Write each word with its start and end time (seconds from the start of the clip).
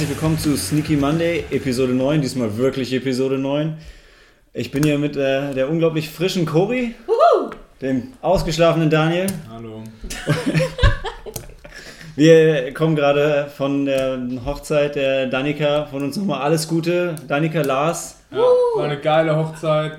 Herzlich 0.00 0.16
willkommen 0.16 0.38
zu 0.38 0.56
Sneaky 0.56 0.96
Monday, 0.96 1.44
Episode 1.50 1.92
9, 1.92 2.22
diesmal 2.22 2.56
wirklich 2.56 2.90
Episode 2.94 3.36
9. 3.36 3.76
Ich 4.54 4.70
bin 4.70 4.82
hier 4.82 4.98
mit 4.98 5.14
äh, 5.14 5.52
der 5.52 5.68
unglaublich 5.68 6.08
frischen 6.08 6.46
Cori, 6.46 6.94
dem 7.82 8.14
ausgeschlafenen 8.22 8.88
Daniel. 8.88 9.26
Hallo. 9.52 9.84
Wir 12.16 12.72
kommen 12.72 12.96
gerade 12.96 13.50
von 13.54 13.84
der 13.84 14.18
Hochzeit 14.46 14.94
der 14.94 15.26
Danika. 15.26 15.84
Von 15.84 16.02
uns 16.02 16.16
nochmal 16.16 16.40
alles 16.40 16.66
Gute. 16.66 17.14
Danika, 17.28 17.60
Lars. 17.60 18.22
Ja, 18.30 18.38
war 18.38 18.84
eine 18.84 18.98
geile 18.98 19.36
Hochzeit, 19.36 19.98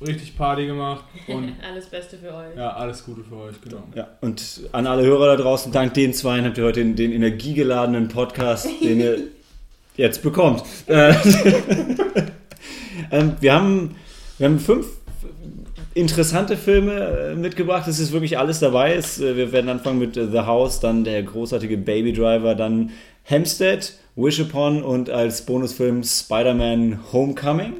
richtig 0.00 0.34
Party 0.34 0.64
gemacht 0.64 1.04
und 1.28 1.52
Alles 1.70 1.90
Beste 1.90 2.16
für 2.16 2.32
euch. 2.34 2.56
ja, 2.56 2.70
alles 2.70 3.04
Gute 3.04 3.22
für 3.22 3.36
euch, 3.36 3.60
genau. 3.60 3.82
Ja, 3.94 4.08
und 4.22 4.62
an 4.72 4.86
alle 4.86 5.02
Hörer 5.02 5.36
da 5.36 5.42
draußen, 5.42 5.70
dank 5.72 5.92
den 5.92 6.14
Zweien 6.14 6.46
habt 6.46 6.56
ihr 6.56 6.64
heute 6.64 6.80
den, 6.80 6.96
den 6.96 7.12
energiegeladenen 7.12 8.08
Podcast, 8.08 8.66
den 8.82 8.98
ihr 8.98 9.18
jetzt 9.96 10.22
bekommt. 10.22 10.62
Äh, 10.86 11.12
ähm, 13.10 13.36
wir, 13.40 13.52
haben, 13.52 13.96
wir 14.38 14.48
haben 14.48 14.58
fünf 14.58 14.86
interessante 15.94 16.56
Filme 16.56 16.92
äh, 16.92 17.34
mitgebracht. 17.34 17.86
Es 17.88 17.98
ist 17.98 18.12
wirklich 18.12 18.38
alles 18.38 18.60
dabei. 18.60 18.94
Es, 18.94 19.20
äh, 19.20 19.36
wir 19.36 19.52
werden 19.52 19.68
anfangen 19.68 19.98
mit 19.98 20.14
The 20.14 20.40
House, 20.40 20.80
dann 20.80 21.04
der 21.04 21.22
großartige 21.22 21.76
Baby 21.76 22.12
Driver, 22.12 22.54
dann 22.54 22.90
Hempstead, 23.24 23.94
Wish 24.16 24.40
Upon 24.40 24.82
und 24.82 25.10
als 25.10 25.42
Bonusfilm 25.42 26.02
Spider-Man 26.02 27.12
Homecoming. 27.12 27.74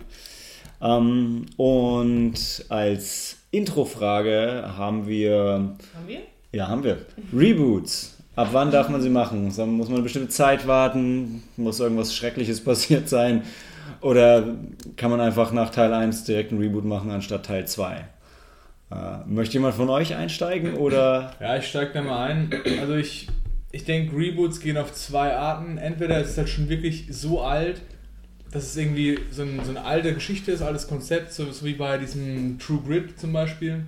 Ähm, 0.80 1.46
und 1.56 2.64
als 2.68 3.36
Introfrage 3.50 4.72
haben 4.76 5.06
wir 5.06 5.34
Haben 5.34 5.76
wir? 6.06 6.20
ja, 6.52 6.68
haben 6.68 6.84
wir. 6.84 6.98
Reboots. 7.32 8.18
Ab 8.34 8.48
wann 8.52 8.70
darf 8.70 8.88
man 8.88 9.02
sie 9.02 9.10
machen? 9.10 9.44
Muss 9.44 9.58
man 9.58 9.94
eine 9.94 10.02
bestimmte 10.02 10.30
Zeit 10.30 10.66
warten? 10.66 11.42
Muss 11.56 11.80
irgendwas 11.80 12.14
Schreckliches 12.14 12.60
passiert 12.64 13.08
sein? 13.08 13.42
Oder 14.00 14.56
kann 14.96 15.10
man 15.10 15.20
einfach 15.20 15.52
nach 15.52 15.70
Teil 15.70 15.92
1 15.92 16.24
direkt 16.24 16.52
einen 16.52 16.60
Reboot 16.60 16.84
machen 16.84 17.10
anstatt 17.10 17.46
Teil 17.46 17.66
2? 17.66 18.04
Äh, 18.90 18.94
möchte 19.26 19.54
jemand 19.54 19.74
von 19.74 19.88
euch 19.88 20.14
einsteigen 20.14 20.74
oder? 20.74 21.34
Ja, 21.40 21.56
ich 21.56 21.66
steig 21.66 21.92
da 21.92 22.02
mal 22.02 22.26
ein. 22.26 22.50
Also 22.80 22.94
ich, 22.94 23.28
ich 23.70 23.84
denke, 23.84 24.16
Reboots 24.16 24.60
gehen 24.60 24.76
auf 24.76 24.92
zwei 24.92 25.34
Arten. 25.34 25.78
Entweder 25.78 26.20
ist 26.20 26.30
es 26.30 26.38
halt 26.38 26.48
schon 26.48 26.68
wirklich 26.68 27.06
so 27.10 27.42
alt, 27.42 27.80
dass 28.50 28.64
es 28.64 28.76
irgendwie 28.76 29.18
so, 29.30 29.42
ein, 29.42 29.60
so 29.64 29.70
eine 29.70 29.84
alte 29.84 30.12
Geschichte 30.12 30.52
ist, 30.52 30.62
altes 30.62 30.88
Konzept, 30.88 31.32
so, 31.32 31.50
so 31.50 31.64
wie 31.64 31.74
bei 31.74 31.98
diesem 31.98 32.58
True 32.58 32.80
Grit 32.86 33.18
zum 33.18 33.32
Beispiel. 33.32 33.86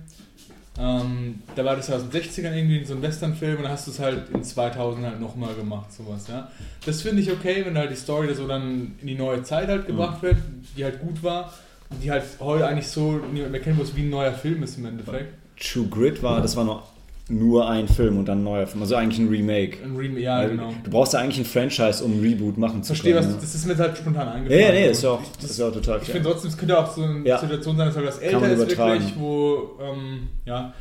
Ähm, 0.77 1.41
da 1.55 1.63
war 1.63 1.77
das 1.77 1.87
ja 1.87 1.95
aus 1.95 2.09
den 2.09 2.21
60ern 2.21 2.53
irgendwie 2.53 2.83
so 2.83 2.95
ein 2.95 3.01
Westernfilm 3.01 3.57
und 3.57 3.63
dann 3.63 3.71
hast 3.71 3.87
du 3.87 3.91
es 3.91 3.99
halt 3.99 4.29
in 4.33 4.43
2000 4.43 5.05
halt 5.05 5.21
nochmal 5.21 5.53
gemacht, 5.53 5.91
sowas, 5.93 6.27
ja. 6.27 6.49
Das 6.85 7.01
finde 7.01 7.21
ich 7.21 7.31
okay, 7.31 7.63
wenn 7.65 7.77
halt 7.77 7.91
die 7.91 7.95
Story 7.95 8.33
so 8.35 8.45
dann 8.47 8.95
in 8.99 9.07
die 9.07 9.15
neue 9.15 9.43
Zeit 9.43 9.69
halt 9.69 9.87
gebracht 9.87 10.21
wird, 10.21 10.37
die 10.75 10.83
halt 10.83 10.99
gut 10.99 11.23
war 11.23 11.53
und 11.89 12.03
die 12.03 12.11
halt 12.11 12.23
heute 12.41 12.67
eigentlich 12.67 12.89
so 12.89 13.21
niemand 13.31 13.51
mehr 13.53 13.61
kennt, 13.61 13.79
was 13.79 13.95
wie 13.95 14.01
ein 14.01 14.09
neuer 14.09 14.33
Film 14.33 14.63
ist 14.63 14.77
im 14.77 14.85
Endeffekt. 14.85 15.33
True 15.57 15.87
Grit 15.87 16.21
war, 16.21 16.41
das 16.41 16.57
war 16.57 16.65
noch 16.65 16.94
nur 17.27 17.67
ein 17.67 17.87
Film 17.87 18.17
und 18.19 18.25
dann 18.27 18.41
ein 18.41 18.43
neuer 18.43 18.67
Film. 18.67 18.83
Also 18.83 18.95
eigentlich 18.95 19.19
ein 19.19 19.27
Remake. 19.29 19.83
Ein 19.83 19.95
Remake, 19.95 20.21
ja, 20.21 20.39
Weil 20.39 20.49
genau. 20.51 20.73
Du 20.83 20.91
brauchst 20.91 21.13
ja 21.13 21.19
eigentlich 21.19 21.39
ein 21.39 21.45
Franchise, 21.45 22.03
um 22.03 22.17
ein 22.17 22.19
Reboot 22.21 22.57
machen 22.57 22.83
zu 22.83 22.89
Verstehe, 22.93 23.15
was, 23.15 23.25
können. 23.25 23.37
das 23.41 23.55
ist 23.55 23.65
mir 23.65 23.71
jetzt 23.71 23.81
halt 23.81 23.97
spontan 23.97 24.27
eingefallen. 24.27 24.61
ja, 24.63 24.71
nee, 24.71 24.89
ist 24.91 25.01
ja 25.03 25.09
auch, 25.09 25.21
ich- 25.21 25.29
ist 25.43 25.49
das, 25.49 25.57
ja 25.57 25.67
auch 25.67 25.73
total 25.73 25.99
ich 26.03 26.09
finde 26.09 26.29
trotzdem, 26.29 26.49
es 26.51 26.57
könnte 26.57 26.77
auch 26.77 26.91
so 26.95 27.01
eine 27.03 27.27
Ja. 27.27 27.39
Situation 27.39 27.77
sein, 27.77 27.87
dass 27.87 27.95
halt 27.95 28.05
Kann 28.31 28.43
älter 28.43 28.51
ist 28.53 28.77
wirklich, 28.77 29.13
wo, 29.17 29.79
ähm, 29.81 30.27
ja, 30.45 30.73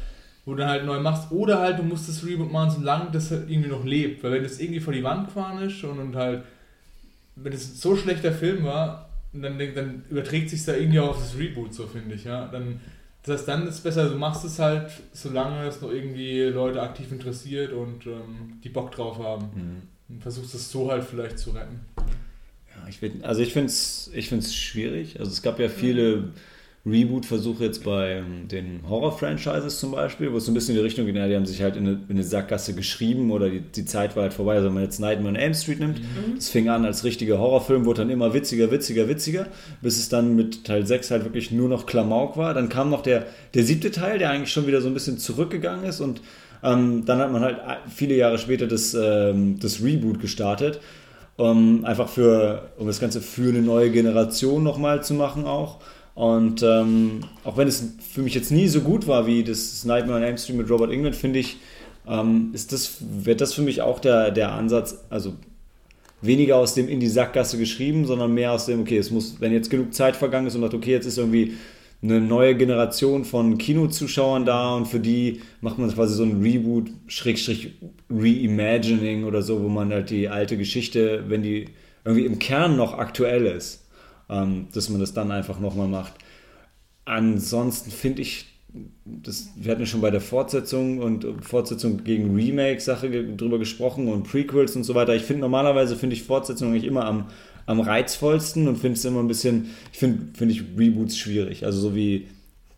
wo 0.44 0.52
du 0.52 0.58
dann 0.58 0.68
halt 0.68 0.84
neu 0.84 1.00
machst. 1.00 1.32
Oder 1.32 1.60
halt, 1.60 1.78
du 1.78 1.82
musst 1.82 2.08
das 2.10 2.26
Reboot 2.26 2.52
machen, 2.52 2.70
solange 2.78 3.10
das 3.10 3.30
halt 3.30 3.48
irgendwie 3.48 3.70
noch 3.70 3.84
lebt. 3.84 4.22
Weil 4.22 4.32
wenn 4.32 4.42
das 4.42 4.60
irgendwie 4.60 4.80
vor 4.80 4.92
die 4.92 5.02
Wand 5.02 5.28
ist 5.66 5.82
und, 5.84 5.98
und 5.98 6.14
halt, 6.16 6.42
wenn 7.36 7.52
es 7.54 7.80
so 7.80 7.96
schlechter 7.96 8.32
Film 8.32 8.64
war, 8.64 9.08
dann, 9.32 9.58
dann 9.74 10.04
überträgt 10.10 10.50
sich 10.50 10.62
da 10.64 10.74
irgendwie 10.74 11.00
auch 11.00 11.08
auf 11.10 11.18
das 11.18 11.38
Reboot, 11.38 11.72
so 11.72 11.86
finde 11.86 12.14
ich, 12.14 12.24
ja. 12.24 12.46
Dann, 12.52 12.80
das 13.24 13.38
heißt, 13.38 13.48
dann 13.48 13.66
ist 13.66 13.76
es 13.76 13.80
besser, 13.80 14.08
du 14.10 14.16
machst 14.16 14.44
es 14.44 14.58
halt, 14.58 14.90
solange 15.12 15.66
es 15.66 15.80
noch 15.80 15.90
irgendwie 15.90 16.42
Leute 16.42 16.82
aktiv 16.82 17.10
interessiert 17.10 17.72
und 17.72 18.06
ähm, 18.06 18.60
die 18.62 18.68
Bock 18.68 18.92
drauf 18.92 19.18
haben. 19.18 19.46
Mhm. 19.54 19.82
Und 20.08 20.22
versuchst 20.22 20.54
es 20.54 20.70
so 20.70 20.90
halt 20.90 21.04
vielleicht 21.04 21.38
zu 21.38 21.50
retten. 21.50 21.80
Ja, 21.96 22.86
ich 22.86 22.98
find, 22.98 23.24
also 23.24 23.40
ich 23.40 23.54
finde 23.54 23.68
es 23.68 24.10
ich 24.12 24.28
find's 24.28 24.54
schwierig. 24.54 25.18
Also 25.18 25.30
es 25.30 25.40
gab 25.40 25.58
ja 25.58 25.70
viele 25.70 26.32
Reboot-Versuche 26.86 27.64
jetzt 27.64 27.82
bei 27.82 28.16
ähm, 28.16 28.46
den 28.46 28.80
Horror-Franchises 28.86 29.80
zum 29.80 29.92
Beispiel, 29.92 30.30
wo 30.32 30.36
es 30.36 30.44
so 30.44 30.50
ein 30.50 30.54
bisschen 30.54 30.74
in 30.74 30.80
die 30.80 30.84
Richtung 30.84 31.06
geht, 31.06 31.16
ja, 31.16 31.26
die 31.26 31.34
haben 31.34 31.46
sich 31.46 31.62
halt 31.62 31.76
in 31.76 31.86
eine, 31.86 31.96
in 32.08 32.16
eine 32.16 32.24
Sackgasse 32.24 32.74
geschrieben 32.74 33.30
oder 33.30 33.48
die, 33.48 33.60
die 33.60 33.86
Zeit 33.86 34.16
war 34.16 34.24
halt 34.24 34.34
vorbei. 34.34 34.56
Also 34.56 34.66
wenn 34.66 34.74
man 34.74 34.82
jetzt 34.82 35.00
Nightmare 35.00 35.30
on 35.30 35.36
Elm 35.36 35.54
Street 35.54 35.80
nimmt, 35.80 36.00
das 36.36 36.50
fing 36.50 36.68
an 36.68 36.84
als 36.84 37.02
richtiger 37.02 37.38
Horrorfilm, 37.38 37.86
wurde 37.86 38.02
dann 38.02 38.10
immer 38.10 38.34
witziger, 38.34 38.70
witziger, 38.70 39.08
witziger, 39.08 39.46
bis 39.80 39.98
es 39.98 40.10
dann 40.10 40.36
mit 40.36 40.64
Teil 40.64 40.86
6 40.86 41.10
halt 41.10 41.24
wirklich 41.24 41.50
nur 41.50 41.70
noch 41.70 41.86
Klamauk 41.86 42.36
war. 42.36 42.52
Dann 42.52 42.68
kam 42.68 42.90
noch 42.90 43.02
der, 43.02 43.26
der 43.54 43.64
siebte 43.64 43.90
Teil, 43.90 44.18
der 44.18 44.30
eigentlich 44.30 44.52
schon 44.52 44.66
wieder 44.66 44.82
so 44.82 44.88
ein 44.88 44.94
bisschen 44.94 45.16
zurückgegangen 45.16 45.86
ist 45.86 46.00
und 46.00 46.20
ähm, 46.62 47.04
dann 47.06 47.18
hat 47.18 47.32
man 47.32 47.42
halt 47.42 47.58
viele 47.94 48.14
Jahre 48.14 48.38
später 48.38 48.66
das, 48.66 48.94
ähm, 48.94 49.58
das 49.58 49.82
Reboot 49.82 50.20
gestartet. 50.20 50.80
Um, 51.36 51.84
einfach 51.84 52.08
für, 52.08 52.70
um 52.78 52.86
das 52.86 53.00
Ganze 53.00 53.20
für 53.20 53.48
eine 53.48 53.60
neue 53.60 53.90
Generation 53.90 54.62
nochmal 54.62 55.02
zu 55.02 55.14
machen 55.14 55.46
auch. 55.46 55.80
Und 56.14 56.62
ähm, 56.62 57.20
auch 57.42 57.56
wenn 57.56 57.66
es 57.66 57.94
für 58.12 58.22
mich 58.22 58.34
jetzt 58.34 58.52
nie 58.52 58.68
so 58.68 58.80
gut 58.80 59.06
war 59.06 59.26
wie 59.26 59.42
das 59.42 59.84
Nightmare 59.84 60.18
on 60.18 60.24
Elm 60.24 60.38
Street 60.38 60.56
mit 60.56 60.70
Robert 60.70 60.92
England, 60.92 61.16
finde 61.16 61.40
ich, 61.40 61.58
ähm, 62.06 62.50
ist 62.52 62.72
das, 62.72 62.98
wird 63.00 63.40
das 63.40 63.54
für 63.54 63.62
mich 63.62 63.82
auch 63.82 63.98
der, 63.98 64.30
der 64.30 64.52
Ansatz, 64.52 65.04
also 65.10 65.34
weniger 66.20 66.56
aus 66.56 66.74
dem 66.74 66.88
in 66.88 67.00
die 67.00 67.08
Sackgasse 67.08 67.58
geschrieben, 67.58 68.06
sondern 68.06 68.32
mehr 68.32 68.52
aus 68.52 68.66
dem, 68.66 68.82
okay, 68.82 68.98
es 68.98 69.10
muss, 69.10 69.40
wenn 69.40 69.52
jetzt 69.52 69.70
genug 69.70 69.92
Zeit 69.92 70.16
vergangen 70.16 70.46
ist 70.46 70.54
und 70.54 70.62
sagt, 70.62 70.74
okay, 70.74 70.92
jetzt 70.92 71.06
ist 71.06 71.18
irgendwie 71.18 71.54
eine 72.02 72.20
neue 72.20 72.54
Generation 72.54 73.24
von 73.24 73.56
Kinozuschauern 73.56 74.44
da 74.44 74.74
und 74.74 74.86
für 74.86 75.00
die 75.00 75.40
macht 75.62 75.78
man 75.78 75.92
quasi 75.92 76.14
so 76.14 76.22
ein 76.22 76.42
Reboot, 76.42 76.90
Schrägstrich 77.06 77.72
Reimagining 78.10 79.24
oder 79.24 79.42
so, 79.42 79.62
wo 79.62 79.68
man 79.68 79.90
halt 79.90 80.10
die 80.10 80.28
alte 80.28 80.58
Geschichte, 80.58 81.24
wenn 81.28 81.42
die 81.42 81.66
irgendwie 82.04 82.26
im 82.26 82.38
Kern 82.38 82.76
noch 82.76 82.98
aktuell 82.98 83.46
ist, 83.46 83.83
ähm, 84.28 84.68
dass 84.72 84.88
man 84.88 85.00
das 85.00 85.12
dann 85.12 85.30
einfach 85.30 85.60
nochmal 85.60 85.88
macht. 85.88 86.14
Ansonsten 87.04 87.90
finde 87.90 88.22
ich, 88.22 88.46
das, 89.04 89.50
wir 89.56 89.70
hatten 89.70 89.82
ja 89.82 89.86
schon 89.86 90.00
bei 90.00 90.10
der 90.10 90.20
Fortsetzung 90.20 90.98
und 90.98 91.26
Fortsetzung 91.44 92.02
gegen 92.02 92.34
Remake-Sache 92.34 93.08
drüber 93.36 93.58
gesprochen 93.58 94.08
und 94.08 94.24
Prequels 94.24 94.74
und 94.74 94.84
so 94.84 94.94
weiter. 94.94 95.14
Ich 95.14 95.22
finde 95.22 95.42
normalerweise 95.42 95.96
finde 95.96 96.16
ich 96.16 96.22
Fortsetzungen 96.24 96.72
eigentlich 96.72 96.88
immer 96.88 97.04
am, 97.04 97.26
am 97.66 97.80
reizvollsten 97.80 98.66
und 98.66 98.76
finde 98.76 98.98
es 98.98 99.04
immer 99.04 99.20
ein 99.20 99.28
bisschen, 99.28 99.70
ich 99.92 99.98
finde 99.98 100.36
finde 100.36 100.54
ich 100.54 100.62
Reboots 100.76 101.16
schwierig. 101.16 101.64
Also 101.64 101.80
so 101.80 101.94
wie 101.94 102.28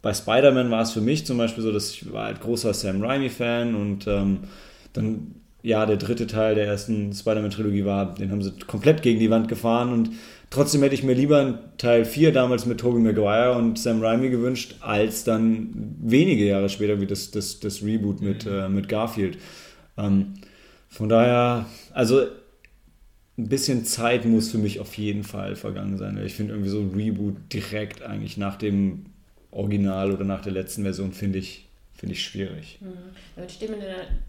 bei 0.02 0.12
Spider-Man 0.14 0.70
war 0.70 0.82
es 0.82 0.92
für 0.92 1.00
mich 1.00 1.26
zum 1.26 1.38
Beispiel 1.38 1.64
so, 1.64 1.72
dass 1.72 1.90
ich 1.90 2.12
war 2.12 2.26
halt 2.26 2.40
großer 2.40 2.74
Sam 2.74 3.02
Raimi-Fan 3.02 3.74
und 3.74 4.06
ähm, 4.06 4.40
dann, 4.92 5.34
ja, 5.62 5.84
der 5.84 5.96
dritte 5.96 6.26
Teil 6.26 6.54
der 6.54 6.66
ersten 6.66 7.12
Spider-Man-Trilogie 7.12 7.84
war, 7.84 8.14
den 8.14 8.30
haben 8.30 8.42
sie 8.42 8.52
komplett 8.66 9.02
gegen 9.02 9.18
die 9.18 9.30
Wand 9.30 9.48
gefahren 9.48 9.92
und 9.92 10.10
trotzdem 10.56 10.82
hätte 10.82 10.94
ich 10.94 11.02
mir 11.02 11.12
lieber 11.12 11.38
einen 11.38 11.58
Teil 11.76 12.06
4 12.06 12.32
damals 12.32 12.64
mit 12.64 12.80
Tobey 12.80 12.98
Maguire 12.98 13.52
und 13.52 13.78
Sam 13.78 14.02
Raimi 14.02 14.30
gewünscht, 14.30 14.76
als 14.80 15.22
dann 15.22 15.94
wenige 16.00 16.46
Jahre 16.46 16.70
später 16.70 16.98
wie 16.98 17.06
das, 17.06 17.30
das, 17.30 17.60
das 17.60 17.82
Reboot 17.82 18.22
mit, 18.22 18.46
äh, 18.46 18.68
mit 18.70 18.88
Garfield. 18.88 19.36
Ähm, 19.98 20.32
von 20.88 21.10
daher, 21.10 21.66
also 21.92 22.22
ein 23.36 23.48
bisschen 23.48 23.84
Zeit 23.84 24.24
muss 24.24 24.50
für 24.50 24.56
mich 24.56 24.80
auf 24.80 24.96
jeden 24.96 25.24
Fall 25.24 25.56
vergangen 25.56 25.98
sein. 25.98 26.18
Ich 26.24 26.34
finde 26.34 26.54
irgendwie 26.54 26.70
so 26.70 26.80
ein 26.80 26.92
Reboot 26.94 27.34
direkt 27.52 28.02
eigentlich 28.02 28.38
nach 28.38 28.56
dem 28.56 29.04
Original 29.50 30.10
oder 30.10 30.24
nach 30.24 30.40
der 30.40 30.52
letzten 30.52 30.84
Version 30.84 31.12
finde 31.12 31.38
ich, 31.38 31.65
finde 31.96 32.14
ich 32.14 32.22
schwierig. 32.22 32.78
Mhm. 32.80 32.92
Damit 33.34 33.52
steht 33.52 33.70
mir 33.70 33.78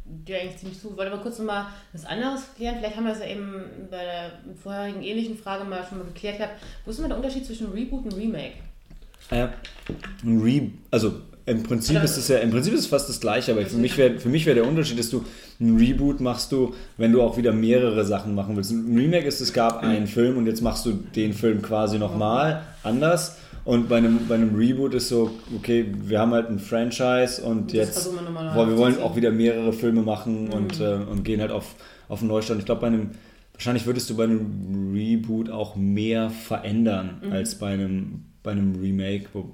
dir 0.05 0.39
eigentlich 0.39 0.57
ziemlich 0.57 0.79
zu. 0.79 0.91
Ich 0.91 0.97
wollte 0.97 1.11
mal 1.11 1.21
kurz 1.21 1.37
nochmal 1.39 1.67
was 1.93 2.05
anderes 2.05 2.43
klären. 2.55 2.77
Vielleicht 2.79 2.95
haben 2.95 3.05
wir 3.05 3.13
es 3.13 3.19
ja 3.19 3.27
eben 3.27 3.63
bei 3.91 4.03
der 4.03 4.31
vorherigen 4.61 5.03
ähnlichen 5.03 5.37
Frage 5.37 5.65
mal 5.65 5.85
schon 5.87 5.99
mal 5.99 6.05
geklärt 6.05 6.37
gehabt. 6.37 6.61
Wo 6.85 6.91
ist 6.91 6.99
denn 6.99 7.09
der 7.09 7.17
Unterschied 7.17 7.45
zwischen 7.45 7.71
Reboot 7.71 8.05
und 8.05 8.15
Remake? 8.15 8.53
Äh, 9.29 9.47
ein 10.23 10.41
Re 10.41 10.69
also 10.91 11.21
im 11.47 11.63
Prinzip 11.63 12.03
ist 12.03 12.17
es 12.17 12.27
ja, 12.27 12.39
im 12.39 12.51
Prinzip 12.51 12.73
ist 12.73 12.81
es 12.81 12.87
fast 12.87 13.07
das 13.07 13.21
gleiche, 13.21 13.53
aber 13.53 13.65
für 13.65 13.77
mich 13.77 13.97
wäre 13.97 14.19
für 14.19 14.27
mich 14.27 14.45
wäre 14.45 14.55
der 14.55 14.67
Unterschied, 14.67 14.99
dass 14.99 15.09
du 15.09 15.23
ein 15.61 15.77
Reboot 15.77 16.19
machst 16.19 16.51
du, 16.51 16.75
wenn 16.97 17.13
du 17.13 17.21
auch 17.21 17.37
wieder 17.37 17.53
mehrere 17.53 18.03
Sachen 18.05 18.35
machen 18.35 18.57
willst. 18.57 18.71
Ein 18.71 18.97
Remake 18.97 19.25
ist, 19.25 19.39
es 19.39 19.53
gab 19.53 19.81
einen 19.81 20.07
Film 20.07 20.37
und 20.37 20.45
jetzt 20.45 20.61
machst 20.61 20.85
du 20.85 20.91
den 20.91 21.31
Film 21.31 21.61
quasi 21.61 21.99
nochmal 21.99 22.63
anders. 22.83 23.37
Und 23.67 23.89
bei 23.89 23.97
einem, 23.97 24.27
bei 24.29 24.35
einem 24.35 24.55
Reboot 24.55 24.93
ist 24.93 25.09
so, 25.09 25.29
okay, 25.53 25.85
wir 25.93 26.21
haben 26.21 26.31
halt 26.31 26.47
ein 26.49 26.57
Franchise 26.57 27.41
und 27.43 27.73
Das 27.73 27.73
jetzt, 27.73 28.05
wir 28.13 28.21
boah, 28.53 28.65
wir 28.69 28.77
wollen 28.77 28.97
auch 29.01 29.17
wieder 29.17 29.29
mehrere 29.29 29.73
Filme 29.73 30.01
machen 30.03 30.47
und, 30.47 30.79
Mhm. 30.79 30.85
äh, 30.85 30.93
und 31.11 31.23
gehen 31.25 31.41
halt 31.41 31.51
auf, 31.51 31.75
auf 32.07 32.21
einen 32.21 32.29
Neustart. 32.29 32.59
Ich 32.59 32.65
glaube, 32.65 32.79
bei 32.79 32.87
einem, 32.87 33.09
wahrscheinlich 33.51 33.85
würdest 33.85 34.09
du 34.09 34.15
bei 34.15 34.23
einem 34.23 34.93
Reboot 34.93 35.49
auch 35.49 35.75
mehr 35.75 36.29
verändern 36.29 37.21
Mhm. 37.21 37.31
als 37.33 37.55
bei 37.55 37.73
einem, 37.73 38.23
bei 38.41 38.51
einem 38.51 38.73
Remake, 38.79 39.25
wo, 39.33 39.51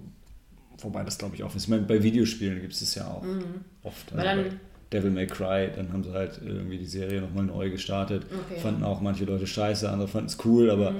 wobei 0.83 1.03
das 1.03 1.17
glaube 1.17 1.35
ich 1.35 1.41
auch 1.41 1.55
ist. 1.55 1.63
Ich 1.63 1.69
meine, 1.69 1.81
bei 1.81 2.03
Videospielen 2.03 2.61
gibt 2.61 2.73
es 2.73 2.81
das 2.81 2.93
ja 2.93 3.07
auch 3.07 3.23
Mhm. 3.23 3.41
oft. 3.81 4.13
Also 4.13 4.23
dann 4.23 4.45
Devil 4.91 5.09
May 5.09 5.25
Cry, 5.25 5.69
dann 5.75 5.91
haben 5.91 6.03
sie 6.03 6.11
halt 6.11 6.39
irgendwie 6.45 6.77
die 6.77 6.85
Serie 6.85 7.19
nochmal 7.19 7.45
neu 7.45 7.71
gestartet. 7.71 8.27
Okay. 8.27 8.59
Fanden 8.61 8.83
auch 8.83 9.01
manche 9.01 9.25
Leute 9.25 9.47
scheiße, 9.47 9.89
andere 9.89 10.07
fanden 10.07 10.27
es 10.27 10.37
cool, 10.45 10.69
aber 10.69 10.93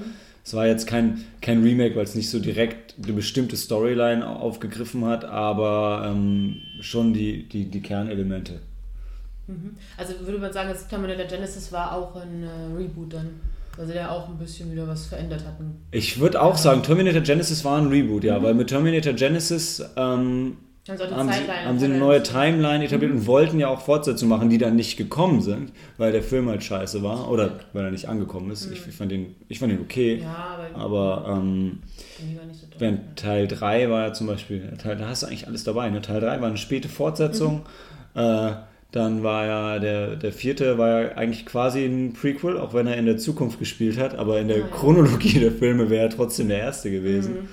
es 0.44 0.54
war 0.54 0.68
jetzt 0.68 0.88
kein, 0.88 1.24
kein 1.42 1.64
Remake, 1.64 1.96
weil 1.96 2.04
es 2.04 2.16
nicht 2.16 2.30
so 2.30 2.40
direkt 2.40 2.96
eine 3.02 3.14
bestimmte 3.14 3.56
Storyline 3.56 4.28
aufgegriffen 4.28 5.06
hat, 5.06 5.24
aber 5.24 6.06
ähm, 6.12 6.58
schon 6.82 7.14
die, 7.14 7.48
die, 7.48 7.66
die 7.66 7.82
Kernelemente. 7.82 8.60
Mhm. 9.48 9.76
Also 9.98 10.14
würde 10.20 10.40
man 10.40 10.52
sagen, 10.52 10.70
das 10.70 10.88
Terminator 10.88 11.26
Genesis 11.26 11.72
war 11.72 11.96
auch 11.96 12.16
ein 12.16 12.44
äh, 12.44 12.78
Reboot 12.78 13.14
dann. 13.14 13.30
Weil 13.76 13.88
sie 13.88 13.94
da 13.94 14.10
auch 14.10 14.30
ein 14.30 14.38
bisschen 14.38 14.72
wieder 14.72 14.88
was 14.88 15.08
verändert 15.08 15.44
hatten. 15.46 15.82
Ich 15.90 16.20
würde 16.20 16.40
auch 16.40 16.58
sagen, 16.58 16.84
Terminator 16.84 17.22
Genesis 17.22 17.66
war 17.66 17.80
ein 17.80 17.88
Reboot, 17.88 18.24
ja, 18.24 18.42
weil 18.44 18.54
mit 18.54 18.68
Terminator 18.68 19.14
Genesis 19.14 19.84
ähm, 19.96 20.58
Haben 20.86 20.98
sie 20.98 21.06
haben, 21.06 21.32
sie, 21.32 21.50
haben 21.50 21.80
sie 21.80 21.86
eine 21.86 21.98
neue 21.98 22.22
Timeline 22.24 22.84
etabliert 22.84 23.14
und 23.14 23.26
wollten 23.26 23.58
ja 23.58 23.70
auch 23.70 23.80
Fortsetzungen 23.80 24.30
machen, 24.30 24.50
die 24.50 24.58
dann 24.58 24.76
nicht 24.76 24.98
gekommen 24.98 25.40
sind, 25.42 25.72
weil 25.98 26.12
der 26.12 26.22
Film 26.22 26.50
halt 26.50 26.62
scheiße 26.62 27.02
war 27.02 27.32
oder 27.32 27.60
weil 27.72 27.86
er 27.86 27.92
nicht 27.92 28.10
angekommen 28.10 28.52
ist. 28.52 28.70
Ich, 28.70 28.86
ich, 28.86 28.94
fand 28.94 29.10
den, 29.10 29.34
ich 29.48 29.60
fand 29.60 29.72
den 29.72 29.80
okay, 29.80 30.22
Ja, 30.22 30.58
aber, 30.76 31.22
aber 31.24 31.38
ähm, 31.38 31.80
so 32.52 32.68
während 32.80 33.18
Teil 33.18 33.48
3 33.48 33.90
war 33.90 34.08
ja 34.08 34.14
zum 34.14 34.28
Beispiel, 34.28 34.74
Teil, 34.78 34.98
da 34.98 35.08
hast 35.08 35.24
du 35.24 35.28
eigentlich 35.28 35.48
alles 35.48 35.64
dabei. 35.64 35.90
Ne? 35.90 36.02
Teil 36.02 36.20
3 36.20 36.42
war 36.42 36.50
eine 36.50 36.58
späte 36.58 36.90
Fortsetzung. 36.90 37.62
Äh, 38.16 38.52
dann 38.92 39.24
war 39.24 39.46
ja 39.46 39.80
der, 39.80 40.18
der 40.18 40.34
vierte 40.34 40.78
war 40.78 41.02
ja 41.02 41.12
eigentlich 41.16 41.46
quasi 41.46 41.86
ein 41.86 42.12
Prequel, 42.12 42.58
auch 42.60 42.74
wenn 42.74 42.88
er 42.88 42.98
in 42.98 43.06
der 43.06 43.18
Zukunft 43.18 43.58
gespielt 43.58 43.98
hat, 43.98 44.16
aber 44.16 44.40
in 44.42 44.50
der 44.50 44.66
Ah. 44.66 44.68
Chronologie 44.68 45.40
der 45.40 45.54
Filme 45.54 45.90
wäre 45.90 46.04
er 46.04 46.10
trotzdem 46.10 46.50
der 46.50 46.60
erste 46.60 46.92
gewesen. 46.92 47.48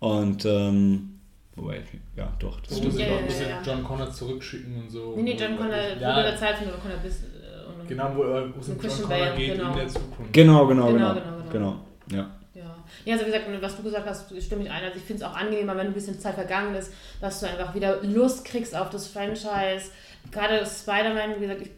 Und 0.00 0.44
ähm, 0.46 1.11
wobei, 1.56 1.82
ja 2.16 2.32
doch, 2.38 2.60
das 2.60 2.78
stimmt. 2.78 2.98
Ja, 2.98 3.18
ein 3.18 3.26
bisschen 3.26 3.48
ja. 3.48 3.62
John 3.64 3.84
Connor 3.84 4.10
zurückschicken 4.10 4.82
und 4.82 4.90
so. 4.90 5.14
Nee, 5.16 5.22
nee, 5.22 5.36
John 5.38 5.56
Connor, 5.56 5.76
Ja, 6.00 6.22
der 6.22 6.36
Zeit 6.36 6.56
von 6.56 6.68
John 6.68 6.80
Connor 6.80 6.98
bis. 6.98 7.22
Äh, 7.22 7.80
und, 7.80 7.88
Genau, 7.88 8.12
wo, 8.14 8.24
äh, 8.24 8.54
wo 8.54 8.60
es 8.60 8.68
um 8.68 8.74
John 8.74 8.78
Christian 8.78 9.08
Connor 9.08 9.36
geht 9.36 9.56
genau. 9.56 9.72
in 9.72 9.76
der 9.78 9.88
Zukunft. 9.88 10.32
Genau, 10.32 10.66
genau, 10.66 10.86
Genau, 10.86 10.92
genau. 10.92 11.14
genau, 11.14 11.24
Genau, 11.24 11.50
genau. 11.52 11.80
ja. 12.10 12.30
Ja. 12.54 12.76
ja, 13.06 13.14
also 13.14 13.26
wie 13.26 13.30
gesagt, 13.30 13.46
was 13.62 13.76
du 13.76 13.82
gesagt 13.82 14.06
hast, 14.06 14.42
stimme 14.42 14.64
ich 14.64 14.70
ein. 14.70 14.84
Also 14.84 14.96
ich 14.98 15.04
finde 15.04 15.24
es 15.24 15.28
auch 15.30 15.34
angenehmer, 15.34 15.76
wenn 15.76 15.86
ein 15.86 15.94
bisschen 15.94 16.18
Zeit 16.20 16.34
vergangen 16.34 16.74
ist, 16.74 16.92
dass 17.20 17.40
du 17.40 17.48
einfach 17.48 17.74
wieder 17.74 18.02
Lust 18.02 18.44
kriegst 18.44 18.76
auf 18.76 18.90
das 18.90 19.06
Franchise. 19.06 19.90
Gerade 20.30 20.64
Spider-Man, 20.66 21.36
wie 21.36 21.46
gesagt, 21.46 21.62
ich, 21.62 21.70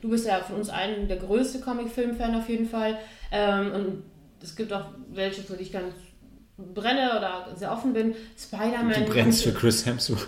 du 0.00 0.08
bist 0.08 0.26
ja 0.26 0.40
von 0.40 0.56
uns 0.56 0.70
allen 0.70 1.08
der 1.08 1.18
größte 1.18 1.60
Comic-Film-Fan 1.60 2.34
auf 2.34 2.48
jeden 2.48 2.66
Fall. 2.66 2.98
Ähm, 3.30 3.72
und 3.72 4.02
es 4.42 4.56
gibt 4.56 4.72
auch 4.72 4.86
welche, 5.12 5.42
für 5.42 5.56
die 5.56 5.64
ich 5.64 5.72
ganz 5.72 5.94
brenne 6.58 7.16
oder 7.16 7.46
sehr 7.56 7.70
offen 7.72 7.92
bin. 7.92 8.14
Spider-Man. 8.38 9.04
Du 9.04 9.12
brennst 9.12 9.44
für 9.44 9.52
Chris 9.52 9.86
Hemsworth. 9.86 10.26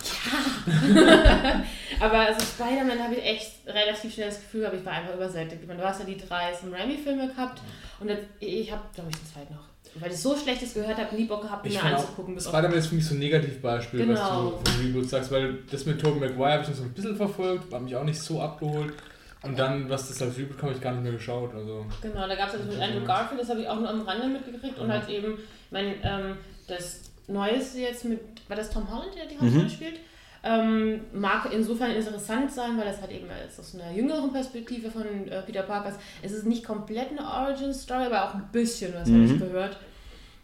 Aber 2.00 2.19
also 2.21 2.41
Spider-Man 2.41 3.03
habe 3.03 3.15
ich 3.17 3.25
echt 3.25 3.53
relativ 3.67 4.15
schnell 4.15 4.29
das 4.29 4.41
Gefühl, 4.41 4.65
aber 4.65 4.77
ich 4.77 4.85
war 4.87 4.93
einfach 4.93 5.15
übersättigt. 5.15 5.61
Ich 5.62 5.69
meine, 5.69 5.81
du 5.81 5.87
hast 5.87 5.99
ja 6.00 6.06
die 6.06 6.17
drei 6.17 6.53
Sam 6.55 6.73
Raimi-Filme 6.73 7.29
gehabt 7.29 7.61
und 8.00 8.09
jetzt, 8.09 8.27
ich 8.38 8.71
habe, 8.73 8.82
glaube 8.94 9.11
ich, 9.11 9.17
den 9.17 9.27
zweiten 9.27 9.55
noch. 9.55 9.65
Weil 9.97 10.12
ich 10.12 10.19
so 10.19 10.37
Schlechtes 10.37 10.73
gehört 10.75 10.99
habe, 10.99 11.15
nie 11.17 11.25
Bock 11.25 11.43
gehabt, 11.43 11.67
mir 11.67 11.82
anzugucken. 11.82 12.41
Spider-Man 12.41 12.75
ist 12.75 12.87
für 12.87 12.94
mich 12.94 13.06
so 13.06 13.15
ein 13.15 13.19
Negativbeispiel, 13.19 14.06
Genau. 14.06 14.55
was 14.55 14.65
du 14.65 14.71
von 14.73 14.81
Reboot 14.87 15.11
sagst, 15.11 15.31
weil 15.32 15.59
das 15.71 15.85
mit 15.85 16.00
Tobey 16.00 16.21
Maguire 16.21 16.53
habe 16.53 16.62
ich 16.62 16.69
noch 16.69 16.77
so 16.77 16.82
ein 16.85 16.93
bisschen 16.93 17.17
verfolgt, 17.17 17.73
hat 17.75 17.82
mich 17.82 17.97
auch 17.97 18.05
nicht 18.05 18.21
so 18.21 18.41
abgeholt. 18.41 18.94
Und 19.42 19.58
dann, 19.58 19.88
was 19.88 20.08
das 20.08 20.20
als 20.20 20.37
Reboot 20.37 20.58
kam, 20.58 20.69
habe 20.69 20.76
ich 20.76 20.82
gar 20.82 20.92
nicht 20.92 21.02
mehr 21.02 21.12
geschaut. 21.12 21.54
Also, 21.54 21.87
Genau, 22.02 22.28
da 22.28 22.34
gab 22.34 22.48
es 22.48 22.54
also 22.54 22.66
mit 22.66 22.81
Andrew 22.81 23.04
Garfield, 23.04 23.40
das 23.40 23.48
habe 23.48 23.60
ich 23.60 23.69
auch 23.69 23.78
nur 23.78 23.88
am 23.88 24.02
Rande 24.02 24.28
mitgekriegt 24.28 24.78
und 24.78 24.92
halt 24.92 25.08
eben, 25.08 25.38
mein, 25.70 25.94
ähm, 26.02 26.37
das 26.69 27.00
Neueste 27.26 27.81
jetzt 27.81 28.04
mit, 28.04 28.20
war 28.48 28.56
das 28.56 28.70
Tom 28.70 28.90
Holland, 28.90 29.14
der 29.14 29.26
die 29.26 29.38
Hauptrolle 29.38 29.70
spielt? 29.70 30.00
Ähm, 30.42 31.02
mag 31.12 31.48
insofern 31.52 31.90
interessant 31.90 32.50
sein, 32.50 32.78
weil 32.78 32.87
das 32.87 33.00
halt 33.00 33.12
eben 33.12 33.26
aus 33.28 33.75
einer 33.75 33.92
jüngeren 33.92 34.32
Perspektive 34.32 34.90
von 34.90 35.28
äh, 35.28 35.43
Peter 35.43 35.62
Parker 35.62 35.90
ist. 35.90 36.00
Es 36.22 36.32
ist 36.32 36.46
nicht 36.46 36.64
komplett 36.64 37.10
eine 37.10 37.26
Origin-Story, 37.26 38.04
aber 38.06 38.25
auch 38.25 38.34
ein 38.34 38.48
bisschen 38.50 38.94
was 38.94 39.08
habe 39.08 39.25
ich 39.25 39.38
gehört. 39.38 39.76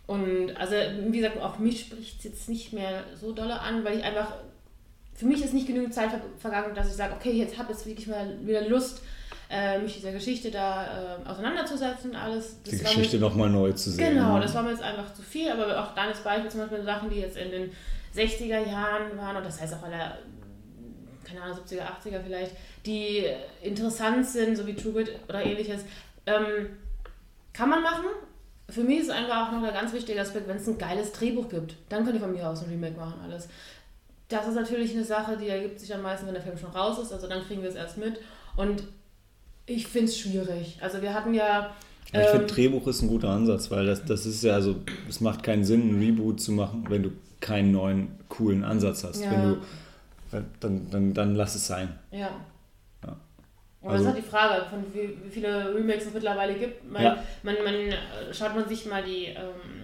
Und 0.06 0.54
also, 0.56 0.74
wie 1.08 1.16
gesagt, 1.18 1.40
auch 1.40 1.58
mich 1.58 1.80
spricht 1.80 2.18
es 2.18 2.24
jetzt 2.24 2.48
nicht 2.48 2.72
mehr 2.72 3.04
so 3.14 3.32
dolle 3.32 3.58
an, 3.58 3.84
weil 3.84 3.98
ich 3.98 4.04
einfach, 4.04 4.34
für 5.16 5.26
mich 5.26 5.42
ist 5.42 5.54
nicht 5.54 5.66
genügend 5.66 5.94
Zeit 5.94 6.10
ver 6.10 6.20
vergangen, 6.38 6.74
dass 6.74 6.88
ich 6.88 6.94
sage, 6.94 7.14
okay, 7.14 7.32
jetzt 7.32 7.58
habe 7.58 7.72
ich 7.72 7.86
wirklich 7.86 8.06
mal 8.06 8.36
wieder 8.42 8.68
Lust, 8.68 9.02
äh, 9.48 9.78
mich 9.78 9.94
dieser 9.94 10.12
Geschichte 10.12 10.50
da 10.50 11.18
äh, 11.24 11.28
auseinanderzusetzen 11.28 12.10
und 12.10 12.16
alles. 12.16 12.56
Das 12.64 12.74
Die 12.74 12.78
Geschichte 12.78 13.18
nochmal 13.18 13.48
neu 13.48 13.72
zu 13.72 13.90
sehen. 13.90 14.14
Genau, 14.14 14.38
das 14.40 14.54
war 14.54 14.62
mir 14.62 14.70
jetzt 14.70 14.82
einfach 14.82 15.12
zu 15.14 15.22
viel, 15.22 15.50
aber 15.50 15.80
auch 15.82 15.94
deines 15.94 16.18
Beispiel 16.18 16.50
zum 16.50 16.60
Beispiel 16.60 16.82
Sachen, 16.82 17.10
die 17.10 17.16
jetzt 17.16 17.36
in 17.36 17.50
den 17.50 17.70
60er 18.14 18.66
Jahren 18.66 19.16
waren, 19.16 19.36
und 19.36 19.46
das 19.46 19.60
heißt 19.60 19.74
auch 19.74 19.82
alle, 19.82 20.18
keine 21.24 21.42
Ahnung, 21.42 21.58
70er, 21.58 21.82
80er 21.82 22.22
vielleicht, 22.24 22.52
die 22.84 23.24
interessant 23.62 24.26
sind, 24.26 24.56
so 24.56 24.66
wie 24.66 24.74
True 24.74 24.92
Grit 24.92 25.12
oder 25.28 25.44
ähnliches, 25.44 25.82
ähm, 26.26 26.76
kann 27.52 27.70
man 27.70 27.82
machen. 27.82 28.06
Für 28.68 28.82
mich 28.82 29.00
ist 29.00 29.10
einfach 29.10 29.48
auch 29.48 29.52
noch 29.52 29.62
ein 29.62 29.72
ganz 29.72 29.92
wichtiger 29.92 30.22
Aspekt, 30.22 30.48
wenn 30.48 30.56
es 30.56 30.66
ein 30.66 30.76
geiles 30.76 31.12
Drehbuch 31.12 31.48
gibt, 31.48 31.76
dann 31.88 32.04
könnt 32.04 32.16
ihr 32.16 32.20
von 32.20 32.32
mir 32.32 32.48
aus 32.48 32.64
ein 32.64 32.68
Remake 32.68 32.96
machen, 32.98 33.20
alles. 33.22 33.48
Das 34.28 34.48
ist 34.48 34.54
natürlich 34.54 34.92
eine 34.92 35.04
Sache, 35.04 35.36
die 35.36 35.48
ergibt 35.48 35.78
sich 35.78 35.94
am 35.94 36.02
meisten, 36.02 36.26
wenn 36.26 36.34
der 36.34 36.42
Film 36.42 36.58
schon 36.58 36.70
raus 36.70 36.98
ist, 36.98 37.12
also 37.12 37.28
dann 37.28 37.44
kriegen 37.44 37.62
wir 37.62 37.68
es 37.68 37.76
erst 37.76 37.96
mit. 37.96 38.18
Und 38.56 38.82
ich 39.66 39.86
finde 39.86 40.06
es 40.10 40.18
schwierig. 40.18 40.78
Also 40.80 41.00
wir 41.02 41.14
hatten 41.14 41.32
ja... 41.34 41.74
Ja, 42.12 42.20
ich 42.20 42.28
finde, 42.28 42.46
ähm, 42.46 42.48
Drehbuch 42.48 42.86
ist 42.86 43.02
ein 43.02 43.08
guter 43.08 43.30
Ansatz, 43.30 43.70
weil 43.70 43.84
das, 43.86 44.04
das 44.04 44.26
ist 44.26 44.42
ja 44.44 44.54
also, 44.54 44.76
es 45.08 45.20
macht 45.20 45.42
keinen 45.42 45.64
Sinn, 45.64 45.90
ein 45.90 46.00
Reboot 46.00 46.40
zu 46.40 46.52
machen, 46.52 46.84
wenn 46.88 47.02
du 47.02 47.10
keinen 47.40 47.72
neuen, 47.72 48.16
coolen 48.28 48.64
Ansatz 48.64 49.02
hast. 49.04 49.22
Ja. 49.24 49.30
Wenn 49.30 49.42
du, 49.42 49.56
wenn, 50.30 50.44
dann, 50.60 50.90
dann, 50.90 51.14
dann 51.14 51.34
lass 51.34 51.54
es 51.56 51.66
sein. 51.66 51.98
Ja. 52.12 52.30
Ja. 53.04 53.16
Und 53.80 53.90
Also- 53.90 53.92
das 53.92 54.00
ist 54.00 54.06
halt 54.06 54.18
die 54.18 54.28
Frage, 54.28 54.66
von 54.70 54.84
wie, 54.92 55.16
wie 55.24 55.30
viele 55.30 55.74
Remakes 55.74 56.06
es 56.06 56.14
mittlerweile 56.14 56.54
gibt. 56.54 56.90
Man, 56.90 57.02
Ja. 57.02 57.22
man, 57.42 57.54
man 57.64 57.74
äh, 57.74 57.94
schaut 58.32 58.54
man 58.54 58.68
sich 58.68 58.86
mal 58.86 59.02
die 59.04 59.26
ähm, 59.26 59.82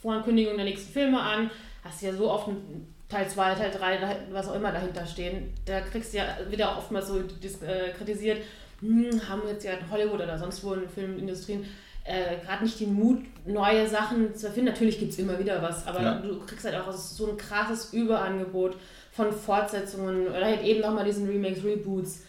Vorankündigung 0.00 0.54
der 0.56 0.64
nächsten 0.64 0.92
Filme 0.92 1.20
an, 1.20 1.50
hast 1.84 2.02
ja 2.02 2.12
so 2.12 2.30
oft 2.30 2.48
ein 2.48 2.94
Teil 3.08 3.26
2, 3.28 3.54
Teil 3.54 3.70
3, 3.70 3.98
was 4.30 4.48
auch 4.48 4.54
immer 4.54 4.70
dahinter 4.72 5.06
stehen. 5.06 5.52
Da 5.64 5.80
kriegst 5.80 6.12
du 6.12 6.18
ja 6.18 6.24
wieder 6.50 6.72
auch 6.72 6.78
oftmals 6.78 7.08
so 7.08 7.18
äh, 7.18 7.92
kritisiert, 7.96 8.42
hm, 8.80 9.28
haben 9.28 9.42
jetzt 9.48 9.64
ja 9.64 9.72
in 9.72 9.90
Hollywood 9.90 10.20
oder 10.20 10.38
sonst 10.38 10.62
wo 10.62 10.74
in 10.74 10.88
Filmindustrien 10.88 11.64
äh, 12.04 12.36
gerade 12.44 12.64
nicht 12.64 12.78
den 12.80 12.94
Mut, 12.94 13.18
neue 13.46 13.86
Sachen 13.88 14.34
zu 14.34 14.46
erfinden. 14.46 14.70
Natürlich 14.70 14.98
gibt 14.98 15.12
es 15.12 15.18
immer 15.18 15.38
wieder 15.38 15.60
was, 15.62 15.86
aber 15.86 16.02
Ja. 16.02 16.14
du 16.14 16.38
kriegst 16.40 16.64
halt 16.64 16.76
auch 16.76 16.90
so 16.92 17.30
ein 17.30 17.36
krasses 17.36 17.92
Überangebot 17.92 18.76
von 19.12 19.32
Fortsetzungen 19.32 20.28
oder 20.28 20.44
halt 20.44 20.62
eben 20.62 20.80
nochmal 20.80 21.04
diesen 21.04 21.26
Remakes, 21.28 21.64
Reboots, 21.64 22.22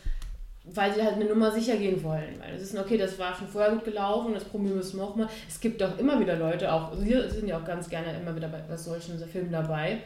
weil 0.65 0.93
sie 0.93 1.01
halt 1.03 1.15
eine 1.15 1.25
Nummer 1.25 1.51
sicher 1.51 1.77
gehen 1.77 2.01
wollen. 2.03 2.36
Weil 2.39 2.55
es 2.55 2.62
ist 2.63 2.77
okay, 2.77 2.98
das 2.98 3.17
war 3.19 3.36
schon 3.36 3.48
vorher 3.48 3.71
gut 3.71 3.86
gelaufen, 3.86 4.33
das 4.33 4.43
probieren 4.43 4.75
wir 4.75 4.81
es 4.81 4.93
nochmal. 4.93 5.29
Es 5.48 5.59
gibt 5.59 5.81
auch 5.83 5.98
immer 5.98 6.19
wieder 6.19 6.36
Leute, 6.36 6.71
auch 6.71 6.91
wir 7.00 7.29
sind 7.29 7.48
ja 7.48 7.57
auch 7.59 7.65
ganz 7.65 7.89
gerne 7.89 8.17
immer 8.19 8.36
wieder 8.36 8.48
bei, 8.48 8.59
bei 8.67 8.77
solchen 8.77 9.17
Filmen 9.27 9.51
dabei. 9.51 10.00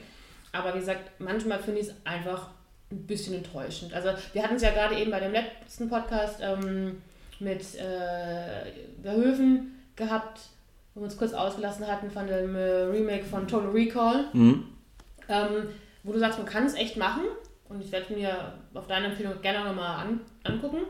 Aber 0.53 0.74
wie 0.75 0.79
gesagt, 0.79 1.12
manchmal 1.19 1.60
finde 1.60 1.81
ich 1.81 1.88
es 1.88 1.95
einfach 2.05 2.50
ein 2.91 3.05
bisschen 3.05 3.33
enttäuschend. 3.36 3.93
Also 3.93 4.10
wir 4.33 4.43
hatten 4.43 4.55
es 4.55 4.62
ja 4.62 4.72
gerade 4.72 4.95
eben 4.98 5.12
bei 5.12 5.19
dem 5.19 5.31
letzten 5.33 5.89
Podcast 5.89 6.39
ähm, 6.41 7.01
mit 7.39 7.62
äh, 7.75 8.72
Verhöfen 9.01 9.79
gehabt, 9.95 10.39
wo 10.93 11.01
wir 11.01 11.05
uns 11.05 11.17
kurz 11.17 11.33
ausgelassen 11.33 11.88
hatten 11.88 12.10
von 12.12 12.27
dem 12.27 12.55
äh, 12.55 12.83
Remake 12.83 13.25
von 13.25 13.48
Total 13.48 13.69
Recall, 13.69 14.25
Mhm. 14.33 14.63
ähm, 15.27 15.50
wo 16.03 16.12
du 16.13 16.19
sagst, 16.19 16.38
man 16.38 16.48
kann 16.48 16.65
es 16.65 16.75
echt 16.75 16.98
machen. 16.98 17.24
Und 17.69 17.81
ich 17.83 17.91
werde 17.91 18.13
mir 18.13 18.53
auf 18.75 18.86
deine 18.88 19.07
Empfehlung 19.07 19.41
gerne 19.41 19.67
nochmal 19.67 20.05
an, 20.05 20.19
angucken. 20.43 20.81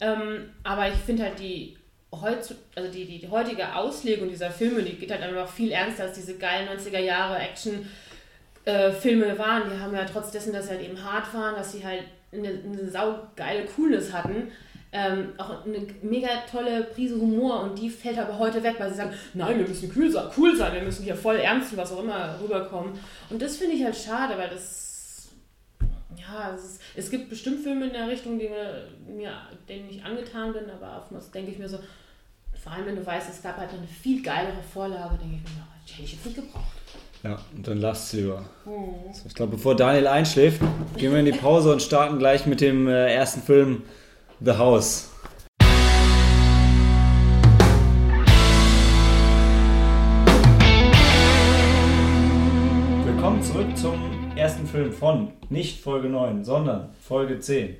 Ähm, 0.00 0.50
aber 0.62 0.88
ich 0.88 0.94
finde 0.96 1.22
halt 1.22 1.38
die, 1.38 1.78
heutzu, 2.12 2.54
also 2.74 2.90
die, 2.90 3.06
die, 3.06 3.18
die 3.20 3.28
heutige 3.28 3.74
Auslegung 3.74 4.28
dieser 4.28 4.50
Filme, 4.50 4.82
die 4.82 4.96
geht 4.96 5.10
halt 5.10 5.22
einfach 5.22 5.48
viel 5.48 5.70
ernster 5.72 6.04
als 6.04 6.14
diese 6.16 6.36
geilen 6.36 6.68
90er 6.68 6.98
Jahre 6.98 7.38
Action 7.38 7.88
äh, 8.66 8.90
Filme 8.90 9.38
waren. 9.38 9.62
Die 9.70 9.80
haben 9.80 9.94
ja 9.94 10.04
trotz 10.04 10.30
dessen, 10.32 10.52
dass 10.52 10.66
sie 10.66 10.72
halt 10.72 10.82
eben 10.82 11.02
hart 11.02 11.32
waren, 11.32 11.54
dass 11.54 11.72
sie 11.72 11.84
halt 11.84 12.02
eine, 12.32 12.48
eine 12.48 12.90
saugeile 12.90 13.64
Coolness 13.64 14.12
hatten, 14.12 14.50
ähm, 14.92 15.32
auch 15.38 15.64
eine 15.64 15.86
mega 16.02 16.28
tolle 16.50 16.84
Prise 16.84 17.16
Humor 17.16 17.60
und 17.60 17.78
die 17.78 17.88
fällt 17.88 18.18
aber 18.18 18.38
heute 18.38 18.62
weg, 18.62 18.76
weil 18.78 18.90
sie 18.90 18.96
sagen, 18.96 19.14
nein, 19.34 19.58
wir 19.58 19.68
müssen 19.68 19.92
cool 19.96 20.10
sein, 20.10 20.26
cool 20.36 20.56
sein 20.56 20.74
wir 20.74 20.82
müssen 20.82 21.04
hier 21.04 21.14
voll 21.14 21.36
ernst 21.36 21.72
und 21.72 21.78
was 21.78 21.92
auch 21.92 22.02
immer 22.02 22.38
rüberkommen. 22.42 22.92
Und 23.30 23.40
das 23.40 23.56
finde 23.56 23.76
ich 23.76 23.84
halt 23.84 23.96
schade, 23.96 24.36
weil 24.36 24.48
das, 24.48 25.28
ja, 26.16 26.52
es, 26.54 26.64
ist, 26.64 26.80
es 26.94 27.10
gibt 27.10 27.28
bestimmt 27.28 27.62
Filme 27.62 27.86
in 27.86 27.92
der 27.92 28.08
Richtung, 28.08 28.38
die 28.38 28.48
mir, 28.48 28.88
mir 29.06 29.32
denen 29.68 29.90
ich 29.90 30.02
angetan 30.04 30.52
bin, 30.52 30.64
aber 30.70 30.98
oftmals 30.98 31.30
denke 31.30 31.52
ich 31.52 31.58
mir 31.58 31.68
so, 31.68 31.78
vor 32.62 32.72
allem 32.72 32.86
wenn 32.86 32.96
du 32.96 33.06
weißt, 33.06 33.30
es 33.30 33.42
gab 33.42 33.58
halt 33.58 33.70
eine 33.70 33.86
viel 33.86 34.22
geilere 34.22 34.62
Vorlage, 34.72 35.18
denke 35.18 35.36
ich 35.36 35.42
mir, 35.42 35.62
oh, 35.62 35.84
die 35.86 35.92
hätte 35.92 36.02
ich 36.04 36.12
jetzt 36.12 36.26
nicht 36.26 36.36
gebraucht. 36.36 36.75
Ja, 37.26 37.40
und 37.56 37.66
dann 37.66 37.78
lasst 37.78 38.14
es 38.14 38.20
lieber. 38.20 38.44
Hm. 38.62 39.12
So, 39.12 39.22
ich 39.26 39.34
glaube, 39.34 39.56
bevor 39.56 39.74
Daniel 39.74 40.06
einschläft, 40.06 40.60
gehen 40.96 41.10
wir 41.10 41.18
in 41.18 41.24
die 41.24 41.32
Pause 41.32 41.72
und 41.72 41.82
starten 41.82 42.20
gleich 42.20 42.46
mit 42.46 42.60
dem 42.60 42.86
äh, 42.86 43.12
ersten 43.12 43.42
Film 43.42 43.82
The 44.38 44.52
House. 44.52 45.10
Willkommen 53.04 53.42
zurück 53.42 53.76
zum 53.76 54.30
ersten 54.36 54.68
Film 54.68 54.92
von 54.92 55.32
nicht 55.48 55.82
Folge 55.82 56.08
9, 56.08 56.44
sondern 56.44 56.90
Folge 57.00 57.40
10. 57.40 57.74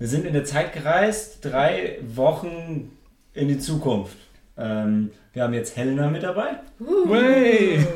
Wir 0.00 0.08
sind 0.08 0.26
in 0.26 0.32
der 0.32 0.44
Zeit 0.44 0.72
gereist, 0.72 1.44
drei 1.44 2.00
Wochen 2.02 2.90
in 3.34 3.46
die 3.46 3.60
Zukunft. 3.60 4.16
Ähm, 4.58 5.12
wir 5.32 5.42
haben 5.42 5.54
jetzt 5.54 5.76
Helena 5.76 6.08
mit 6.08 6.22
dabei. 6.22 6.60
Way! 6.78 7.86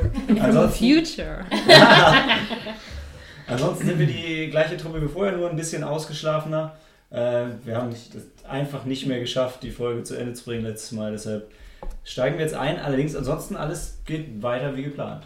Ansonsten, 0.41 0.95
Future. 0.95 1.45
ansonsten 3.47 3.87
sind 3.87 3.99
wir 3.99 4.07
die 4.07 4.51
gleiche 4.51 4.77
Truppe 4.77 5.03
wie 5.03 5.09
vorher, 5.09 5.37
nur 5.37 5.51
ein 5.51 5.57
bisschen 5.57 5.83
ausgeschlafener. 5.85 6.77
Äh, 7.11 7.47
wir 7.65 7.77
haben 7.77 7.91
das 7.91 8.23
einfach 8.49 8.85
nicht 8.85 9.07
mehr 9.07 9.21
geschafft, 9.21 9.63
die 9.63 9.71
Folge 9.71 10.03
zu 10.03 10.17
Ende 10.17 10.35
zu 10.35 10.45
bringen 10.45 10.65
letztes 10.65 10.93
Mal. 10.93 11.13
Deshalb 11.13 11.51
steigen 12.05 12.39
wir 12.39 12.45
jetzt 12.45 12.55
ein. 12.55 12.79
Allerdings 12.79 13.17
ansonsten 13.17 13.57
alles 13.57 13.99
geht 14.05 14.43
weiter 14.43 14.77
wie 14.77 14.85
geplant. 14.85 15.25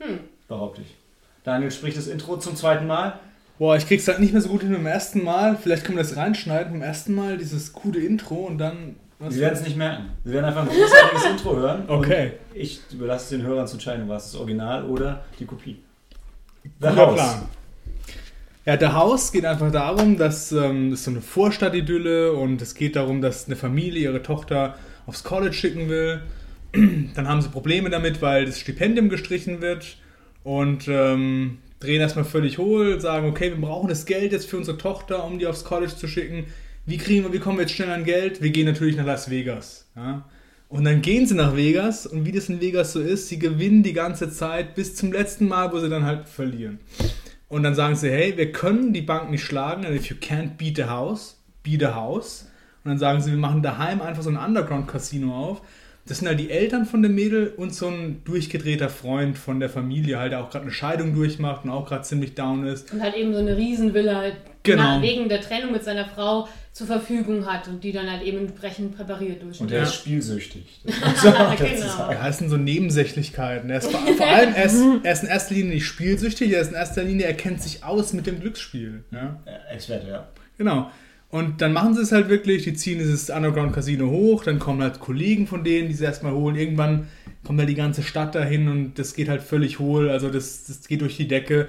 Hm. 0.00 0.20
Behaupte 0.48 0.82
ich. 0.82 0.94
Daniel 1.44 1.70
spricht 1.70 1.96
das 1.96 2.08
Intro 2.08 2.36
zum 2.38 2.56
zweiten 2.56 2.86
Mal. 2.86 3.20
Boah, 3.58 3.76
ich 3.76 3.86
krieg's 3.86 4.06
halt 4.06 4.18
nicht 4.18 4.32
mehr 4.32 4.42
so 4.42 4.50
gut 4.50 4.62
hin 4.62 4.72
beim 4.72 4.86
ersten 4.86 5.24
Mal. 5.24 5.56
Vielleicht 5.56 5.84
können 5.84 5.96
wir 5.96 6.04
das 6.04 6.16
reinschneiden 6.16 6.72
beim 6.72 6.82
ersten 6.82 7.14
Mal, 7.14 7.38
dieses 7.38 7.72
coole 7.72 8.00
Intro 8.00 8.34
und 8.34 8.58
dann. 8.58 8.96
Was- 9.18 9.34
Sie 9.34 9.40
werden 9.40 9.54
es 9.54 9.62
nicht 9.64 9.76
merken. 9.76 10.10
Sie 10.24 10.32
werden 10.32 10.44
einfach 10.46 10.62
ein 10.62 10.68
großartiges 10.68 11.24
Intro 11.30 11.56
hören. 11.56 11.84
Okay. 11.88 12.32
Ich 12.54 12.80
überlasse 12.92 13.24
es 13.24 13.30
den 13.30 13.42
Hörern 13.46 13.66
zu 13.66 13.74
entscheiden, 13.74 14.08
was 14.08 14.30
das 14.32 14.40
Original 14.40 14.84
oder 14.84 15.24
die 15.38 15.44
Kopie. 15.46 15.78
The 16.80 16.88
Guter 16.88 16.96
House. 16.96 17.14
Plan. 17.14 17.42
Ja, 18.64 18.76
der 18.76 18.94
Haus 18.94 19.30
geht 19.30 19.44
einfach 19.44 19.70
darum, 19.70 20.16
dass 20.16 20.50
ähm, 20.50 20.90
das 20.90 20.98
ist 21.00 21.04
so 21.04 21.10
eine 21.12 21.20
Vorstadtidylle 21.20 22.32
und 22.32 22.60
es 22.60 22.74
geht 22.74 22.96
darum, 22.96 23.22
dass 23.22 23.46
eine 23.46 23.54
Familie 23.54 24.02
ihre 24.10 24.22
Tochter 24.22 24.74
aufs 25.06 25.22
College 25.22 25.52
schicken 25.54 25.88
will. 25.88 26.20
Dann 26.72 27.28
haben 27.28 27.40
sie 27.42 27.48
Probleme 27.48 27.90
damit, 27.90 28.20
weil 28.22 28.44
das 28.46 28.58
Stipendium 28.58 29.08
gestrichen 29.08 29.60
wird 29.60 29.98
und 30.42 30.88
ähm, 30.88 31.58
drehen 31.78 32.00
erstmal 32.00 32.24
völlig 32.24 32.58
hohl, 32.58 33.00
sagen, 33.00 33.28
okay, 33.28 33.50
wir 33.50 33.60
brauchen 33.60 33.88
das 33.88 34.04
Geld 34.04 34.32
jetzt 34.32 34.50
für 34.50 34.56
unsere 34.56 34.76
Tochter, 34.78 35.22
um 35.24 35.38
die 35.38 35.46
aufs 35.46 35.64
College 35.64 35.94
zu 35.94 36.08
schicken. 36.08 36.46
Wie 36.86 36.98
kriegen 36.98 37.24
wir, 37.24 37.32
wie 37.32 37.38
kommen 37.40 37.58
wir 37.58 37.62
jetzt 37.62 37.74
schnell 37.74 37.90
an 37.90 38.04
Geld? 38.04 38.40
Wir 38.40 38.50
gehen 38.50 38.66
natürlich 38.66 38.96
nach 38.96 39.04
Las 39.04 39.28
Vegas. 39.28 39.90
Ja? 39.96 40.24
Und 40.68 40.84
dann 40.84 41.02
gehen 41.02 41.26
sie 41.26 41.34
nach 41.34 41.56
Vegas 41.56 42.06
und 42.06 42.24
wie 42.24 42.32
das 42.32 42.48
in 42.48 42.60
Vegas 42.60 42.92
so 42.92 43.00
ist, 43.00 43.28
sie 43.28 43.38
gewinnen 43.38 43.82
die 43.82 43.92
ganze 43.92 44.30
Zeit 44.30 44.74
bis 44.74 44.94
zum 44.94 45.12
letzten 45.12 45.48
Mal, 45.48 45.72
wo 45.72 45.78
sie 45.78 45.88
dann 45.88 46.04
halt 46.04 46.28
verlieren. 46.28 46.78
Und 47.48 47.62
dann 47.62 47.74
sagen 47.74 47.94
sie, 47.94 48.10
hey, 48.10 48.36
wir 48.36 48.50
können 48.52 48.92
die 48.92 49.02
Bank 49.02 49.30
nicht 49.30 49.44
schlagen, 49.44 49.84
and 49.84 49.94
if 49.94 50.06
you 50.06 50.16
can't 50.16 50.56
beat 50.56 50.76
the 50.76 50.84
house, 50.84 51.36
beat 51.62 51.80
the 51.80 51.88
house. 51.88 52.46
Und 52.84 52.90
dann 52.90 52.98
sagen 52.98 53.20
sie, 53.20 53.30
wir 53.30 53.38
machen 53.38 53.62
daheim 53.62 54.00
einfach 54.00 54.22
so 54.22 54.30
ein 54.30 54.36
Underground-Casino 54.36 55.32
auf. 55.34 55.62
Das 56.06 56.18
sind 56.18 56.28
halt 56.28 56.38
die 56.38 56.50
Eltern 56.50 56.86
von 56.86 57.02
dem 57.02 57.16
Mädel 57.16 57.52
und 57.56 57.74
so 57.74 57.88
ein 57.88 58.22
durchgedrehter 58.24 58.88
Freund 58.88 59.36
von 59.36 59.58
der 59.58 59.68
Familie, 59.68 60.18
halt, 60.18 60.32
der 60.32 60.40
auch 60.40 60.50
gerade 60.50 60.64
eine 60.64 60.72
Scheidung 60.72 61.14
durchmacht 61.14 61.64
und 61.64 61.70
auch 61.70 61.88
gerade 61.88 62.02
ziemlich 62.02 62.34
down 62.34 62.64
ist. 62.64 62.92
Und 62.92 63.02
halt 63.02 63.16
eben 63.16 63.32
so 63.32 63.40
eine 63.40 63.56
Riesenvilla 63.56 64.14
halt 64.16 64.36
Genau. 64.62 65.00
wegen 65.00 65.28
der 65.28 65.40
Trennung 65.40 65.72
mit 65.72 65.84
seiner 65.84 66.06
Frau 66.06 66.48
zur 66.76 66.86
Verfügung 66.88 67.46
hat 67.46 67.68
und 67.68 67.82
die 67.82 67.90
dann 67.90 68.10
halt 68.10 68.22
eben 68.22 68.36
entsprechend 68.36 68.94
präpariert 68.94 69.42
durch. 69.42 69.58
Und 69.62 69.70
der 69.70 69.78
Ja. 69.78 69.84
ist 69.84 69.94
spielsüchtig. 69.94 70.82
Das 70.84 71.22
dazu 71.22 71.64
Genau. 71.64 72.10
Ja, 72.12 72.28
es 72.28 72.36
sind 72.36 72.50
so 72.50 72.58
Nebensächlichkeiten. 72.58 73.70
Er 73.70 73.78
ist 73.78 73.90
vor, 73.90 73.98
vor 74.18 74.26
allem, 74.26 74.52
er 74.54 74.64
ist, 74.66 74.76
er 75.02 75.12
ist 75.14 75.22
in 75.22 75.28
erster 75.30 75.54
Linie 75.54 75.72
nicht 75.76 75.86
spielsüchtig, 75.86 76.52
er 76.52 76.60
ist 76.60 76.68
in 76.68 76.74
erster 76.74 77.02
Linie, 77.02 77.24
er 77.24 77.32
kennt 77.32 77.62
sich 77.62 77.82
aus 77.82 78.12
mit 78.12 78.26
dem 78.26 78.40
Glücksspiel. 78.40 79.04
Ja, 79.10 79.40
Experte, 79.72 80.06
ja. 80.06 80.28
Genau. 80.58 80.90
Und 81.30 81.62
dann 81.62 81.72
machen 81.72 81.94
sie 81.94 82.02
es 82.02 82.12
halt 82.12 82.28
wirklich, 82.28 82.64
die 82.64 82.74
ziehen 82.74 82.98
dieses 82.98 83.30
Underground 83.30 83.72
Casino 83.72 84.10
hoch, 84.10 84.44
dann 84.44 84.58
kommen 84.58 84.82
halt 84.82 85.00
Kollegen 85.00 85.46
von 85.46 85.64
denen, 85.64 85.88
die 85.88 85.94
sie 85.94 86.04
erstmal 86.04 86.32
holen. 86.34 86.56
Irgendwann 86.56 87.08
kommt 87.42 87.58
halt 87.58 87.70
die 87.70 87.74
ganze 87.74 88.02
Stadt 88.02 88.34
dahin 88.34 88.68
und 88.68 88.98
das 88.98 89.14
geht 89.14 89.30
halt 89.30 89.40
völlig 89.40 89.78
hohl, 89.78 90.10
also 90.10 90.28
das, 90.28 90.64
das 90.64 90.86
geht 90.86 91.00
durch 91.00 91.16
die 91.16 91.26
Decke. 91.26 91.68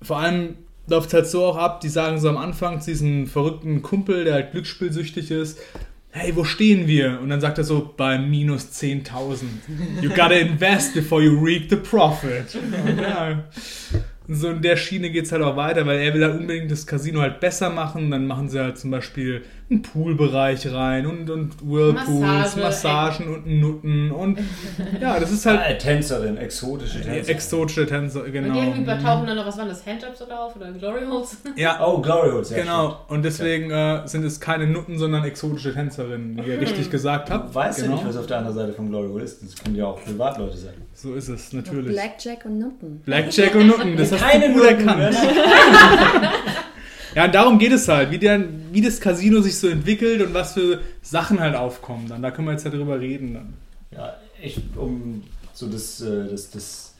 Vor 0.00 0.18
allem 0.18 0.56
läuft 0.86 1.08
es 1.08 1.14
halt 1.14 1.26
so 1.26 1.44
auch 1.44 1.56
ab, 1.56 1.80
die 1.80 1.88
sagen 1.88 2.18
so 2.18 2.28
am 2.28 2.36
Anfang 2.36 2.80
zu 2.80 2.90
diesem 2.90 3.26
verrückten 3.26 3.82
Kumpel, 3.82 4.24
der 4.24 4.34
halt 4.34 4.52
glücksspielsüchtig 4.52 5.30
ist, 5.30 5.58
hey, 6.10 6.34
wo 6.36 6.44
stehen 6.44 6.86
wir? 6.86 7.18
Und 7.20 7.30
dann 7.30 7.40
sagt 7.40 7.58
er 7.58 7.64
so, 7.64 7.92
bei 7.96 8.18
minus 8.18 8.66
10.000. 8.66 9.44
You 10.00 10.10
gotta 10.10 10.34
invest 10.34 10.94
before 10.94 11.22
you 11.22 11.36
reap 11.42 11.68
the 11.68 11.76
profit. 11.76 12.56
Ja, 13.00 13.44
so 14.28 14.50
in 14.50 14.62
der 14.62 14.76
Schiene 14.76 15.10
geht 15.10 15.26
es 15.26 15.32
halt 15.32 15.42
auch 15.42 15.56
weiter, 15.56 15.84
weil 15.86 15.98
er 15.98 16.14
will 16.14 16.22
halt 16.22 16.38
unbedingt 16.38 16.70
das 16.70 16.86
Casino 16.86 17.20
halt 17.20 17.40
besser 17.40 17.68
machen. 17.70 18.10
Dann 18.10 18.26
machen 18.26 18.48
sie 18.48 18.60
halt 18.60 18.78
zum 18.78 18.90
Beispiel 18.90 19.42
einen 19.70 19.80
Poolbereich 19.82 20.70
rein 20.72 21.06
und, 21.06 21.30
und 21.30 21.52
Whirlpools, 21.62 22.20
Massage, 22.20 22.60
Massagen 22.60 23.34
und 23.34 23.46
Nutten 23.46 24.10
und 24.10 24.38
ja, 25.00 25.18
das 25.18 25.30
ist 25.32 25.46
halt 25.46 25.60
Ah, 25.64 25.72
Tänzerin, 25.72 26.36
exotische 26.36 27.00
Tänzerin. 27.00 27.28
exotische 27.28 27.86
Tänzer, 27.86 28.24
Und 28.24 28.32
genau. 28.32 28.54
irgendwie 28.58 28.84
tauchen 29.02 29.26
dann 29.26 29.36
noch, 29.36 29.46
was 29.46 29.56
waren 29.56 29.68
das, 29.68 29.84
Handjobs 29.86 30.20
oder 30.20 30.40
auf 30.44 30.54
oder 30.56 30.70
Glory 30.72 31.06
Holes? 31.10 31.38
Ja, 31.56 31.80
Oh, 31.86 32.00
Glory 32.00 32.30
Holes, 32.30 32.50
ja. 32.50 32.58
genau. 32.58 33.00
Und 33.08 33.24
deswegen 33.24 33.70
äh, 33.70 34.02
sind 34.06 34.24
es 34.24 34.38
keine 34.38 34.66
Nutten, 34.66 34.98
sondern 34.98 35.24
exotische 35.24 35.72
Tänzerinnen, 35.72 36.44
wie 36.44 36.50
ihr 36.50 36.60
richtig 36.60 36.90
gesagt 36.90 37.28
stimmt. 37.28 37.44
habt. 37.44 37.54
Weißt 37.54 37.78
du 37.78 37.82
genau. 37.84 37.94
nicht, 37.96 38.06
was 38.06 38.16
auf 38.18 38.26
der 38.26 38.38
anderen 38.38 38.56
Seite 38.56 38.72
von 38.74 38.90
Glory 38.90 39.08
Hole 39.08 39.24
ist? 39.24 39.42
Das 39.42 39.54
können 39.56 39.76
ja 39.76 39.86
auch 39.86 40.02
Privatleute 40.04 40.56
sein. 40.58 40.74
So 40.92 41.14
ist 41.14 41.28
es, 41.28 41.52
natürlich. 41.52 41.88
Blackjack 41.92 42.44
und 42.44 42.58
Nutten. 42.58 43.00
Blackjack 43.00 43.54
und 43.54 43.66
Nutten, 43.68 43.96
das 43.96 44.12
hast 44.12 44.20
Keine 44.20 44.48
du 44.48 44.52
gut 44.54 44.62
Nutten, 44.62 44.88
erkannt. 44.88 45.16
Ja, 47.14 47.24
und 47.26 47.34
darum 47.34 47.58
geht 47.58 47.72
es 47.72 47.86
halt, 47.88 48.10
wie, 48.10 48.18
der, 48.18 48.42
wie 48.72 48.80
das 48.80 49.00
Casino 49.00 49.40
sich 49.40 49.58
so 49.58 49.68
entwickelt 49.68 50.20
und 50.22 50.34
was 50.34 50.54
für 50.54 50.80
Sachen 51.02 51.40
halt 51.40 51.54
aufkommen. 51.54 52.08
Dann, 52.08 52.22
da 52.22 52.30
können 52.30 52.48
wir 52.48 52.52
jetzt 52.52 52.64
ja 52.64 52.70
drüber 52.70 52.98
reden. 53.00 53.34
Dann. 53.34 53.54
Ja, 53.92 54.14
ich, 54.42 54.60
um 54.76 55.22
so 55.52 55.68
das, 55.68 56.00
äh, 56.00 56.28
das, 56.28 56.50
das, 56.50 56.94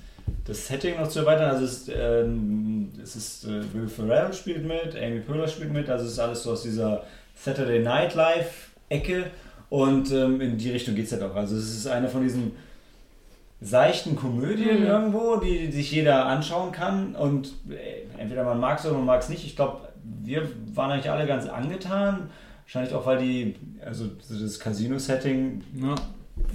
das 0.47 0.66
Setting 0.68 0.97
noch 1.00 1.09
zu 1.09 1.21
erweitern, 1.21 1.50
also 1.50 1.64
es, 1.64 1.73
ist, 1.73 1.92
ähm, 1.97 2.90
es 3.02 3.16
ist 3.16 3.44
äh, 3.44 3.62
Will 3.75 3.88
Ferrell 3.88 4.33
spielt 4.33 4.64
mit, 4.64 4.97
Amy 4.97 5.21
Poehler 5.21 5.49
spielt 5.49 5.73
mit, 5.73 5.90
also 5.90 6.04
es 6.06 6.12
ist 6.12 6.18
alles 6.21 6.42
so 6.44 6.52
aus 6.52 6.62
dieser 6.62 7.02
Saturday 7.35 7.80
Night 7.80 8.14
Live 8.14 8.71
Ecke 8.88 9.25
und 9.71 10.12
ähm, 10.12 10.40
in 10.40 10.56
die 10.56 10.71
Richtung 10.71 10.94
geht 10.94 11.06
es 11.06 11.12
halt 11.12 11.23
auch. 11.25 11.35
Also 11.35 11.56
es 11.56 11.75
ist 11.76 11.87
eine 11.88 12.09
von 12.09 12.23
diesen 12.23 12.52
seichten 13.61 14.14
Komödien 14.14 14.80
Mhm. 14.80 14.87
irgendwo, 14.87 15.37
die, 15.37 15.66
die 15.66 15.73
sich 15.73 15.90
jeder 15.90 16.26
anschauen 16.26 16.71
kann 16.73 17.14
und 17.16 17.54
äh, 17.71 18.21
entweder 18.21 18.44
man 18.44 18.61
mag 18.61 18.78
es 18.78 18.87
oder 18.87 18.94
man 18.97 19.06
mag 19.06 19.21
es 19.23 19.28
nicht. 19.28 19.44
Ich 19.44 19.56
glaube, 19.56 19.88
wir 20.23 20.49
waren 20.75 20.90
eigentlich 20.92 21.11
alle 21.11 21.26
ganz 21.26 21.46
angetan. 21.46 22.30
Wahrscheinlich 22.64 22.94
auch, 22.94 23.04
weil 23.06 23.18
die, 23.18 23.56
also 23.84 24.06
so 24.20 24.42
das 24.42 24.58
Casino-Setting 24.58 25.62
Ja. 25.75 25.94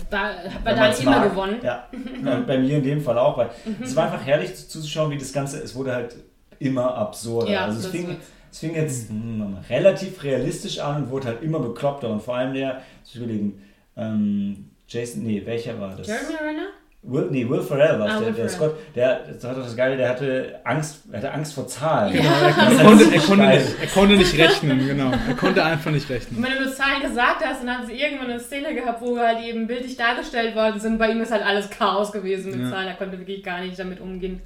Da 0.09 0.33
hat 0.33 0.63
man's 0.65 0.97
Dani 0.97 1.01
immer 1.01 1.19
mag. 1.19 1.29
gewonnen. 1.29 1.55
Ja, 1.63 1.87
und 1.91 2.47
bei 2.47 2.57
mir 2.57 2.77
in 2.77 2.83
dem 2.83 3.01
Fall 3.01 3.17
auch, 3.17 3.37
weil 3.37 3.49
es 3.81 3.95
war 3.95 4.11
einfach 4.11 4.25
herrlich 4.25 4.53
zuzuschauen, 4.55 5.11
wie 5.11 5.17
das 5.17 5.31
Ganze, 5.31 5.61
es 5.63 5.73
wurde 5.73 5.93
halt 5.93 6.15
immer 6.59 6.95
absurder. 6.95 7.49
Ja, 7.49 7.65
also 7.65 7.79
es 7.79 7.87
fing, 7.87 8.17
es 8.51 8.59
fing 8.59 8.75
jetzt 8.75 9.09
hm, 9.09 9.57
relativ 9.69 10.21
realistisch 10.23 10.79
an 10.79 11.03
und 11.03 11.11
wurde 11.11 11.27
halt 11.27 11.43
immer 11.43 11.59
bekloppter 11.59 12.09
und 12.09 12.21
vor 12.21 12.35
allem 12.35 12.53
der, 12.53 12.81
ich 13.05 13.15
überlegen, 13.15 13.61
ähm, 13.95 14.69
Jason, 14.87 15.23
nee, 15.23 15.41
welcher 15.45 15.79
war 15.79 15.95
das? 15.95 16.07
Jeremy 16.07 16.35
Renner? 16.41 16.67
Will, 17.01 17.27
nee, 17.31 17.47
Will 17.47 17.61
Ferrell 17.61 17.97
war 17.97 18.09
Ah, 18.09 18.19
der, 18.19 18.31
der. 18.31 18.49
Scott, 18.49 18.75
der, 18.93 19.21
das 19.31 19.41
war 19.45 19.53
doch 19.55 19.63
das 19.63 19.75
Geile, 19.77 19.95
der 19.95 20.09
hatte 20.09 20.59
Angst, 20.65 21.03
er 21.09 21.19
hatte 21.19 21.31
Angst 21.31 21.53
vor 21.53 21.65
Zahlen. 21.65 22.13
Ja. 22.13 22.21
Er, 22.47 22.51
konnte, 22.51 23.05
halt 23.05 23.13
er, 23.13 23.19
konnte 23.21 23.45
nicht, 23.47 23.75
er 23.81 23.87
konnte 23.87 24.15
nicht 24.17 24.37
rechnen, 24.37 24.85
genau. 24.85 25.11
Er 25.27 25.33
konnte 25.35 25.63
einfach 25.63 25.91
nicht 25.91 26.09
Und 26.09 26.15
rechnen. 26.15 26.43
wenn 26.43 26.51
du 26.57 26.63
nur 26.65 26.73
Zahlen 26.73 27.01
gesagt 27.01 27.43
hast, 27.45 27.61
dann 27.63 27.69
haben 27.77 27.85
sie 27.87 27.93
irgendwann 27.93 28.29
eine 28.29 28.39
Szene 28.41 28.75
gehabt, 28.75 29.01
wo 29.01 29.17
halt 29.17 29.39
eben 29.45 29.65
bildlich 29.65 29.95
dargestellt 29.95 30.55
worden 30.55 30.79
sind. 30.81 30.97
Bei 30.99 31.09
ihm 31.09 31.21
ist 31.21 31.31
halt 31.31 31.45
alles 31.45 31.69
Chaos 31.69 32.11
gewesen 32.11 32.51
mit 32.51 32.61
Ja. 32.63 32.69
Zahlen. 32.71 32.87
Er 32.89 32.95
konnte 32.95 33.17
wirklich 33.17 33.43
gar 33.43 33.61
nicht 33.61 33.79
damit 33.79 34.01
umgehen. 34.01 34.41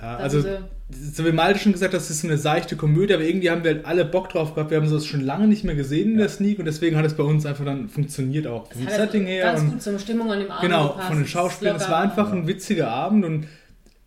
Ja, 0.00 0.16
Da 0.16 0.22
also, 0.22 0.42
so 0.90 1.24
wie 1.26 1.32
Malte 1.32 1.58
schon 1.58 1.72
gesagt 1.72 1.92
hat, 1.92 2.00
das 2.00 2.10
ist 2.10 2.24
eine 2.24 2.38
seichte 2.38 2.76
Komödie, 2.76 3.14
aber 3.14 3.24
irgendwie 3.24 3.50
haben 3.50 3.62
wir 3.64 3.74
halt 3.74 3.84
alle 3.84 4.04
Bock 4.04 4.28
drauf 4.30 4.54
gehabt. 4.54 4.70
Wir 4.70 4.80
haben 4.80 4.90
das 4.90 5.04
schon 5.06 5.20
lange 5.20 5.46
nicht 5.46 5.64
mehr 5.64 5.74
gesehen 5.74 6.12
in 6.12 6.18
der 6.18 6.28
Sneak 6.28 6.58
und 6.58 6.64
deswegen 6.64 6.96
hat 6.96 7.04
es 7.04 7.14
bei 7.14 7.24
uns 7.24 7.44
einfach 7.46 7.64
dann 7.64 7.88
funktioniert 7.88 8.46
auch. 8.46 8.70
Vom 8.72 8.84
Das 8.86 8.96
Setting 8.96 9.26
her. 9.26 9.44
Ganz 9.44 9.60
und 9.60 9.70
gut 9.72 9.82
zur 9.82 9.98
Stimmung 9.98 10.30
an 10.32 10.40
dem 10.40 10.50
Abend 10.50 10.62
Genau, 10.62 10.88
gepasst. 10.88 11.08
von 11.08 11.16
den 11.18 11.26
Schauspielern. 11.26 11.76
Es 11.76 11.88
war 11.90 12.00
einfach 12.00 12.32
ein 12.32 12.46
witziger 12.46 12.88
Abend 12.90 13.24
und 13.24 13.46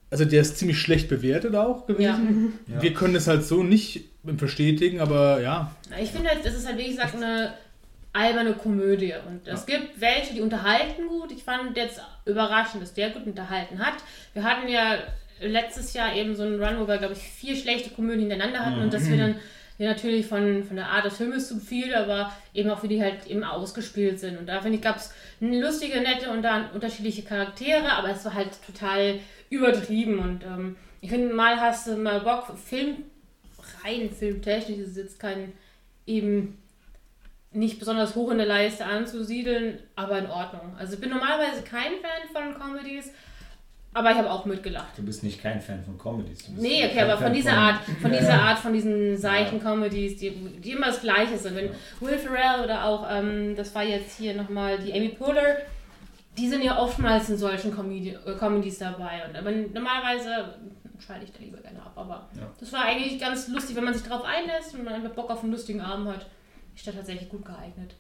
also 0.10 0.26
der 0.26 0.42
ist 0.42 0.58
ziemlich 0.58 0.80
schlecht 0.80 1.08
bewertet 1.08 1.56
auch 1.56 1.88
gewesen. 1.88 2.54
Ja. 2.68 2.82
Wir 2.82 2.94
können 2.94 3.14
das 3.14 3.28
halt 3.28 3.46
so 3.46 3.64
nicht 3.64 4.06
bestätigen, 4.24 5.00
aber 5.02 5.42
ja. 5.42 5.72
Ich 6.02 6.12
finde, 6.12 6.30
halt, 6.30 6.46
das 6.46 6.54
ist 6.56 6.68
halt, 6.68 6.78
wie 6.78 6.90
gesagt, 6.90 7.16
eine 7.16 7.54
alberne 8.14 8.54
Komödie. 8.54 9.14
Und 9.28 9.48
es 9.48 9.66
gibt 9.66 10.00
welche, 10.02 10.34
die 10.34 10.42
unterhalten 10.42 11.08
gut. 11.08 11.32
Ich 11.32 11.44
fand 11.44 11.78
jetzt 11.78 12.02
überraschend, 12.26 12.84
dass 12.84 12.94
der 12.94 13.12
gut 13.12 13.26
unterhalten 13.26 13.80
hat. 13.80 13.94
Wir 14.34 14.44
hatten 14.44 14.68
ja 14.68 14.96
letztes 15.42 15.94
Jahr 15.94 16.16
eben 16.16 16.36
so 16.36 16.44
einen 16.44 16.62
Run, 16.64 16.80
wo 16.80 16.88
wir, 16.88 16.98
glaube 16.98 17.14
ich, 17.14 17.20
vier 17.20 17.56
schlechte 17.56 17.90
Komödien 17.90 18.30
hintereinander 18.30 18.66
hatten 18.66 18.82
und 18.82 18.94
dass 18.94 19.10
wir 19.10 19.18
dann 19.18 19.36
ja, 19.78 19.90
natürlich 19.90 20.28
von, 20.28 20.64
von 20.64 20.76
der 20.76 20.90
Art 20.90 21.06
des 21.06 21.18
Filmes 21.18 21.48
zu 21.48 21.60
viel, 21.60 21.94
aber 21.96 22.32
eben 22.54 22.70
auch 22.70 22.84
wie 22.84 22.88
die 22.88 23.02
halt 23.02 23.26
eben 23.26 23.44
ausgespielt 23.44 24.20
sind. 24.20 24.38
Und 24.38 24.48
da 24.48 24.62
finde 24.62 24.78
ich, 24.78 24.84
gab 24.84 24.98
es 24.98 25.14
lustige, 25.40 26.02
nette 26.02 26.30
und 26.30 26.44
dann 26.44 26.70
unterschiedliche 26.72 27.24
Charaktere, 27.24 27.92
aber 27.92 28.10
es 28.10 28.24
war 28.24 28.36
halt 28.36 28.50
total 28.66 29.20
übertrieben. 29.50 30.20
Und 30.20 30.44
ähm, 30.44 30.76
ich 31.02 31.10
finde, 31.10 31.34
mal 31.34 31.60
hast 31.60 31.88
du 31.88 31.96
mal 31.98 32.22
Bock, 32.22 32.56
Film, 32.64 32.98
rein 33.84 34.12
filmtechnisch 34.12 34.78
ist 34.78 34.92
es 34.92 34.98
jetzt 34.98 35.20
kein 35.20 35.54
eben 36.06 36.58
nicht 37.54 37.80
besonders 37.80 38.16
hoch 38.16 38.32
in 38.32 38.38
der 38.38 38.48
Leiste 38.48 38.86
anzusiedeln, 38.86 39.80
aber 39.96 40.20
in 40.20 40.28
Ordnung. 40.28 40.76
Also 40.78 40.94
ich 40.94 41.00
bin 41.00 41.10
normalerweise 41.10 41.64
kein 41.64 41.94
Fan 42.02 42.30
von 42.32 42.60
Comedies, 42.60 43.12
Aber 43.94 44.12
ich 44.12 44.18
habe 44.18 44.32
auch 44.32 44.46
mitgelacht. 44.46 44.98
Du 44.98 45.04
bist 45.04 45.22
nicht 45.24 45.42
kein 45.42 45.60
Fan 45.60 45.84
von 45.84 45.98
Comedies. 45.98 46.46
Du 46.46 46.52
bist 46.54 46.62
Nee, 46.64 46.86
okay, 46.86 47.02
aber 47.02 47.14
von 47.18 47.24
Fan 47.26 47.34
dieser 47.34 47.54
Art, 47.54 47.84
von 48.02 48.12
Ja, 48.14 48.20
dieser 48.20 48.30
ja. 48.34 48.42
Art, 48.42 48.60
von 48.60 48.72
diesen 48.74 49.18
seichten 49.18 49.60
Comedies, 49.62 50.18
die, 50.18 50.30
die 50.32 50.72
immer 50.72 50.88
das 50.88 51.02
Gleiche 51.02 51.38
sind. 51.38 51.56
Wenn 51.56 51.70
Will 52.00 52.18
Ferrell 52.18 52.64
oder 52.64 52.86
auch, 52.86 53.06
ähm, 53.12 53.54
das 53.56 53.76
war 53.76 53.84
jetzt 53.84 54.18
hier 54.18 54.34
nochmal 54.34 54.78
die 54.80 54.94
Amy 54.94 55.10
Poehler, 55.10 55.58
die 56.38 56.48
sind 56.48 56.64
ja 56.64 56.80
oftmals 56.80 57.30
in 57.30 57.38
solchen 57.38 57.76
Comedi 57.76 58.12
äh, 58.26 58.34
Comedies 58.40 58.80
dabei. 58.80 59.24
Und 59.28 59.36
aber 59.36 59.52
normalerweise 59.52 60.56
schalte 61.06 61.26
ich 61.26 61.32
da 61.34 61.40
lieber 61.40 61.58
gerne 61.58 61.82
ab. 61.82 61.92
Aber 61.98 62.30
Ja. 62.40 62.50
das 62.60 62.72
war 62.72 62.86
eigentlich 62.86 63.20
ganz 63.20 63.50
lustig, 63.50 63.76
wenn 63.76 63.84
man 63.84 63.94
sich 63.94 64.04
darauf 64.08 64.24
einlässt 64.24 64.74
und 64.74 64.86
man 64.86 64.94
einfach 64.94 65.12
Bock 65.12 65.30
auf 65.30 65.44
einen 65.44 65.52
lustigen 65.52 65.82
Abend 65.82 66.08
hat. 66.08 66.26
Ist 66.74 66.88
da 66.88 66.94
tatsächlich 66.94 67.28
gut 67.28 67.44
geeignet. 67.44 67.96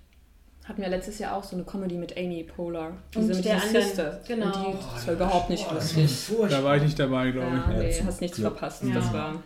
Hatten 0.72 0.84
wir 0.84 0.90
letztes 0.90 1.20
Jahr 1.20 1.36
auch 1.36 1.44
so 1.44 1.58
eine 1.58 1.66
Comedy 1.66 1.96
mit 1.96 2.16
Amy 2.18 2.44
Poehler. 2.46 2.92
Und 3.14 3.24
Diese 3.24 3.34
mit 3.34 3.44
der 3.44 3.62
anderen, 3.62 3.84
genau. 4.26 4.46
Und 4.46 4.56
die, 4.56 4.78
das 4.96 5.06
war 5.08 5.14
überhaupt 5.16 5.50
nicht 5.50 5.66
das 5.70 5.98
lustig. 5.98 6.28
Da 6.50 6.64
war 6.64 6.78
ich 6.78 6.84
nicht 6.84 6.98
dabei, 6.98 7.30
glaube 7.32 7.58
Ja, 7.58 7.74
Ja, 7.74 7.78
nee, 7.78 7.92
zum 7.92 8.08
hast 8.08 8.22
nichts 8.22 8.38
Glück. 8.38 8.54
verpasst. 8.54 8.82
Ja. 8.86 8.94
Das 8.94 9.12
war. 9.12 9.44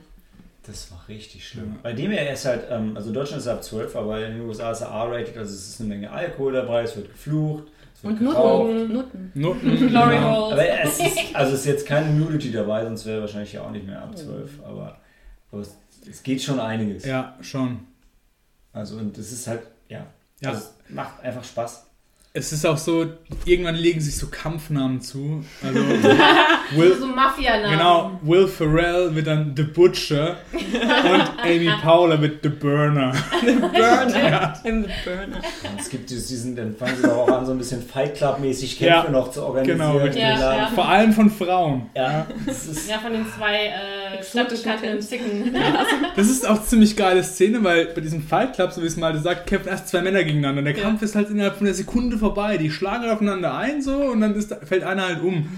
Das 0.68 0.92
war 0.92 1.04
richtig 1.10 1.48
schlimm. 1.48 1.78
Bei 1.82 1.94
dem 1.94 2.12
er 2.12 2.32
ist 2.32 2.46
halt, 2.46 2.66
ähm, 2.70 2.96
also 2.96 3.08
in 3.08 3.16
Deutschland 3.16 3.42
ist 3.42 3.48
er 3.48 3.54
ab 3.54 3.64
12, 3.64 3.96
aber 3.96 4.24
in 4.24 4.34
den 4.34 4.42
USA 4.42 4.72
ist 4.72 4.82
er 4.82 4.90
R-rated, 4.90 5.36
also 5.36 5.52
es 5.52 5.68
ist 5.70 5.80
eine 5.80 5.90
Menge 5.90 6.12
Alkohol 6.12 6.54
dabei, 6.54 6.84
es 6.84 6.96
wird 6.96 7.10
geflucht, 7.12 7.64
es 7.96 8.04
wird 8.04 8.20
Und 8.22 8.28
geraucht. 8.32 8.68
Nutten. 8.72 8.94
Nutten. 8.94 9.32
Noten. 9.34 9.78
Glory 9.90 10.14
ja. 10.14 10.32
Rolls. 10.32 10.54
Aber 10.54 10.70
es 10.84 11.00
ist, 11.00 11.18
also 11.36 11.54
es 11.54 11.60
ist 11.62 11.66
jetzt 11.66 11.88
keine 11.88 12.12
Nudity 12.12 12.52
dabei, 12.52 12.84
sonst 12.84 13.04
wäre 13.08 13.18
er 13.18 13.22
wahrscheinlich 13.22 13.54
ja 13.54 13.64
auch 13.64 13.72
nicht 13.72 13.88
mehr 13.88 14.00
ab 14.00 14.16
12, 14.16 14.60
aber, 14.64 15.00
aber 15.52 15.62
es, 15.64 15.76
es 16.08 16.22
geht 16.22 16.44
schon 16.44 16.60
einiges. 16.60 17.04
Ja, 17.04 17.36
schon. 17.42 17.80
Also 18.74 18.98
und 18.98 19.18
es 19.18 19.32
ist 19.32 19.48
halt, 19.48 19.64
ja, 19.90 20.06
Ja. 20.42 20.50
also 20.50 20.62
es 20.62 20.94
macht 20.94 21.22
einfach 21.24 21.44
Spaß. 21.44 21.82
Es 22.38 22.52
ist 22.52 22.66
auch 22.66 22.78
so, 22.78 23.06
irgendwann 23.46 23.76
legen 23.76 24.02
sich 24.02 24.18
so 24.18 24.28
Kampfnamen 24.28 25.00
zu. 25.00 25.46
Also 25.64 25.80
Will, 26.76 26.98
So 27.00 27.08
Mafia-Namen. 27.08 27.72
genau, 27.78 28.20
Will 28.24 28.46
Ferrell 28.50 29.16
wird 29.16 29.28
dann 29.28 29.54
The 29.56 29.64
Butcher 29.64 30.36
und 30.52 31.32
Amy 31.42 31.72
Powler 31.82 32.22
wird 32.22 32.44
The 32.44 32.50
Burner. 32.50 33.14
Burner. 33.42 34.54
In 34.66 34.84
the 34.84 34.90
Burner. 35.06 35.38
Und 35.72 35.80
es 35.80 35.90
gibt 35.90 36.10
diesen, 36.10 36.58
dann 36.58 36.76
fangen 36.76 36.98
sie 36.98 37.04
doch 37.04 37.20
auch 37.20 37.32
an, 37.32 37.46
so 37.46 37.54
ein 37.54 37.58
bisschen 37.58 37.82
Fight 37.82 38.16
Club-mäßig 38.16 38.80
Kämpfe 38.80 39.06
Ja, 39.06 39.10
noch 39.10 39.32
zu 39.32 39.42
organisieren. 39.42 39.78
genau, 39.80 39.98
richtig. 39.98 40.22
Ja, 40.22 40.58
ja. 40.58 40.68
Vor 40.76 40.90
allem 40.90 41.14
von 41.14 41.30
Frauen. 41.30 41.90
Ja, 41.96 42.28
ist, 42.48 42.90
Ja, 42.90 43.00
von 43.00 43.14
den 43.14 43.26
zwei 43.38 43.68
äh, 43.68 43.72
stadtbekannten. 44.30 45.02
Zicken. 45.02 45.56
Das 46.16 46.30
ist 46.30 46.48
auch 46.48 46.64
ziemlich 46.64 46.96
geile 46.96 47.24
Szene, 47.24 47.64
weil 47.64 47.88
bei 47.88 48.02
diesem 48.02 48.22
Fight 48.22 48.54
Club, 48.54 48.72
so 48.72 48.82
wie 48.82 48.86
es 48.86 48.96
mal 48.96 49.18
sagt, 49.20 49.48
kämpfen 49.48 49.70
erst 49.70 49.90
zwei 49.90 50.02
Männer 50.02 50.24
gegeneinander. 50.24 50.62
Der 50.62 50.76
Ja. 50.76 50.84
Kampf 50.84 51.02
ist 51.02 51.16
halt 51.16 51.30
innerhalb 51.30 51.58
von 51.58 51.68
einer 51.68 51.76
Sekunde 51.76 52.18
vorbei. 52.18 52.58
Die 52.58 52.72
schlagen 52.72 53.04
halt 53.04 53.12
aufeinander 53.14 53.56
ein 53.56 53.82
so 53.82 53.96
und 53.98 54.22
dann 54.22 54.36
ist, 54.36 54.56
fällt 54.64 54.84
einer 54.84 55.08
halt 55.08 55.22
um. 55.22 55.50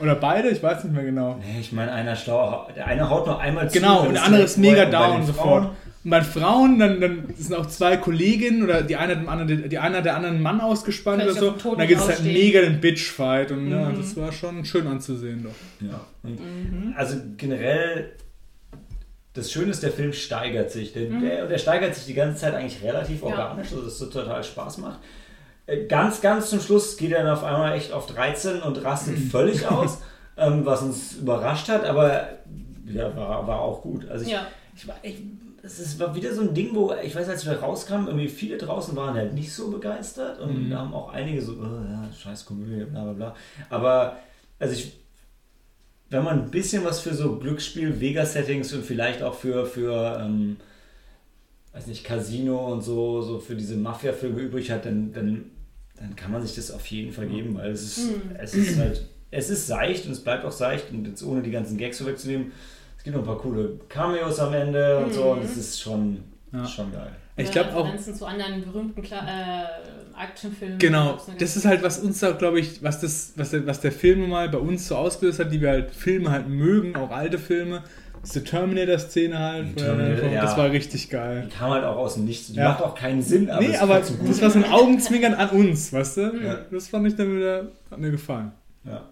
Oder 0.00 0.14
beide, 0.14 0.48
ich 0.48 0.62
weiß 0.62 0.84
nicht 0.84 0.94
mehr 0.94 1.04
genau. 1.04 1.36
nee, 1.40 1.60
ich 1.60 1.72
meine, 1.72 1.92
einer 1.92 2.16
schlau, 2.16 2.68
der 2.74 2.86
eine 2.86 3.08
haut 3.10 3.26
noch 3.26 3.38
einmal 3.38 3.68
zu. 3.70 3.78
Genau, 3.78 4.02
und 4.06 4.14
der 4.14 4.24
andere 4.24 4.42
ist 4.42 4.58
mega 4.58 4.84
down 4.86 5.26
sofort. 5.26 5.70
Und 6.04 6.10
bei 6.10 6.22
Frauen, 6.22 6.78
dann, 6.80 7.00
dann 7.00 7.32
sind 7.36 7.54
auch 7.54 7.66
zwei 7.66 7.96
Kolleginnen 7.96 8.62
oder 8.64 8.82
die 8.82 8.96
eine 8.96 9.12
hat 9.14 9.20
dem 9.22 9.28
anderen, 9.28 9.68
die 9.68 9.78
eine 9.78 9.98
hat 9.98 10.04
der 10.04 10.16
anderen 10.16 10.42
Mann 10.42 10.60
ausgespannt 10.60 11.22
oder 11.22 11.32
so. 11.32 11.50
Und 11.52 11.78
dann 11.78 11.86
gibt 11.86 12.00
es 12.00 12.08
halt 12.08 12.24
mega 12.24 12.60
den 12.60 12.80
Bitch-Fight 12.80 13.52
und 13.52 13.70
ja, 13.70 13.88
Mhm. 13.88 13.96
das 13.98 14.16
war 14.16 14.32
schon 14.32 14.64
schön 14.64 14.86
anzusehen 14.88 15.44
doch. 15.44 15.86
Ja. 15.86 16.00
Und 16.24 16.94
Also 16.96 17.16
generell, 17.36 18.12
das 19.34 19.50
Schöne 19.52 19.70
ist, 19.70 19.82
der 19.82 19.92
Film 19.92 20.12
steigert 20.12 20.70
sich. 20.72 20.92
Der, 20.92 21.04
der, 21.06 21.46
der 21.46 21.58
steigert 21.58 21.94
sich 21.94 22.04
die 22.06 22.14
ganze 22.14 22.40
Zeit 22.40 22.54
eigentlich 22.54 22.82
relativ 22.82 23.22
Mhm. 23.22 23.28
Ja. 23.28 23.46
organisch, 23.48 23.68
also 23.70 23.82
dass 23.82 23.92
es 23.92 23.98
so 23.98 24.06
total 24.06 24.42
Spaß 24.42 24.78
macht. 24.78 24.98
Äh, 25.66 25.86
Ganz, 25.86 26.20
ganz 26.20 26.50
zum 26.50 26.60
Schluss 26.60 26.96
geht 26.96 27.12
er 27.12 27.22
dann 27.22 27.32
auf 27.32 27.44
einmal 27.44 27.74
echt 27.76 27.92
auf 27.92 28.06
13 28.06 28.60
und 28.60 28.84
rastet 28.84 29.16
völlig 29.18 29.66
aus, 29.70 29.98
ähm, 30.36 30.66
was 30.66 30.82
uns 30.82 31.12
überrascht 31.18 31.68
hat, 31.68 31.84
aber 31.84 32.28
ja, 32.86 33.16
war, 33.16 33.46
war 33.46 33.60
auch 33.60 33.80
gut. 33.82 34.08
Also 34.10 34.24
ich, 34.24 34.32
Ja. 34.32 34.48
ich 34.76 34.88
war 34.88 34.96
es 35.62 35.78
ist- 35.78 35.98
war 36.00 36.14
wieder 36.14 36.34
so 36.34 36.40
ein 36.42 36.54
Ding, 36.54 36.74
wo 36.74 36.92
ich 37.04 37.14
weiß, 37.14 37.28
als 37.28 37.46
wir 37.46 37.52
rauskamen, 37.54 38.06
irgendwie 38.08 38.28
viele 38.28 38.58
draußen 38.58 38.96
waren 38.96 39.14
halt 39.14 39.34
nicht 39.34 39.52
so 39.52 39.70
begeistert 39.70 40.40
und 40.40 40.70
da 40.70 40.78
haben 40.78 40.94
auch 40.94 41.12
einige 41.12 41.40
so, 41.42 41.52
oh, 41.52 41.64
ja, 41.88 42.08
scheiß 42.12 42.44
Komödie, 42.46 42.84
bla 42.84 43.04
bla 43.04 43.12
bla. 43.12 43.36
Aber 43.70 44.16
also 44.58 44.74
ich, 44.74 44.92
wenn 46.10 46.24
man 46.24 46.42
ein 46.44 46.50
bisschen 46.50 46.84
was 46.84 47.00
für 47.00 47.14
so 47.14 47.38
Glücksspiel, 47.38 48.00
Vegas-Settings 48.00 48.72
und 48.74 48.84
vielleicht 48.84 49.22
auch 49.22 49.34
für, 49.34 49.64
für 49.66 50.18
ähm, 50.20 50.56
weiß 51.72 51.86
nicht, 51.86 52.04
Casino 52.04 52.70
und 52.72 52.82
so, 52.82 53.22
so 53.22 53.38
für 53.38 53.56
diese 53.56 53.76
Mafia-Filme 53.76 54.40
übrig 54.40 54.70
hat, 54.70 54.84
dann, 54.84 55.12
dann, 55.12 55.46
dann 55.96 56.14
kann 56.16 56.30
man 56.30 56.42
sich 56.42 56.54
das 56.54 56.70
auf 56.70 56.84
jeden 56.88 57.12
Fall 57.12 57.28
geben, 57.28 57.54
weil 57.54 57.70
es 57.70 57.82
ist, 57.82 58.10
es 58.38 58.54
ist 58.54 58.78
halt, 58.78 59.06
es 59.30 59.48
ist 59.48 59.66
seicht 59.66 60.04
und 60.04 60.12
es 60.12 60.20
bleibt 60.22 60.44
auch 60.44 60.52
seicht 60.52 60.90
und 60.92 61.06
jetzt 61.06 61.22
ohne 61.22 61.40
die 61.42 61.50
ganzen 61.50 61.78
Gags 61.78 61.96
so 61.98 62.04
wegzunehmen, 62.06 62.52
es 63.02 63.04
gibt 63.04 63.16
noch 63.16 63.24
ein 63.24 63.26
paar 63.26 63.38
coole 63.38 63.80
Cameos 63.88 64.38
am 64.38 64.54
Ende 64.54 64.96
und 64.98 65.12
so 65.12 65.32
und 65.32 65.42
es 65.42 65.56
ist 65.56 65.80
schon, 65.80 66.22
Ja. 66.52 66.64
schon 66.64 66.92
geil. 66.92 67.10
Ich 67.36 67.50
glaube 67.50 67.74
auch, 67.74 67.96
zu 67.96 68.24
anderen 68.24 68.62
berühmten 68.64 69.02
Kla 69.02 69.26
äh, 69.26 70.22
Actionfilmen. 70.22 70.78
Genau, 70.78 71.18
das 71.36 71.56
ist 71.56 71.64
halt, 71.64 71.82
was 71.82 71.98
uns 71.98 72.20
da, 72.20 72.30
glaube 72.30 72.60
ich, 72.60 72.80
was, 72.80 73.00
das, 73.00 73.32
was, 73.34 73.50
der, 73.50 73.66
was 73.66 73.80
der 73.80 73.90
Film 73.90 74.28
mal 74.28 74.48
bei 74.50 74.58
uns 74.58 74.86
so 74.86 74.94
ausgelöst 74.94 75.40
hat, 75.40 75.50
die 75.52 75.60
wir 75.60 75.70
halt 75.70 75.90
Filme 75.90 76.30
halt 76.30 76.48
mögen, 76.48 76.94
auch 76.94 77.10
alte 77.10 77.40
Filme. 77.40 77.82
Diese 78.24 78.44
Terminator-Szene 78.44 79.36
halt, 79.36 79.66
Die 79.70 79.74
wo 79.74 79.80
er 79.80 79.96
Terminator, 79.96 80.30
das 80.40 80.52
ja. 80.52 80.56
war 80.58 80.70
richtig 80.70 81.10
geil. 81.10 81.48
Die 81.50 81.56
kam 81.58 81.72
halt 81.72 81.82
auch 81.82 81.96
aus 81.96 82.14
dem 82.14 82.24
Nichts. 82.24 82.46
Die 82.52 82.54
Ja. 82.54 82.68
macht 82.68 82.82
auch 82.82 82.94
keinen 82.94 83.20
Sinn, 83.20 83.50
aber 83.50 83.62
nee, 83.62 83.72
es 83.74 83.80
aber 83.80 84.00
so 84.04 84.14
gut. 84.14 84.28
das 84.30 84.40
war 84.40 84.50
so 84.50 84.60
ein 84.60 84.70
Augenzwinkern 84.70 85.34
an 85.34 85.48
uns, 85.50 85.92
weißt 85.92 86.16
du? 86.18 86.20
Ja. 86.40 86.58
Das 86.70 86.86
fand 86.86 87.08
ich 87.08 87.16
dann 87.16 87.34
wieder, 87.36 87.66
hat 87.90 87.98
mir 87.98 88.12
gefallen. 88.12 88.52
Ja. 88.84 89.08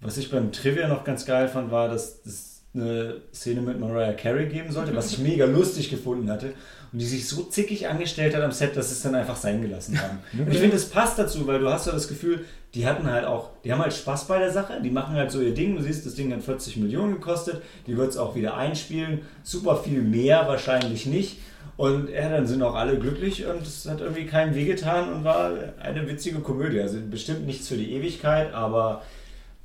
Was 0.00 0.18
ich 0.18 0.30
beim 0.30 0.52
Trivia 0.52 0.86
noch 0.86 1.02
ganz 1.02 1.26
geil 1.26 1.48
fand, 1.48 1.72
war, 1.72 1.88
dass 1.88 2.24
es 2.24 2.55
eine 2.76 3.16
Szene 3.32 3.60
mit 3.60 3.80
Mariah 3.80 4.12
Carey 4.12 4.46
geben 4.46 4.70
sollte, 4.70 4.94
was 4.94 5.10
ich 5.12 5.18
mega 5.18 5.44
lustig 5.46 5.90
gefunden 5.90 6.30
hatte. 6.30 6.52
Und 6.92 7.00
die 7.00 7.06
sich 7.06 7.28
so 7.28 7.42
zickig 7.42 7.88
angestellt 7.88 8.34
hat 8.34 8.42
am 8.42 8.52
Set, 8.52 8.76
dass 8.76 8.88
sie 8.88 8.94
es 8.94 9.02
dann 9.02 9.14
einfach 9.14 9.36
sein 9.36 9.60
gelassen 9.60 10.00
haben. 10.00 10.18
Und 10.38 10.52
ich 10.52 10.58
finde, 10.58 10.76
es 10.76 10.88
passt 10.88 11.18
dazu, 11.18 11.46
weil 11.46 11.58
du 11.58 11.68
hast 11.68 11.86
ja 11.86 11.92
das 11.92 12.06
Gefühl, 12.06 12.44
die 12.74 12.86
hatten 12.86 13.10
halt 13.10 13.24
auch, 13.24 13.50
die 13.64 13.72
haben 13.72 13.82
halt 13.82 13.92
Spaß 13.92 14.28
bei 14.28 14.38
der 14.38 14.52
Sache, 14.52 14.80
die 14.82 14.90
machen 14.90 15.16
halt 15.16 15.30
so 15.30 15.40
ihr 15.40 15.52
Ding. 15.52 15.76
Du 15.76 15.82
siehst, 15.82 16.06
das 16.06 16.14
Ding 16.14 16.32
hat 16.32 16.42
40 16.42 16.76
Millionen 16.76 17.14
gekostet, 17.14 17.62
die 17.86 17.96
wird 17.96 18.10
es 18.10 18.16
auch 18.16 18.36
wieder 18.36 18.56
einspielen. 18.56 19.22
Super 19.42 19.76
viel 19.76 20.02
mehr 20.02 20.46
wahrscheinlich 20.46 21.06
nicht. 21.06 21.38
Und 21.76 22.08
ja, 22.08 22.28
dann 22.28 22.46
sind 22.46 22.62
auch 22.62 22.74
alle 22.74 22.98
glücklich 22.98 23.44
und 23.46 23.62
es 23.62 23.86
hat 23.86 24.00
irgendwie 24.00 24.24
keinen 24.26 24.54
wehgetan 24.54 25.12
und 25.12 25.24
war 25.24 25.52
eine 25.80 26.08
witzige 26.08 26.38
Komödie. 26.38 26.80
Also 26.80 26.98
bestimmt 27.10 27.46
nichts 27.46 27.68
für 27.68 27.76
die 27.76 27.92
Ewigkeit, 27.92 28.54
aber. 28.54 29.02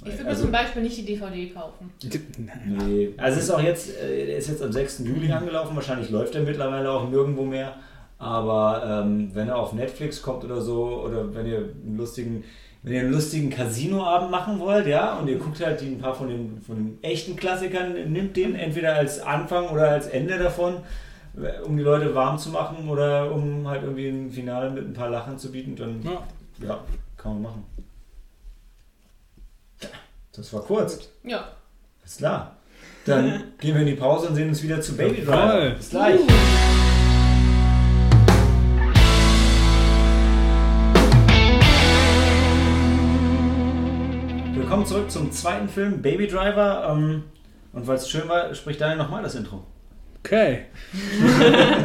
Ich 0.03 0.13
würde 0.13 0.23
mir 0.23 0.29
also, 0.29 0.43
zum 0.43 0.51
Beispiel 0.51 0.81
nicht 0.81 0.97
die 0.97 1.05
DVD 1.05 1.49
kaufen. 1.49 1.91
Nee. 2.65 3.13
Also 3.17 3.39
ist 3.39 3.51
auch 3.51 3.61
jetzt, 3.61 3.97
äh, 3.97 4.31
er 4.31 4.37
ist 4.37 4.49
jetzt 4.49 4.63
am 4.63 4.71
6. 4.71 4.99
Juli 4.99 5.31
angelaufen, 5.31 5.75
wahrscheinlich 5.75 6.09
läuft 6.09 6.33
er 6.33 6.41
mittlerweile 6.41 6.91
auch 6.91 7.07
nirgendwo 7.09 7.43
mehr. 7.43 7.75
Aber 8.17 9.03
ähm, 9.03 9.31
wenn 9.33 9.47
er 9.47 9.57
auf 9.57 9.73
Netflix 9.73 10.21
kommt 10.21 10.43
oder 10.43 10.61
so, 10.61 11.03
oder 11.05 11.33
wenn 11.33 11.45
ihr 11.45 11.57
einen 11.57 11.97
lustigen, 11.97 12.43
wenn 12.83 12.93
ihr 12.93 13.01
einen 13.01 13.11
lustigen 13.11 13.49
Casinoabend 13.49 14.31
machen 14.31 14.59
wollt, 14.59 14.87
ja, 14.87 15.17
und 15.17 15.27
ihr 15.27 15.37
guckt 15.37 15.63
halt 15.63 15.81
die, 15.81 15.87
ein 15.87 15.99
paar 15.99 16.15
von 16.15 16.29
den, 16.29 16.61
von 16.61 16.75
den 16.75 17.03
echten 17.03 17.35
Klassikern, 17.35 18.11
nimmt 18.11 18.35
den 18.37 18.55
entweder 18.55 18.95
als 18.95 19.19
Anfang 19.19 19.69
oder 19.69 19.89
als 19.89 20.07
Ende 20.07 20.37
davon, 20.37 20.77
äh, 21.35 21.61
um 21.63 21.77
die 21.77 21.83
Leute 21.83 22.13
warm 22.13 22.37
zu 22.37 22.49
machen 22.49 22.89
oder 22.89 23.31
um 23.31 23.67
halt 23.67 23.83
irgendwie 23.83 24.07
ein 24.07 24.31
Finale 24.31 24.71
mit 24.71 24.85
ein 24.85 24.93
paar 24.93 25.09
Lachen 25.09 25.37
zu 25.37 25.51
bieten, 25.51 25.75
dann 25.75 26.01
Ja. 26.03 26.23
ja, 26.67 26.79
kann 27.17 27.33
man 27.33 27.41
machen. 27.43 27.65
Das 30.33 30.53
war 30.53 30.61
kurz. 30.61 31.09
Ja. 31.23 31.43
Ist 32.05 32.19
klar. 32.19 32.55
Dann 33.05 33.51
gehen 33.59 33.73
wir 33.73 33.81
in 33.81 33.87
die 33.87 33.95
Pause 33.95 34.29
und 34.29 34.35
sehen 34.35 34.47
uns 34.47 34.63
wieder 34.63 34.79
zu 34.79 34.95
Baby 34.95 35.25
Driver. 35.25 35.71
Bis 35.71 35.89
gleich. 35.89 36.21
Willkommen 44.55 44.85
zurück 44.85 45.11
zum 45.11 45.33
zweiten 45.33 45.67
Film 45.67 46.01
Baby 46.01 46.27
Driver. 46.27 46.95
Ähm, 46.95 47.23
und 47.73 47.85
weil 47.85 47.97
es 47.97 48.09
schön 48.09 48.29
war, 48.29 48.55
spricht 48.55 48.79
Daniel 48.79 48.99
nochmal 48.99 49.23
das 49.23 49.35
Intro. 49.35 49.65
Okay. 50.23 50.67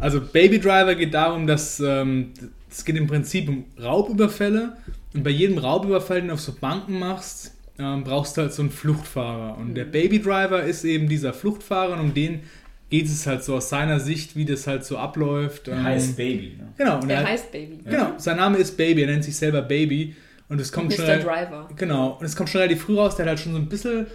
also 0.00 0.20
Baby 0.20 0.58
Driver 0.58 0.96
geht 0.96 1.14
darum, 1.14 1.46
dass 1.46 1.78
ähm, 1.78 2.32
es 2.68 2.84
geht 2.84 2.96
im 2.96 3.06
Prinzip 3.06 3.48
um 3.48 3.66
Raubüberfälle 3.80 4.76
und 5.14 5.22
bei 5.24 5.30
jedem 5.30 5.58
Raubüberfall, 5.58 6.20
den 6.20 6.28
du 6.28 6.34
auf 6.34 6.40
so 6.40 6.52
Banken 6.52 6.98
machst, 6.98 7.52
ähm, 7.78 8.04
brauchst 8.04 8.36
du 8.36 8.42
halt 8.42 8.52
so 8.52 8.62
einen 8.62 8.70
Fluchtfahrer. 8.70 9.56
Und 9.58 9.74
der 9.74 9.84
Baby 9.84 10.20
Driver 10.20 10.62
ist 10.62 10.84
eben 10.84 11.08
dieser 11.08 11.32
Fluchtfahrer 11.32 11.94
und 11.94 12.00
um 12.00 12.14
den 12.14 12.40
geht 12.90 13.06
es 13.06 13.26
halt 13.26 13.42
so 13.44 13.54
aus 13.56 13.68
seiner 13.68 14.00
Sicht, 14.00 14.36
wie 14.36 14.44
das 14.44 14.66
halt 14.66 14.84
so 14.84 14.98
abläuft. 14.98 15.68
Der 15.68 15.74
Ähm, 15.76 15.84
heißt 15.84 16.16
Baby. 16.16 16.56
Ne? 16.58 16.68
Genau, 16.76 17.00
und 17.00 17.08
Der 17.08 17.18
er, 17.18 17.26
heißt 17.28 17.52
Baby. 17.52 17.78
genau, 17.88 18.12
sein 18.18 18.36
Name 18.36 18.58
ist 18.58 18.76
Baby, 18.76 19.02
er 19.02 19.08
nennt 19.08 19.24
sich 19.24 19.36
selber 19.36 19.62
Baby 19.62 20.14
und 20.48 20.60
es 20.60 20.72
kommt 20.72 20.88
Mr. 20.90 20.94
schnell. 20.96 21.20
Driver. 21.22 21.68
Genau, 21.76 22.16
und 22.18 22.26
es 22.26 22.34
kommt 22.36 22.50
schon 22.50 22.60
relativ 22.60 22.82
früh 22.82 22.96
raus, 22.96 23.16
der 23.16 23.24
hat 23.26 23.30
halt 23.30 23.40
schon 23.40 23.52
so 23.52 23.58
ein 23.58 23.68
bisschen 23.68 24.06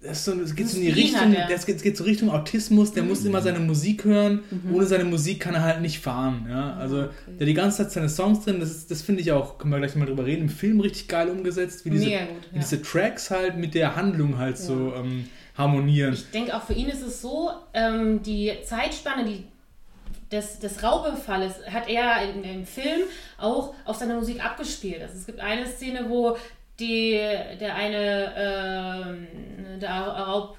das, 0.00 0.24
so, 0.24 0.32
das 0.34 0.54
geht 0.54 0.68
so 0.68 0.76
in 0.76 0.84
die 0.84 0.90
Richtung, 0.90 1.34
das 1.48 1.66
geht, 1.66 1.82
geht 1.82 1.96
so 1.96 2.04
Richtung 2.04 2.30
Autismus, 2.30 2.92
der 2.92 3.02
muss 3.02 3.24
immer 3.24 3.40
seine 3.40 3.58
Musik 3.58 4.04
hören, 4.04 4.42
ohne 4.72 4.86
seine 4.86 5.04
Musik 5.04 5.40
kann 5.40 5.54
er 5.54 5.62
halt 5.62 5.80
nicht 5.80 5.98
fahren. 5.98 6.46
Ja? 6.48 6.74
Also 6.76 6.98
okay. 7.04 7.12
der 7.38 7.46
die 7.46 7.54
ganze 7.54 7.78
Zeit 7.78 7.90
seine 7.90 8.08
Songs 8.08 8.44
drin, 8.44 8.60
das, 8.60 8.70
ist- 8.70 8.90
das 8.90 9.02
finde 9.02 9.22
ich 9.22 9.32
auch, 9.32 9.58
können 9.58 9.72
wir 9.72 9.78
gleich 9.78 9.96
mal 9.96 10.06
drüber 10.06 10.24
reden, 10.24 10.42
im 10.42 10.48
Film 10.48 10.78
richtig 10.80 11.08
geil 11.08 11.28
umgesetzt, 11.28 11.84
wie 11.84 11.90
diese, 11.90 12.04
gut, 12.04 12.12
wie 12.12 12.56
ja. 12.56 12.62
diese 12.62 12.80
Tracks 12.80 13.30
halt 13.30 13.56
mit 13.56 13.74
der 13.74 13.96
Handlung 13.96 14.38
halt 14.38 14.56
so 14.56 14.94
ähm, 14.94 15.28
harmonieren. 15.56 16.14
Ich 16.14 16.30
denke, 16.30 16.54
auch 16.56 16.62
für 16.62 16.74
ihn 16.74 16.88
ist 16.88 17.02
es 17.02 17.20
so, 17.20 17.50
ähm, 17.74 18.22
die 18.22 18.52
Zeitspanne 18.64 19.24
die 19.24 19.44
des, 20.30 20.58
des 20.58 20.82
Raubefalles 20.82 21.54
hat 21.70 21.88
er 21.88 22.30
in 22.30 22.42
dem 22.42 22.66
Film 22.66 23.02
auch 23.38 23.74
auf 23.84 23.96
seine 23.96 24.14
Musik 24.14 24.44
abgespielt. 24.44 25.00
Also 25.00 25.14
es 25.16 25.26
gibt 25.26 25.40
eine 25.40 25.66
Szene, 25.66 26.06
wo 26.08 26.36
die, 26.80 27.12
der 27.60 27.74
eine 27.74 28.34
ähm, 28.36 29.26
der 29.80 29.90
Raub 29.90 30.58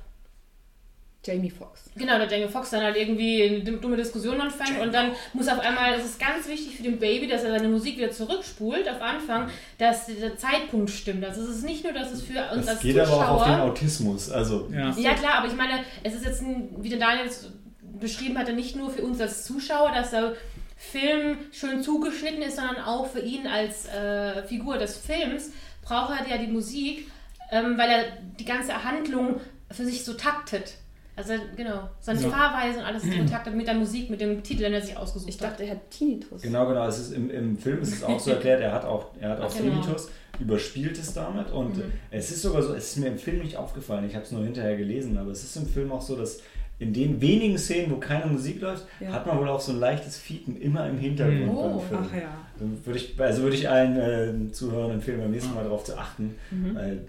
Jamie 1.23 1.49
Foxx. 1.49 1.89
Genau, 1.97 2.17
der 2.17 2.27
Jamie 2.29 2.47
Foxx 2.47 2.69
dann 2.69 2.82
halt 2.82 2.95
irgendwie 2.95 3.43
eine 3.43 3.77
dumme 3.77 3.97
Diskussion 3.97 4.39
anfängt 4.39 4.79
und 4.79 4.93
dann 4.93 5.12
muss 5.34 5.49
auf 5.49 5.60
einmal, 5.60 5.91
das 5.91 6.05
ist 6.05 6.19
ganz 6.19 6.47
wichtig 6.47 6.77
für 6.77 6.84
den 6.84 6.97
Baby, 6.97 7.27
dass 7.27 7.43
er 7.43 7.51
seine 7.51 7.67
Musik 7.67 7.97
wieder 7.97 8.12
zurückspult 8.12 8.88
auf 8.88 9.01
Anfang, 9.01 9.49
dass 9.77 10.05
der 10.05 10.38
Zeitpunkt 10.38 10.89
stimmt. 10.89 11.25
Also 11.25 11.41
es 11.41 11.49
ist 11.49 11.65
nicht 11.65 11.84
nur, 11.84 11.91
dass 11.91 12.13
es 12.13 12.21
für 12.21 12.39
uns 12.53 12.65
Das 12.65 12.75
als 12.75 12.79
geht 12.79 12.97
aber 12.97 13.12
auch 13.12 13.29
auf 13.29 13.43
den 13.43 13.51
Zuschauer... 13.51 13.69
Autismus. 13.69 14.32
Also, 14.32 14.69
Ja. 14.71 14.95
Ja 14.97 15.13
klar, 15.13 15.36
aber 15.39 15.47
ich 15.47 15.55
meine, 15.55 15.84
es 16.03 16.15
ist 16.15 16.25
jetzt, 16.25 16.41
ein, 16.41 16.69
wie 16.79 16.89
der 16.89 16.99
Daniel 16.99 17.27
es 17.27 17.51
beschrieben 17.99 18.38
hatte, 18.38 18.53
nicht 18.53 18.77
nur 18.77 18.89
für 18.89 19.01
uns 19.01 19.19
als 19.19 19.43
Zuschauer, 19.43 19.91
dass 19.91 20.12
der 20.12 20.36
Film 20.77 21.38
schön 21.51 21.84
zugeschnitten 21.84 22.41
ist, 22.41 22.55
sondern 22.55 22.77
auch 22.77 23.08
für 23.08 23.19
ihn 23.19 23.45
als 23.45 23.86
äh, 23.88 24.43
Figur 24.43 24.77
des 24.77 24.97
Films 24.97 25.51
braucht 25.89 26.13
er 26.21 26.30
ja 26.30 26.38
die 26.38 26.52
Musik, 26.52 27.10
ähm, 27.52 27.78
weil 27.78 27.89
er 27.89 28.04
die 28.39 28.45
ganze 28.45 28.84
Handlung 28.84 29.41
für 29.71 29.86
sich 29.86 30.06
so 30.06 30.13
taktet. 30.13 30.75
Also 31.15 31.34
genau, 31.58 31.89
seine 31.99 32.21
Ja. 32.21 32.30
Fahrweise 32.30 32.80
und 32.80 32.86
alles 32.86 33.04
so 33.04 33.10
taktet 33.30 33.54
mit 33.54 33.67
der 33.67 33.73
Musik, 33.73 34.10
mit 34.10 34.21
dem 34.21 34.41
Titel, 34.41 34.62
den 34.62 34.73
er 34.73 34.82
sich 34.82 34.95
ausgesucht 34.95 35.28
Ich 35.30 35.41
hat. 35.41 35.52
dachte, 35.52 35.63
er 35.65 35.71
hat 35.71 35.91
Tinnitus. 35.91 36.41
Genau, 36.41 36.65
genau. 36.65 36.88
Es 36.88 36.97
ist 36.97 37.12
im, 37.12 37.30
Im 37.30 37.58
Film 37.58 37.82
ist 37.82 37.93
es 37.95 38.04
auch 38.06 38.17
so 38.19 38.32
erklärt, 38.32 38.62
er 38.62 38.71
hat 38.71 38.86
auch, 38.86 39.08
er 39.19 39.32
hat 39.32 39.41
auch 39.41 39.54
Genau. 39.54 39.82
Tinnitus, 39.82 40.10
überspielt 40.39 40.97
es 40.97 41.13
damit 41.13 41.52
und 41.52 41.75
Mhm. 41.75 41.91
es 42.12 42.32
ist 42.32 42.41
sogar 42.43 42.62
so, 42.63 42.73
es 42.73 42.91
ist 42.91 42.97
mir 42.99 43.08
im 43.08 43.17
Film 43.17 43.39
nicht 43.39 43.58
aufgefallen, 43.58 44.06
ich 44.08 44.15
habe 44.15 44.23
es 44.23 44.32
nur 44.32 44.43
hinterher 44.45 44.78
gelesen, 44.78 45.17
aber 45.17 45.32
es 45.32 45.43
ist 45.43 45.58
im 45.58 45.67
Film 45.67 45.91
auch 45.91 46.02
so, 46.02 46.15
dass 46.15 46.39
in 46.79 46.93
den 46.93 47.19
wenigen 47.19 47.57
Szenen, 47.57 47.91
wo 47.91 47.97
keine 47.97 48.25
Musik 48.27 48.61
läuft, 48.61 48.85
Ja. 49.01 49.11
hat 49.11 49.27
man 49.27 49.37
wohl 49.37 49.49
auch 49.49 49.59
so 49.59 49.73
ein 49.73 49.79
leichtes 49.79 50.17
Fiepen 50.17 50.59
immer 50.61 50.87
im 50.87 50.97
Hintergrund 50.97 51.41
Mhm. 51.41 51.47
beim 51.47 51.55
Oh, 51.75 51.79
Film. 51.79 52.01
ach 52.09 52.15
ja. 52.15 52.37
Dann 52.57 52.77
Würde 52.85 52.99
ich, 52.99 53.19
also 53.19 53.41
würde 53.43 53.55
ich 53.55 53.69
allen 53.69 54.47
äh, 54.49 54.51
Zuhörern 54.51 54.91
empfehlen, 54.91 55.19
beim 55.19 55.31
nächsten 55.31 55.53
Mal 55.53 55.63
darauf 55.63 55.83
zu 55.83 55.97
achten, 55.97 56.35
Mhm. 56.51 56.75
weil 56.75 57.01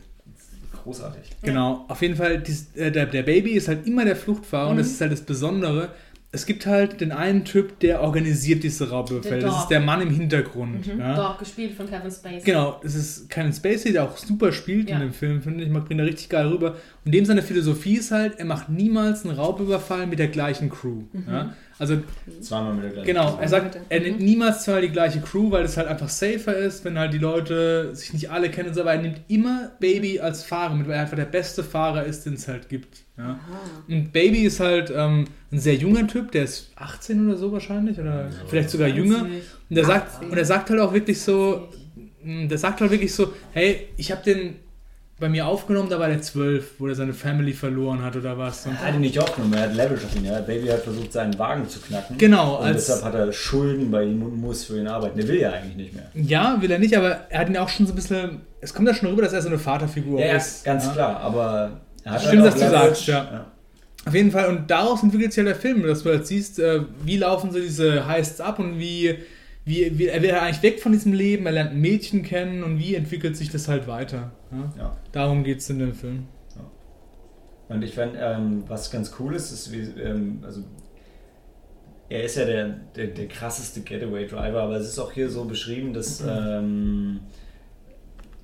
großartig. 0.82 1.30
Genau, 1.42 1.84
auf 1.88 2.00
jeden 2.02 2.16
Fall, 2.16 2.38
dies, 2.38 2.74
äh, 2.76 2.90
der, 2.90 3.06
der 3.06 3.22
Baby 3.22 3.50
ist 3.52 3.68
halt 3.68 3.86
immer 3.86 4.04
der 4.04 4.16
Fluchtfahrer 4.16 4.70
und 4.70 4.76
das 4.78 4.88
ist 4.88 5.00
halt 5.00 5.12
das 5.12 5.20
Besondere. 5.22 5.90
Es 6.32 6.46
gibt 6.46 6.64
halt 6.64 7.00
den 7.00 7.10
einen 7.10 7.44
Typ, 7.44 7.80
der 7.80 8.02
organisiert 8.02 8.62
diese 8.62 8.88
Raubbefehle. 8.90 9.38
Der 9.40 9.48
Das 9.48 9.54
ist 9.56 9.60
Dog. 9.62 9.68
der 9.70 9.80
Mann 9.80 10.00
im 10.00 10.10
Hintergrund. 10.10 10.86
Mhm. 10.86 11.00
Ja? 11.00 11.16
Doch, 11.16 11.38
gespielt 11.38 11.74
von 11.74 11.88
Kevin 11.90 12.08
Spacey. 12.10 12.42
Genau, 12.44 12.80
es 12.84 12.94
ist 12.94 13.28
Kevin 13.28 13.52
Spacey, 13.52 13.92
der 13.92 14.04
auch 14.04 14.16
super 14.16 14.52
spielt 14.52 14.88
Ja. 14.88 14.96
in 14.96 15.02
dem 15.02 15.12
Film, 15.12 15.42
finde 15.42 15.64
ich. 15.64 15.70
Man 15.70 15.84
bringt 15.84 15.98
da 16.00 16.04
richtig 16.04 16.28
geil 16.28 16.46
rüber. 16.46 16.76
Und 17.04 17.12
dem 17.12 17.24
seine 17.24 17.42
Philosophie 17.42 17.94
ist 17.96 18.12
halt, 18.12 18.38
er 18.38 18.44
macht 18.44 18.68
niemals 18.68 19.24
einen 19.26 19.34
Raubüberfall 19.34 20.06
mit 20.06 20.20
der 20.20 20.28
gleichen 20.28 20.70
Crew. 20.70 21.02
Ja? 21.28 21.52
Also 21.80 21.96
Zweimal 22.42 22.74
mit 22.74 22.84
der 22.84 22.90
gleichen 22.90 23.06
Genau, 23.06 23.38
er 23.40 23.48
sagt, 23.48 23.78
er 23.88 24.00
nimmt 24.00 24.20
niemals 24.20 24.64
zweimal 24.64 24.82
die 24.82 24.90
gleiche 24.90 25.20
Crew, 25.22 25.50
weil 25.50 25.64
es 25.64 25.78
halt 25.78 25.88
einfach 25.88 26.10
safer 26.10 26.54
ist, 26.54 26.84
wenn 26.84 26.98
halt 26.98 27.14
die 27.14 27.18
Leute 27.18 27.94
sich 27.94 28.12
nicht 28.12 28.30
alle 28.30 28.50
kennen 28.50 28.68
und 28.68 28.74
so, 28.74 28.82
aber 28.82 28.92
er 28.92 29.00
nimmt 29.00 29.22
immer 29.28 29.72
Baby 29.80 30.20
als 30.20 30.44
Fahrer 30.44 30.74
mit, 30.74 30.86
weil 30.86 30.96
er 30.96 31.00
einfach 31.00 31.16
der 31.16 31.24
beste 31.24 31.64
Fahrer 31.64 32.04
ist, 32.04 32.26
den 32.26 32.34
es 32.34 32.46
halt 32.48 32.68
gibt. 32.68 32.98
Ja. 33.16 33.40
Und 33.88 34.12
Baby 34.12 34.42
ist 34.42 34.60
halt 34.60 34.92
ähm, 34.94 35.24
ein 35.50 35.58
sehr 35.58 35.74
junger 35.76 36.06
Typ, 36.06 36.32
der 36.32 36.44
ist 36.44 36.70
18 36.76 37.26
oder 37.26 37.38
so 37.38 37.50
wahrscheinlich, 37.50 37.98
oder 37.98 38.28
vielleicht 38.46 38.68
sogar 38.68 38.88
jünger. 38.88 39.22
Und 39.22 39.74
der, 39.74 39.86
sagt, 39.86 40.22
und 40.22 40.36
er 40.36 40.44
sagt 40.44 40.68
halt 40.68 40.80
auch 40.80 40.92
wirklich 40.92 41.18
so, 41.18 41.70
mh, 42.22 42.48
der 42.48 42.58
sagt 42.58 42.82
halt 42.82 42.90
wirklich 42.90 43.14
so, 43.14 43.32
hey, 43.52 43.88
ich 43.96 44.12
habe 44.12 44.22
den 44.22 44.56
bei 45.20 45.28
mir 45.28 45.46
aufgenommen, 45.46 45.88
da 45.90 46.00
war 46.00 46.08
der 46.08 46.20
12, 46.22 46.72
wo 46.78 46.88
er 46.88 46.94
seine 46.94 47.12
Family 47.12 47.52
verloren 47.52 48.02
hat 48.02 48.16
oder 48.16 48.36
was. 48.38 48.66
Er 48.66 48.80
hat 48.80 48.94
ihn 48.94 49.00
nicht 49.02 49.18
aufgenommen, 49.18 49.52
er 49.52 49.62
hat 49.64 49.74
Leverage 49.74 50.06
auf 50.06 50.16
ihn. 50.16 50.24
Ja. 50.24 50.40
Baby 50.40 50.68
hat 50.68 50.80
versucht, 50.80 51.12
seinen 51.12 51.38
Wagen 51.38 51.68
zu 51.68 51.78
knacken. 51.80 52.16
Genau, 52.18 52.56
Und 52.56 52.64
als- 52.64 52.86
deshalb 52.86 53.04
hat 53.04 53.14
er 53.14 53.32
Schulden 53.32 53.90
bei 53.90 54.04
ihm 54.04 54.22
und 54.22 54.36
muss 54.40 54.64
für 54.64 54.78
ihn 54.78 54.88
arbeiten. 54.88 55.18
Der 55.18 55.28
will 55.28 55.38
ja 55.40 55.52
eigentlich 55.52 55.76
nicht 55.76 55.94
mehr. 55.94 56.10
Ja, 56.14 56.56
will 56.60 56.70
er 56.70 56.78
nicht, 56.78 56.96
aber 56.96 57.20
er 57.28 57.40
hat 57.40 57.48
ihn 57.48 57.56
auch 57.58 57.68
schon 57.68 57.86
so 57.86 57.92
ein 57.92 57.96
bisschen. 57.96 58.40
Es 58.60 58.74
kommt 58.74 58.88
ja 58.88 58.94
schon 58.94 59.10
rüber, 59.10 59.22
dass 59.22 59.32
er 59.32 59.42
so 59.42 59.48
eine 59.48 59.58
Vaterfigur 59.58 60.18
Ja, 60.20 60.26
ja, 60.26 60.36
ist. 60.36 60.64
ganz 60.64 60.86
ja. 60.86 60.92
klar, 60.92 61.20
aber 61.20 61.70
er 62.04 62.12
hat 62.12 62.22
Stimmt, 62.22 62.42
halt 62.42 62.54
dass 62.54 62.60
du 62.60 62.70
sagst, 62.70 63.06
ja. 63.06 63.46
Auf 64.06 64.14
jeden 64.14 64.30
Fall, 64.30 64.46
und 64.48 64.70
daraus 64.70 65.02
entwickelt 65.02 65.32
sich 65.34 65.38
ja 65.38 65.44
der 65.44 65.54
Film, 65.60 65.82
dass 65.86 66.02
du 66.02 66.08
halt 66.08 66.26
siehst, 66.26 66.58
äh, 66.58 66.80
wie 67.04 67.18
laufen 67.18 67.52
so 67.52 67.58
diese 67.60 68.06
Heists 68.06 68.40
ab 68.40 68.58
und 68.58 68.78
wie, 68.78 69.18
wie, 69.70 69.98
wie 69.98 70.08
er 70.08 70.20
will 70.20 70.30
ja 70.30 70.42
eigentlich 70.42 70.62
weg 70.62 70.80
von 70.80 70.92
diesem 70.92 71.12
Leben, 71.12 71.46
er 71.46 71.52
lernt 71.52 71.70
ein 71.70 71.80
Mädchen 71.80 72.22
kennen 72.22 72.62
und 72.62 72.78
wie 72.78 72.94
entwickelt 72.94 73.36
sich 73.36 73.50
das 73.50 73.68
halt 73.68 73.86
weiter. 73.86 74.32
Ja? 74.50 74.72
Ja. 74.76 74.96
Darum 75.12 75.44
geht 75.44 75.58
es 75.58 75.70
in 75.70 75.78
dem 75.78 75.94
Film. 75.94 76.26
Und 77.70 77.82
ich 77.82 77.94
fand, 77.94 78.16
ähm, 78.18 78.64
was 78.66 78.90
ganz 78.90 79.14
cool 79.20 79.32
ist, 79.32 79.52
ist, 79.52 79.70
wie, 79.70 79.82
ähm, 80.00 80.40
also 80.44 80.64
er 82.08 82.24
ist 82.24 82.36
ja 82.36 82.44
der, 82.44 82.68
der, 82.96 83.06
der 83.06 83.28
krasseste 83.28 83.82
Getaway-Driver, 83.82 84.60
aber 84.60 84.74
es 84.74 84.88
ist 84.88 84.98
auch 84.98 85.12
hier 85.12 85.30
so 85.30 85.44
beschrieben, 85.44 85.94
dass, 85.94 86.20
ähm, 86.28 87.20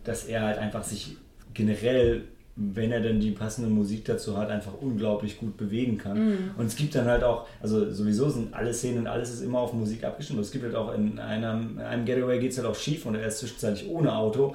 dass 0.05 0.27
er 0.27 0.43
halt 0.43 0.59
einfach 0.59 0.85
sich 0.85 1.17
generell, 1.55 2.29
wenn 2.57 2.91
er 2.91 3.01
dann 3.01 3.21
die 3.21 3.33
passende 3.33 3.69
Musik 3.69 4.07
dazu 4.07 4.37
hat, 4.39 4.49
einfach 4.49 4.73
unglaublich 4.81 5.39
gut 5.39 5.59
bewegen 5.59 5.99
kann. 5.99 6.17
Und 6.57 6.67
es 6.67 6.77
gibt 6.77 6.95
dann 6.95 7.05
halt 7.05 7.23
auch, 7.23 7.47
also 7.61 7.93
sowieso 7.93 8.31
sind 8.31 8.55
alle 8.55 8.73
Szenen 8.73 9.01
und 9.01 9.07
alles 9.07 9.31
ist 9.31 9.43
immer 9.43 9.59
auf 9.59 9.75
Musik 9.75 10.05
abgestimmt. 10.05 10.41
Es 10.41 10.51
gibt 10.51 10.65
halt 10.65 10.75
auch 10.75 10.95
in 10.95 11.19
einem, 11.19 11.73
in 11.73 11.85
einem 11.85 12.05
Getaway 12.07 12.39
geht 12.39 12.53
es 12.53 12.59
halt 12.59 12.67
auch 12.67 12.75
schief 12.75 13.05
und 13.05 13.15
er 13.15 13.27
ist 13.27 13.39
zwischenzeitlich 13.39 13.89
ohne 13.91 14.17
Auto. 14.17 14.55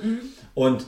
Und 0.56 0.88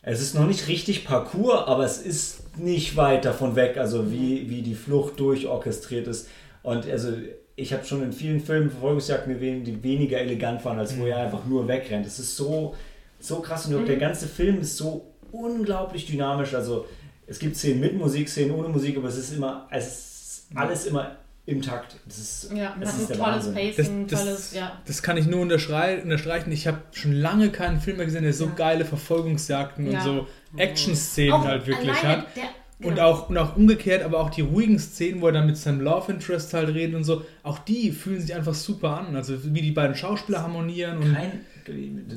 es 0.00 0.22
ist 0.22 0.34
noch 0.34 0.46
nicht 0.46 0.68
richtig 0.68 1.04
Parcours, 1.04 1.66
aber 1.66 1.84
es 1.84 2.00
ist 2.00 2.56
nicht 2.58 2.96
weit 2.96 3.26
davon 3.26 3.56
weg, 3.56 3.76
also 3.76 4.10
wie, 4.10 4.48
wie 4.48 4.62
die 4.62 4.74
Flucht 4.74 5.20
durchorchestriert 5.20 6.06
ist. 6.06 6.28
Und 6.62 6.88
also 6.88 7.12
ich 7.56 7.72
habe 7.72 7.84
schon 7.84 8.02
in 8.02 8.12
vielen 8.12 8.40
Filmen 8.40 8.70
Verfolgungsjagden 8.70 9.34
gesehen, 9.34 9.64
die 9.64 9.82
weniger 9.82 10.18
elegant 10.18 10.64
waren, 10.64 10.78
als 10.78 10.98
wo 10.98 11.04
er 11.04 11.18
einfach 11.18 11.44
nur 11.44 11.68
wegrennt. 11.68 12.06
Es 12.06 12.18
ist 12.18 12.36
so, 12.36 12.74
so 13.20 13.40
krass 13.40 13.66
und 13.66 13.86
der 13.86 13.96
ganze 13.96 14.26
Film 14.26 14.60
ist 14.60 14.76
so 14.76 15.13
unglaublich 15.42 16.06
dynamisch. 16.06 16.54
Also 16.54 16.86
es 17.26 17.38
gibt 17.38 17.56
Szenen 17.56 17.80
mit 17.80 17.96
Musik, 17.98 18.28
Szenen 18.28 18.52
ohne 18.52 18.68
Musik, 18.68 18.96
aber 18.96 19.08
es 19.08 19.16
ist 19.18 19.32
immer, 19.34 19.66
es 19.70 19.86
ist 19.86 20.46
alles 20.54 20.86
immer 20.86 21.16
im 21.46 21.60
Takt. 21.60 21.96
Das 22.06 22.16
ist, 22.18 22.52
Ja, 22.54 22.74
das 22.80 22.94
ist 22.94 23.00
ein 23.02 23.06
der 23.08 23.16
tolles 23.18 23.46
Wahnsinn. 23.46 23.54
Pacing, 23.54 24.06
Das- 24.06 24.20
das- 24.20 24.24
tolles, 24.24 24.54
ja. 24.54 24.72
Das 24.86 25.02
kann 25.02 25.16
ich 25.18 25.26
nur 25.26 25.40
unterstreichen. 25.40 26.50
Ich 26.52 26.66
habe 26.66 26.78
schon 26.92 27.12
lange 27.12 27.50
keinen 27.50 27.80
Film 27.80 27.98
mehr 27.98 28.06
gesehen, 28.06 28.22
der 28.22 28.32
so 28.32 28.46
Ja. 28.46 28.52
geile 28.56 28.84
Verfolgungsjagden 28.86 29.90
Ja. 29.90 29.98
und 29.98 30.04
so 30.04 30.26
Action-Szenen 30.56 31.42
halt 31.44 31.66
wirklich 31.66 32.02
hat. 32.02 32.26
Der, 32.36 32.44
Und 32.88 32.96
genau. 32.96 33.08
auch, 33.10 33.28
und 33.30 33.38
auch 33.38 33.56
umgekehrt, 33.56 34.02
aber 34.02 34.18
auch 34.20 34.30
die 34.30 34.40
ruhigen 34.42 34.78
Szenen, 34.78 35.20
wo 35.20 35.26
er 35.28 35.32
dann 35.32 35.46
mit 35.46 35.56
seinem 35.56 35.80
Love 35.80 36.12
Interest 36.12 36.52
halt 36.54 36.68
redet 36.70 36.94
und 36.96 37.04
so, 37.04 37.22
auch 37.42 37.58
die 37.60 37.92
fühlen 37.92 38.20
sich 38.20 38.34
einfach 38.34 38.54
super 38.54 38.98
an. 38.98 39.14
Also 39.14 39.34
wie 39.54 39.62
die 39.62 39.70
beiden 39.70 39.94
Schauspieler 39.94 40.42
harmonieren 40.42 40.98
und 40.98 41.14
Kein, 41.14 41.40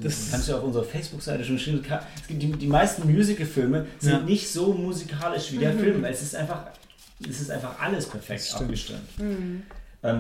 das 0.02 0.32
kannst 0.32 0.48
du 0.48 0.52
ja 0.52 0.58
auf 0.58 0.64
unserer 0.64 0.84
Facebook-Seite 0.84 1.44
schon 1.44 1.58
stehen. 1.60 1.82
Es 2.22 2.28
gibt 2.28 2.42
die, 2.42 2.52
die 2.52 2.68
meisten 2.68 3.10
Musical-Filme 3.12 3.86
sind 4.00 4.12
Ja. 4.12 4.20
nicht 4.20 4.48
so 4.50 4.74
musikalisch 4.74 5.52
wie 5.54 5.58
der 5.58 5.74
Film. 5.74 6.04
Es 6.06 6.22
ist 6.22 6.36
einfach, 6.36 6.68
es 7.28 7.42
ist 7.42 7.52
einfach 7.52 7.80
alles 7.80 8.06
perfekt 8.08 8.40
Das 8.42 8.48
stimmt. 8.50 8.64
abgestimmt. 8.64 9.00
Ähm, 9.20 9.64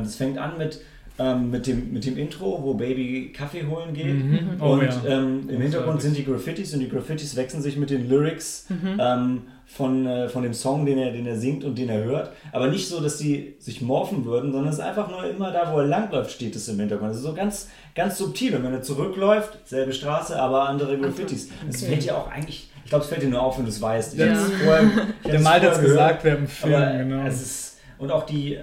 das 0.04 0.16
fängt 0.16 0.38
an 0.38 0.58
mit, 0.58 0.82
ähm, 1.20 1.50
mit, 1.52 1.68
dem, 1.68 1.92
mit 1.94 2.06
dem 2.06 2.18
Intro, 2.18 2.62
wo 2.64 2.74
Baby 2.74 3.32
Kaffee 3.36 3.66
holen 3.66 3.94
geht. 3.94 4.08
Mhm. 4.16 4.58
Oh 4.60 4.74
und 4.74 4.82
ja. 4.84 5.02
ähm, 5.06 5.50
im 5.50 5.62
Hintergrund 5.62 6.02
sind 6.02 6.16
die 6.18 6.24
Graffitis 6.26 6.74
und 6.74 6.80
die 6.80 6.90
Graffitis 6.90 7.36
wechseln 7.36 7.62
sich 7.62 7.78
mit 7.78 7.90
den 7.90 8.08
Lyrics 8.10 8.68
ähm, 9.00 9.42
von, 9.70 10.08
äh, 10.08 10.30
von 10.30 10.44
dem 10.44 10.54
Song, 10.54 10.86
den 10.86 10.98
er, 10.98 11.12
den 11.12 11.28
er 11.28 11.36
singt 11.38 11.64
und 11.66 11.78
den 11.78 11.90
er 11.90 12.04
hört. 12.04 12.32
Aber 12.54 12.68
nicht 12.68 12.88
so, 12.88 13.02
dass 13.02 13.18
die 13.18 13.56
sich 13.60 13.82
morphen 13.82 14.24
würden, 14.26 14.52
sondern 14.54 14.70
es 14.72 14.80
ist 14.80 14.84
einfach 14.86 15.10
nur 15.12 15.24
immer 15.30 15.52
da, 15.52 15.72
wo 15.74 15.80
er 15.80 15.86
langläuft, 15.86 16.32
steht 16.32 16.56
es 16.56 16.68
im 16.70 16.80
Hintergrund. 16.80 17.10
Also 17.10 17.28
so 17.30 17.34
ganz, 17.36 17.68
ganz 17.94 18.18
subtil. 18.18 18.56
Und 18.56 18.64
wenn 18.64 18.74
er 18.74 18.82
zurückläuft, 18.82 19.58
selbe 19.66 19.92
Straße, 19.94 20.40
aber 20.42 20.70
andere 20.70 20.98
Graffitis. 20.98 21.50
Das 21.68 21.78
okay. 21.84 21.92
fällt 21.92 22.04
dir 22.06 22.18
auch 22.18 22.30
eigentlich, 22.32 22.70
ich 22.86 22.90
glaube, 22.90 23.04
es 23.04 23.10
fällt 23.10 23.22
dir 23.24 23.30
nur 23.30 23.42
auf, 23.42 23.58
wenn 23.58 23.66
du 23.66 23.72
es 23.72 23.82
weißt. 23.82 24.14
Ich 24.14 24.20
Ja. 24.22 24.28
hab's 24.28 24.50
vorher, 24.64 24.84
ich 24.84 25.24
der 25.26 25.34
hab's 25.34 25.44
Malte 25.44 25.66
hat 25.68 25.74
es 25.74 25.78
vorher 25.80 25.82
gehört. 25.82 25.90
gesagt 26.22 26.24
während 26.24 26.40
dem 26.42 26.48
Film, 26.48 26.74
Aber 26.76 26.98
genau. 26.98 27.26
es 27.28 27.42
ist, 27.42 27.78
und 28.00 28.12
auch 28.12 28.26
die, 28.26 28.58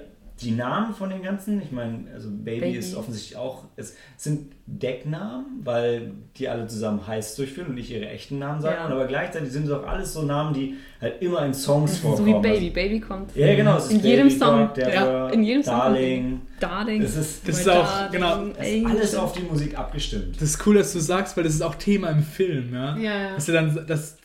die 0.45 0.51
Namen 0.53 0.95
von 0.95 1.11
den 1.11 1.23
ganzen, 1.23 1.61
ich 1.63 1.73
meine, 1.73 2.05
also 2.15 2.29
Baby, 2.31 2.61
Baby. 2.61 2.79
ist 2.79 2.95
offensichtlich 2.95 3.37
auch, 3.37 3.65
es 3.77 3.97
sind 4.17 4.53
Decknamen, 4.67 5.47
weil 5.63 6.13
die 6.37 6.49
alle 6.49 6.67
zusammen 6.67 7.07
Heiß 7.07 7.37
durchführen 7.37 7.69
und 7.69 7.75
nicht 7.75 7.91
ihre 7.91 8.09
echten 8.09 8.39
Namen 8.39 8.61
sagen, 8.61 8.77
Ja. 8.79 8.89
aber 8.95 9.07
gleichzeitig 9.07 9.51
sind 9.51 9.65
es 9.67 9.71
auch 9.71 9.87
alles 9.87 10.13
so 10.13 10.23
Namen, 10.23 10.55
die 10.55 10.75
halt 11.01 11.21
immer 11.21 11.45
in 11.45 11.53
Songs 11.53 12.01
So 12.01 12.09
vorkommen. 12.17 12.27
wie 12.45 12.49
Baby. 12.49 12.71
Baby 12.71 13.01
kommt. 13.01 13.29
Also, 13.31 13.41
ja, 13.41 13.55
genau. 13.57 13.77
Es 13.77 13.85
ist 13.87 13.91
In 13.93 13.97
Baby, 13.99 14.09
jedem 14.09 14.31
Song. 14.31 14.71
Ja, 14.77 15.29
in 15.31 15.43
jedem 15.43 15.63
Song. 15.63 15.75
Darling. 15.79 16.41
Darling. 16.61 17.03
Es 17.03 17.17
ist, 17.17 17.47
Das 17.47 17.61
ist 17.61 17.69
auch, 17.69 17.85
Darling, 18.11 18.13
genau, 18.13 18.43
ist 18.63 18.87
alles 18.87 19.15
auf 19.17 19.33
die 19.33 19.43
Musik 19.43 19.79
abgestimmt. 19.79 20.37
Das 20.41 20.51
ist 20.51 20.67
cool, 20.67 20.77
dass 20.77 20.93
du 20.95 20.99
sagst, 21.01 21.37
weil 21.37 21.45
das 21.45 21.55
ist 21.55 21.63
auch 21.63 21.75
Thema 21.75 22.09
im 22.11 22.23
Film, 22.23 22.73
ja. 22.73 22.97
Ja, 22.97 23.19
ja. 23.21 23.35
Dass 23.35 23.49
er 23.49 23.55
dann, 23.55 23.85
das, 23.87 24.17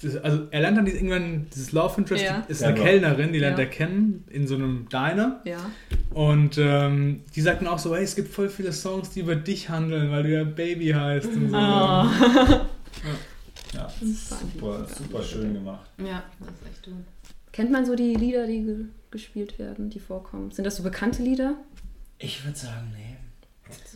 das, 0.00 0.16
also 0.22 0.42
er 0.50 0.60
lernt 0.62 0.78
dann 0.78 0.86
irgendwann 0.86 1.46
dieses 1.54 1.72
Love 1.72 1.94
Interest, 1.98 2.24
Ja. 2.24 2.44
ist 2.48 2.62
eine 2.62 2.76
Selber. 2.76 2.88
Kellnerin, 2.90 3.32
die 3.34 3.38
lernt 3.40 3.58
Ja. 3.58 3.64
er 3.64 3.70
kennen 3.70 4.24
in 4.30 4.46
so 4.46 4.54
einem 4.54 4.86
Diner. 4.90 5.40
Ja. 5.44 5.58
Und 6.14 6.58
ähm, 6.58 7.22
die 7.34 7.40
sagt 7.40 7.60
dann 7.62 7.68
auch 7.68 7.78
so, 7.78 7.94
hey, 7.94 8.04
es 8.04 8.14
gibt 8.14 8.32
voll 8.32 8.48
viele 8.48 8.72
Songs, 8.72 9.10
die 9.10 9.20
über 9.20 9.34
dich 9.34 9.68
handeln, 9.68 10.10
weil 10.10 10.22
du 10.24 10.30
ja 10.30 10.44
Baby 10.44 10.90
heißt 10.90 11.26
und 11.28 11.50
so. 11.50 11.56
Oh. 11.56 12.06
Ja, 13.74 13.88
Super. 14.00 14.36
super, 14.52 14.86
super 14.86 15.22
schön 15.22 15.54
gemacht. 15.54 15.88
Ja, 15.96 16.24
das 16.40 16.48
ist 16.50 16.66
echt 16.70 16.86
du. 16.86 16.90
Kennt 17.52 17.70
man 17.70 17.86
so 17.86 17.94
die 17.94 18.14
Lieder, 18.14 18.46
die 18.46 18.62
ge 18.62 18.76
gespielt 19.10 19.58
werden, 19.58 19.88
die 19.90 19.98
vorkommen? 19.98 20.50
Sind 20.50 20.64
das 20.64 20.76
so 20.76 20.82
bekannte 20.82 21.22
Lieder? 21.22 21.54
Ich 22.18 22.44
würde 22.44 22.58
sagen, 22.58 22.92
nee. 22.94 23.16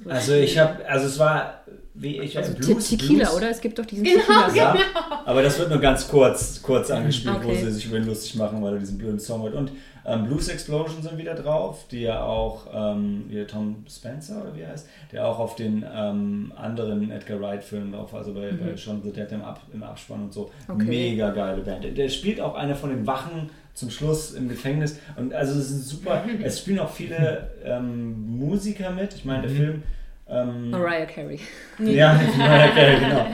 So 0.03 0.09
Also 0.11 0.35
ich 0.35 0.57
habe, 0.59 0.87
also 0.89 1.07
es 1.07 1.19
war, 1.19 1.65
wie 1.99 2.21
ich 2.21 2.37
also 2.37 2.53
Blues, 2.55 2.89
Te- 2.89 2.97
Tequila, 2.97 3.25
Blues, 3.25 3.37
oder? 3.37 3.51
Es 3.51 3.61
gibt 3.61 3.79
doch 3.79 3.87
diesen 3.87 4.05
Genau, 4.05 4.23
Tequila. 4.47 4.75
Ja, 4.75 4.77
aber 5.25 5.43
das 5.43 5.59
wird 5.59 5.71
nur 5.71 5.79
ganz 5.81 6.07
kurz, 6.09 6.61
kurz 6.63 6.91
angespielt, 6.91 7.37
wo 7.43 7.49
Okay. 7.49 7.65
sie 7.65 7.71
sich 7.73 7.87
über 7.87 7.97
ihn 7.97 8.05
lustig 8.07 8.35
machen, 8.37 8.63
weil 8.63 8.75
er 8.75 8.79
diesen 8.81 8.99
blöden 8.99 9.19
Song 9.19 9.43
hat. 9.45 9.55
Und 9.55 9.73
ähm, 10.05 10.27
Blues 10.27 10.49
Explosion 10.49 11.03
sind 11.03 11.19
wieder 11.19 11.35
drauf, 11.35 11.87
die 11.91 12.03
ja 12.03 12.23
auch, 12.23 12.67
ähm, 12.73 13.25
hier 13.29 13.47
Tom 13.47 13.85
Spencer 13.91 14.41
oder 14.43 14.55
wie 14.55 14.61
er 14.61 14.69
heißt, 14.73 14.87
der 15.11 15.27
auch 15.27 15.39
auf 15.39 15.57
den 15.57 15.85
ähm, 15.93 16.53
anderen 16.55 17.11
Edgar 17.11 17.41
Wright 17.41 17.65
Filmen 17.65 17.93
drauf, 17.93 18.15
also 18.15 18.33
bei, 18.35 18.53
bei 18.53 18.77
Shaun 18.77 18.99
of 18.99 19.05
the 19.05 19.13
Dead 19.13 19.33
im, 19.33 19.43
Ab, 19.43 19.61
im 19.73 19.83
Abspann 19.83 20.25
und 20.25 20.33
so. 20.33 20.51
Okay. 20.69 20.85
Mega 20.85 21.31
geile 21.31 21.63
Band. 21.63 21.83
Der, 21.83 21.91
der 21.93 22.09
spielt 22.09 22.41
auch 22.41 22.55
eine 22.55 22.77
von 22.77 22.91
den 22.91 23.07
Wachen 23.07 23.51
zum 23.75 23.91
Schluss 23.91 24.33
im 24.33 24.49
Gefängnis. 24.49 24.99
Und 25.17 25.35
also 25.35 25.59
es 25.59 25.71
ist 25.71 25.89
super, 25.89 26.23
es 26.45 26.61
spielen 26.61 26.79
auch 26.79 26.91
viele 26.91 27.51
ähm, 27.65 28.39
Musiker 28.39 28.91
mit. 28.91 29.15
Ich 29.15 29.25
meine, 29.25 29.43
der 29.43 29.51
Film. 29.51 29.83
Ähm, 30.29 30.71
Mariah 30.71 31.07
Carey. 31.07 31.39
ja, 31.79 32.15
Mariah 32.37 32.69
Carey, 32.75 32.99
genau. 33.01 33.27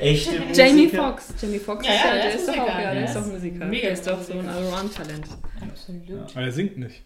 Echte 0.00 0.30
Musiker. 0.40 0.66
Jamie 0.66 0.88
Foxx. 0.88 1.34
Jamie 1.42 1.58
Foxx 1.58 1.86
Ja, 1.86 1.92
ist 1.92 2.00
ja, 2.02 2.06
ja, 2.08 2.14
der 2.14 2.22
der 2.24 2.34
ist 2.34 2.40
ist 2.40 2.48
doch 2.48 2.54
auch, 2.54 2.58
Musiker. 2.66 2.80
ja, 2.82 2.94
der 2.94 3.04
ist 3.04 3.14
doch 3.16 3.26
Musiker. 3.26 3.64
Mega 3.66 3.82
der 3.82 3.92
ist 3.92 4.06
doch 4.06 4.22
so 4.22 4.32
ein 4.32 4.38
Musiker. 4.38 4.54
Allround-Talent. 4.56 5.24
Absolut. 5.60 6.08
Ja. 6.08 6.26
Aber 6.34 6.40
er 6.46 6.52
singt 6.52 6.78
nicht. 6.78 7.02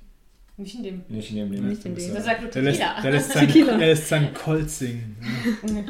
Nicht 0.57 0.75
in 0.77 0.83
dem. 0.85 1.03
Nicht 1.09 1.31
in 1.31 1.37
dem 1.37 1.51
Leben. 1.53 1.69
Nicht 1.69 1.85
in 1.85 1.97
dem. 1.97 2.15
Das 2.15 2.25
sagt 2.25 2.43
nur 2.43 2.51
Der 2.53 2.63
lässt, 2.63 2.79
Tequila. 2.81 3.01
der 3.03 3.11
lässt, 3.11 3.31
sein, 3.33 3.47
Tequila. 3.49 3.73
er 3.73 3.79
lässt 3.79 4.09
seinen 4.09 4.35
Colt 4.35 4.71
singen. 4.71 5.17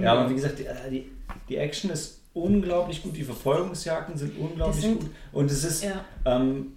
Ja, 0.00 0.12
aber 0.14 0.30
wie 0.30 0.34
gesagt, 0.34 0.58
die, 0.58 0.66
äh, 0.66 0.74
die, 0.90 1.10
die 1.48 1.56
Action 1.56 1.90
ist 1.90 2.20
unglaublich 2.34 3.02
gut, 3.02 3.16
die 3.16 3.24
Verfolgungsjagden 3.24 4.16
sind 4.16 4.38
unglaublich 4.38 4.82
sind- 4.82 5.00
gut. 5.00 5.10
Und 5.32 5.50
es 5.50 5.64
ist, 5.64 5.84
Ja. 5.84 6.04
ähm, 6.24 6.74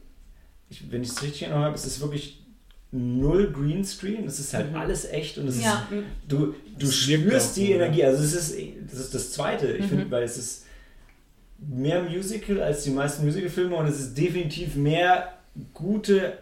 ich, 0.69 0.89
wenn 0.91 1.01
ich 1.03 1.09
es 1.09 1.21
richtig 1.21 1.43
erinnere 1.43 1.65
habe, 1.65 1.75
es 1.75 1.85
ist 1.85 2.01
wirklich 2.01 2.43
null 2.95 3.51
Greenscreen, 3.51 4.25
es 4.25 4.39
ist 4.39 4.53
halt 4.53 4.71
Mhm. 4.71 4.77
alles 4.77 5.05
echt 5.05 5.37
und 5.37 5.47
es 5.47 5.61
Ja. 5.61 5.87
ist, 5.91 6.03
du, 6.27 6.55
du 6.79 6.87
auch 6.87 6.91
spürst 6.91 7.57
die. 7.57 7.71
Energie. 7.73 8.03
Also 8.03 8.23
es 8.23 8.33
ist, 8.33 8.55
das 8.89 8.99
ist 8.99 9.13
das 9.15 9.31
Zweite, 9.33 9.67
ich 9.73 9.83
Mhm. 9.85 9.89
finde, 9.89 10.11
weil 10.11 10.23
es 10.23 10.37
ist 10.37 10.65
mehr 11.59 12.01
Musical 12.03 12.61
als 12.61 12.83
die 12.83 12.89
meisten 12.91 13.25
Musicalfilme 13.25 13.75
und 13.75 13.87
es 13.87 13.99
ist 13.99 14.17
definitiv 14.17 14.75
mehr 14.75 15.33
gute 15.73 16.37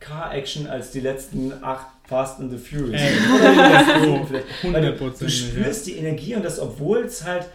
Car-Action 0.00 0.66
als 0.66 0.90
die 0.90 1.00
letzten 1.00 1.52
acht 1.62 1.86
Fast 2.08 2.40
and 2.40 2.50
the 2.50 2.58
Furious. 2.58 3.00
Weil 4.62 4.92
du, 4.96 5.10
du 5.10 5.28
spürst 5.28 5.86
die 5.86 5.92
Energie 5.96 6.34
und 6.34 6.44
das, 6.44 6.58
obwohl 6.58 7.00
es 7.00 7.24
halt 7.24 7.46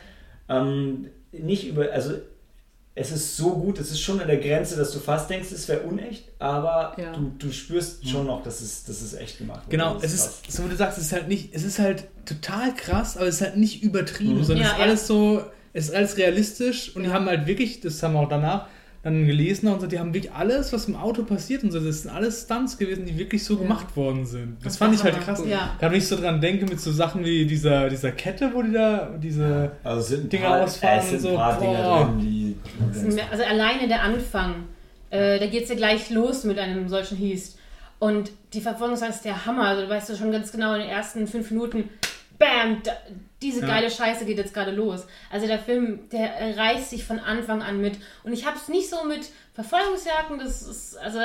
ähm, 0.49 1.08
nicht 1.32 1.67
über, 1.67 1.91
also 1.91 2.13
es 2.95 3.12
ist 3.12 3.38
so 3.38 3.56
gut, 3.56 3.79
es 3.79 3.89
ist 3.91 4.01
schon 4.01 4.19
an 4.21 4.27
der 4.27 4.38
Grenze, 4.38 4.75
dass 4.75 4.91
du 4.91 4.99
fast 4.99 5.29
denkst, 5.29 5.51
es 5.51 5.67
wäre 5.67 5.82
unecht, 5.82 6.25
aber 6.39 6.95
Ja. 6.97 7.12
du, 7.13 7.32
du 7.39 7.51
spürst 7.51 8.08
schon 8.08 8.27
noch, 8.27 8.43
dass 8.43 8.62
es, 8.62 8.84
dass 8.84 9.01
es 9.01 9.13
echt 9.15 9.39
gemacht 9.39 9.62
wurde. 9.65 9.69
Genau, 9.77 9.95
Das 9.95 10.13
es 10.13 10.21
krass. 10.21 10.41
ist, 10.47 10.56
so 10.58 10.65
wie 10.65 10.69
du 10.69 10.75
sagst, 10.75 10.97
es 10.99 11.06
ist 11.06 11.13
halt 11.13 11.27
nicht, 11.27 11.49
es 11.56 11.63
ist 11.63 11.79
halt 11.79 12.03
total 12.25 12.73
krass, 12.75 13.17
aber 13.17 13.25
es 13.27 13.36
ist 13.36 13.41
halt 13.41 13.58
nicht 13.58 13.82
übertrieben, 13.84 14.38
Mhm. 14.39 14.43
sondern 14.43 14.65
Ja, 14.65 14.67
es 14.67 14.73
ist 14.73 14.77
ja. 14.79 14.84
alles 14.86 15.08
so, 15.08 15.43
es 15.73 15.86
ist 15.89 15.95
alles 15.95 16.17
realistisch 16.17 16.95
und 16.95 17.03
die 17.03 17.10
haben 17.10 17.25
halt 17.25 17.47
wirklich, 17.47 17.82
das 17.82 18.01
haben 18.03 18.13
wir 18.13 18.19
auch 18.19 18.29
danach 18.29 18.67
dann 19.04 19.26
gelesen 19.28 19.68
und 19.68 19.82
so, 19.82 19.88
die 19.88 20.00
haben 20.00 20.13
wirklich 20.13 20.32
alles, 20.32 20.72
was 20.72 20.86
im 20.88 20.96
Auto 20.96 21.24
passiert 21.24 21.62
und 21.63 21.72
so, 21.72 21.80
das 21.82 22.04
sind 22.04 22.12
alles 22.12 22.44
Stunts 22.44 22.78
gewesen, 22.78 23.06
die 23.06 23.18
wirklich 23.18 23.44
so 23.44 23.56
Ja. 23.56 23.60
gemacht 23.62 23.96
worden 23.98 24.26
sind. 24.26 24.56
Das 24.60 24.74
Das 24.74 24.78
fand 24.78 24.96
ich 24.96 25.04
halt 25.04 25.20
krass. 25.20 25.44
Ja. 25.46 25.76
Gerade 25.78 25.92
wenn 25.92 26.00
ich 26.00 26.08
so 26.08 26.16
dran 26.16 26.39
denke 26.39 26.66
mit 26.66 26.80
so 26.80 26.89
Sachen 26.92 27.26
wie 27.26 27.46
dieser, 27.46 27.89
dieser 27.89 28.12
Kette, 28.13 28.52
wo 28.54 28.62
die 28.62 28.72
da, 28.72 29.10
diese, 29.22 29.74
also 29.84 30.16
Dinger 30.18 30.48
paar, 30.48 30.62
ausfahren 30.63 31.10
und 31.12 31.20
so, 31.20 31.30
ein 31.30 31.36
paar 31.36 31.60
boah. 31.60 31.66
Dinger 31.68 32.06
drin, 32.06 32.20
die 32.22 33.22
Also 33.30 33.44
alleine 33.44 33.88
der 33.89 34.04
Anfang, 34.04 34.56
äh, 35.10 35.38
da 35.38 35.48
geht 35.48 35.63
es 35.63 35.70
ja 35.70 35.76
gleich 35.76 36.10
los 36.10 36.46
mit 36.46 36.58
einem 36.58 36.88
solchen 36.88 37.20
Heist. 37.20 37.60
Und 38.00 38.32
die 38.54 38.62
Verfolgungsjagd 38.62 39.16
ist 39.16 39.26
der 39.26 39.46
Hammer. 39.46 39.68
Also 39.68 39.82
du 39.84 39.89
weißt 39.89 40.10
ja 40.10 40.16
schon 40.16 40.32
ganz 40.32 40.52
genau 40.52 40.74
in 40.76 40.82
den 40.82 40.89
ersten 40.89 41.28
fünf 41.28 41.52
Minuten, 41.52 41.89
bam, 42.39 42.78
da, 42.84 42.92
diese 43.43 43.62
Ja. 43.62 43.67
geile 43.67 43.91
Scheiße 43.91 44.25
geht 44.25 44.38
jetzt 44.38 44.53
gerade 44.53 44.71
los. 44.71 45.06
Also 45.32 45.45
der 45.47 45.60
Film, 45.60 46.10
der 46.12 46.58
reißt 46.58 46.89
sich 46.89 47.03
von 47.03 47.19
Anfang 47.19 47.62
an 47.62 47.79
mit. 47.82 47.95
Und 48.23 48.34
ich 48.34 48.45
habe 48.45 48.58
es 48.58 48.67
nicht 48.69 48.89
so 48.89 49.03
mit 49.06 49.29
Verfolgungsjagden, 49.53 50.39
das 50.39 50.63
ist, 50.63 50.97
also 50.97 51.19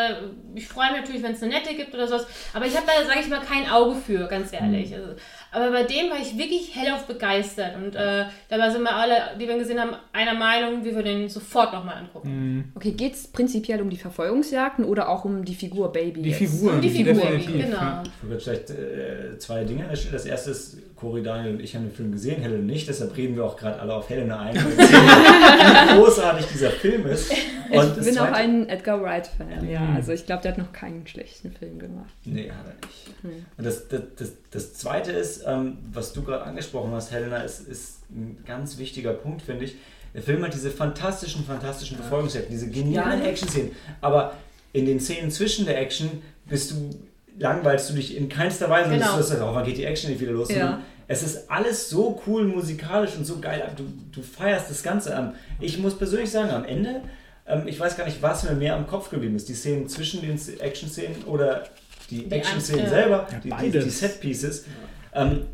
ich 0.54 0.68
freue 0.68 0.92
mich 0.92 1.00
natürlich, 1.00 1.22
wenn 1.22 1.32
es 1.32 1.42
eine 1.42 1.54
nette 1.54 1.74
gibt 1.74 1.94
oder 1.94 2.06
sowas, 2.06 2.26
aber 2.52 2.66
ich 2.66 2.76
habe 2.76 2.84
da, 2.86 3.06
sage 3.06 3.20
ich 3.20 3.28
mal, 3.28 3.40
kein 3.40 3.70
Auge 3.70 3.94
für, 3.96 4.26
ganz 4.28 4.52
ehrlich. 4.52 4.94
Also, 4.94 5.14
aber 5.50 5.70
bei 5.70 5.84
dem 5.84 6.10
war 6.10 6.18
ich 6.20 6.36
wirklich 6.36 6.76
hellauf 6.76 7.06
begeistert 7.06 7.74
und 7.76 7.94
äh, 7.94 8.26
dabei 8.50 8.68
sind 8.68 8.82
wir 8.82 8.94
alle, 8.94 9.14
die 9.40 9.46
wir 9.48 9.54
ihn 9.54 9.58
gesehen 9.60 9.80
haben, 9.80 9.96
einer 10.12 10.34
Meinung, 10.34 10.84
wir 10.84 10.94
würden 10.94 11.22
ihn 11.22 11.28
sofort 11.30 11.72
nochmal 11.72 11.96
angucken. 11.96 12.70
Okay, 12.74 12.92
geht 12.92 13.14
es 13.14 13.28
prinzipiell 13.28 13.80
um 13.80 13.88
die 13.88 13.96
Verfolgungsjagden 13.96 14.84
oder 14.84 15.08
auch 15.08 15.24
um 15.24 15.46
die 15.46 15.54
Figur 15.54 15.90
Baby? 15.90 16.20
die 16.20 16.28
jetzt? 16.28 16.38
Figuren. 16.38 16.74
Um 16.74 16.80
die 16.82 16.90
Figur, 16.90 17.14
definitiv, 17.14 17.64
genau. 17.64 18.02
Ich 18.04 18.28
würde 18.28 18.40
vielleicht 18.40 18.70
äh, 18.70 19.38
zwei 19.38 19.64
Dinge. 19.64 19.88
Das 20.12 20.26
erste 20.26 20.50
ist, 20.50 20.76
Cory, 20.98 21.22
Daniel 21.22 21.54
und 21.54 21.60
ich 21.60 21.76
haben 21.76 21.84
den 21.84 21.94
Film 21.94 22.12
gesehen, 22.12 22.42
Helen 22.42 22.66
nicht, 22.66 22.88
deshalb 22.88 23.16
reden 23.16 23.36
wir 23.36 23.44
auch 23.44 23.56
gerade 23.56 23.78
alle 23.78 23.94
auf 23.94 24.08
Helena 24.08 24.40
ein, 24.40 24.56
weil 24.56 24.64
wir 24.78 24.86
sehen, 24.86 25.00
wie 25.00 25.98
großartig 25.98 26.46
dieser 26.46 26.70
Film 26.70 27.06
ist. 27.06 27.30
Und 27.70 27.98
Ich 27.98 28.04
bin 28.04 28.18
auch 28.18 28.32
ein 28.32 28.68
Edgar 28.68 29.00
Wright-Fan, 29.02 29.68
ja. 29.68 29.80
Mhm. 29.80 29.96
Also 29.96 30.12
ich 30.12 30.26
glaube, 30.26 30.42
der 30.42 30.52
hat 30.52 30.58
noch 30.58 30.72
keinen 30.72 31.06
schlechten 31.06 31.52
Film 31.52 31.78
gemacht. 31.78 32.12
Nee, 32.24 32.50
hat 32.50 32.66
er 32.66 32.86
nicht. 32.86 33.22
Nee. 33.22 33.44
Und 33.56 33.64
das, 33.64 33.88
das, 33.88 34.00
das, 34.16 34.32
das 34.50 34.74
Zweite 34.74 35.12
ist, 35.12 35.44
ähm, 35.46 35.78
was 35.92 36.12
du 36.12 36.22
gerade 36.22 36.44
angesprochen 36.44 36.90
hast, 36.92 37.12
Helena, 37.12 37.38
ist, 37.38 37.60
ist 37.68 38.10
ein 38.10 38.42
ganz 38.46 38.78
wichtiger 38.78 39.12
Punkt, 39.12 39.42
finde 39.42 39.66
ich. 39.66 39.76
Der 40.14 40.22
Film 40.22 40.42
hat 40.42 40.54
diese 40.54 40.70
fantastischen, 40.70 41.44
fantastischen 41.44 41.96
Verfolgungsjagden, 41.98 42.50
diese 42.50 42.70
genialen 42.70 43.22
Action-Szenen. 43.22 43.72
Aber 44.00 44.34
in 44.72 44.86
den 44.86 45.00
Szenen 45.00 45.30
zwischen 45.30 45.66
der 45.66 45.80
Action 45.80 46.22
bist 46.46 46.70
du, 46.70 46.90
langweilst 47.38 47.90
du 47.90 47.94
dich 47.94 48.16
in 48.16 48.28
keinster 48.28 48.68
Weise. 48.70 48.90
Genau. 48.90 49.12
Und 49.12 49.18
du 49.18 49.22
sagst, 49.22 49.42
oh, 49.42 49.54
wann 49.54 49.64
geht 49.64 49.76
die 49.78 49.84
Action 49.84 50.10
nicht 50.10 50.20
wieder 50.20 50.32
los? 50.32 50.50
Ja. 50.50 50.80
Es 51.06 51.22
ist 51.22 51.50
alles 51.50 51.88
so 51.88 52.20
cool 52.26 52.44
musikalisch 52.44 53.16
und 53.16 53.24
so 53.24 53.38
geil. 53.40 53.62
Du, 53.76 53.84
du 54.12 54.22
feierst 54.22 54.70
das 54.70 54.82
Ganze. 54.82 55.12
Ähm, 55.14 55.32
Ich 55.60 55.78
muss 55.78 55.96
persönlich 55.96 56.30
sagen, 56.30 56.50
am 56.50 56.64
Ende, 56.64 57.02
ähm, 57.46 57.66
ich 57.66 57.80
weiß 57.80 57.96
gar 57.96 58.04
nicht, 58.04 58.20
was 58.20 58.42
mir 58.42 58.52
mehr 58.54 58.76
am 58.76 58.86
Kopf 58.86 59.08
geblieben 59.10 59.34
ist. 59.36 59.48
Die 59.48 59.54
Szenen 59.54 59.88
zwischen 59.88 60.20
den 60.20 60.38
Action-Szenen 60.60 61.24
oder 61.24 61.64
die 62.10 62.28
Die 62.28 62.34
Action-Szenen 62.34 62.80
An- 62.80 62.86
ja. 62.86 62.90
selber, 62.90 63.26
Ja, 63.32 63.38
die, 63.60 63.70
die, 63.70 63.78
die 63.84 63.90
Set-Pieces. 63.90 64.64
Ähm, 65.14 65.46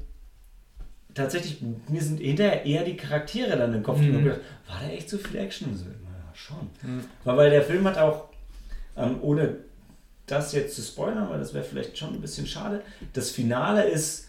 tatsächlich, 1.14 1.58
mir 1.88 2.00
sind 2.02 2.18
hinterher 2.20 2.64
eher 2.66 2.82
die 2.84 2.96
Charaktere 2.96 3.56
dann 3.56 3.72
im 3.74 3.82
Kopf 3.82 3.98
Mhm. 3.98 4.06
geblieben. 4.06 4.30
War 4.68 4.80
da 4.82 4.88
echt 4.92 5.08
so 5.08 5.18
viel 5.18 5.36
Action? 5.38 5.76
So, 5.76 5.84
naja, 5.84 6.32
schon. 6.34 6.70
Weil, 7.24 7.36
weil 7.36 7.50
der 7.50 7.62
Film 7.62 7.84
hat 7.86 7.98
auch, 7.98 8.24
ähm, 8.96 9.18
ohne 9.22 9.56
das 10.26 10.52
jetzt 10.52 10.76
zu 10.76 10.82
spoilern, 10.82 11.28
weil 11.28 11.38
das 11.38 11.52
wäre 11.54 11.64
vielleicht 11.64 11.98
schon 11.98 12.14
ein 12.14 12.20
bisschen 12.20 12.46
schade, 12.46 12.82
das 13.12 13.30
Finale 13.30 13.84
ist 13.84 14.28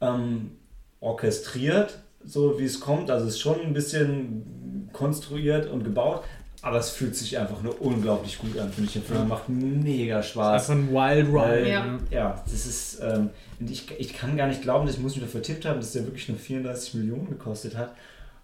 ähm, 0.00 0.52
orchestriert, 1.00 1.98
so 2.24 2.58
wie 2.58 2.64
es 2.64 2.80
kommt. 2.80 3.10
Also 3.10 3.26
es 3.26 3.34
ist 3.34 3.40
schon 3.40 3.60
ein 3.60 3.72
bisschen 3.74 4.88
konstruiert 4.92 5.66
und 5.68 5.82
gebaut, 5.84 6.22
aber 6.60 6.78
es 6.78 6.90
fühlt 6.90 7.16
sich 7.16 7.38
einfach 7.38 7.60
nur 7.62 7.80
unglaublich 7.82 8.38
gut 8.38 8.56
an, 8.58 8.70
finde 8.72 8.86
ich. 8.86 8.92
Der 8.92 9.02
Film 9.02 9.18
Ja. 9.20 9.24
macht 9.24 9.48
mega 9.48 10.22
Spaß. 10.22 10.70
Einfach 10.70 10.74
ein 10.74 10.92
Wild 10.92 11.28
Ride. 11.28 11.68
Ja. 11.68 11.98
ja. 12.10 12.42
das 12.44 12.66
ist, 12.66 13.00
ähm, 13.02 13.30
und 13.58 13.70
ich, 13.70 13.90
ich 13.98 14.12
kann 14.14 14.36
gar 14.36 14.46
nicht 14.46 14.62
glauben, 14.62 14.86
dass 14.86 14.96
ich 14.96 15.02
muss 15.02 15.16
mich 15.16 15.24
da 15.24 15.30
vertippt 15.30 15.64
haben, 15.64 15.80
dass 15.80 15.92
der 15.92 16.04
wirklich 16.04 16.28
nur 16.28 16.38
34 16.38 16.94
Millionen 16.94 17.28
gekostet 17.28 17.76
hat. 17.76 17.94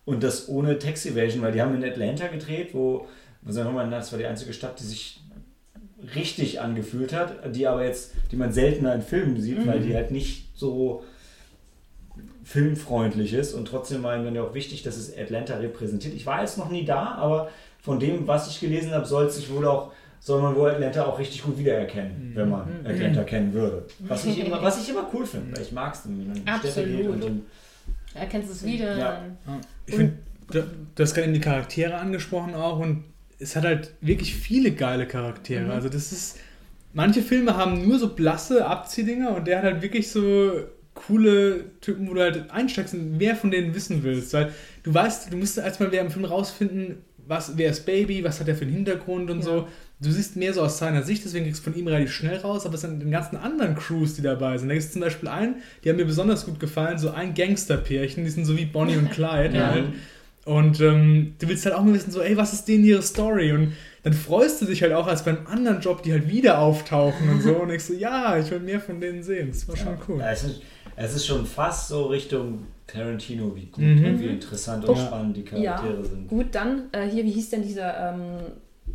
Und 0.04 0.22
das 0.22 0.48
ohne 0.48 0.78
Tax 0.78 1.06
Evasion, 1.06 1.42
weil 1.42 1.52
die 1.52 1.62
haben 1.62 1.74
in 1.80 1.88
Atlanta 1.88 2.26
gedreht, 2.28 2.70
wo, 2.72 3.06
wo 3.42 3.52
sagen 3.52 3.68
wir 3.68 3.72
mal, 3.84 3.90
das 3.90 4.10
war 4.10 4.18
die 4.18 4.26
einzige 4.26 4.52
Stadt, 4.52 4.80
die 4.80 4.84
sich 4.84 5.20
richtig 6.14 6.60
angefühlt 6.60 7.12
hat, 7.12 7.54
die 7.54 7.66
aber 7.66 7.84
jetzt, 7.84 8.12
die 8.30 8.36
man 8.36 8.52
seltener 8.52 8.94
in 8.94 9.02
Filmen 9.02 9.40
sieht, 9.40 9.66
weil 9.66 9.80
die 9.80 9.94
halt 9.94 10.10
nicht 10.10 10.48
so 10.54 11.04
filmfreundlich 12.44 13.34
ist 13.34 13.52
und 13.52 13.66
trotzdem 13.66 14.02
war 14.02 14.16
ihm 14.16 14.24
dann 14.24 14.34
ja 14.34 14.42
auch 14.42 14.54
wichtig, 14.54 14.82
dass 14.82 14.96
es 14.96 15.16
Atlanta 15.16 15.56
repräsentiert. 15.56 16.14
Ich 16.14 16.24
war 16.24 16.40
jetzt 16.40 16.56
noch 16.56 16.70
nie 16.70 16.84
da, 16.84 17.14
aber 17.16 17.50
von 17.80 18.00
dem, 18.00 18.26
was 18.26 18.48
ich 18.48 18.60
gelesen 18.60 18.92
habe, 18.92 19.06
soll 19.06 19.28
sich 19.30 19.50
wohl 19.52 19.66
auch 19.66 19.92
soll 20.20 20.42
man 20.42 20.56
wohl 20.56 20.68
Atlanta 20.68 21.04
auch 21.04 21.18
richtig 21.18 21.44
gut 21.44 21.58
wiedererkennen, 21.58 22.32
wenn 22.34 22.48
man 22.48 22.84
Atlanta 22.84 23.22
kennen 23.22 23.52
würde. 23.52 23.86
Was 24.00 24.24
ich 24.24 24.44
immer, 24.44 24.60
was 24.60 24.82
ich 24.82 24.90
immer 24.90 25.08
cool 25.14 25.24
finde, 25.24 25.56
weil 25.56 25.62
ich 25.62 25.70
mag 25.70 25.94
es, 25.94 26.04
wenn 26.04 26.26
man 26.26 26.36
in 26.36 26.44
die 26.44 26.68
Städte 26.68 26.88
geht 26.88 27.08
und 27.08 27.22
dann 27.22 27.42
Erkennst 28.14 28.48
du 28.48 28.52
es 28.52 28.64
wieder? 28.64 28.98
Ja. 28.98 29.22
Ich 29.86 29.94
finde, 29.94 30.14
du 30.50 30.62
du 30.94 31.02
hast 31.02 31.14
gerade 31.14 31.26
eben 31.26 31.34
die 31.34 31.40
Charaktere 31.40 31.94
angesprochen 31.96 32.54
auch 32.54 32.78
und 32.78 33.04
es 33.38 33.54
hat 33.56 33.64
halt 33.64 33.94
wirklich 34.00 34.34
viele 34.34 34.72
geile 34.72 35.06
Charaktere. 35.06 35.64
Mhm. 35.66 35.70
Also 35.70 35.88
das 35.88 36.12
ist, 36.12 36.38
manche 36.92 37.22
Filme 37.22 37.56
haben 37.56 37.86
nur 37.86 37.98
so 37.98 38.14
blasse 38.14 38.66
Abziehdinger 38.66 39.36
und 39.36 39.46
der 39.46 39.58
hat 39.58 39.64
halt 39.64 39.82
wirklich 39.82 40.10
so 40.10 40.52
coole 40.94 41.64
Typen, 41.80 42.08
wo 42.08 42.14
du 42.14 42.20
halt 42.22 42.50
einsteigst 42.50 42.94
und 42.94 43.18
mehr 43.18 43.36
von 43.36 43.50
denen 43.50 43.74
wissen 43.74 44.02
willst. 44.02 44.32
Weil 44.32 44.52
du 44.82 44.92
weißt, 44.92 45.32
du 45.32 45.36
musst 45.36 45.56
erstmal 45.58 45.92
während 45.92 46.10
dem 46.10 46.12
Film 46.14 46.24
rausfinden, 46.24 46.96
was, 47.26 47.52
wer 47.56 47.70
ist 47.70 47.84
Baby, 47.86 48.24
was 48.24 48.40
hat 48.40 48.48
er 48.48 48.56
für 48.56 48.62
einen 48.64 48.72
Hintergrund 48.74 49.30
und 49.30 49.38
Ja. 49.38 49.44
so. 49.44 49.68
Du 50.00 50.12
siehst 50.12 50.36
mehr 50.36 50.54
so 50.54 50.62
aus 50.62 50.78
seiner 50.78 51.02
Sicht, 51.02 51.24
deswegen 51.24 51.44
kriegst 51.44 51.66
du 51.66 51.70
von 51.72 51.78
ihm 51.78 51.88
relativ 51.88 52.12
schnell 52.12 52.36
raus, 52.38 52.64
aber 52.66 52.76
es 52.76 52.82
sind 52.82 53.00
den 53.00 53.10
ganzen 53.10 53.36
anderen 53.36 53.74
Crews, 53.74 54.14
die 54.14 54.22
dabei 54.22 54.56
sind. 54.56 54.68
Da 54.68 54.74
gibt 54.74 54.86
es 54.86 54.92
zum 54.92 55.00
Beispiel 55.02 55.28
einen, 55.28 55.56
die 55.82 55.88
haben 55.90 55.96
mir 55.96 56.04
besonders 56.04 56.46
gut 56.46 56.60
gefallen, 56.60 56.98
so 56.98 57.10
ein 57.10 57.34
Gangsterpärchen, 57.34 58.22
die 58.24 58.30
sind 58.30 58.44
so 58.44 58.56
wie 58.56 58.64
Bonnie 58.64 58.96
und 58.96 59.10
Clyde 59.12 59.56
Ja. 59.56 59.70
halt. 59.72 59.86
Und 60.48 60.80
ähm, 60.80 61.34
du 61.38 61.46
willst 61.48 61.66
halt 61.66 61.74
auch 61.74 61.84
mal 61.84 61.92
wissen, 61.92 62.10
so, 62.10 62.22
ey, 62.22 62.36
was 62.36 62.54
ist 62.54 62.66
denen 62.68 62.82
ihre 62.84 63.02
Story? 63.02 63.52
Und 63.52 63.72
dann 64.02 64.14
freust 64.14 64.62
du 64.62 64.64
dich 64.64 64.82
halt 64.82 64.94
auch, 64.94 65.06
als 65.06 65.22
beim 65.24 65.46
anderen 65.46 65.80
Job, 65.80 66.02
die 66.02 66.12
halt 66.12 66.28
wieder 66.30 66.58
auftauchen 66.60 67.28
und 67.28 67.42
so. 67.42 67.54
Und 67.56 67.70
ich 67.70 67.84
so, 67.84 67.92
ja, 67.92 68.38
ich 68.38 68.50
will 68.50 68.60
mehr 68.60 68.80
von 68.80 68.98
denen 69.00 69.22
sehen. 69.22 69.48
Das 69.50 69.68
war 69.68 69.76
schon 69.76 69.98
cool. 70.08 70.20
Ja, 70.20 70.30
es, 70.30 70.44
ist, 70.44 70.62
es 70.96 71.14
ist 71.16 71.26
schon 71.26 71.44
fast 71.44 71.88
so 71.88 72.06
Richtung 72.06 72.60
Tarantino, 72.86 73.54
wie 73.54 73.66
gut 73.66 73.84
Mhm. 73.84 74.04
und 74.06 74.20
wie 74.20 74.26
interessant 74.28 74.88
und 74.88 74.96
Ja. 74.96 75.06
spannend 75.06 75.36
die 75.36 75.44
Ja, 75.60 75.76
Charaktere 75.76 76.04
sind. 76.04 76.28
gut, 76.28 76.46
dann 76.52 76.84
äh, 76.92 77.06
hier, 77.06 77.24
wie 77.24 77.30
hieß 77.32 77.50
denn 77.50 77.62
dieser 77.62 78.14
ähm, 78.14 78.38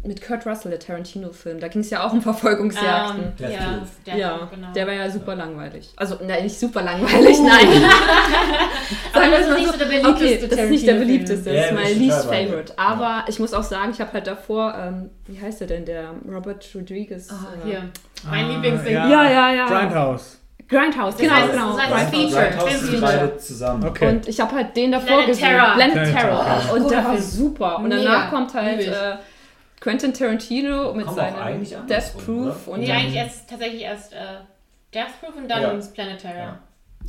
mit 0.05 0.21
Kurt 0.25 0.45
Russell, 0.45 0.71
der 0.71 0.79
Tarantino-Film? 0.79 1.59
Da 1.59 1.67
ging 1.69 1.81
es 1.81 1.89
ja 1.89 2.05
auch 2.05 2.11
um 2.13 2.21
Verfolgungsjagden. 2.21 3.23
Ähm, 3.23 3.31
Death 3.39 3.51
ja, 3.51 3.79
der, 4.05 4.15
ja, 4.17 4.49
genau. 4.53 4.71
der 4.73 4.87
war 4.87 4.93
ja 4.93 5.09
super 5.09 5.35
langweilig. 5.35 5.91
Also, 5.95 6.17
nein, 6.25 6.43
nicht 6.43 6.59
super 6.59 6.81
langweilig, 6.81 7.37
nein. 7.39 7.67
Aber 9.13 9.21
Sagen 9.21 9.31
wir 9.31 9.37
das 9.37 9.41
ist 9.41 9.47
mal 9.49 9.55
nicht 9.59 9.65
so- 9.67 9.71
so 9.73 9.77
der 9.79 9.85
beliebteste 9.85 10.25
Okay, 10.25 10.47
das 10.49 10.59
ist 10.59 10.69
nicht 10.69 10.87
der 10.87 10.93
Tarantino-Film. 10.95 10.99
beliebteste, 10.99 11.49
das 11.49 11.55
Ja, 11.55 11.63
ist 11.65 11.73
mein 11.73 11.99
least 11.99 12.25
favorite. 12.25 12.73
Aber 12.77 13.23
ich 13.27 13.39
muss 13.39 13.53
auch 13.53 13.63
sagen, 13.63 13.91
ich 13.91 14.01
habe 14.01 14.13
halt 14.13 14.27
davor, 14.27 14.73
ähm, 14.77 15.09
wie 15.27 15.41
heißt 15.41 15.61
der 15.61 15.67
denn, 15.67 15.85
der 15.85 16.11
Robert 16.29 16.67
Rodriguez? 16.75 17.29
Ah, 17.31 17.47
äh, 17.65 17.69
hier. 17.69 17.83
Mein 18.29 18.45
Ah, 18.45 18.49
Lieblingsding. 18.49 18.93
ja. 18.93 19.07
Ja, 19.09 19.29
ja, 19.29 19.53
ja. 19.53 19.65
Grindhouse. 19.67 20.39
Grindhouse, 20.69 21.15
Das 21.15 21.21
genau, 21.21 21.33
heißt- 21.35 21.51
genau. 21.51 21.77
das 21.77 21.81
heißt 21.87 22.11
Grindhouse. 22.11 22.33
Feature, 22.33 22.49
Grindhouse 22.49 22.81
sind 22.81 23.01
beide 23.01 23.37
zusammen. 23.37 23.85
Okay. 23.87 24.07
Und 24.09 24.27
ich 24.27 24.39
habe 24.39 24.55
halt 24.55 24.75
den 24.77 24.91
davor 24.91 25.07
Planet 25.07 25.27
gesehen. 25.27 25.47
Terror. 25.49 25.73
Planet 25.75 25.93
Planet 25.93 26.13
Terror. 26.15 26.73
Und 26.75 26.91
der 26.91 27.05
war 27.05 27.17
super. 27.17 27.77
Und 27.79 27.89
danach 27.89 28.29
kommt 28.29 28.53
halt 28.53 28.91
Quentin 29.83 30.13
Tarantino 30.13 30.93
mit 30.93 31.05
auch 31.07 31.13
seinem 31.15 31.61
Death 31.87 32.13
Proof. 32.25 32.67
Und 32.69 32.79
Nee, 32.79 32.87
dann, 32.87 32.95
eigentlich 32.97 33.15
erst, 33.15 33.49
tatsächlich 33.49 33.81
erst 33.81 34.13
äh, 34.13 34.17
Death 34.93 35.19
Proof 35.19 35.35
und 35.35 35.49
dann 35.49 35.61
Ja. 35.61 35.71
ins 35.71 35.89
Planet 35.91 36.19
Terror. 36.21 36.37
Ja. 36.37 36.59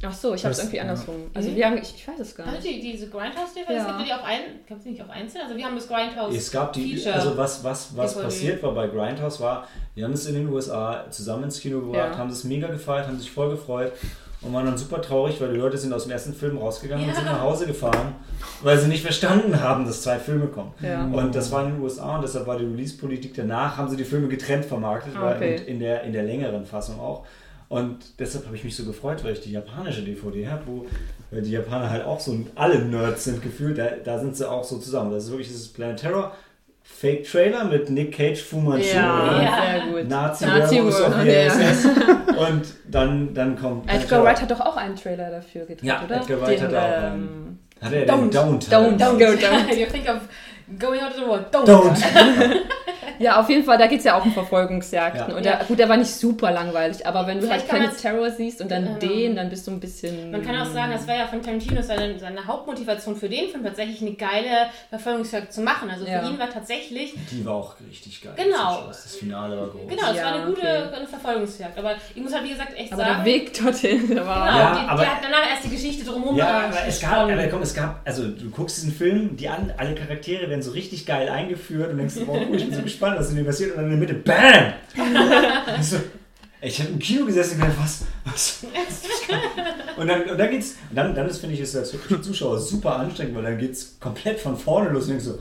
ach 0.08 0.12
so, 0.12 0.34
ich 0.34 0.42
habe 0.44 0.50
es 0.50 0.58
irgendwie 0.58 0.76
ja. 0.78 0.82
andersrum. 0.82 1.30
Also 1.34 1.50
Mhm. 1.50 1.56
wir 1.56 1.66
haben, 1.66 1.76
ich, 1.78 1.94
ich 1.94 2.08
weiß 2.08 2.18
es 2.18 2.34
gar 2.34 2.48
Also 2.48 2.58
nicht. 2.58 2.82
die, 2.82 2.90
diese 2.92 3.08
Grindhouse-DVD, 3.10 3.74
Ja. 3.74 3.96
gibt 3.96 4.08
die 4.08 4.12
auch 4.12 4.24
ein, 4.24 4.40
gab 4.68 4.78
es 4.78 4.84
nicht 4.86 5.00
auch 5.00 5.08
einzeln? 5.08 5.42
Also 5.44 5.56
wir 5.56 5.64
haben 5.64 5.76
das 5.76 5.86
Grindhouse. 5.86 6.34
Es 6.34 6.50
gab 6.50 6.72
die, 6.72 6.96
Feature. 6.96 7.14
also 7.14 7.36
was, 7.36 7.62
was, 7.62 7.96
was 7.96 8.10
DVD. 8.14 8.24
passiert 8.26 8.62
war 8.64 8.72
bei 8.74 8.88
Grindhouse 8.88 9.38
war, 9.40 9.68
die 9.94 10.02
haben 10.02 10.12
es 10.12 10.26
in 10.26 10.34
den 10.34 10.48
USA 10.48 11.08
zusammen 11.10 11.44
ins 11.44 11.60
Kino 11.60 11.78
gebracht, 11.80 12.10
Ja. 12.14 12.18
haben 12.18 12.28
es 12.30 12.42
mega 12.42 12.66
gefeiert, 12.66 13.06
haben 13.06 13.18
sich 13.20 13.30
voll 13.30 13.50
gefreut 13.50 13.92
und 14.44 14.52
waren 14.52 14.66
dann 14.66 14.76
super 14.78 15.00
traurig, 15.00 15.40
weil 15.40 15.52
die 15.52 15.58
Leute 15.58 15.78
sind 15.78 15.92
aus 15.92 16.04
dem 16.04 16.12
ersten 16.12 16.34
Film 16.34 16.58
rausgegangen 16.58 17.04
und 17.04 17.10
Ja. 17.10 17.16
sind 17.16 17.24
nach 17.26 17.40
Hause 17.40 17.66
gefahren, 17.66 18.14
weil 18.62 18.78
sie 18.78 18.88
nicht 18.88 19.02
verstanden 19.02 19.60
haben, 19.60 19.84
dass 19.86 20.02
zwei 20.02 20.18
Filme 20.18 20.46
kommen. 20.46 20.72
Ja. 20.80 21.04
Und 21.06 21.34
das 21.34 21.50
war 21.50 21.64
in 21.64 21.74
den 21.74 21.82
USA 21.82 22.16
und 22.16 22.22
deshalb 22.22 22.46
war 22.46 22.58
die 22.58 22.64
Release-Politik 22.64 23.34
danach, 23.34 23.76
haben 23.76 23.88
sie 23.88 23.96
die 23.96 24.04
Filme 24.04 24.28
getrennt 24.28 24.64
vermarktet, 24.64 25.14
okay. 25.16 25.58
und 25.58 25.66
in 25.66 25.80
der, 25.80 26.02
in 26.02 26.12
der 26.12 26.24
längeren 26.24 26.64
Fassung 26.64 27.00
auch. 27.00 27.24
Und 27.68 28.18
deshalb 28.18 28.46
habe 28.46 28.54
ich 28.56 28.62
mich 28.62 28.76
so 28.76 28.84
gefreut, 28.84 29.24
weil 29.24 29.32
ich 29.32 29.40
die 29.40 29.52
japanische 29.52 30.02
DVD 30.02 30.48
habe, 30.48 30.62
wo 30.66 30.86
die 31.32 31.50
Japaner 31.50 31.90
halt 31.90 32.04
auch 32.04 32.20
so 32.20 32.38
alle 32.54 32.78
Nerds 32.84 33.24
sind 33.24 33.42
gefühlt, 33.42 33.78
da, 33.78 33.86
da 34.04 34.18
sind 34.18 34.36
sie 34.36 34.48
auch 34.48 34.62
so 34.62 34.78
zusammen. 34.78 35.10
Das 35.10 35.24
ist 35.24 35.30
wirklich 35.30 35.48
dieses 35.48 35.68
Planet 35.68 35.98
Terror 35.98 36.32
Fake-Trailer 36.86 37.64
mit 37.64 37.88
Nick 37.90 38.16
Cage, 38.16 38.40
Fu 38.40 38.60
Manchu, 38.60 38.94
Ja, 38.94 39.42
Ja. 39.42 39.58
sehr 39.62 39.86
gut. 39.90 40.08
Nazi, 40.08 40.46
Nazi 40.46 40.82
World, 40.84 41.26
der 41.26 41.46
ja. 41.46 41.52
SS. 41.52 41.86
Und 42.36 42.62
dann, 42.88 43.32
dann 43.34 43.58
kommt 43.58 43.90
Edgar. 43.90 44.22
Wright 44.22 44.40
hat 44.40 44.50
doch 44.50 44.60
auch 44.60 44.76
einen 44.76 44.94
Trailer 44.94 45.30
dafür 45.30 45.62
gedreht, 45.62 45.82
Ja, 45.82 46.02
oder? 46.04 46.16
Edgar 46.16 46.40
Wright 46.42 46.60
Den, 46.60 46.66
hat 46.68 46.74
auch 46.74 47.12
ähm, 47.14 47.58
Hat 47.80 47.92
er 47.92 48.06
Don't. 48.06 48.30
den 48.30 48.30
Don't? 48.30 48.68
Don't. 48.70 48.98
Don't. 48.98 49.18
Go 49.18 49.40
down. 49.40 49.68
you 49.78 49.86
think 49.86 50.08
of 50.08 50.20
going 50.78 51.00
out 51.00 51.10
of 51.10 51.16
the 51.16 51.26
world. 51.26 51.46
Don't. 51.50 51.66
Don't. 51.66 51.96
Ja, 53.18 53.40
auf 53.40 53.48
jeden 53.48 53.64
Fall, 53.64 53.78
da 53.78 53.86
geht 53.86 53.98
es 53.98 54.04
ja 54.04 54.16
auch 54.18 54.24
um 54.24 54.32
Verfolgungsjagden. 54.32 55.30
Ja. 55.30 55.36
Und 55.36 55.44
der, 55.44 55.56
gut, 55.66 55.78
der 55.78 55.88
war 55.88 55.96
nicht 55.96 56.10
super 56.10 56.50
langweilig, 56.50 57.06
aber 57.06 57.26
wenn 57.26 57.38
du 57.40 57.46
Vielleicht 57.46 57.62
halt 57.62 57.70
Planet 57.70 57.88
man's- 57.90 58.02
Terror 58.02 58.30
siehst 58.30 58.60
und 58.60 58.70
dann 58.70 58.84
Genau. 58.84 58.98
den, 58.98 59.36
dann 59.36 59.48
bist 59.50 59.66
du 59.66 59.70
ein 59.72 59.80
bisschen. 59.80 60.30
Man 60.30 60.42
kann 60.44 60.56
auch 60.60 60.66
sagen, 60.66 60.92
das 60.92 61.06
war 61.08 61.16
ja 61.16 61.26
von 61.26 61.42
Tarantino 61.42 61.82
seine, 61.82 62.18
seine 62.18 62.46
Hauptmotivation 62.46 63.16
für 63.16 63.28
den 63.28 63.48
Film 63.50 63.64
tatsächlich 63.64 64.00
eine 64.02 64.12
geile 64.14 64.68
Verfolgungsjagd 64.90 65.52
zu 65.52 65.60
machen. 65.62 65.90
Also 65.90 66.04
für 66.04 66.10
Ja. 66.10 66.28
ihn 66.28 66.38
war 66.38 66.50
tatsächlich, 66.50 67.14
Die 67.30 67.44
war 67.44 67.54
auch 67.54 67.74
richtig 67.88 68.22
geil. 68.22 68.32
Genau. 68.36 68.84
Das 68.88 69.16
Finale 69.16 69.56
war 69.60 69.66
groß. 69.68 69.88
genau, 69.88 70.10
es 70.10 70.16
Ja, 70.16 70.24
war 70.24 70.34
eine 70.34 70.46
gute 70.46 70.60
okay. 70.60 70.96
eine 70.96 71.06
Verfolgungsjagd. 71.06 71.78
Aber 71.78 71.92
ich 72.14 72.22
muss 72.22 72.32
halt 72.34 72.44
wie 72.44 72.50
gesagt 72.50 72.76
echt 72.76 72.92
Aber 72.92 73.02
sagen, 73.02 73.16
der 73.16 73.24
Weg 73.24 73.54
dorthin, 73.62 74.08
der 74.14 74.26
war. 74.26 74.46
genau, 74.46 74.58
Ja, 74.58 74.74
die, 74.82 74.88
aber- 74.88 75.02
die 75.02 75.08
hat 75.08 75.18
danach 75.22 75.50
erst 75.50 75.64
die 75.64 75.70
Geschichte 75.70 76.04
drumherum 76.04 76.36
Ja, 76.36 76.46
aber 76.68 76.76
es 76.86 77.00
gab, 77.00 77.12
aber 77.30 77.46
komm, 77.48 77.62
es 77.62 77.74
gab, 77.74 78.00
also 78.04 78.28
du 78.28 78.50
guckst 78.50 78.76
diesen 78.78 78.92
Film, 78.92 79.36
die 79.36 79.48
an, 79.48 79.72
alle 79.76 79.94
Charaktere 79.94 80.48
werden 80.48 80.62
so 80.62 80.70
richtig 80.72 81.06
geil 81.06 81.28
eingeführt 81.28 81.90
und 81.90 81.98
denkst, 81.98 82.14
oh 82.26 82.32
cool, 82.48 82.56
ich 82.56 82.64
bin 82.66 82.74
so 82.74 82.82
gespannt, 82.82 83.03
was 83.16 83.30
in 83.30 83.36
dem 83.36 83.46
passiert 83.46 83.70
und 83.72 83.76
dann 83.76 83.90
in 83.92 84.00
der 84.00 84.08
Mitte, 84.08 84.14
BAM! 84.14 84.72
ich, 85.80 85.86
so, 85.86 85.96
ey, 86.60 86.68
ich 86.68 86.80
habe 86.80 86.90
im 86.90 86.98
Kino 86.98 87.24
gesessen 87.26 87.54
und 87.54 87.60
gedacht, 87.60 87.78
was, 87.80 88.04
was? 88.24 88.62
und 89.96 90.06
dann, 90.06 90.22
und 90.22 90.38
dann 90.38 90.50
geht's, 90.50 90.76
und 90.90 90.96
dann, 90.96 91.14
dann 91.14 91.28
ist, 91.28 91.38
finde 91.38 91.54
ich, 91.54 91.60
ist 91.60 91.76
als 91.76 91.94
Zuschauer 92.22 92.58
super 92.58 92.96
anstrengend, 92.96 93.34
weil 93.36 93.42
dann 93.44 93.58
geht's 93.58 93.96
komplett 94.00 94.38
von 94.40 94.56
vorne 94.56 94.90
los 94.90 95.04
und 95.04 95.10
denkst 95.10 95.24
so, 95.26 95.38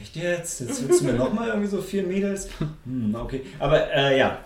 echt 0.00 0.16
jetzt? 0.16 0.60
Jetzt 0.60 0.86
willst 0.88 1.00
du 1.00 1.06
mir 1.06 1.12
nochmal 1.14 1.48
irgendwie 1.48 1.68
so 1.68 1.80
vier 1.80 2.02
Mädels? 2.04 2.48
Hm, 2.84 3.14
okay. 3.14 3.42
Aber 3.58 3.90
äh, 3.92 4.18
ja, 4.18 4.38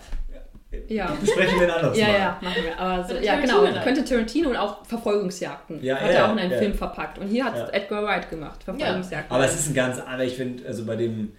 Ja. 0.87 1.15
besprechen 1.21 1.59
wir 1.59 1.67
ein 1.67 1.73
anderes 1.75 1.97
Ja, 1.97 2.07
Mal. 2.07 2.13
ja, 2.19 2.39
machen 2.41 2.63
wir. 2.63 2.79
Aber 2.79 3.03
so, 3.03 3.09
Könnte 3.13 3.25
ja, 3.25 3.33
Tarantino 3.35 3.65
genau. 3.67 3.83
Könnte 3.83 4.03
Tarantino 4.05 4.49
und 4.49 4.55
auch 4.57 4.85
Verfolgungsjagden. 4.85 5.83
Ja, 5.83 5.95
hat 5.97 6.07
ja, 6.11 6.17
er 6.17 6.27
auch 6.27 6.31
in 6.33 6.39
einen 6.39 6.51
ja. 6.51 6.57
Film 6.57 6.73
verpackt. 6.73 7.19
Und 7.19 7.27
hier 7.27 7.45
hat 7.45 7.55
Ja. 7.55 7.69
Edgar 7.69 8.03
Wright 8.03 8.29
gemacht. 8.29 8.63
Verfolgungsjagden. 8.63 9.31
Aber 9.31 9.45
es 9.45 9.53
ist 9.53 9.67
ein 9.69 9.73
ganz, 9.75 9.99
aber 9.99 10.23
ich 10.23 10.33
finde, 10.35 10.67
also 10.67 10.83
bei 10.85 10.95
dem, 10.95 11.31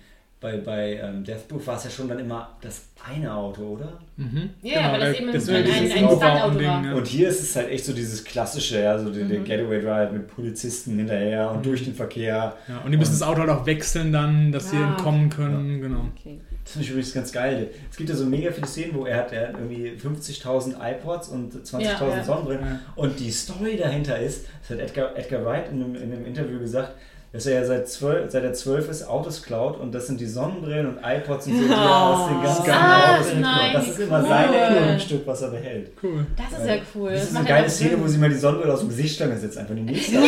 bei, 0.44 0.58
bei 0.58 1.00
ähm, 1.02 1.24
Death 1.24 1.48
Proof 1.48 1.66
war 1.66 1.76
es 1.78 1.84
ja 1.84 1.90
schon 1.90 2.06
dann 2.06 2.18
immer 2.18 2.50
das 2.60 2.82
eine 3.10 3.32
Auto, 3.34 3.62
oder? 3.62 3.98
Mhm. 4.18 4.50
Ja, 4.62 4.72
ja, 4.80 4.92
weil 4.92 5.00
das 5.00 5.18
eben 5.20 5.32
das 5.32 5.48
ein- 5.48 5.54
wäre 5.54 5.58
ein- 5.64 5.82
dieses 5.82 5.96
ein 5.96 6.04
Stuntauto 6.06 6.54
war. 6.56 6.84
ja. 6.84 6.92
Und 6.94 7.06
hier 7.06 7.28
ist 7.28 7.40
es 7.40 7.56
halt 7.56 7.70
echt 7.70 7.84
so 7.86 7.92
dieses 7.94 8.22
klassische, 8.24 8.80
ja, 8.82 8.98
so 8.98 9.10
der, 9.10 9.24
der 9.24 9.40
Getaway 9.40 9.80
Drive 9.80 10.12
mit 10.12 10.26
Polizisten 10.28 10.96
hinterher 10.98 11.50
und 11.50 11.64
durch 11.64 11.84
den 11.84 11.94
Verkehr. 11.94 12.54
Ja, 12.68 12.78
und 12.84 12.92
die 12.92 12.98
müssen 12.98 13.12
das 13.12 13.22
Auto 13.22 13.40
halt 13.40 13.50
auch 13.50 13.64
wechseln 13.64 14.12
dann, 14.12 14.52
dass 14.52 14.70
sie 14.70 14.76
Ah. 14.76 14.90
entkommen 14.90 15.30
können, 15.30 15.80
genau. 15.80 16.04
Okay. 16.18 16.40
Das 16.62 16.72
finde 16.72 16.84
ich 16.84 16.90
übrigens 16.92 17.12
ganz 17.14 17.32
geil. 17.32 17.68
Es 17.90 17.96
gibt 17.96 18.08
ja 18.10 18.14
so 18.16 18.24
mega 18.26 18.50
viele 18.52 18.66
Szenen, 18.66 18.94
wo 18.94 19.04
er 19.06 19.16
hat, 19.18 19.32
er 19.32 19.48
hat 19.48 19.54
irgendwie 19.54 19.92
50.000 19.98 20.76
iPods 20.80 21.28
und 21.28 21.54
20.000 21.66 21.80
Ja, 22.10 22.16
ja. 22.18 22.24
Sonnenbrillen. 22.24 22.64
Ja. 22.64 22.80
Und 22.96 23.18
die 23.20 23.30
Story 23.30 23.76
dahinter 23.76 24.18
ist, 24.18 24.46
das 24.60 24.70
hat 24.70 24.78
Edgar, 24.84 25.16
Edgar 25.16 25.44
Wright 25.44 25.70
in 25.70 25.82
einem, 25.82 25.94
in 25.94 26.12
einem 26.12 26.24
Interview 26.26 26.58
gesagt, 26.58 26.92
dass 27.34 27.46
er 27.46 27.60
ja 27.60 27.66
seit, 27.66 27.88
zwölf, 27.88 28.30
seit 28.30 28.44
er 28.44 28.52
zwölf 28.54 28.88
ist 28.88 29.02
Autos 29.08 29.42
klaut 29.42 29.78
und 29.80 29.92
das 29.92 30.06
sind 30.06 30.20
die 30.20 30.26
Sonnenbrillen 30.26 30.86
und 30.86 30.98
iPods 31.04 31.48
und 31.48 31.56
so, 31.58 31.64
die 31.64 31.70
er 31.72 32.02
aus 32.02 32.28
den 32.28 32.42
ganzen 32.42 32.70
Ah, 32.72 33.14
Autos 33.16 33.26
nein, 33.40 33.72
Das 33.74 33.88
ist 33.88 33.98
immer 33.98 34.20
cool. 34.22 34.28
sein 34.28 34.54
Erinnerungsstück, 34.54 35.26
was 35.26 35.42
er 35.42 35.48
behält. 35.48 35.90
Cool. 36.02 36.26
Das 36.36 36.60
ist 36.60 36.66
ja 36.68 36.74
cool. 36.94 37.10
Das 37.10 37.22
ist 37.24 37.32
macht 37.32 37.40
eine 37.46 37.48
geile 37.58 37.70
Szene, 37.70 38.00
wo 38.00 38.06
sie 38.06 38.18
mal 38.18 38.28
die 38.30 38.36
Sonnenbrille 38.36 38.72
aus 38.72 38.80
dem 38.80 38.88
Gesicht 38.88 39.16
schlagen. 39.16 39.32
Das 39.32 39.40
ist 39.40 39.46
jetzt 39.46 39.58
einfach 39.58 39.74
die 39.74 39.80
nächste. 39.82 40.14
Ja, 40.14 40.20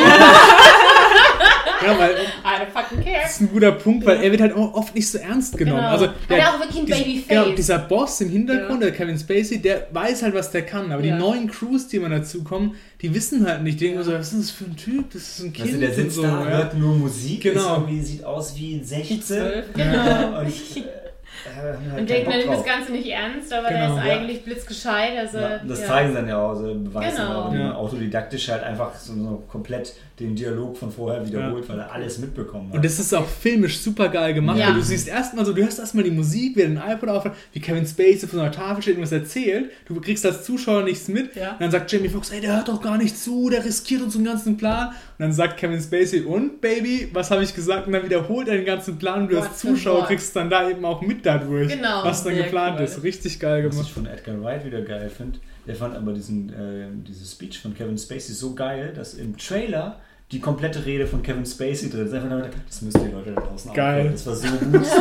weil 1.98 2.10
I 2.44 2.62
don't 2.62 2.70
fucking 2.72 3.04
care. 3.04 3.22
das 3.22 3.32
ist 3.32 3.40
ein 3.42 3.48
guter 3.50 3.72
Punkt, 3.72 4.06
weil 4.06 4.22
er 4.22 4.30
wird 4.30 4.40
halt 4.40 4.54
auch 4.54 4.74
oft 4.74 4.94
nicht 4.94 5.08
so 5.08 5.18
ernst 5.18 5.56
genommen. 5.58 5.78
Genau. 5.78 5.90
Also, 5.90 6.06
Hat 6.06 6.14
er 6.28 6.54
auch 6.54 6.60
wirklich 6.60 6.78
ein 6.80 6.86
Babyface. 6.86 7.28
Genau, 7.28 7.50
dieser 7.56 7.78
Boss 7.80 8.20
im 8.20 8.30
Hintergrund, 8.30 8.82
Ja. 8.82 8.88
der 8.90 8.96
Kevin 8.96 9.18
Spacey, 9.18 9.58
der 9.60 9.86
weiß 9.92 10.22
halt, 10.22 10.34
was 10.34 10.50
der 10.50 10.62
kann. 10.62 10.90
Aber 10.92 11.02
Ja. 11.02 11.14
die 11.14 11.20
neuen 11.22 11.50
Crews, 11.50 11.88
die 11.88 11.96
immer 11.96 12.08
dazukommen, 12.08 12.74
die 13.02 13.14
wissen 13.14 13.46
halt 13.46 13.62
nicht. 13.62 13.80
Die 13.80 13.86
denken 13.88 14.02
so, 14.02 14.12
was 14.12 14.32
ist 14.32 14.40
das 14.42 14.50
für 14.50 14.64
ein 14.64 14.76
Typ? 14.76 15.10
Das 15.12 15.22
ist 15.22 15.40
ein 15.44 15.52
Kind. 15.52 15.74
Du, 15.74 15.78
der 15.78 15.92
sitzt 15.92 16.16
so, 16.16 16.22
da, 16.22 16.28
ja. 16.28 16.56
hört 16.58 16.74
nur 16.78 16.94
Musik, 16.96 17.42
Genau. 17.42 17.86
ist 17.86 18.06
sieht 18.06 18.24
aus 18.24 18.56
wie 18.56 18.82
16. 18.82 19.22
Zwölf. 19.22 19.66
Genau. 19.74 20.40
Und, 20.40 20.52
hat 21.54 21.98
Und 22.00 22.08
man 22.28 22.38
nimmt 22.38 22.48
das. 22.52 22.64
Ganze 22.64 22.92
nicht 22.92 23.08
ernst, 23.08 23.52
aber 23.52 23.68
Genau, 23.68 23.94
der 23.94 23.98
ist 24.02 24.06
ja. 24.06 24.12
eigentlich 24.16 24.44
blitzgescheit. 24.44 25.16
Also, 25.18 25.38
Ja, 25.38 25.58
das 25.58 25.80
ja. 25.80 25.86
zeigen 25.86 26.08
sie 26.10 26.14
dann 26.16 26.28
ja 26.28 26.38
auch, 26.42 26.50
also 26.50 26.74
beweisen 26.74 27.16
Genau. 27.16 27.30
aber, 27.42 27.54
wie 27.54 27.58
Ja. 27.58 27.74
autodidaktisch 27.74 28.48
halt 28.48 28.62
einfach 28.64 28.94
so, 28.94 29.12
so 29.14 29.42
komplett 29.48 29.94
den 30.18 30.34
Dialog 30.34 30.76
von 30.78 30.90
vorher 30.90 31.26
wiederholt, 31.26 31.68
weil 31.68 31.78
er 31.78 31.92
alles 31.92 32.18
mitbekommen 32.18 32.68
hat. 32.70 32.76
Und 32.76 32.84
das 32.84 32.98
ist 32.98 33.14
auch 33.14 33.26
filmisch 33.26 33.78
super 33.78 34.08
geil 34.08 34.32
gemacht, 34.32 34.58
Ja. 34.58 34.68
weil 34.68 34.74
du 34.76 34.82
siehst 34.82 35.08
erstmal 35.08 35.44
so, 35.44 35.52
du 35.52 35.62
hörst 35.62 35.78
erstmal 35.78 36.04
die 36.04 36.10
Musik, 36.10 36.52
wer 36.56 36.66
den 36.68 36.78
iPod 36.78 37.08
auf, 37.10 37.30
wie 37.52 37.60
Kevin 37.60 37.86
Spacey 37.86 38.20
von 38.26 38.38
so 38.38 38.40
einer 38.40 38.50
Tafel 38.52 38.82
steht 38.82 38.96
und 38.96 39.02
was 39.02 39.12
erzählt. 39.12 39.70
Du 39.86 40.00
kriegst 40.00 40.24
als 40.24 40.42
Zuschauer 40.44 40.82
nichts 40.84 41.08
mit. 41.08 41.36
Ja. 41.36 41.52
Und 41.52 41.60
dann 41.60 41.70
sagt 41.70 41.92
Jamie 41.92 42.08
Foxx, 42.08 42.30
ey, 42.30 42.40
der 42.40 42.56
hört 42.56 42.68
doch 42.68 42.80
gar 42.80 42.96
nicht 42.96 43.16
zu, 43.18 43.50
der 43.50 43.64
riskiert 43.64 44.00
uns 44.02 44.14
den 44.14 44.24
ganzen 44.24 44.56
Plan. 44.56 44.94
Und 45.18 45.22
dann 45.22 45.32
sagt 45.32 45.56
Kevin 45.56 45.80
Spacey, 45.80 46.20
und 46.22 46.60
Baby, 46.60 47.08
was 47.12 47.30
habe 47.30 47.42
ich 47.42 47.54
gesagt? 47.54 47.86
Und 47.86 47.94
dann 47.94 48.04
wiederholt 48.04 48.48
er 48.48 48.56
den 48.56 48.66
ganzen 48.66 48.98
Plan 48.98 49.22
und 49.22 49.32
du 49.32 49.40
als 49.40 49.58
Zuschauer 49.58 50.00
Wort. 50.00 50.08
kriegst 50.08 50.36
dann 50.36 50.50
da 50.50 50.68
eben 50.68 50.84
auch 50.84 51.00
mit 51.00 51.24
ich, 51.24 51.68
Genau, 51.68 52.04
was 52.04 52.22
dann 52.22 52.36
geplant 52.36 52.76
cool. 52.78 52.84
ist. 52.84 53.02
Richtig 53.02 53.40
geil 53.40 53.64
Was 53.64 53.70
gemacht. 53.70 53.86
ich 53.88 53.94
von 53.94 54.06
Edgar 54.06 54.42
Wright 54.42 54.64
wieder 54.66 54.82
geil 54.82 55.08
finde, 55.08 55.38
der 55.66 55.74
fand 55.74 55.96
aber 55.96 56.12
diesen, 56.12 56.50
äh, 56.50 56.88
diese 57.08 57.24
Speech 57.24 57.58
von 57.60 57.74
Kevin 57.74 57.96
Spacey 57.96 58.34
so 58.34 58.54
geil, 58.54 58.92
dass 58.94 59.14
im 59.14 59.36
Trailer 59.38 60.00
die 60.32 60.40
komplette 60.40 60.84
Rede 60.84 61.06
von 61.06 61.22
Kevin 61.22 61.46
Spacey 61.46 61.88
drin 61.88 62.06
ist. 62.06 62.12
Einfach 62.12 62.28
nur, 62.28 62.50
das 62.66 62.82
müssen 62.82 63.04
die 63.06 63.12
Leute 63.12 63.32
da 63.32 63.40
draußen 63.40 63.72
Geil. 63.72 63.98
aufhören. 64.00 64.12
Das 64.12 64.26
war 64.26 64.34
so 64.34 64.48
gut. 64.48 64.82
Ist- 64.82 64.92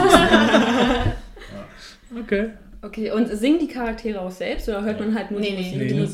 Okay. 2.19 2.49
Okay, 2.81 3.11
und 3.11 3.27
singen 3.35 3.59
die 3.59 3.67
Charaktere 3.67 4.21
auch 4.21 4.29
selbst 4.31 4.69
oder 4.69 4.83
hört 4.83 4.99
man 4.99 5.15
halt 5.15 5.31
nur 5.31 5.39
Nee, 5.39 5.49
die 5.49 5.55
nee, 5.55 5.61
Musik, 5.63 5.77
nee, 5.79 5.87
die 5.87 5.93
nur 5.95 6.07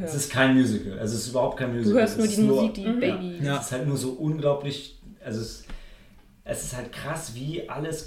Baby 0.00 0.10
es 0.10 0.14
ist 0.14 0.32
kein 0.32 0.54
Musical. 0.56 0.98
Also 0.98 1.14
es 1.16 1.22
ist 1.24 1.28
überhaupt 1.30 1.58
kein 1.58 1.70
Musical. 1.74 1.92
Du 1.92 1.98
hörst 2.00 2.18
nur 2.18 2.26
die 2.26 2.40
Musik, 2.42 2.74
die 2.74 2.86
Mhm. 2.86 3.00
Baby. 3.00 3.40
Ja. 3.44 3.56
Es 3.58 3.66
ist 3.66 3.72
halt 3.72 3.86
nur 3.86 3.96
so 3.96 4.10
unglaublich, 4.10 4.98
also 5.24 5.40
es, 5.40 5.64
es 6.44 6.64
ist 6.64 6.76
halt 6.76 6.92
krass, 6.92 7.32
wie 7.34 7.68
alles, 7.68 8.04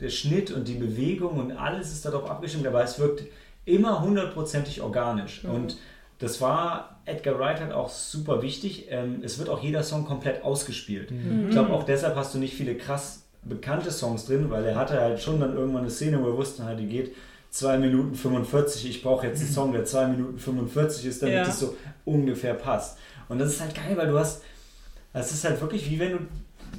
der 0.00 0.08
Schnitt 0.10 0.50
und 0.50 0.66
die 0.68 0.74
Bewegung 0.74 1.38
und 1.38 1.52
alles 1.52 1.92
ist 1.92 2.04
darauf 2.04 2.28
abgestimmt, 2.28 2.66
aber 2.66 2.82
es 2.82 2.98
wirkt 2.98 3.24
immer 3.64 4.02
hundertprozentig 4.02 4.80
organisch. 4.82 5.44
Mhm. 5.44 5.50
Und 5.50 5.76
das 6.18 6.40
war, 6.40 7.00
Edgar 7.04 7.38
Wright 7.38 7.60
hat 7.60 7.72
auch 7.72 7.90
super 7.90 8.42
wichtig, 8.42 8.86
ähm, 8.90 9.20
es 9.22 9.38
wird 9.38 9.48
auch 9.48 9.62
jeder 9.62 9.82
Song 9.82 10.04
komplett 10.06 10.42
ausgespielt. 10.44 11.12
Ich 11.46 11.50
glaube, 11.50 11.72
auch 11.72 11.82
deshalb 11.84 12.16
hast 12.16 12.34
du 12.34 12.38
nicht 12.38 12.54
viele 12.54 12.74
krass 12.74 13.24
bekannte 13.44 13.90
Songs 13.90 14.26
drin, 14.26 14.50
weil 14.50 14.64
er 14.64 14.76
hatte 14.76 14.98
halt 15.00 15.20
schon 15.20 15.38
dann 15.40 15.54
irgendwann 15.54 15.82
eine 15.82 15.90
Szene, 15.90 16.20
wo 16.22 16.28
er 16.28 16.36
wusste, 16.36 16.64
halt, 16.64 16.80
die 16.80 16.86
geht 16.86 17.14
2 17.58 17.78
Minuten 17.78 18.14
45, 18.14 18.88
ich 18.90 19.02
brauche 19.02 19.26
jetzt 19.26 19.40
einen 19.40 19.50
Song, 19.52 19.72
der 19.72 19.84
2 19.84 20.08
Minuten 20.08 20.38
45 20.38 21.06
ist, 21.06 21.22
damit 21.22 21.34
Ja. 21.36 21.42
es 21.48 21.60
so 21.60 21.76
ungefähr 22.04 22.54
passt. 22.54 22.98
Und 23.28 23.38
das 23.38 23.54
ist 23.54 23.60
halt 23.60 23.74
geil, 23.74 23.96
weil 23.96 24.08
du 24.08 24.18
hast, 24.18 24.42
es 25.12 25.32
ist 25.32 25.44
halt 25.44 25.60
wirklich 25.60 25.90
wie 25.90 25.98
wenn 25.98 26.12
du, 26.12 26.18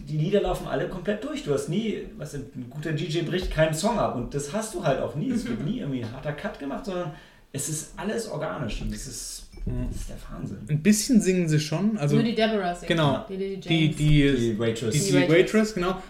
die 0.08 0.18
Lieder 0.18 0.42
laufen 0.42 0.68
alle 0.68 0.88
komplett 0.88 1.24
durch. 1.24 1.44
Du 1.44 1.54
hast 1.54 1.68
nie, 1.70 2.04
was 2.18 2.34
ein 2.36 2.46
guter 2.70 2.92
DJ 2.94 3.22
bricht 3.22 3.52
keinen 3.52 3.74
Song 3.74 3.98
ab 3.98 4.16
und 4.16 4.34
das 4.34 4.54
hast 4.54 4.74
du 4.76 4.84
halt 4.84 5.02
auch 5.02 5.16
nie. 5.16 5.32
Es 5.32 5.46
wird 5.48 5.62
nie 5.66 5.80
irgendwie 5.80 6.04
ein 6.04 6.12
harter 6.12 6.34
Cut 6.34 6.60
gemacht, 6.60 6.86
sondern 6.86 7.12
es 7.52 7.68
ist 7.70 7.94
alles 7.98 8.28
organisch 8.30 8.82
und 8.82 8.92
das 8.94 9.08
ist, 9.08 9.48
das 9.66 9.96
ist 10.02 10.10
der 10.10 10.18
Wahnsinn. 10.32 10.58
Ein 10.70 10.82
bisschen 10.84 11.20
singen 11.22 11.50
sie 11.50 11.60
schon. 11.60 11.98
Also 11.98 12.16
Nur 12.16 12.24
die 12.24 12.36
Deborah 12.36 12.76
singt. 12.76 12.88
Genau. 12.90 13.26
Die, 13.28 13.38
die, 13.38 13.58
die, 13.58 14.36
Die 14.36 14.60
Waitress. 14.60 14.94
die, 14.94 15.00
Die 15.00 15.06
die 15.08 15.14
Waitress. 15.16 15.32
Waitress, 15.36 15.74
genau. 15.74 16.02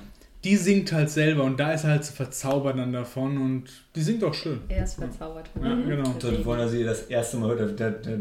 Die 0.48 0.56
singt 0.56 0.94
halt 0.94 1.10
selber 1.10 1.44
und 1.44 1.60
da 1.60 1.74
ist 1.74 1.84
er 1.84 1.90
halt 1.92 2.06
so 2.06 2.14
verzaubert 2.14 2.78
dann 2.78 2.94
davon 2.94 3.38
und 3.38 3.66
die 3.96 4.02
singt 4.02 4.24
auch 4.24 4.34
schön. 4.34 4.62
Er 4.70 4.86
ist 4.86 4.94
verzaubert. 4.94 5.50
Ja, 5.62 5.76
genau. 5.76 6.10
Und 6.10 6.24
dann, 6.24 6.42
vorhin, 6.42 6.64
als 6.64 6.72
sie 6.72 6.86
das 6.86 7.02
erste 7.04 7.36
Mal 7.36 7.50
hört, 7.58 7.78
da, 7.78 7.90
da, 7.90 8.12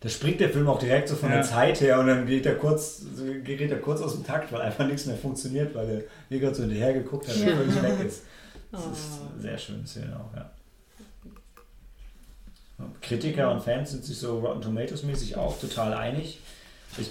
da 0.00 0.08
springt 0.10 0.40
der 0.40 0.50
Film 0.50 0.68
auch 0.68 0.78
direkt 0.78 1.08
so 1.08 1.16
von 1.16 1.30
Ja. 1.30 1.36
der 1.36 1.44
Zeit 1.46 1.80
her 1.80 1.98
und 2.00 2.06
dann 2.08 2.26
geht 2.26 2.44
er 2.44 2.56
kurz, 2.56 3.02
gerät 3.44 3.70
er 3.70 3.78
kurz 3.80 4.02
aus 4.02 4.12
dem 4.14 4.24
Takt, 4.26 4.52
weil 4.52 4.60
einfach 4.60 4.86
nichts 4.86 5.06
mehr 5.06 5.16
funktioniert, 5.16 5.74
weil 5.74 5.86
der 5.86 6.02
hier 6.28 6.40
gerade 6.40 6.54
so 6.54 6.62
hinterher 6.64 6.92
geguckt 6.92 7.26
hat 7.28 7.36
Ja. 7.36 7.56
völlig 7.56 7.82
weg 7.82 8.00
ist. 8.06 8.24
Das 8.72 8.82
Oh. 8.86 8.92
ist 8.92 9.08
eine 9.32 9.40
sehr 9.42 9.58
schöne 9.58 9.86
Szene 9.86 10.14
auch, 10.20 10.36
ja. 10.36 10.48
Kritiker 13.00 13.50
und 13.52 13.62
Fans 13.62 13.90
sind 13.90 14.04
sich 14.04 14.18
so 14.18 14.38
Rotten 14.40 14.60
Tomatoes 14.60 15.02
mäßig 15.02 15.36
auch 15.36 15.58
total 15.58 15.92
einig. 15.94 16.40
Ich 16.98 17.10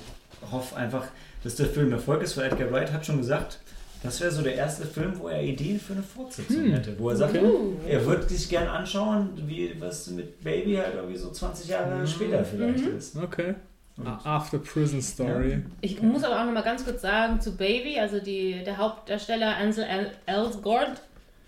hoffe 0.51 0.75
einfach, 0.75 1.05
dass 1.43 1.55
der 1.55 1.65
Film 1.67 1.91
Erfolg 1.91 2.21
ist, 2.21 2.37
weil 2.37 2.45
Edgar 2.51 2.71
Wright 2.71 2.91
hat 2.93 3.05
schon 3.05 3.17
gesagt, 3.17 3.59
das 4.03 4.21
wäre 4.21 4.31
so 4.31 4.41
der 4.41 4.55
erste 4.55 4.85
Film, 4.85 5.13
wo 5.19 5.27
er 5.27 5.41
Ideen 5.43 5.79
für 5.79 5.93
eine 5.93 6.03
Fortsetzung 6.03 6.63
Hm. 6.63 6.71
hätte. 6.73 6.95
Wo 6.99 7.09
er 7.09 7.15
sagt, 7.15 7.35
Okay. 7.37 7.45
er 7.87 8.05
würde 8.05 8.23
sich 8.29 8.49
gern 8.49 8.67
anschauen, 8.67 9.29
wie 9.45 9.75
was 9.79 10.07
mit 10.11 10.43
Baby 10.43 10.75
halt 10.75 10.95
irgendwie 10.95 11.17
so 11.17 11.29
20 11.31 11.67
Jahre 11.69 11.95
Mhm. 11.99 12.07
später 12.07 12.43
vielleicht 12.45 12.85
Mhm. 12.85 12.97
ist. 12.97 13.15
Okay. 13.17 13.55
Und 13.97 14.07
After 14.07 14.59
Prison 14.59 15.01
Story. 15.01 15.61
Ich 15.81 16.01
muss 16.01 16.23
aber 16.23 16.39
auch 16.39 16.45
noch 16.45 16.53
mal 16.53 16.63
ganz 16.63 16.85
kurz 16.85 17.01
sagen 17.01 17.41
zu 17.41 17.57
Baby, 17.57 17.99
also 17.99 18.19
die, 18.21 18.63
der 18.63 18.77
Hauptdarsteller 18.77 19.57
Ansel 19.57 19.83
El- 19.83 20.11
Elgort, 20.25 21.01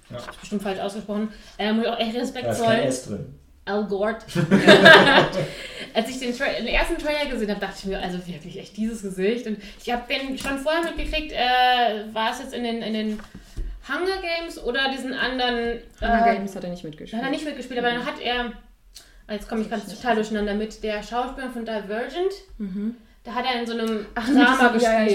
Ja. 0.10 0.18
bestimmt 0.38 0.62
falsch 0.62 0.80
ausgesprochen, 0.80 1.30
äh, 1.58 1.72
muss 1.72 1.86
ich 1.86 1.90
auch 1.90 2.00
echt 2.00 2.14
Respekt 2.16 2.46
Da 2.48 2.52
ist 2.52 2.58
kein 2.62 2.68
zollen. 2.76 2.88
S 2.90 3.06
drin. 3.06 3.26
Elgort. 3.74 4.26
Als 5.94 6.10
ich 6.10 6.20
den, 6.20 6.34
den 6.38 6.68
ersten 6.68 6.98
Trailer 6.98 7.30
gesehen 7.30 7.50
habe, 7.50 7.60
dachte 7.60 7.76
ich 7.80 7.86
mir, 7.86 8.00
also 8.00 8.26
wirklich 8.26 8.58
echt 8.58 8.78
dieses 8.78 9.02
Gesicht. 9.02 9.48
Und 9.48 9.58
ich 9.84 9.92
habe 9.92 10.04
den 10.12 10.38
schon 10.38 10.58
vorher 10.60 10.84
mitgekriegt, 10.84 11.34
äh, 11.34 12.14
war 12.14 12.32
es 12.32 12.40
jetzt 12.40 12.54
in 12.54 12.64
den, 12.64 12.82
in 12.82 12.94
den 12.94 13.20
Hunger 13.88 14.22
Games 14.22 14.62
oder 14.64 14.90
diesen 14.90 15.14
anderen. 15.14 15.80
Hunger 16.00 16.28
äh, 16.28 16.36
Games 16.36 16.56
hat 16.56 16.64
er 16.64 16.70
nicht 16.70 16.84
mitgespielt. 16.84 17.22
hat 17.22 17.28
er 17.28 17.32
nicht 17.32 17.46
mitgespielt, 17.46 17.80
aber 17.80 17.92
dann 17.92 18.06
hat 18.06 18.20
er. 18.22 18.54
Jetzt 19.30 19.48
komme 19.48 19.62
ich 19.62 19.70
ganz 19.70 19.88
total 19.88 20.16
durcheinander 20.16 20.54
mit 20.54 20.84
der 20.84 21.02
Schauspielerin 21.04 21.54
von 21.54 21.66
Divergent. 21.66 22.34
Mhm. 22.58 22.96
Da 23.24 23.34
hat 23.34 23.46
er 23.46 23.60
in 23.62 23.68
so 23.68 23.74
einem 23.74 24.04
Ach, 24.16 24.26
Drama 24.28 24.70
diesem- 24.70 24.82
ja, 24.92 25.04
ja, 25.04 25.06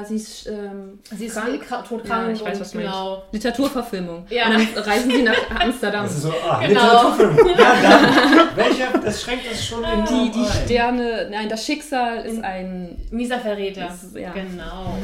gespielt. 0.00 0.06
sie 0.08 0.16
ist 0.16 0.46
ähm, 0.48 0.98
Sie 1.16 1.26
ist 1.26 1.36
krank. 1.36 1.62
krank, 1.64 1.86
todkrank 1.88 2.26
Ja, 2.26 2.32
ich 2.32 2.44
weiß, 2.44 2.54
und 2.56 2.60
was 2.60 2.70
du 2.72 2.78
meinst. 2.78 2.92
genau. 2.92 3.22
Literaturverfilmung. 3.30 4.26
Ja. 4.30 4.46
Und 4.48 4.52
dann 4.76 4.82
reisen 4.84 5.10
sie 5.12 5.22
nach 5.22 5.60
Amsterdam. 5.60 6.02
Das 6.02 6.12
ist 6.16 6.22
so, 6.22 6.32
ah, 6.44 6.60
Genau. 6.66 6.80
Literaturfilm. 6.80 7.36
Ja, 7.58 7.74
dann, 7.82 8.56
welcher, 8.56 8.98
das 8.98 9.22
schränkt 9.22 9.44
das 9.48 9.64
schon 9.64 9.84
in 9.84 10.04
Die, 10.06 10.30
die 10.32 10.44
Sterne, 10.64 11.28
nein, 11.30 11.48
das 11.48 11.64
Schicksal 11.64 12.24
ist 12.24 12.42
ein. 12.42 12.96
Mieser 13.12 13.38
Verräter. 13.38 13.86
Ist- 13.86 14.16
ja. 14.16 14.30
Genau. 14.32 14.96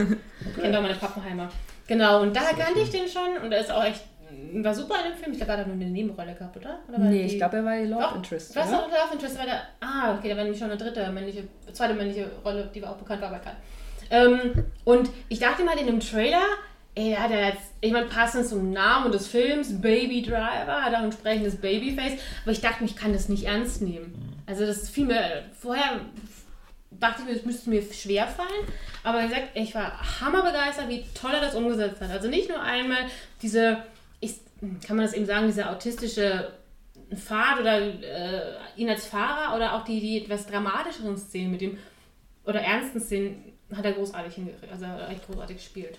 Kennt 0.60 0.74
auch 0.74 0.80
meine 0.82 0.94
Pappenheimer. 0.94 1.50
Genau, 1.86 2.22
und 2.22 2.34
daher 2.34 2.54
kannte 2.56 2.80
ich 2.80 2.88
den 2.90 3.06
schon 3.08 3.44
und 3.44 3.52
er 3.52 3.60
ist 3.60 3.70
auch 3.70 3.84
echt. 3.84 4.00
War 4.54 4.74
super 4.74 4.94
in 5.04 5.12
dem 5.12 5.18
Film. 5.18 5.32
Ich 5.32 5.38
glaube, 5.38 5.52
er 5.52 5.58
hat 5.58 5.66
nur 5.66 5.76
eine 5.76 5.86
Nebenrolle 5.86 6.34
gehabt, 6.34 6.56
oder? 6.56 6.78
oder 6.88 6.98
Nee, 6.98 7.20
die- 7.20 7.24
ich 7.34 7.36
glaube, 7.38 7.56
er 7.58 7.64
war 7.64 7.78
Love 7.80 8.02
Doch, 8.02 8.16
Interest. 8.16 8.56
Was 8.56 8.70
war 8.72 8.82
Love 8.88 9.12
Interest? 9.12 9.38
War 9.38 9.44
der, 9.44 9.62
ah, 9.80 10.16
okay, 10.16 10.28
da 10.30 10.36
war 10.36 10.42
nämlich 10.44 10.58
schon 10.58 10.70
eine 10.70 10.78
dritte 10.78 11.10
männliche, 11.10 11.44
zweite 11.72 11.94
männliche 11.94 12.30
Rolle, 12.44 12.70
die 12.74 12.82
war 12.82 12.90
auch 12.92 12.96
bekannt 12.96 13.22
war 13.22 13.30
bei 13.30 13.38
Karl. 13.38 13.56
Ähm, 14.10 14.64
und 14.84 15.10
ich 15.28 15.38
dachte 15.38 15.64
mal 15.64 15.76
in 15.78 15.86
dem 15.86 16.00
Trailer, 16.00 16.42
ey, 16.94 17.12
da 17.14 17.22
hat 17.24 17.30
er 17.30 17.48
jetzt, 17.48 17.72
ich 17.80 17.92
meine, 17.92 18.06
passend 18.06 18.46
zum 18.46 18.72
Namen 18.72 19.12
des 19.12 19.26
Films, 19.26 19.80
Baby 19.80 20.22
Driver, 20.22 20.82
hat 20.82 20.92
auch 20.94 20.98
ein 20.98 21.04
entsprechendes 21.06 21.56
Babyface, 21.56 22.20
aber 22.44 22.52
ich 22.52 22.60
dachte 22.60 22.82
mir, 22.82 22.88
ich 22.88 22.96
kann 22.96 23.12
das 23.12 23.28
nicht 23.28 23.44
ernst 23.44 23.82
nehmen. 23.82 24.42
Also 24.46 24.64
das 24.64 24.88
fiel 24.88 25.06
mir, 25.06 25.42
vorher 25.58 26.00
dachte 26.90 27.22
ich 27.22 27.28
mir, 27.28 27.34
das 27.34 27.44
müsste 27.44 27.68
mir 27.68 27.82
schwer 27.82 28.26
fallen, 28.26 28.48
aber 29.02 29.22
wie 29.22 29.28
gesagt, 29.28 29.48
ich 29.54 29.74
war 29.74 29.92
hammerbegeistert, 30.20 30.88
wie 30.88 31.04
toll 31.20 31.32
er 31.34 31.40
das 31.40 31.54
umgesetzt 31.54 32.00
hat. 32.00 32.10
Also 32.10 32.28
nicht 32.28 32.48
nur 32.48 32.62
einmal 32.62 33.00
diese, 33.42 33.78
ich, 34.20 34.40
kann 34.86 34.96
man 34.96 35.04
das 35.04 35.14
eben 35.14 35.26
sagen, 35.26 35.46
diese 35.46 35.68
autistische 35.68 36.52
Fahrt 37.14 37.60
oder 37.60 37.80
äh, 37.80 38.56
ihn 38.76 38.88
als 38.88 39.06
Fahrer 39.06 39.54
oder 39.54 39.74
auch 39.74 39.84
die, 39.84 40.00
die 40.00 40.22
etwas 40.22 40.46
dramatischeren 40.46 41.16
Szenen 41.16 41.52
mit 41.52 41.60
dem 41.60 41.78
oder 42.44 42.60
ernsten 42.60 43.00
Szenen 43.00 43.52
hat 43.74 43.84
er 43.84 43.92
großartig 43.92 44.34
hingekriegt, 44.34 44.72
also 44.72 44.84
echt 45.10 45.26
großartig 45.26 45.56
gespielt. 45.56 45.98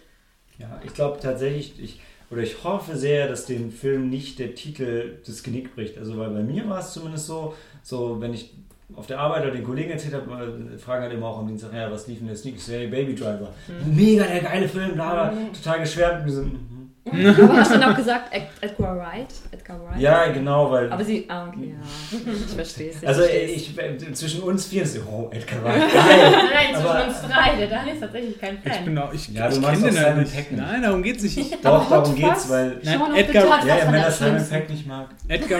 Ja, 0.57 0.79
ich 0.83 0.93
glaube 0.93 1.19
tatsächlich, 1.21 1.73
ich, 1.81 1.99
oder 2.31 2.41
ich 2.41 2.63
hoffe 2.63 2.97
sehr, 2.97 3.27
dass 3.27 3.45
dem 3.45 3.71
Film 3.71 4.09
nicht 4.09 4.39
der 4.39 4.55
Titel 4.55 5.19
das 5.25 5.43
Genick 5.43 5.75
bricht. 5.75 5.97
Also, 5.97 6.17
weil 6.17 6.29
bei 6.29 6.41
mir 6.41 6.67
war 6.67 6.79
es 6.79 6.93
zumindest 6.93 7.27
so, 7.27 7.55
so, 7.83 8.19
wenn 8.19 8.33
ich 8.33 8.53
auf 8.95 9.05
der 9.05 9.19
Arbeit 9.19 9.43
oder 9.43 9.51
den 9.51 9.63
Kollegen 9.63 9.91
erzählt 9.91 10.13
habe, 10.13 10.73
äh, 10.73 10.77
fragen 10.77 11.03
halt 11.03 11.13
immer 11.13 11.27
auch 11.27 11.39
am 11.39 11.47
Dienstag, 11.47 11.73
ja, 11.73 11.91
was 11.91 12.07
lief 12.07 12.21
in 12.21 12.27
der 12.27 12.35
Sneak? 12.35 12.55
Ich 12.55 12.63
so, 12.63 12.71
hey, 12.73 12.87
Baby 12.87 13.15
Driver. 13.15 13.53
Mega 13.85 14.25
der 14.25 14.41
geile 14.41 14.67
Film, 14.67 14.93
bla, 14.93 15.29
bla, 15.29 15.37
total 15.53 15.81
geschwärmt. 15.81 16.25
Wir 16.25 16.41
mhm. 16.41 16.76
Aber 17.43 17.57
hast 17.57 17.73
du 17.73 17.79
dann 17.79 17.91
auch 17.91 17.95
gesagt, 17.97 18.33
Ed- 18.33 18.47
Edgar 18.61 18.97
Wright? 18.97 19.27
Edgar 19.51 19.79
Wright? 19.83 19.99
ja, 19.99 20.27
genau, 20.31 20.71
weil. 20.71 20.91
Aber 20.91 21.03
sie, 21.03 21.25
ah, 21.29 21.47
okay, 21.47 21.73
ja. 21.73 22.19
Ich 22.47 22.53
verstehe 22.55 22.91
es. 22.91 23.03
also, 23.05 23.21
es. 23.23 23.31
ich, 23.51 23.75
zwischen 24.13 24.41
uns 24.43 24.65
vier 24.65 24.83
ist 24.83 24.95
so, 24.95 25.01
oh, 25.09 25.29
Edgar 25.33 25.63
Wright, 25.63 25.79
geil. 25.93 25.93
Nein, 25.93 26.31
nein, 26.53 26.73
zwischen 26.75 26.87
Aber- 26.87 27.05
uns 27.07 27.21
drei, 27.21 27.55
der 27.55 27.67
Daniel 27.67 27.93
ist 27.95 28.01
tatsächlich 28.01 28.39
kein 28.39 28.57
Ich 28.63 28.71
Fan. 28.73 28.85
bin 28.85 28.97
auch, 28.97 29.13
ich, 29.13 29.27
Ja, 29.29 29.47
du 29.49 29.55
ich 29.55 29.61
kenn 29.61 29.65
auch 29.69 29.73
den 29.73 29.83
halt 29.83 29.93
Simon 29.93 30.19
nicht. 30.19 30.35
Peck 30.35 30.51
nicht. 30.51 30.61
Nein, 30.61 30.81
darum 30.81 31.03
geht's 31.03 31.23
nicht. 31.23 31.37
Ich, 31.37 31.51
Doch, 31.61 31.89
darum 31.89 32.05
Fuzz? 32.05 32.15
geht's, 32.15 32.49
weil. 32.49 32.79
Nein, 32.83 32.99
noch 32.99 33.15
Edgar, 33.15 33.43
Hot 33.43 33.65
Ja, 33.65 33.77
ja, 33.77 33.85
wenn 33.85 33.93
der 33.93 34.05
das 34.05 34.19
Simon. 34.19 34.49
Peck 34.49 34.69
nicht 34.69 34.87
mag. 34.87 35.07
Edgar, 35.27 35.59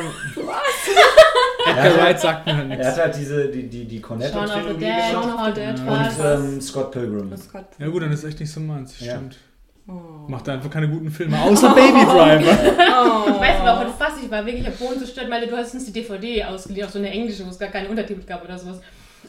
Er 1.66 1.72
Edgar 1.86 1.98
Wright 2.04 2.20
sagt 2.20 2.46
mir 2.46 2.56
halt 2.56 2.70
Er 2.72 2.78
nichts. 2.78 2.88
hat 2.94 2.98
halt 3.04 3.16
diese, 3.18 3.48
die, 3.50 3.68
die, 3.68 3.86
die 3.86 4.02
Shaun 4.02 4.18
of 4.22 4.24
the 4.26 4.32
Cornetto-Trilogie 4.32 4.80
Dead. 4.80 5.12
Shaun 5.12 5.34
of 5.34 5.46
the 5.46 5.52
Dead. 5.54 5.80
Und 5.80 5.90
was? 5.90 6.20
ähm, 6.40 6.62
Scott 6.62 6.92
Pilgrim. 6.92 7.34
Ja 7.80 7.88
gut, 7.88 8.02
dann 8.04 8.12
ist 8.12 8.24
echt 8.24 8.40
nicht 8.40 8.52
so 8.52 8.60
meins, 8.60 9.00
Ja. 9.00 9.14
stimmt. 9.16 9.38
Oh. 9.90 10.30
Macht 10.30 10.50
einfach 10.50 10.70
keine 10.70 10.90
guten 10.90 11.10
Filme, 11.10 11.42
außer 11.42 11.70
Baby 11.70 12.04
Driver. 12.06 12.58
Oh. 12.78 13.30
Ich 13.32 13.40
weiß 13.40 13.62
aber 13.62 13.88
auch 13.88 13.98
fast, 13.98 14.22
ich 14.22 14.30
war 14.30 14.46
wirklich 14.46 14.68
am 14.68 14.74
Boden 14.74 15.00
zerstört, 15.00 15.30
weil 15.30 15.48
du 15.48 15.56
hast 15.56 15.74
uns 15.74 15.86
die 15.86 15.94
DVD 15.94 16.44
ausgeliehen, 16.44 16.86
auch 16.88 16.92
so 16.92 17.00
eine 17.00 17.10
englische, 17.10 17.46
wo 17.46 17.50
es 17.50 17.58
gar 17.60 17.70
keine 17.70 17.88
Untertitel 17.88 18.22
gab 18.26 18.44
oder 18.44 18.58
sowas. 18.58 18.82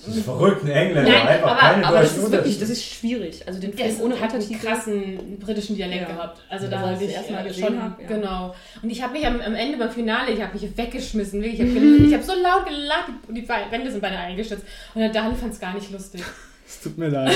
Diese 0.06 0.22
verrückten 0.22 0.68
Engländer, 0.68 1.10
Nein, 1.10 1.26
einfach 1.28 1.50
aber- 1.50 1.60
keine 1.60 1.86
Aber 1.86 1.98
das 2.00 2.10
deutschen 2.10 2.24
ist 2.26 2.32
wirklich, 2.32 2.58
das 2.60 2.70
ist 2.70 2.84
schwierig. 2.84 3.42
Also 3.46 3.60
den 3.60 3.72
Film 3.72 4.00
ohne 4.00 4.20
hat 4.20 4.32
einen 4.32 4.60
krassen 4.60 5.38
britischen 5.40 5.74
Dialekt 5.76 6.02
Ja. 6.08 6.14
gehabt. 6.14 6.40
Also 6.48 6.66
Ja, 6.66 6.70
da 6.72 6.82
war 6.82 6.92
ich 6.92 7.00
ich 7.00 7.06
das 7.06 7.16
erste 7.16 7.32
Mal 7.32 7.44
äh, 7.44 7.48
gesehen 7.48 7.66
schon, 7.66 7.82
hab, 7.82 8.00
ja. 8.00 8.06
genau. 8.06 8.54
Und 8.82 8.90
ich 8.90 9.02
habe 9.02 9.12
mich 9.14 9.26
am, 9.26 9.40
am 9.40 9.54
Ende 9.54 9.76
beim 9.78 9.90
Finale, 9.90 10.30
ich 10.32 10.40
habe 10.42 10.56
mich 10.56 10.76
weggeschmissen. 10.76 11.42
Wirklich. 11.42 11.60
Ich 11.60 12.14
habe 12.14 12.14
hab 12.14 12.22
so 12.22 12.32
laut 12.32 12.66
gelacht, 12.66 13.06
die, 13.28 13.40
die 13.40 13.48
Wände 13.48 13.90
sind 13.90 14.00
beinahe 14.00 14.26
eingestürzt. 14.26 14.64
Und 14.94 15.00
der 15.00 15.10
Daniel 15.10 15.34
fand 15.36 15.52
es 15.54 15.60
gar 15.60 15.74
nicht 15.74 15.90
lustig. 15.90 16.22
Es 16.68 16.82
tut 16.82 16.98
mir 16.98 17.08
leid. 17.08 17.34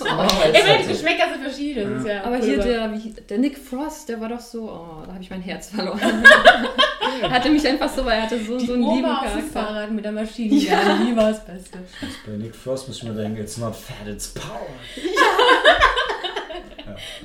Oh, 0.00 0.04
Ey, 0.50 0.66
weil 0.66 0.78
die 0.82 0.88
Geschmäcker 0.88 1.28
sind 1.30 1.42
verschieden. 1.42 1.98
Ist 1.98 2.06
ja 2.06 2.24
Aber 2.24 2.38
hier 2.38 2.56
der, 2.58 2.90
wie, 2.94 3.10
der 3.10 3.38
Nick 3.38 3.58
Frost, 3.58 4.08
der 4.08 4.18
war 4.18 4.30
doch 4.30 4.40
so, 4.40 4.62
oh, 4.62 5.02
da 5.04 5.12
habe 5.12 5.22
ich 5.22 5.28
mein 5.28 5.42
Herz 5.42 5.68
verloren. 5.68 6.24
er 7.20 7.30
hatte 7.30 7.50
mich 7.50 7.66
einfach 7.68 7.90
so, 7.94 8.02
weil 8.06 8.16
er 8.16 8.22
hatte 8.22 8.42
so, 8.42 8.56
die 8.56 8.66
so 8.66 8.72
einen 8.72 8.82
lieben 8.82 9.04
Oma 9.04 9.18
auf 9.18 9.34
dem 9.34 9.52
Charakter. 9.52 9.60
Fahrrad 9.60 9.90
mit 9.90 10.04
der 10.06 10.12
Maschine, 10.12 10.54
ja. 10.54 10.98
die 11.06 11.14
war 11.14 11.30
das 11.30 11.44
Beste. 11.44 11.80
Bei 12.26 12.32
Nick 12.32 12.56
Frost 12.56 12.88
muss 12.88 12.96
ich 12.96 13.02
mir 13.02 13.12
denken, 13.12 13.42
it's 13.42 13.58
not 13.58 13.76
fat, 13.76 14.08
it's 14.08 14.28
power. 14.28 14.66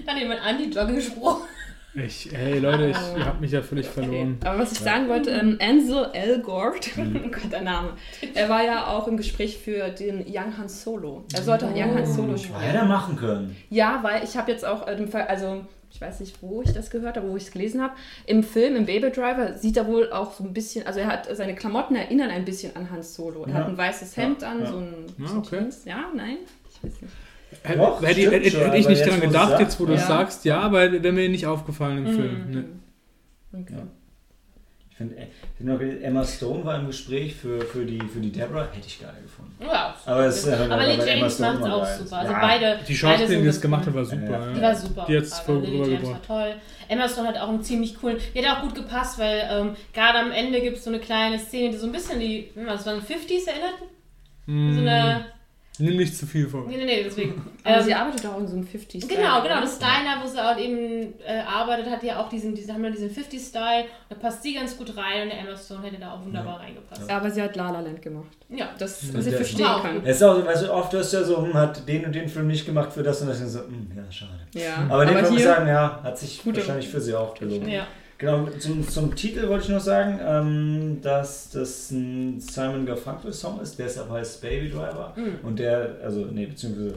Dann 0.06 0.18
jemand 0.18 0.42
Anti-Jogging-Spruch. 0.42 1.42
Ich, 1.96 2.30
hey 2.32 2.60
Leute, 2.60 2.90
ich, 2.90 2.98
ihr 3.18 3.26
habt 3.26 3.42
mich 3.42 3.52
ja 3.52 3.62
völlig 3.64 3.88
verloren. 3.88 4.38
Aber 4.46 4.60
was 4.60 4.72
ich 4.72 4.80
sagen 4.80 5.08
wollte, 5.10 5.32
ähm, 5.32 5.58
Ansel 5.60 6.10
Elgort, 6.14 6.92
oh 6.98 7.30
Gott, 7.30 7.52
der 7.52 7.62
Name, 7.62 7.94
er 8.36 8.50
war 8.50 8.64
ja 8.64 8.88
auch 8.88 9.08
im 9.08 9.18
Gespräch 9.18 9.58
für 9.58 9.90
den 9.90 10.24
Young 10.28 10.56
Han 10.60 10.70
Solo. 10.70 11.24
Er 11.34 11.42
sollte 11.42 11.66
auch 11.66 11.72
Young 11.76 11.96
Han 11.96 12.06
Solo 12.06 12.34
Hätte 12.36 12.54
er 12.54 12.70
spielen. 12.72 12.88
machen 12.88 13.16
können. 13.16 13.56
Ja, 13.70 14.00
weil 14.04 14.24
ich 14.24 14.38
habe 14.38 14.52
jetzt 14.52 14.64
auch, 14.66 14.88
äh, 14.88 15.08
Fall- 15.08 15.26
also 15.28 15.66
ich 15.90 16.00
weiß 16.00 16.20
nicht, 16.20 16.44
wo 16.44 16.62
ich 16.62 16.72
das 16.74 16.92
gehört 16.92 17.18
habe, 17.18 17.32
wo 17.32 17.38
ich 17.38 17.44
es 17.44 17.52
gelesen 17.52 17.82
habe. 17.82 17.94
Im 18.28 18.44
Film, 18.44 18.76
im 18.76 18.86
Baby 18.86 19.10
Driver, 19.10 19.54
sieht 19.58 19.78
er 19.78 19.88
wohl 19.88 20.12
auch 20.12 20.34
so 20.34 20.44
ein 20.44 20.54
bisschen, 20.54 20.86
also 20.86 21.00
er 21.00 21.08
hat 21.08 21.28
seine 21.36 21.56
Klamotten 21.56 21.96
erinnern 21.96 22.30
ein 22.30 22.46
bisschen 22.46 22.76
an 22.76 22.92
Han 22.92 23.02
Solo. 23.02 23.44
Er 23.46 23.50
Ja. 23.50 23.56
hat 23.56 23.68
ein 23.70 23.78
weißes 23.78 24.16
Hemd 24.18 24.44
Ja, 24.44 24.52
an, 24.52 24.60
ja. 24.60 24.66
so 24.68 24.78
ein, 24.78 24.94
Ja, 25.18 25.38
okay. 25.38 25.58
Jeans. 25.62 25.86
Ja, 25.86 26.06
nein, 26.14 26.38
ich 26.70 26.84
weiß 26.84 27.02
nicht. 27.02 27.14
Hätte, 27.64 27.78
Doch, 27.80 28.02
hätte, 28.02 28.14
stimmt 28.22 28.34
hätte, 28.46 28.66
hätte 28.66 28.78
ich 28.78 28.88
nicht 28.90 29.06
dran 29.06 29.22
gedacht, 29.22 29.50
sagst- 29.50 29.62
jetzt 29.62 29.80
wo 29.80 29.86
du 29.86 29.94
es 29.94 30.02
Ja. 30.02 30.08
sagst, 30.08 30.46
ja, 30.46 30.60
aber 30.60 30.92
wäre 30.92 31.14
mir 31.14 31.30
nicht 31.30 31.46
aufgefallen 31.46 32.06
im 32.06 32.14
Film. 32.14 32.52
Ne. 32.52 32.66
Okay. 33.62 33.74
Ja. 33.74 33.84
Ich 34.90 34.98
finde, 34.98 35.16
äh, 35.86 36.02
Emma 36.04 36.24
Stone 36.26 36.66
war 36.66 36.80
im 36.80 36.88
Gespräch 36.88 37.36
für, 37.36 37.62
für, 37.62 37.86
die, 37.86 38.00
für 38.00 38.20
die 38.20 38.32
Deborah, 38.32 38.68
hätte 38.72 38.88
ich 38.88 39.00
geil 39.00 39.14
gefunden. 39.22 39.54
Ja, 39.62 39.96
Aber 40.06 40.26
es 40.26 40.44
ja- 40.46 40.58
aber 40.66 40.86
Lee 40.88 40.98
James 41.06 41.38
macht 41.40 41.60
es 41.60 41.66
auch 41.66 41.84
geil 41.84 41.98
super. 42.00 42.18
Also 42.18 42.32
Ja. 42.34 42.40
beide. 42.40 42.80
Die 42.88 42.96
Schauspielerin, 42.96 43.28
sind 43.30 43.40
die 43.42 43.46
das 43.46 43.56
das 43.58 43.62
gemacht 43.62 43.86
hat, 43.86 43.94
war 43.94 44.06
super. 44.06 44.54
Die 44.56 44.62
war 44.62 44.76
super. 44.76 45.06
Die 45.08 45.18
hat's 45.18 45.32
Also 45.34 45.44
voll 45.44 45.64
James 45.64 45.88
rübergebracht. 45.88 46.30
war 46.30 46.42
toll. 46.48 46.56
Emma 46.90 47.08
Stone 47.08 47.28
hat 47.28 47.38
auch 47.38 47.50
einen 47.50 47.62
ziemlich 47.64 47.96
coolen. 48.00 48.18
Die 48.34 48.44
hat 48.46 48.58
auch 48.58 48.62
gut 48.64 48.74
gepasst, 48.76 49.20
weil 49.20 49.42
ähm, 49.52 49.76
gerade 49.94 50.18
am 50.20 50.32
Ende 50.32 50.62
gibt 50.62 50.78
es 50.78 50.84
so 50.84 50.90
eine 50.90 51.00
kleine 51.00 51.38
Szene, 51.38 51.70
die 51.72 51.78
so 51.78 51.86
ein 51.86 51.92
bisschen 51.92 52.20
die. 52.20 52.50
hm, 52.56 52.66
Was 52.66 52.86
waren 52.88 53.00
50s 53.02 53.46
erinnert? 53.48 53.76
So 54.48 54.52
eine. 54.82 55.26
Nimm 55.80 55.98
nicht 55.98 56.18
zu 56.18 56.26
viel 56.26 56.48
vor. 56.48 56.66
Nee, 56.68 56.78
nee, 56.78 56.86
nee, 56.86 57.04
deswegen. 57.04 57.42
Aber 57.64 57.78
Ähm, 57.78 57.84
sie 57.84 57.94
arbeitet 57.94 58.26
auch 58.26 58.40
in 58.40 58.48
so 58.48 58.56
einem 58.56 58.66
50s. 58.66 59.08
Genau, 59.08 59.42
genau. 59.42 59.62
Das 59.62 59.78
Diner, 59.78 60.22
wo 60.24 60.28
sie 60.28 60.40
auch 60.44 60.58
eben 60.58 61.14
äh, 61.26 61.40
arbeitet, 61.48 61.90
hat 61.90 62.02
ja 62.04 62.20
auch 62.20 62.30
diesen, 62.30 62.56
diese, 62.56 62.74
haben 62.74 62.84
ja 62.84 62.90
diesen 62.90 63.10
50-Style. 63.10 63.86
Da 64.10 64.16
passt 64.16 64.42
sie 64.44 64.54
ganz 64.56 64.76
gut 64.78 64.96
rein 64.98 65.24
und 65.24 65.30
der 65.30 65.40
Emma 65.40 65.56
Stone 65.56 65.84
hätte 65.84 65.98
da 66.00 66.14
auch 66.14 66.26
wunderbar 66.26 66.60
reingepasst. 66.60 67.10
Aber 67.10 67.30
sie 67.30 67.42
hat 67.42 67.56
La 67.56 67.70
La 67.72 67.82
Land 67.82 68.02
gemacht. 68.02 68.28
Ja. 68.50 68.70
Das, 68.80 69.04
Ja, 69.04 69.18
was 69.18 69.26
ich 69.28 69.36
verstehen 69.36 69.66
kann. 69.66 70.02
Es 70.04 70.18
ist 70.18 70.24
auch, 70.24 70.44
weißt 70.46 70.64
du, 70.64 70.74
oft 70.74 70.94
hörst 70.94 71.14
du 71.14 71.18
ja 71.18 71.24
so, 71.24 71.38
hm, 71.46 71.54
hat 71.54 71.88
den 71.88 72.06
und 72.06 72.16
den 72.16 72.28
Film 72.28 72.48
nicht 72.48 72.66
gemacht 72.66 72.92
für 72.94 73.04
das 73.04 73.22
und 73.22 73.28
das. 73.28 73.40
Und 73.42 73.48
so, 73.50 73.60
hm, 73.60 73.92
ja, 73.96 74.12
schade. 74.12 74.32
Ja. 74.54 74.88
Aber 74.90 75.06
dem 75.06 75.14
Fall 75.16 75.30
muss 75.30 75.40
ich 75.40 75.44
sagen, 75.46 75.68
ja, 75.68 76.00
hat 76.04 76.18
sich 76.18 76.46
wahrscheinlich 76.46 76.88
für 76.88 77.02
sie 77.02 77.14
auch 77.14 77.34
gelohnt. 77.36 77.68
ja. 77.68 77.86
Genau, 78.20 78.48
zum, 78.60 78.88
zum 78.88 79.16
Titel 79.16 79.48
wollte 79.48 79.66
ich 79.66 79.70
noch 79.70 79.80
sagen, 79.80 80.20
ähm, 80.26 80.98
dass 81.04 81.52
das 81.52 81.92
ein 81.92 82.40
Simon 82.40 82.86
Garfunkel 82.86 83.32
Song 83.32 83.60
ist, 83.62 83.80
aber 84.00 84.16
heißt 84.16 84.42
Baby 84.42 84.70
Driver. 84.70 85.14
Mhm. 85.16 85.48
Und 85.48 85.60
der, 85.60 85.98
also, 86.04 86.22
nee, 86.22 86.48
beziehungsweise, 86.48 86.96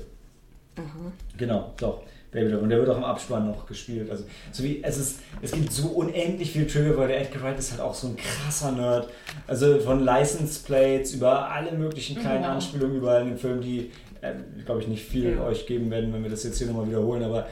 Aha. 0.77 1.12
genau, 1.37 1.75
doch, 1.77 2.03
Baby 2.33 2.49
Driver. 2.49 2.62
Und 2.62 2.71
der 2.71 2.79
wird 2.79 2.89
auch 2.89 2.97
im 2.97 3.05
Abspann 3.05 3.47
noch 3.49 3.66
gespielt. 3.66 4.11
Also, 4.11 4.25
so 4.51 4.62
wie, 4.64 4.83
es 4.83 4.97
ist, 4.97 5.18
es 5.43 5.53
gibt 5.53 5.71
so 5.71 5.89
unendlich 5.89 6.53
viel 6.53 6.66
Trigger, 6.66 6.97
weil 6.97 7.09
der 7.09 7.21
Edgar 7.21 7.43
Wright 7.43 7.59
ist 7.59 7.73
halt 7.73 7.83
auch 7.83 7.95
so 7.95 8.07
ein 8.09 8.16
krasser 8.16 8.73
Nerd. 8.73 9.09
Also 9.47 9.79
von 9.81 10.03
License 10.03 10.64
Plates 10.64 11.12
über 11.12 11.51
alle 11.51 11.73
möglichen 11.73 12.18
kleinen 12.18 12.45
Wow. 12.45 12.51
Anspielungen 12.53 12.97
überall 12.97 13.23
in 13.23 13.29
dem 13.29 13.39
Film, 13.39 13.61
die, 13.61 13.91
äh, 14.23 14.33
glaube 14.64 14.81
ich, 14.81 14.89
nicht 14.89 15.05
viel 15.05 15.33
Ja. 15.35 15.45
euch 15.45 15.66
geben 15.66 15.91
werden, 15.91 16.14
wenn 16.14 16.23
wir 16.23 16.31
das 16.31 16.45
jetzt 16.45 16.57
hier 16.57 16.66
nochmal 16.68 16.89
wiederholen, 16.89 17.23
aber 17.25 17.47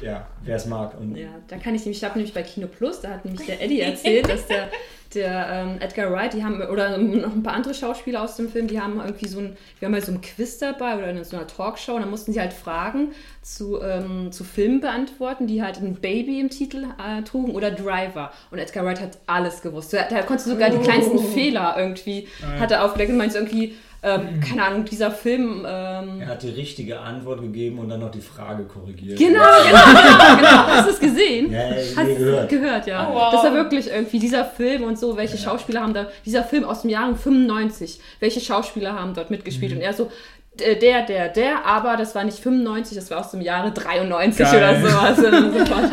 ja, 0.00 0.26
wer 0.42 0.56
es 0.56 0.66
mag. 0.66 0.98
Und 0.98 1.16
Ja, 1.16 1.28
da 1.48 1.56
kann 1.56 1.74
ich 1.74 1.82
nämlich, 1.82 1.98
ich 1.98 2.04
habe 2.04 2.16
nämlich 2.18 2.34
bei 2.34 2.42
Kino 2.42 2.66
Plus, 2.66 3.00
da 3.00 3.10
hat 3.10 3.24
nämlich 3.24 3.46
der 3.46 3.62
Eddie 3.62 3.80
erzählt, 3.80 4.28
dass 4.28 4.46
der, 4.46 4.68
der 5.14 5.48
ähm, 5.50 5.78
Edgar 5.80 6.12
Wright, 6.12 6.32
die 6.32 6.44
haben, 6.44 6.60
oder 6.62 6.96
noch 6.98 7.32
ein 7.32 7.42
paar 7.42 7.54
andere 7.54 7.74
Schauspieler 7.74 8.22
aus 8.22 8.36
dem 8.36 8.48
Film, 8.48 8.68
die 8.68 8.80
haben 8.80 9.00
irgendwie 9.00 9.28
so 9.28 9.40
ein, 9.40 9.56
wir 9.78 9.86
haben 9.86 9.92
mal 9.92 10.00
so 10.00 10.12
ein 10.12 10.20
Quiz 10.20 10.58
dabei 10.58 10.96
oder 10.96 11.10
in 11.10 11.22
so 11.24 11.36
einer 11.36 11.46
Talkshow 11.46 11.94
und 11.94 12.02
dann 12.02 12.10
mussten 12.10 12.32
sie 12.32 12.40
halt 12.40 12.52
Fragen 12.52 13.12
zu, 13.42 13.80
ähm, 13.82 14.32
zu 14.32 14.44
Filmen 14.44 14.80
beantworten, 14.80 15.46
die 15.46 15.62
halt 15.62 15.78
ein 15.78 15.94
Baby 15.94 16.40
im 16.40 16.50
Titel 16.50 16.86
äh, 16.98 17.22
trugen 17.22 17.54
oder 17.54 17.70
Driver. 17.70 18.32
Und 18.50 18.58
Edgar 18.58 18.84
Wright 18.84 19.00
hat 19.00 19.18
alles 19.26 19.62
gewusst. 19.62 19.92
Da, 19.92 20.04
da 20.08 20.22
konntest 20.22 20.46
du 20.46 20.52
sogar 20.52 20.70
die 20.70 20.78
kleinsten 20.78 21.18
Fehler 21.18 21.74
irgendwie, 21.78 22.28
hat 22.58 22.70
er 22.70 22.84
aufgedeckt 22.84 23.10
und 23.10 23.18
meinte 23.18 23.38
irgendwie, 23.38 23.74
ähm, 24.02 24.40
keine 24.40 24.64
Ahnung, 24.64 24.84
dieser 24.86 25.10
Film, 25.10 25.66
ähm, 25.68 26.20
Er 26.22 26.28
hat 26.28 26.42
die 26.42 26.48
richtige 26.48 27.00
Antwort 27.00 27.42
gegeben 27.42 27.78
und 27.78 27.90
dann 27.90 28.00
noch 28.00 28.10
die 28.10 28.20
Frage 28.22 28.64
korrigiert. 28.64 29.18
Genau, 29.18 29.40
genau, 29.40 29.84
genau, 29.84 30.36
genau. 30.36 30.66
Hast 30.68 30.86
du 30.88 30.92
es 30.92 31.00
gesehen? 31.00 31.52
Ja, 31.52 31.68
ja, 31.68 31.76
Hast 31.96 32.08
du 32.08 32.14
gehört. 32.16 32.48
gehört, 32.48 32.86
ja. 32.86 33.10
Oh, 33.10 33.14
wow. 33.14 33.32
Das 33.32 33.44
war 33.44 33.52
wirklich 33.54 33.90
irgendwie 33.90 34.18
dieser 34.18 34.44
Film 34.46 34.84
und 34.84 34.98
so, 34.98 35.16
welche 35.16 35.36
Schauspieler 35.36 35.82
haben 35.82 35.92
da, 35.92 36.06
dieser 36.24 36.44
Film 36.44 36.64
aus 36.64 36.80
dem 36.82 36.90
Jahre 36.90 37.14
95, 37.14 38.00
welche 38.20 38.40
Schauspieler 38.40 38.94
haben 38.94 39.12
dort 39.12 39.30
mitgespielt? 39.30 39.72
Und 39.72 39.80
er 39.82 39.92
so, 39.92 40.10
der, 40.58 41.04
der, 41.04 41.28
der, 41.28 41.64
aber 41.66 41.96
das 41.96 42.14
war 42.14 42.24
nicht 42.24 42.38
95, 42.38 42.96
das 42.96 43.10
war 43.10 43.20
aus 43.20 43.30
dem 43.32 43.40
Jahre 43.42 43.70
93 43.72 44.38
Geil. 44.38 44.56
oder 44.56 44.90
sowas. 44.90 45.16
Sofort. 45.66 45.92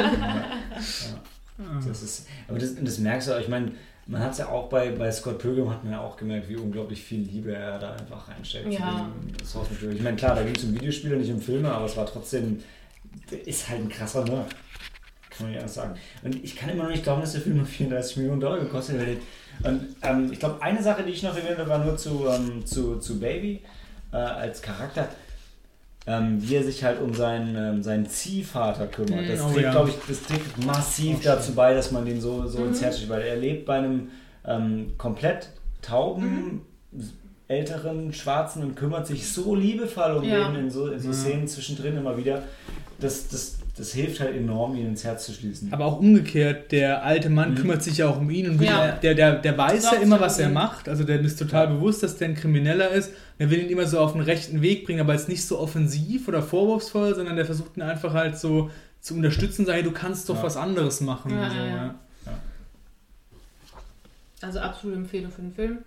Das 1.88 2.01
ist, 2.03 2.28
aber 2.47 2.60
das, 2.60 2.76
das 2.82 2.99
merkst 2.99 3.28
du 3.28 3.34
auch, 3.34 3.39
ich 3.39 3.47
meine, 3.49 3.72
man 4.08 4.22
hat 4.24 4.32
es 4.32 4.38
ja 4.38 4.49
auch 4.49 4.70
bei, 4.70 4.91
bei 4.91 5.12
Scott 5.12 5.39
Pilgrim, 5.39 5.70
hat 5.70 5.84
man 5.84 5.93
ja 5.93 6.01
auch 6.01 6.16
gemerkt, 6.16 6.47
wie 6.47 6.55
unglaublich 6.55 7.03
viel 7.03 7.20
Liebe 7.20 7.53
er 7.53 7.78
da 7.78 7.93
einfach 7.93 8.30
reinsteckt. 8.30 8.72
Ja. 8.72 9.10
Source 9.43 9.70
Material. 9.70 9.95
Ich 9.95 10.01
meine, 10.01 10.16
klar, 10.16 10.36
da 10.36 10.43
ging 10.43 10.55
es 10.55 10.64
um 10.64 10.74
Videospiele, 10.74 11.18
nicht 11.18 11.32
um 11.32 11.41
Filme, 11.41 11.72
aber 11.72 11.86
es 11.86 11.97
war 11.97 12.05
trotzdem, 12.05 12.64
ist 13.45 13.70
halt 13.70 13.82
ein 13.82 13.89
krasser 13.89 14.24
Nerd. 14.24 14.55
Kann 15.30 15.47
man 15.47 15.53
ja 15.53 15.60
anders 15.60 15.76
sagen. 15.76 15.99
Und 16.24 16.43
ich 16.43 16.55
kann 16.55 16.70
immer 16.70 16.84
noch 16.84 16.89
nicht 16.89 17.03
glauben, 17.03 17.22
dass 17.22 17.34
der 17.34 17.41
Film 17.41 17.58
nur 17.58 17.66
34 17.66 18.18
Millionen 18.18 18.39
Dollar 18.39 18.60
gekostet 18.60 18.99
hat. 18.99 19.70
Und 19.70 19.95
ähm, 20.01 20.32
ich 20.32 20.39
glaube, 20.39 20.62
eine 20.62 20.82
Sache, 20.82 21.03
die 21.03 21.12
ich 21.12 21.22
noch 21.24 21.36
erwähnt 21.36 21.58
habe, 21.58 21.70
war 21.70 21.84
nur 21.84 21.97
zu, 21.97 22.28
ähm, 22.28 22.66
zu, 22.66 22.99
zu 22.99 23.20
Baby 23.20 23.62
äh, 24.14 24.18
als 24.18 24.62
Charakter. 24.62 25.10
Ähm, 26.10 26.38
wie 26.39 26.55
er 26.55 26.64
sich 26.64 26.86
halt 26.86 27.01
um 27.01 27.14
seinen, 27.14 27.55
ähm, 27.58 27.84
seinen 27.84 28.08
Ziehvater 28.08 28.88
kümmert. 28.88 29.26
Mm, 29.26 29.28
Das 29.30 29.41
oh 29.41 29.49
trägt, 29.49 29.62
ja. 29.62 29.72
glaube 29.72 29.89
ich, 29.89 29.95
das 30.08 30.24
trägt 30.24 30.66
massiv 30.66 31.22
dazu 31.22 31.53
bei, 31.53 31.74
dass 31.74 31.91
man 31.91 32.05
den 32.05 32.22
so, 32.22 32.47
so 32.47 32.64
ins 32.66 32.82
Herz 32.82 32.97
schiebt, 32.99 33.10
weil 33.10 33.24
er 33.24 33.36
lebt 33.36 33.66
bei 33.66 33.78
einem 33.80 34.08
ähm, 34.45 34.93
komplett 34.97 35.49
tauben, 35.82 36.62
älteren 37.49 38.14
Schwarzen 38.14 38.64
und 38.64 38.76
kümmert 38.76 39.05
sich 39.08 39.28
so 39.30 39.53
liebevoll 39.55 40.14
um 40.14 40.24
Ja. 40.24 40.49
den 40.49 40.64
in 40.66 40.70
so, 40.72 40.88
in 40.88 40.99
so 40.99 41.12
Szenen 41.12 41.47
zwischendrin 41.47 41.97
immer 41.97 42.18
wieder. 42.18 42.43
Das, 42.99 43.28
das, 43.28 43.57
das 43.78 43.93
hilft 43.93 44.19
halt 44.19 44.36
enorm, 44.36 44.75
ihn 44.75 44.88
ins 44.88 45.03
Herz 45.03 45.25
zu 45.25 45.32
schließen. 45.34 45.71
Aber 45.71 45.86
auch 45.86 45.99
umgekehrt, 45.99 46.71
der 46.71 47.03
alte 47.05 47.30
Mann 47.30 47.51
Mhm. 47.51 47.55
kümmert 47.55 47.84
sich 47.84 47.97
ja 47.99 48.09
auch 48.09 48.17
um 48.19 48.30
ihn 48.30 48.49
und 48.49 48.61
Ja. 48.61 48.91
der, 48.93 49.13
der, 49.15 49.36
der 49.36 49.57
weiß 49.57 49.84
ja 49.91 49.97
immer, 49.97 50.19
was 50.19 50.39
er 50.39 50.49
macht. 50.49 50.89
Also 50.89 51.03
der 51.03 51.19
ist 51.21 51.38
total 51.39 51.65
Ja. 51.67 51.73
bewusst, 51.73 52.03
dass 52.03 52.17
der 52.17 52.30
ein 52.30 52.36
Krimineller 52.36 52.89
ist. 52.89 53.11
Der 53.39 53.49
will 53.51 53.59
ihn 53.59 53.69
immer 53.69 53.86
so 53.86 53.99
auf 53.99 54.13
den 54.13 54.21
rechten 54.21 54.61
Weg 54.61 54.86
bringen, 54.86 54.99
aber 54.99 55.13
jetzt 55.13 55.30
nicht 55.30 55.45
so 55.45 55.59
offensiv 55.59 56.28
oder 56.28 56.41
vorwurfsvoll, 56.41 57.13
sondern 57.15 57.36
der 57.36 57.45
versucht 57.45 57.78
ihn 57.78 57.84
einfach 57.84 58.13
halt 58.13 58.38
so 58.38 58.69
zu 58.99 59.13
unterstützen, 59.13 59.65
sagen, 59.65 59.75
hey, 59.75 59.84
du 59.84 59.91
kannst 59.91 60.28
doch 60.28 60.38
Ja. 60.38 60.43
was 60.43 60.57
anderes 60.57 60.99
machen. 61.01 61.32
Ja, 61.32 61.49
so, 61.49 61.55
ja, 61.55 61.65
ja. 61.67 61.75
ja. 62.25 62.39
Also 64.41 64.59
absolute 64.59 64.99
Empfehlung 64.99 65.32
für 65.32 65.41
den 65.41 65.53
Film. 65.53 65.78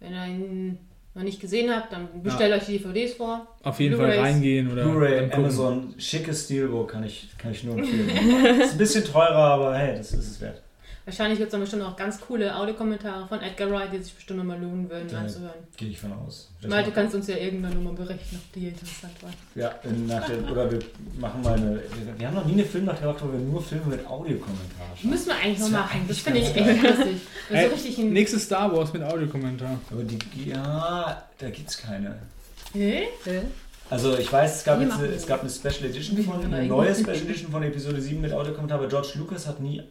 Wenn 0.00 0.12
ihr 0.12 0.26
ihn 0.26 0.78
noch 1.14 1.22
nicht 1.22 1.40
gesehen 1.40 1.70
habt, 1.74 1.92
dann 1.92 2.08
bestellt 2.22 2.52
euch 2.52 2.66
die 2.66 2.78
DVDs 2.78 3.14
vor. 3.14 3.46
Auf 3.62 3.78
jeden 3.78 3.96
Fall 3.96 4.18
reingehen 4.18 4.70
oder 4.70 4.82
Blu-ray. 4.82 5.30
Amazon, 5.32 5.94
schickes 5.96 6.44
Steelbook 6.44 6.90
kann 6.90 7.04
ich, 7.04 7.28
kann 7.38 7.52
ich 7.52 7.62
nur 7.62 7.78
empfehlen. 7.78 8.60
ist 8.60 8.72
ein 8.72 8.78
bisschen 8.78 9.04
teurer, 9.04 9.36
aber 9.36 9.76
hey, 9.76 9.96
das 9.96 10.12
ist 10.12 10.28
es 10.28 10.40
wert. 10.40 10.63
Wahrscheinlich 11.06 11.38
wird 11.38 11.48
es 11.48 11.52
dann 11.52 11.60
bestimmt 11.60 11.82
auch 11.82 11.96
ganz 11.96 12.18
coole 12.18 12.56
Audiokommentare 12.56 13.26
von 13.28 13.38
Edgar 13.42 13.70
Wright, 13.70 13.92
die 13.92 13.98
sich 14.02 14.14
bestimmt 14.14 14.38
nochmal 14.38 14.58
lohnen 14.58 14.88
würden 14.88 15.06
Ja. 15.10 15.18
anzuhören. 15.18 15.52
Gehe 15.76 15.90
ich 15.90 15.98
von 16.00 16.12
aus. 16.14 16.50
Malte, 16.66 16.88
du 16.88 16.94
kannst 16.94 17.14
uns 17.14 17.26
ja 17.26 17.36
irgendwann 17.36 17.74
nochmal 17.74 17.92
berichten, 17.92 18.36
ob 18.42 18.52
die 18.54 18.68
interessant 18.68 19.22
waren. 19.22 19.34
Ja, 19.54 19.68
in, 19.82 20.06
nach 20.06 20.26
der, 20.26 20.50
oder 20.50 20.70
wir 20.70 20.78
machen 21.20 21.42
mal 21.42 21.52
eine. 21.58 21.74
Wir, 21.76 22.18
wir 22.18 22.26
haben 22.26 22.34
noch 22.34 22.46
nie 22.46 22.54
eine 22.54 22.64
Filmnacht 22.64 23.00
gemacht, 23.02 23.18
wo 23.20 23.30
wir 23.30 23.38
nur 23.38 23.62
Filme 23.62 23.84
mit 23.96 24.06
Audiokommentar 24.06 24.86
schauen. 24.98 25.10
Müssen 25.10 25.26
wir 25.26 25.36
eigentlich 25.36 25.58
noch 25.58 25.70
machen. 25.70 26.00
Das 26.08 26.18
finde 26.20 26.38
ich 26.40 26.56
echt 26.56 26.82
lustig. 26.82 27.16
Ey, 27.50 27.68
so 27.68 27.74
richtig 27.74 27.98
ein. 27.98 28.12
Nächstes 28.14 28.44
Star 28.44 28.74
Wars 28.74 28.92
mit 28.94 29.02
Audiokommentar. 29.02 29.78
Aber 29.90 30.02
die, 30.04 30.18
ja, 30.48 31.22
da 31.36 31.50
gibt's 31.50 31.76
keine. 31.76 32.18
Hä? 32.72 33.08
Hä? 33.24 33.42
Also 33.90 34.16
ich 34.16 34.32
weiß, 34.32 34.56
es 34.56 34.64
gab, 34.64 34.80
jetzt, 34.80 34.98
es 34.98 35.26
gab 35.26 35.42
eine 35.42 35.50
Special 35.50 35.90
Edition 35.90 36.16
von, 36.24 36.42
eine 36.42 36.66
neue. 36.66 36.94
Special 36.94 37.14
Edition 37.16 37.50
von 37.50 37.62
Episode 37.62 38.00
7 38.00 38.18
mit 38.22 38.32
Audiokommentar, 38.32 38.78
aber 38.78 38.88
George 38.88 39.12
Lucas 39.16 39.46
hat 39.46 39.60
nie. 39.60 39.82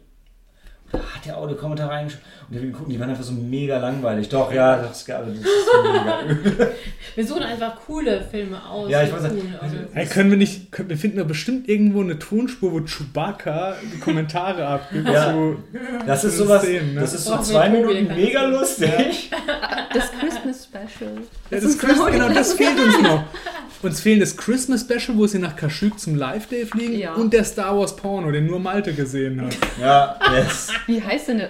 Hat 0.94 1.26
der 1.26 1.38
Audiokommentar 1.38 1.90
reingeschaut? 1.90 2.22
Und 2.50 2.62
wir 2.62 2.72
gucken, 2.72 2.92
die 2.94 3.00
waren 3.00 3.10
einfach 3.10 3.24
so 3.24 3.34
mega 3.34 3.78
langweilig. 3.78 4.30
Doch, 4.30 4.54
ja, 4.54 4.78
das, 4.78 5.06
das 5.06 5.28
ist 5.28 5.46
mega. 5.84 6.20
Wir 7.16 7.28
suchen 7.28 7.44
einfach 7.44 7.76
coole 7.86 8.22
Filme 8.22 8.64
aus. 8.68 8.90
Ja, 8.90 9.04
ich 9.04 9.12
weiß 9.12 9.32
nicht. 9.32 9.46
cool 9.62 9.88
Hey, 9.94 10.06
können 10.06 10.32
wir 10.32 10.38
nicht, 10.38 10.72
können, 10.72 10.90
wir 10.90 10.98
finden 10.98 11.18
doch 11.18 11.28
bestimmt 11.28 11.70
irgendwo 11.70 12.02
eine 12.02 12.18
Tonspur, 12.18 12.72
wo 12.72 12.82
Chewbacca 12.82 13.76
die 13.94 14.00
Kommentare 14.00 14.66
abgibt. 14.68 15.08
Ja. 15.08 15.32
So, 15.32 15.56
Das 16.06 16.24
ist 16.24 16.38
sowas, 16.38 16.64
Szenen, 16.64 16.96
ne? 16.96 17.02
das 17.02 17.14
ist 17.14 17.26
so 17.26 17.38
zwei 17.40 17.70
Minuten 17.70 18.08
mega 18.08 18.46
lustig. 18.46 19.32
Das 19.94 20.12
Christmas 20.12 20.66
Special. 20.66 21.12
Ja, 21.54 21.60
das 21.60 21.78
Christ 21.78 22.02
genau, 22.12 22.30
das 22.30 22.54
fehlt 22.54 22.80
uns 22.80 23.02
noch. 23.02 23.24
Uns 23.82 24.00
fehlen 24.00 24.20
das 24.22 24.38
Christmas 24.38 24.82
Special, 24.82 25.18
wo 25.18 25.28
sie 25.28 25.40
nach 25.40 25.56
Kaschuk 25.58 26.00
zum 26.00 26.16
Live-Day 26.16 26.66
fliegen 26.66 26.98
Ja. 27.00 27.14
und 27.16 27.34
der 27.34 27.44
Star 27.44 27.78
Wars 27.78 27.96
Porno, 27.96 28.32
den 28.32 28.46
nur 28.46 28.60
Malte 28.60 28.94
gesehen 28.94 29.42
hat. 29.42 29.58
Ja, 29.80 30.18
yes. 30.34 30.70
Wie 30.88 31.02
heißt 31.02 31.28
denn 31.28 31.40
der? 31.40 31.50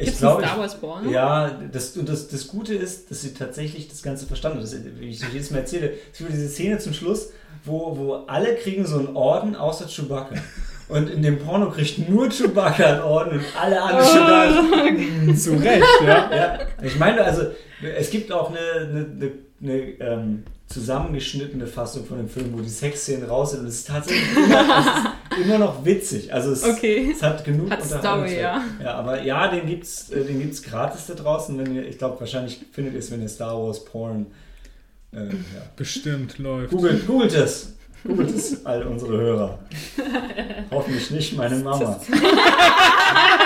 Ich 0.00 0.16
glaube, 0.16 0.42
Star 0.42 0.58
Wars 0.58 0.80
Porno? 0.80 1.10
Ja, 1.10 1.50
das, 1.72 1.96
und 1.96 2.08
das, 2.08 2.28
das 2.28 2.46
Gute 2.46 2.74
ist, 2.74 3.10
dass 3.10 3.22
sie 3.22 3.34
tatsächlich 3.34 3.88
das 3.88 4.02
Ganze 4.02 4.26
verstanden 4.26 4.58
hat. 4.58 4.64
Das, 4.64 4.76
wie 5.00 5.08
ich 5.08 5.20
jedes 5.32 5.50
Mal 5.50 5.58
erzähle, 5.58 5.92
es 6.12 6.18
gibt 6.18 6.32
diese 6.32 6.48
Szene 6.48 6.78
zum 6.78 6.94
Schluss, 6.94 7.30
wo, 7.64 7.96
wo 7.96 8.14
alle 8.26 8.54
kriegen 8.54 8.86
so 8.86 8.98
einen 8.98 9.14
Orden 9.16 9.54
außer 9.56 9.86
Chewbacca. 9.86 10.34
Und 10.88 11.10
in 11.10 11.20
dem 11.22 11.38
Porno 11.38 11.68
kriegt 11.70 12.08
nur 12.08 12.30
Chewbacca 12.30 12.86
einen 12.86 13.00
Orden 13.02 13.38
und 13.38 13.44
alle 13.60 13.82
anderen 13.82 14.06
schon 14.06 15.28
da. 15.28 15.36
Zu 15.36 15.52
Recht, 15.56 15.84
ja. 16.06 16.30
Ja, 16.34 16.58
ich 16.82 16.98
meine, 16.98 17.22
also 17.24 17.42
es 17.82 18.10
gibt 18.10 18.32
auch 18.32 18.50
eine, 18.50 18.58
eine, 18.58 19.06
eine, 19.20 19.32
eine 19.62 19.80
ähm, 20.00 20.44
zusammengeschnittene 20.66 21.66
Fassung 21.66 22.04
von 22.04 22.18
dem 22.18 22.28
Film, 22.28 22.52
wo 22.52 22.60
die 22.60 22.68
Sexszenen 22.68 23.28
raus 23.28 23.52
sind 23.52 23.60
und 23.60 23.66
es 23.68 23.76
ist 23.76 23.88
tatsächlich 23.88 24.36
immer, 24.36 24.84
es 25.30 25.38
ist 25.38 25.44
immer 25.46 25.58
noch 25.58 25.84
witzig. 25.84 26.32
Also 26.32 26.52
es, 26.52 26.62
Okay. 26.62 27.10
es 27.14 27.22
hat 27.22 27.44
genug 27.44 27.70
Hat. 27.70 27.84
Story, 27.84 28.40
ja. 28.40 28.62
ja. 28.82 28.94
aber 28.94 29.22
ja, 29.22 29.48
den 29.48 29.66
gibt's, 29.66 30.10
äh, 30.10 30.24
den 30.24 30.40
gibt's 30.40 30.62
gratis 30.62 31.06
da 31.06 31.14
draußen. 31.14 31.58
Wenn 31.58 31.74
ihr, 31.74 31.86
ich 31.88 31.96
glaube, 31.98 32.20
wahrscheinlich 32.20 32.60
findet 32.72 32.94
ihr 32.94 33.00
es, 33.00 33.10
wenn 33.10 33.22
ihr 33.22 33.28
Star 33.28 33.56
Wars 33.62 33.84
Porn 33.84 34.26
äh, 35.12 35.26
ja. 35.26 35.32
Bestimmt 35.76 36.38
läuft. 36.38 36.70
Googelt, 36.70 37.06
googelt 37.06 37.32
es. 37.34 37.74
Googelt 38.04 38.34
es, 38.34 38.64
all 38.66 38.82
unsere 38.82 39.16
Hörer. 39.16 39.58
Hoffentlich 40.70 41.10
nicht 41.10 41.36
meine 41.36 41.56
Mama. 41.56 41.98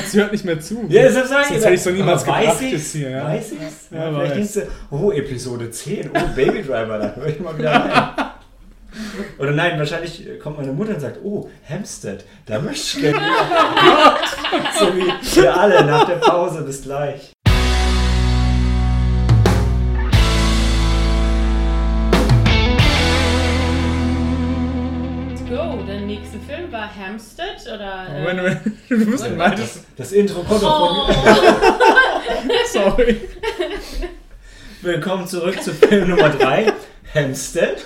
Sie 0.06 0.18
hört 0.18 0.32
nicht 0.32 0.44
mehr 0.44 0.60
zu. 0.60 0.84
Ja, 0.88 1.02
deshalb 1.02 1.26
sage 1.26 1.46
Sonst 1.48 1.64
hätte 1.64 1.74
ich 1.74 1.82
so 1.82 1.90
niemals 1.90 2.24
gebracht 2.24 2.46
weiß 2.46 2.60
ich's? 2.62 2.92
hier, 2.92 3.10
ja. 3.10 3.24
Weiß 3.24 3.52
ich's? 3.52 3.88
Ja, 3.90 4.10
Ja, 4.10 4.18
vielleicht 4.18 4.36
denkst 4.36 4.52
du, 4.54 4.96
oh, 4.96 5.10
Episode 5.12 5.70
10, 5.70 6.10
oh, 6.14 6.20
Baby 6.34 6.62
Driver, 6.62 6.98
da 6.98 7.14
höre 7.14 7.26
ich 7.26 7.40
mal 7.40 7.58
wieder 7.58 7.72
rein. 7.72 8.32
Oder 9.38 9.52
nein, 9.52 9.78
wahrscheinlich 9.78 10.28
kommt 10.42 10.58
meine 10.58 10.72
Mutter 10.72 10.94
und 10.94 11.00
sagt, 11.00 11.18
oh, 11.24 11.48
Hampstead, 11.68 12.24
da 12.46 12.60
möchte 12.60 12.98
ich 12.98 13.02
gerne 13.02 13.18
so 14.78 14.86
wie 14.94 15.40
wir 15.40 15.56
alle 15.56 15.84
nach 15.84 16.06
der 16.06 16.16
Pause, 16.16 16.62
bis 16.62 16.82
gleich. 16.82 17.31
Go. 26.16 26.20
Der 26.20 26.20
nächste 26.20 26.38
Film 26.40 26.72
war 26.72 26.90
Hampstead 26.94 27.62
oder. 27.74 28.06
äh, 28.08 28.20
Moment, 28.20 28.36
Moment. 28.36 28.60
Du 28.88 28.96
musst 29.10 29.22
Moment. 29.24 29.38
meintest. 29.38 29.84
Das 29.96 30.12
Intro 30.12 30.42
kommt 30.42 30.62
Oh, 30.62 31.06
von 31.12 32.50
Sorry. 32.72 33.20
Willkommen 34.82 35.26
zurück 35.26 35.62
zu 35.62 35.72
Film 35.72 36.10
Nummer 36.10 36.30
3, 36.30 36.72
Hampstead. 37.14 37.84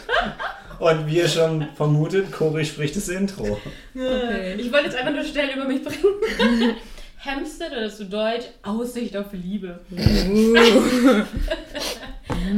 Und 0.79 1.07
wie 1.07 1.19
ihr 1.19 1.29
schon 1.29 1.69
vermutet, 1.77 2.31
Cory 2.33 2.65
spricht 2.65 2.97
das 2.97 3.09
Intro. 3.09 3.59
Okay. 3.95 4.55
ich 4.59 4.71
wollte 4.73 4.87
jetzt 4.87 4.97
einfach 4.97 5.13
nur 5.13 5.25
schnell 5.25 5.51
über 5.57 5.65
mich 5.65 5.83
bringen. 5.83 6.77
Hampstead 7.25 7.73
oder 7.73 7.91
zu 7.91 8.05
Deutsch 8.07 8.45
Aussicht 8.63 9.17
auf 9.17 9.27
Liebe. 9.33 9.81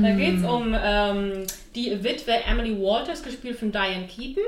Da 0.02 0.10
geht 0.12 0.38
es 0.38 0.44
um 0.44 0.76
ähm, 0.78 1.46
die 1.74 2.02
Witwe 2.02 2.32
Emily 2.48 2.76
Walters, 2.80 3.22
gespielt 3.22 3.58
von 3.58 3.70
Diane 3.72 4.06
Keaton. 4.08 4.42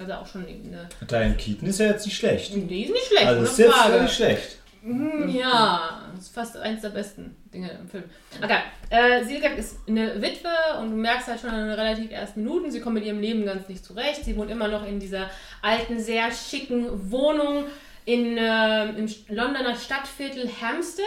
Also 0.00 0.12
auch 0.12 0.26
schon 0.26 0.46
eine. 0.46 0.88
Diane 1.10 1.34
Keaton 1.36 1.68
ist 1.68 1.80
ja 1.80 1.86
jetzt 1.86 2.06
nicht 2.06 2.16
schlecht. 2.16 2.52
Die 2.54 2.82
ist 2.84 2.92
nicht 2.92 3.06
schlecht, 3.06 3.26
Also 3.26 3.42
ist 3.42 3.58
jetzt 3.58 3.72
Frage. 3.74 4.02
nicht 4.02 4.14
schlecht. 4.14 4.56
Hm, 4.82 5.28
Ja, 5.28 6.02
das 6.14 6.24
ist 6.26 6.34
fast 6.34 6.56
eins 6.56 6.82
der 6.82 6.90
besten 6.90 7.34
Dinge 7.52 7.70
im 7.72 7.88
Film. 7.88 8.04
Okay, 8.42 8.58
äh, 8.90 9.24
gesagt, 9.34 9.58
ist 9.58 9.76
eine 9.88 10.22
Witwe 10.22 10.48
und 10.80 10.90
du 10.92 10.96
merkst 10.96 11.26
halt 11.28 11.40
schon 11.40 11.50
in 11.50 11.56
den 11.56 11.70
relativ 11.72 12.10
ersten 12.12 12.44
Minuten, 12.44 12.70
sie 12.70 12.80
kommt 12.80 12.94
mit 12.94 13.04
ihrem 13.04 13.20
Leben 13.20 13.44
ganz 13.44 13.68
nicht 13.68 13.84
zurecht. 13.84 14.24
Sie 14.24 14.36
wohnt 14.36 14.50
immer 14.50 14.68
noch 14.68 14.86
in 14.86 15.00
dieser 15.00 15.28
alten, 15.62 15.98
sehr 15.98 16.30
schicken 16.30 17.10
Wohnung 17.10 17.64
in, 18.04 18.38
äh, 18.38 18.84
im 18.90 19.06
Londoner 19.28 19.74
Stadtviertel 19.74 20.48
Hampstead. 20.62 21.04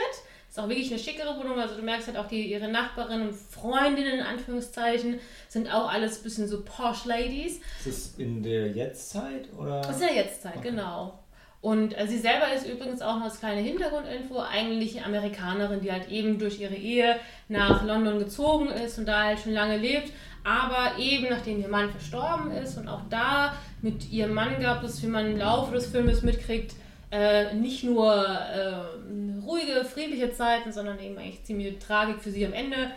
Ist 0.51 0.59
auch 0.59 0.67
wirklich 0.67 0.91
eine 0.91 0.99
schickere 0.99 1.37
Wohnung, 1.39 1.57
also 1.57 1.75
du 1.77 1.81
merkst 1.81 2.07
halt 2.07 2.17
auch, 2.17 2.27
die, 2.27 2.51
ihre 2.51 2.67
Nachbarinnen 2.67 3.29
und 3.29 3.33
Freundinnen 3.35 4.19
in 4.19 4.25
Anführungszeichen 4.25 5.17
sind 5.47 5.73
auch 5.73 5.89
alles 5.89 6.19
ein 6.19 6.23
bisschen 6.23 6.45
so 6.49 6.61
Posh 6.63 7.05
Ladies. 7.05 7.61
Ist 7.79 7.87
es 7.87 8.13
in 8.17 8.43
der 8.43 8.67
Jetztzeit 8.71 9.47
oder? 9.57 9.79
Das 9.79 9.95
ist 10.01 10.09
ja 10.09 10.13
jetzt 10.13 10.41
Zeit, 10.41 10.57
Okay. 10.57 10.71
genau. 10.71 11.17
Und 11.61 11.97
äh, 11.97 12.05
sie 12.05 12.17
selber 12.17 12.51
ist 12.53 12.67
übrigens 12.67 13.01
auch 13.01 13.15
noch 13.15 13.25
als 13.25 13.39
kleine 13.39 13.61
Hintergrundinfo 13.61 14.39
eigentlich 14.41 14.97
eine 14.97 15.05
Amerikanerin, 15.05 15.79
die 15.79 15.89
halt 15.91 16.09
eben 16.09 16.37
durch 16.37 16.59
ihre 16.59 16.75
Ehe 16.75 17.15
nach 17.47 17.85
London 17.85 18.19
gezogen 18.19 18.67
ist 18.67 18.97
und 18.99 19.05
da 19.05 19.23
halt 19.23 19.39
schon 19.39 19.53
lange 19.53 19.77
lebt. 19.77 20.11
Aber 20.43 20.97
eben 20.99 21.27
nachdem 21.29 21.61
ihr 21.61 21.67
Mann 21.69 21.91
verstorben 21.91 22.51
ist 22.51 22.77
und 22.77 22.89
auch 22.89 23.03
da 23.09 23.53
mit 23.81 24.11
ihrem 24.11 24.33
Mann 24.33 24.59
gab 24.59 24.83
es, 24.83 25.01
wie 25.01 25.07
man 25.07 25.27
im 25.27 25.37
Laufe 25.37 25.73
des 25.75 25.85
Filmes 25.85 26.23
mitkriegt, 26.23 26.73
äh, 27.11 27.53
nicht 27.53 27.83
nur 27.83 28.13
äh, 28.15 28.73
ruhige, 29.45 29.85
friedliche 29.85 30.31
Zeiten, 30.31 30.71
sondern 30.71 30.99
eben 30.99 31.17
eigentlich 31.17 31.43
ziemliche 31.43 31.77
Tragik 31.79 32.21
für 32.21 32.31
sie 32.31 32.45
am 32.45 32.53
Ende. 32.53 32.91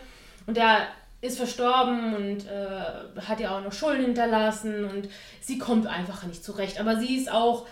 Und 0.47 0.57
der 0.57 0.87
ist 1.21 1.37
verstorben 1.37 2.13
und 2.15 2.45
äh, 2.45 3.21
hat 3.21 3.39
ihr 3.39 3.51
auch 3.51 3.63
noch 3.63 3.73
Schulden 3.73 4.05
hinterlassen 4.05 4.85
und 4.85 5.09
sie 5.41 5.57
kommt 5.57 5.87
einfach 5.87 6.23
nicht 6.25 6.43
zurecht. 6.43 6.79
Aber 6.79 6.97
sie 6.97 7.15
ist 7.17 7.31
auch, 7.31 7.65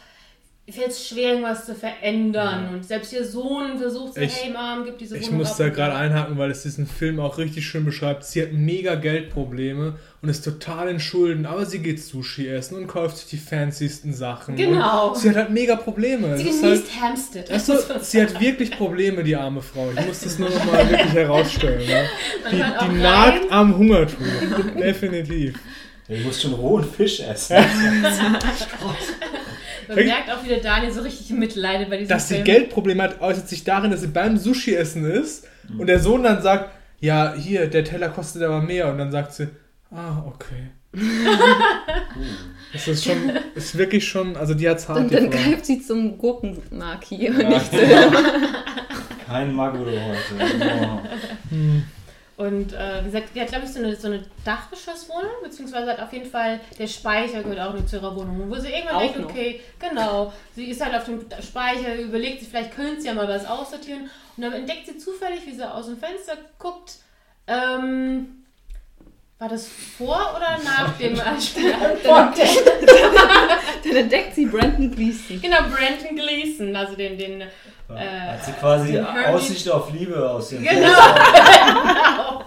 fällt 0.67 0.87
es 0.89 1.07
schwer, 1.07 1.29
irgendwas 1.33 1.65
zu 1.65 1.75
verändern. 1.75 2.69
Und 2.73 2.83
selbst 2.85 3.13
ihr 3.13 3.23
Sohn 3.25 3.77
versucht 3.77 4.15
so, 4.15 4.21
Ich- 4.21 4.43
hey 4.43 4.51
Mom, 4.51 4.85
gib 4.85 4.97
diese 4.97 5.17
Ich 5.17 5.27
Wohnung 5.27 5.39
muss 5.39 5.55
da 5.57 5.69
gerade 5.69 5.93
einhaken, 5.95 6.37
weil 6.37 6.49
es 6.51 6.63
diesen 6.63 6.87
Film 6.87 7.19
auch 7.19 7.37
richtig 7.37 7.67
schön 7.67 7.85
beschreibt. 7.85 8.23
Sie 8.23 8.41
hat 8.41 8.53
mega 8.53 8.95
Geldprobleme 8.95 9.97
und 10.23 10.29
ist 10.29 10.45
total 10.45 10.87
in 10.87 11.01
Schulden, 11.01 11.45
aber 11.45 11.65
sie 11.65 11.79
geht 11.79 12.01
Sushi 12.01 12.47
essen 12.47 12.77
und 12.77 12.87
kauft 12.87 13.17
sich 13.17 13.27
die 13.27 13.37
fancysten 13.37 14.13
Sachen. 14.13 14.55
Genau. 14.55 15.09
Und 15.09 15.17
sie 15.17 15.29
hat 15.29 15.35
halt 15.35 15.49
mega 15.49 15.75
Probleme. 15.75 16.37
Sie 16.37 16.47
ist 16.47 16.63
halt, 16.63 16.75
genießt 16.75 17.01
Hampstead. 17.01 17.51
Achso, 17.51 17.73
sie 18.01 18.21
hat 18.21 18.39
wirklich 18.39 18.71
Probleme, 18.71 19.21
die 19.21 19.35
arme 19.35 19.61
Frau. 19.61 19.91
Ich 19.91 20.05
muss 20.07 20.21
das 20.21 20.39
nur 20.39 20.49
noch 20.49 20.63
mal 20.63 20.89
wirklich 20.89 21.11
herausstellen. 21.11 21.81
Ja. 21.85 22.03
Die, 22.49 22.55
die 22.55 23.01
nagt 23.01 23.51
am 23.51 23.77
Hungertuch. 23.77 24.15
Definitiv. 24.79 25.59
Du 26.07 26.15
musst 26.15 26.41
schon 26.41 26.53
rohen 26.53 26.85
Fisch 26.85 27.19
essen. 27.19 27.57
Man 29.89 29.97
merkt 29.97 30.31
auch 30.31 30.41
wieder 30.45 30.57
Daniel 30.57 30.93
so 30.93 31.01
richtig 31.01 31.31
mitleidet 31.31 31.89
bei 31.89 31.97
diesem 31.97 32.07
Dass 32.07 32.29
sie 32.29 32.35
Film. 32.35 32.45
Geldprobleme 32.45 33.03
hat, 33.03 33.19
äußert 33.19 33.49
sich 33.49 33.65
darin, 33.65 33.91
dass 33.91 33.99
sie 33.99 34.07
beim 34.07 34.37
Sushi-Essen 34.37 35.03
ist 35.03 35.45
und 35.77 35.87
der 35.87 35.99
Sohn 35.99 36.23
dann 36.23 36.41
sagt, 36.41 36.71
ja, 37.01 37.33
hier, 37.37 37.67
der 37.67 37.83
Teller 37.83 38.07
kostet 38.07 38.41
aber 38.43 38.61
mehr. 38.61 38.89
Und 38.89 38.99
dann 38.99 39.11
sagt 39.11 39.33
sie, 39.33 39.49
ah, 39.93 40.23
okay. 40.27 40.71
das 42.73 42.87
ist 42.87 43.03
schon, 43.03 43.29
ist 43.55 43.77
wirklich 43.77 44.07
schon, 44.07 44.35
also 44.37 44.53
die 44.53 44.69
hat's 44.69 44.87
hart, 44.87 44.99
Und 44.99 45.13
dann 45.13 45.29
greift 45.29 45.65
sie 45.65 45.81
zum 45.81 46.17
Gurkenmaki 46.17 47.29
und 47.29 47.39
Ja. 47.41 47.49
nicht 47.49 47.71
zu 47.71 47.77
Kein 49.25 49.53
Maguro 49.53 49.85
heute. 49.89 50.61
Oh. 50.81 50.99
Und 52.35 52.73
äh, 52.73 53.01
wie 53.01 53.05
gesagt, 53.05 53.29
die 53.35 53.41
hat, 53.41 53.47
glaube 53.49 53.65
ich, 53.65 53.71
so 53.71 53.79
eine, 53.79 53.95
so 53.95 54.07
eine 54.07 54.23
Dachgeschosswohnung, 54.43 55.31
beziehungsweise 55.43 55.91
hat 55.91 55.99
auf 55.99 56.11
jeden 56.13 56.29
Fall 56.29 56.59
der 56.79 56.87
Speicher 56.87 57.41
gehört 57.43 57.59
auch 57.59 57.73
noch 57.73 57.85
zu 57.85 57.97
ihrer 57.97 58.15
Wohnung. 58.15 58.49
Wo 58.49 58.55
sie 58.55 58.69
irgendwann 58.69 58.95
Auch 58.95 59.01
denkt, 59.01 59.19
noch. 59.19 59.29
okay, 59.29 59.61
genau, 59.79 60.33
sie 60.55 60.65
ist 60.65 60.83
halt 60.83 60.95
auf 60.95 61.05
dem 61.05 61.21
Speicher, 61.41 61.95
überlegt 61.95 62.39
sich, 62.39 62.49
vielleicht 62.49 62.75
könnte 62.75 63.01
sie 63.01 63.07
ja 63.07 63.13
mal 63.13 63.27
was 63.27 63.45
aussortieren. 63.45 64.09
Und 64.35 64.43
dann 64.43 64.53
entdeckt 64.53 64.87
sie 64.87 64.97
zufällig, 64.97 65.45
wie 65.45 65.53
sie 65.53 65.71
aus 65.71 65.85
dem 65.85 65.97
Fenster 65.97 66.33
guckt. 66.57 66.97
Ähm, 67.47 68.42
war 69.43 69.49
das 69.49 69.67
vor 69.97 70.33
oder 70.37 70.57
nach 70.63 70.97
dem 70.97 71.19
Anspiel? 71.19 71.73
Dann 73.83 73.95
entdeckt 73.95 74.35
sie 74.35 74.45
Brandon 74.45 74.89
Gleason. 74.89 75.41
genau, 75.41 75.57
Brandon 75.63 76.15
Gleason, 76.15 76.73
also 76.73 76.95
den, 76.95 77.17
den 77.17 77.41
äh, 77.41 77.45
Hat 78.31 78.45
sie 78.45 78.53
quasi 78.53 78.93
den 78.93 79.05
Aussicht 79.05 79.69
auf 79.69 79.91
Liebe 79.91 80.29
aus 80.29 80.47
dem 80.49 80.63
Genau. 80.63 80.79
genau. 80.79 82.39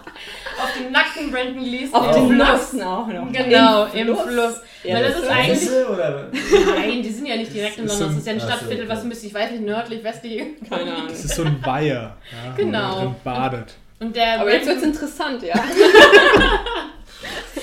Auf 0.59 0.73
dem 0.75 0.91
nackten 0.91 1.31
Brandon 1.31 1.63
Gleason. 1.63 1.93
Auf 1.93 2.15
im 2.15 2.29
den 2.29 2.35
Fluss. 2.35 2.47
Nassen 2.47 2.81
auch 2.81 3.05
noch. 3.05 3.31
Genau, 3.31 3.85
im 3.93 4.07
Fluss. 4.15 4.55
Ja, 4.83 4.95
Weil 4.95 5.03
das 5.03 5.13
das 5.13 5.23
ist 5.23 5.29
eigentlich. 5.29 5.69
Oder? 5.87 6.31
Nein, 6.79 7.03
die 7.03 7.09
sind 7.11 7.27
ja 7.27 7.35
nicht 7.35 7.53
direkt 7.53 7.77
in 7.77 7.83
Das 7.85 7.93
ist 7.93 7.99
London. 7.99 8.15
Das 8.15 8.25
ist 8.25 8.27
ja 8.27 8.33
ein 8.33 8.39
Stadtviertel, 8.39 8.89
was 8.89 9.07
bisschen, 9.07 9.27
ich 9.27 9.33
weiß 9.35 9.51
nicht, 9.51 9.63
nördlich, 9.65 10.03
westlich. 10.03 10.43
Keine 10.67 10.95
Ahnung. 10.95 11.07
Das 11.09 11.25
ist 11.25 11.35
so 11.35 11.43
ein 11.43 11.63
Weiher, 11.63 12.17
ja, 12.31 12.53
Genau. 12.55 12.89
wo 12.89 12.95
man 12.95 13.03
drin 13.03 13.15
badet. 13.23 13.75
Und 13.99 14.15
der 14.15 14.41
Aber 14.41 14.53
jetzt 14.53 14.67
wird's 14.67 14.81
Brandon, 14.81 15.01
interessant, 15.01 15.43
ja. 15.43 15.55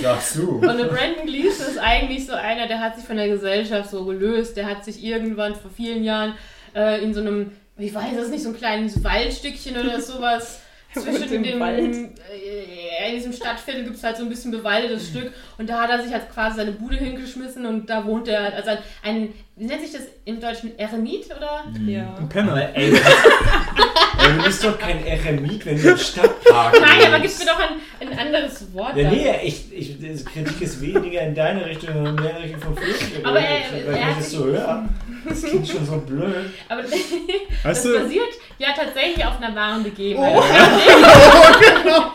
Sagst 0.01 0.37
du. 0.37 0.51
und 0.57 0.79
der 0.79 0.85
Brandon 0.85 1.27
Gleeson 1.27 1.67
ist 1.67 1.79
eigentlich 1.79 2.27
so 2.27 2.33
einer, 2.33 2.67
der 2.67 2.81
hat 2.81 2.97
sich 2.97 3.05
von 3.05 3.17
der 3.17 3.29
Gesellschaft 3.29 3.91
so 3.91 4.05
gelöst. 4.05 4.57
Der 4.57 4.67
hat 4.67 4.85
sich 4.85 5.03
irgendwann 5.03 5.55
vor 5.55 5.71
vielen 5.71 6.03
Jahren 6.03 6.35
äh, 6.75 7.03
in 7.03 7.15
so 7.15 7.21
einem, 7.21 7.53
ich 7.79 7.95
weiß 7.95 8.17
es 8.19 8.29
nicht, 8.29 8.43
so 8.43 8.51
ein 8.51 8.57
kleines 8.57 9.03
Waldstückchen 9.05 9.77
oder 9.77 10.01
sowas. 10.01 10.61
Zwischen 10.95 11.43
dem, 11.43 11.59
Wald. 11.59 11.97
äh, 12.33 13.09
in 13.09 13.17
diesem 13.17 13.33
Stadtviertel 13.33 13.83
gibt 13.83 13.97
es 13.97 14.05
halt 14.05 14.17
so 14.17 14.23
ein 14.23 14.29
bisschen 14.29 14.53
bewaldetes 14.53 15.09
Stück 15.09 15.33
und 15.59 15.69
da 15.69 15.81
hat 15.81 15.91
er 15.91 16.01
sich 16.01 16.13
halt 16.13 16.31
quasi 16.33 16.59
seine 16.59 16.71
Bude 16.71 16.95
hingeschmissen 16.97 17.67
und 17.67 17.91
da 17.91 18.05
wohnt 18.07 18.29
er 18.29 18.45
halt, 18.45 18.55
also 18.55 18.71
ein, 19.03 19.33
nennt 19.57 19.81
sich 19.83 19.93
das 19.93 20.03
im 20.25 20.41
Deutschen, 20.41 20.79
Eremit 20.79 21.27
oder? 21.27 21.65
ja. 21.87 22.15
Ein 22.19 22.29
Penner. 22.29 22.53
Aber 22.53 22.77
ey, 22.77 22.91
du 22.91 24.43
bist 24.45 24.65
doch 24.65 24.79
kein 24.79 25.05
Eremit, 25.07 25.65
wenn 25.67 25.81
du 25.81 25.91
im 25.91 25.97
Stadtpark 25.99 26.81
Nein, 26.81 27.07
aber 27.13 27.21
gib 27.21 27.39
mir 27.39 27.45
doch 27.47 27.59
ein, 27.61 28.09
ein 28.09 28.19
anderes 28.19 28.73
Wort. 28.75 28.97
Ja, 28.97 29.05
dafür. 29.05 29.19
nee, 29.19 29.37
ich, 29.45 29.73
ich, 29.73 29.99
die 29.99 30.25
Kritik 30.25 30.61
ist 30.61 30.81
weniger 30.81 31.21
in 31.23 31.35
deine 31.35 31.65
Richtung, 31.67 31.93
sondern 31.95 32.15
mehr 32.17 32.31
in 32.37 32.43
Richtung 32.43 32.61
von 32.61 32.77
Flüchtlingen. 32.77 33.27
Aber 33.27 33.39
er- 33.41 33.87
Weil 33.87 33.95
er 33.95 34.11
ich 34.11 34.17
hat 34.17 34.25
so 34.25 34.45
höre. 34.45 34.89
Das 35.29 35.43
klingt 35.43 35.69
schon 35.69 35.87
so 35.87 35.99
blöd. 35.99 36.35
Aber 36.69 36.83
das 37.63 37.83
basiert 37.83 38.29
ja 38.59 38.69
tatsächlich 38.77 39.25
auf 39.25 39.41
einer 39.41 39.55
wahren 39.55 39.83
Begebenheit. 39.83 40.37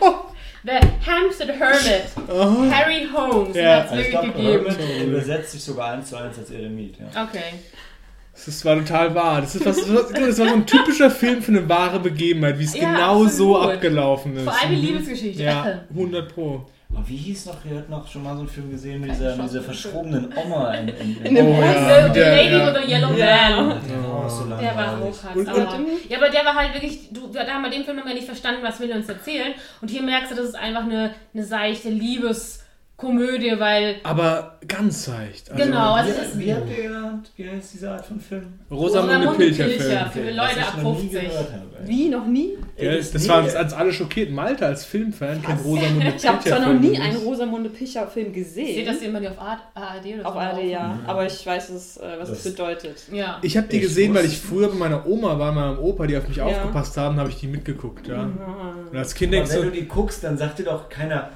Oh. 0.02 0.14
The 0.62 0.72
Hampstead 1.06 1.48
Twisted 1.48 2.28
Hermit. 2.28 2.72
Harry 2.72 3.08
Holmes 3.12 3.56
Ja. 3.56 3.76
hat 3.76 3.86
es 3.86 3.92
ich 3.92 3.96
wirklich 3.98 4.10
glaube, 4.10 4.26
gegeben. 4.32 4.76
Hermit 4.76 5.06
übersetzt 5.06 5.52
sich 5.52 5.62
sogar 5.64 5.92
eins 5.92 6.10
zu 6.10 6.16
eins 6.16 6.38
als 6.38 6.50
Eremit. 6.50 6.96
Ja. 6.98 7.24
Okay. 7.24 7.54
Das 8.44 8.64
war 8.64 8.76
total 8.76 9.14
wahr. 9.14 9.40
Das, 9.42 9.54
ist 9.54 9.66
was, 9.66 9.76
das 9.76 10.38
war 10.38 10.48
so 10.48 10.54
ein 10.54 10.66
typischer 10.66 11.10
Film 11.10 11.42
für 11.42 11.52
eine 11.52 11.68
wahre 11.68 11.98
Begebenheit, 12.00 12.58
wie 12.58 12.64
es 12.64 12.74
Ja, 12.74 12.92
genau 12.92 13.24
so 13.26 13.56
absolut. 13.56 13.74
abgelaufen 13.76 14.36
ist. 14.36 14.44
Vor 14.44 14.52
allem 14.58 14.70
die. 14.70 14.76
Liebesgeschichte. 14.86 15.42
Ja, 15.42 15.80
100 15.90 16.34
Pro. 16.34 16.66
Aber 16.92 17.08
wie 17.08 17.16
hieß 17.16 17.46
noch, 17.46 17.64
ihr 17.70 17.76
habt 17.78 17.88
noch 17.88 18.06
schon 18.08 18.24
mal 18.24 18.34
so 18.34 18.40
einen 18.40 18.48
Film 18.48 18.68
gesehen 18.70 19.00
mit 19.00 19.10
dieser, 19.12 19.36
dieser 19.36 19.62
verschrobenen 19.62 20.32
Oma 20.36 20.74
in, 20.74 20.88
in, 20.88 21.24
In 21.24 21.34
dem 21.36 21.46
Oh, 21.46 21.52
Bus. 21.54 21.64
ja. 21.64 22.06
Lady 22.08 22.50
ja. 22.52 22.66
with 22.74 22.82
the 22.82 22.90
Yellow 22.92 23.12
Ja. 23.16 23.50
Man. 23.62 23.80
Oh, 24.04 24.28
so 24.28 24.44
Der 24.46 24.74
war 24.76 24.98
hochhart. 24.98 25.36
Und- 25.36 25.48
Aber, 25.48 25.78
ja, 26.08 26.16
aber 26.18 26.28
der 26.30 26.44
war 26.44 26.54
halt 26.56 26.74
wirklich, 26.74 27.08
du, 27.12 27.28
da 27.32 27.46
haben 27.46 27.62
wir 27.62 27.70
den 27.70 27.84
Film 27.84 27.96
noch 27.96 28.04
mal 28.04 28.14
nicht 28.14 28.26
verstanden, 28.26 28.60
was 28.64 28.80
will 28.80 28.90
er 28.90 28.96
uns 28.96 29.08
erzählen. 29.08 29.54
Und 29.80 29.88
hier 29.88 30.02
merkst 30.02 30.32
du, 30.32 30.34
das 30.36 30.46
ist 30.46 30.56
einfach 30.56 30.82
eine, 30.82 31.14
eine 31.32 31.44
seichte 31.44 31.90
Liebeskomödie, 33.02 33.54
weil, 33.58 33.96
Aber 34.02 34.58
ganz 34.68 35.04
seicht. 35.04 35.50
Also, 35.50 35.64
genau, 35.64 35.94
also 35.94 36.10
es 36.10 36.28
ist 36.28 36.38
Wie, 36.38 36.46
wie 36.46 36.54
habt 36.54 36.70
ihr 36.70 36.82
genannt? 36.84 37.30
Wie 37.36 37.48
heißt 37.48 37.72
diese 37.74 37.90
Art 37.90 38.04
von 38.06 38.20
Film? 38.20 38.44
Rosamunde 38.70 39.14
Rosamunde 39.16 39.36
Pilcher-Film. 39.44 39.78
Pilcher. 39.78 40.10
Für 40.12 40.30
Leute 40.30 40.56
was 40.56 40.68
ab 40.68 40.82
noch 40.82 40.94
nie 40.94 41.08
50. 41.08 41.20
gehört 41.30 41.52
habe. 41.52 41.66
Wie, 41.88 42.08
noch 42.08 42.26
nie? 42.26 42.50
Ja, 42.76 42.90
Ey, 42.90 42.96
das, 42.98 43.10
das 43.12 43.28
war 43.28 43.42
uns 43.42 43.54
als 43.54 43.72
alle 43.72 43.92
schockiert. 43.92 44.30
Malte 44.30 44.66
als 44.66 44.84
Filmfan 44.84 45.42
kennt 45.42 45.64
Rosamunde 45.64 46.12
Ich 46.16 46.26
habe 46.28 46.40
zwar 46.48 46.58
noch 46.72 46.78
nie 46.80 46.98
einen 46.98 47.16
Rosamunde 47.16 47.70
Pilcher-Film 47.70 48.28
ich 48.28 48.34
gesehen. 48.34 48.66
sehe 48.74 48.84
das 48.84 48.98
immer 48.98 49.20
die 49.20 49.28
auf 49.28 49.38
ARD 49.40 50.06
oder 50.18 50.26
auf 50.26 50.34
so. 50.34 50.38
ARD, 50.40 50.62
ja. 50.64 50.88
Mhm. 50.88 51.06
Aber 51.06 51.26
ich 51.26 51.44
weiß, 51.46 51.70
es, 51.70 51.96
äh, 51.96 52.02
was 52.18 52.28
Das- 52.30 52.44
es 52.44 52.52
bedeutet. 52.52 53.02
Ja. 53.12 53.38
Ich 53.42 53.56
habe 53.56 53.66
die 53.68 53.76
Ich 53.76 53.82
gesehen, 53.82 54.14
weil 54.14 54.26
ich 54.26 54.38
früher 54.38 54.68
bei 54.68 54.76
meiner 54.76 55.06
Oma 55.06 55.38
war, 55.38 55.52
meinem 55.52 55.78
Opa, 55.78 56.06
die 56.06 56.16
auf 56.16 56.28
mich 56.28 56.36
Ja. 56.36 56.44
aufgepasst 56.44 56.96
haben, 56.96 57.16
habe 57.16 57.30
ich 57.30 57.36
die 57.36 57.46
mitgeguckt. 57.46 58.06
Ja. 58.08 58.22
Und 58.90 58.96
als 58.96 59.14
Kind 59.14 59.32
Aber 59.32 59.36
denkst 59.42 59.54
wenn 59.56 59.62
du 59.62 59.70
du, 59.70 59.76
die 59.80 59.88
guckst, 59.88 60.22
dann 60.22 60.36
sagt 60.38 60.58
dir 60.58 60.64
doch 60.64 60.88
keiner 60.88 61.30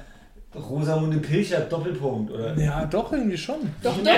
Rosamunde 0.57 1.17
Pilcher 1.17 1.61
Doppelpunkt, 1.61 2.31
oder? 2.31 2.55
ja, 2.57 2.85
doch, 2.85 3.11
irgendwie 3.11 3.37
schon. 3.37 3.55
Doch, 3.83 3.97
doch. 3.97 4.05
ja 4.05 4.13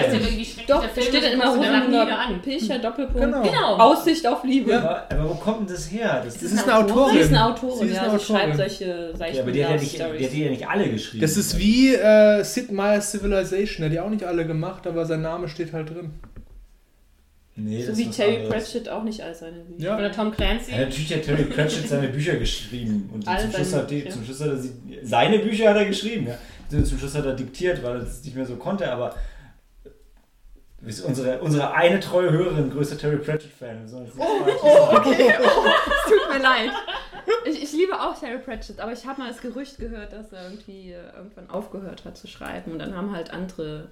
Doch, 0.67 0.81
der 0.81 0.89
Film 0.89 1.05
steht 1.07 1.23
dann 1.23 1.33
immer 1.33 1.55
Rosamunde 1.55 2.15
an. 2.15 2.41
Pilcher, 2.41 2.79
Doppelpunkt. 2.79 3.21
Genau. 3.21 3.41
Genau. 3.41 3.77
Aussicht 3.77 4.25
auf 4.27 4.43
Liebe. 4.43 4.71
Ja. 4.71 4.79
Aber, 4.79 5.03
aber 5.09 5.29
wo 5.29 5.33
kommt 5.35 5.61
denn 5.61 5.75
das 5.75 5.91
her? 5.91 6.21
Das, 6.23 6.35
Das 6.35 6.43
ist, 6.43 6.53
ist 6.53 6.63
eine 6.63 6.77
Autorin. 6.77 7.13
Sie 7.13 7.19
ist 7.19 7.29
eine 7.29 7.45
Autorin, 7.45 7.77
Sie 7.79 7.85
ist 7.87 7.95
ja. 7.95 8.03
eine 8.03 8.19
Sie 8.19 8.25
schreibt 8.25 8.57
solche 8.57 8.85
ja, 8.85 9.17
seichten 9.17 9.41
aber 9.41 9.51
die 9.51 9.65
hat, 9.65 9.71
ja 9.71 9.77
nicht, 9.77 10.33
die 10.33 10.43
ja 10.43 10.49
nicht 10.49 10.67
alle 10.67 10.89
geschrieben. 10.89 11.21
Das 11.21 11.37
ist 11.37 11.57
wie 11.57 11.95
äh, 11.95 12.43
Sid 12.43 12.71
Meier's 12.71 13.11
Civilization. 13.11 13.81
Der 13.81 13.85
hat 13.85 13.93
die 13.93 13.99
auch 13.99 14.09
nicht 14.09 14.23
alle 14.23 14.45
gemacht, 14.45 14.85
aber 14.87 15.05
sein 15.05 15.21
Name 15.21 15.47
steht 15.47 15.73
halt 15.73 15.89
drin. 15.89 16.11
Nee, 17.59 17.81
So 17.81 17.89
das 17.89 17.97
wie 17.97 18.09
Terry 18.09 18.35
anderes. 18.35 18.49
Pratchett 18.49 18.87
auch 18.89 19.03
nicht 19.03 19.21
all 19.21 19.33
seine 19.33 19.57
Bücher. 19.61 19.83
Ja. 19.83 19.97
Oder 19.97 20.11
Tom 20.11 20.31
Clancy. 20.31 20.71
Ja, 20.71 20.77
natürlich 20.77 21.13
hat 21.15 21.23
Terry 21.23 21.43
Pratchett 21.43 21.87
seine 21.89 22.07
Bücher 22.09 22.35
geschrieben. 22.35 23.09
Und 23.11 23.25
zum 23.25 23.33
Schluss, 23.51 23.71
seine 23.71 23.81
hat 23.83 23.91
die, 23.91 23.99
Bücher. 24.01 24.11
zum 24.11 24.23
Schluss 24.25 24.41
hat 24.41 24.47
er 24.49 24.57
sie, 24.57 24.71
seine 25.01 25.39
Bücher 25.39 25.69
hat 25.71 25.77
er 25.77 25.85
geschrieben. 25.85 26.27
Ja. 26.27 26.83
Zum 26.83 26.99
Schluss 26.99 27.15
hat 27.15 27.25
er 27.25 27.33
diktiert, 27.33 27.81
weil 27.81 27.95
er 27.95 28.03
es 28.03 28.23
nicht 28.23 28.35
mehr 28.35 28.45
so 28.45 28.57
konnte, 28.57 28.91
aber 28.91 29.15
ist 30.85 31.01
unsere, 31.01 31.39
unsere 31.39 31.73
eine 31.73 31.99
treue 31.99 32.31
Hörerin, 32.31 32.69
größter 32.69 32.97
Terry 32.97 33.17
Pratchett-Fan. 33.17 33.81
Nicht 33.83 33.93
falsch 33.93 34.11
sagen. 34.13 34.95
okay. 34.95 35.33
Es 35.39 36.11
tut 36.11 36.33
mir 36.33 36.39
leid. 36.43 36.69
Ich, 37.45 37.63
ich 37.63 37.71
liebe 37.73 37.99
auch 37.99 38.17
Terry 38.17 38.37
Pratchett, 38.37 38.79
aber 38.79 38.91
ich 38.93 39.05
habe 39.05 39.19
mal 39.19 39.29
das 39.29 39.41
Gerücht 39.41 39.79
gehört, 39.79 40.13
dass 40.13 40.31
er 40.31 40.43
irgendwie 40.43 40.91
äh, 40.91 41.15
irgendwann 41.15 41.49
aufgehört 41.49 42.05
hat 42.05 42.17
zu 42.17 42.27
schreiben 42.27 42.71
und 42.73 42.79
dann 42.79 42.95
haben 42.95 43.11
halt 43.15 43.31
andere 43.31 43.89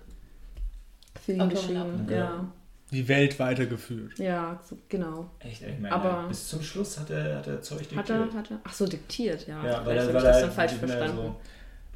Filme 1.26 1.48
geschrieben. 1.48 2.04
Okay. 2.06 2.16
Ja, 2.18 2.46
Die 2.92 3.08
Welt 3.08 3.40
weitergeführt. 3.40 4.18
ja, 4.20 4.60
so, 4.70 4.78
genau. 4.90 5.30
Echt, 5.40 5.62
ich 5.64 5.80
meine, 5.80 5.94
Aber- 5.94 6.28
bis 6.30 6.48
zum 6.48 6.62
Schluss 6.62 7.00
hat 7.00 7.10
er, 7.10 7.38
hat 7.38 7.48
er 7.48 7.62
Zeug 7.62 7.80
diktiert. 7.80 8.00
Hat 8.00 8.10
er, 8.10 8.20
hat 8.40 8.52
er? 8.52 8.60
Ach 8.64 8.74
so, 8.74 8.86
diktiert, 8.86 9.48
ja. 9.48 9.56
Ja, 9.66 9.86
weil 9.86 9.98
er, 9.98 10.08
weil 10.08 10.16
ich 10.18 10.24
das 10.24 10.36
er 10.38 10.42
dann 10.44 10.52
falsch 10.52 10.72
nicht 10.74 10.82
mehr 10.88 10.98
verstanden. 10.98 11.18
So, 11.24 11.36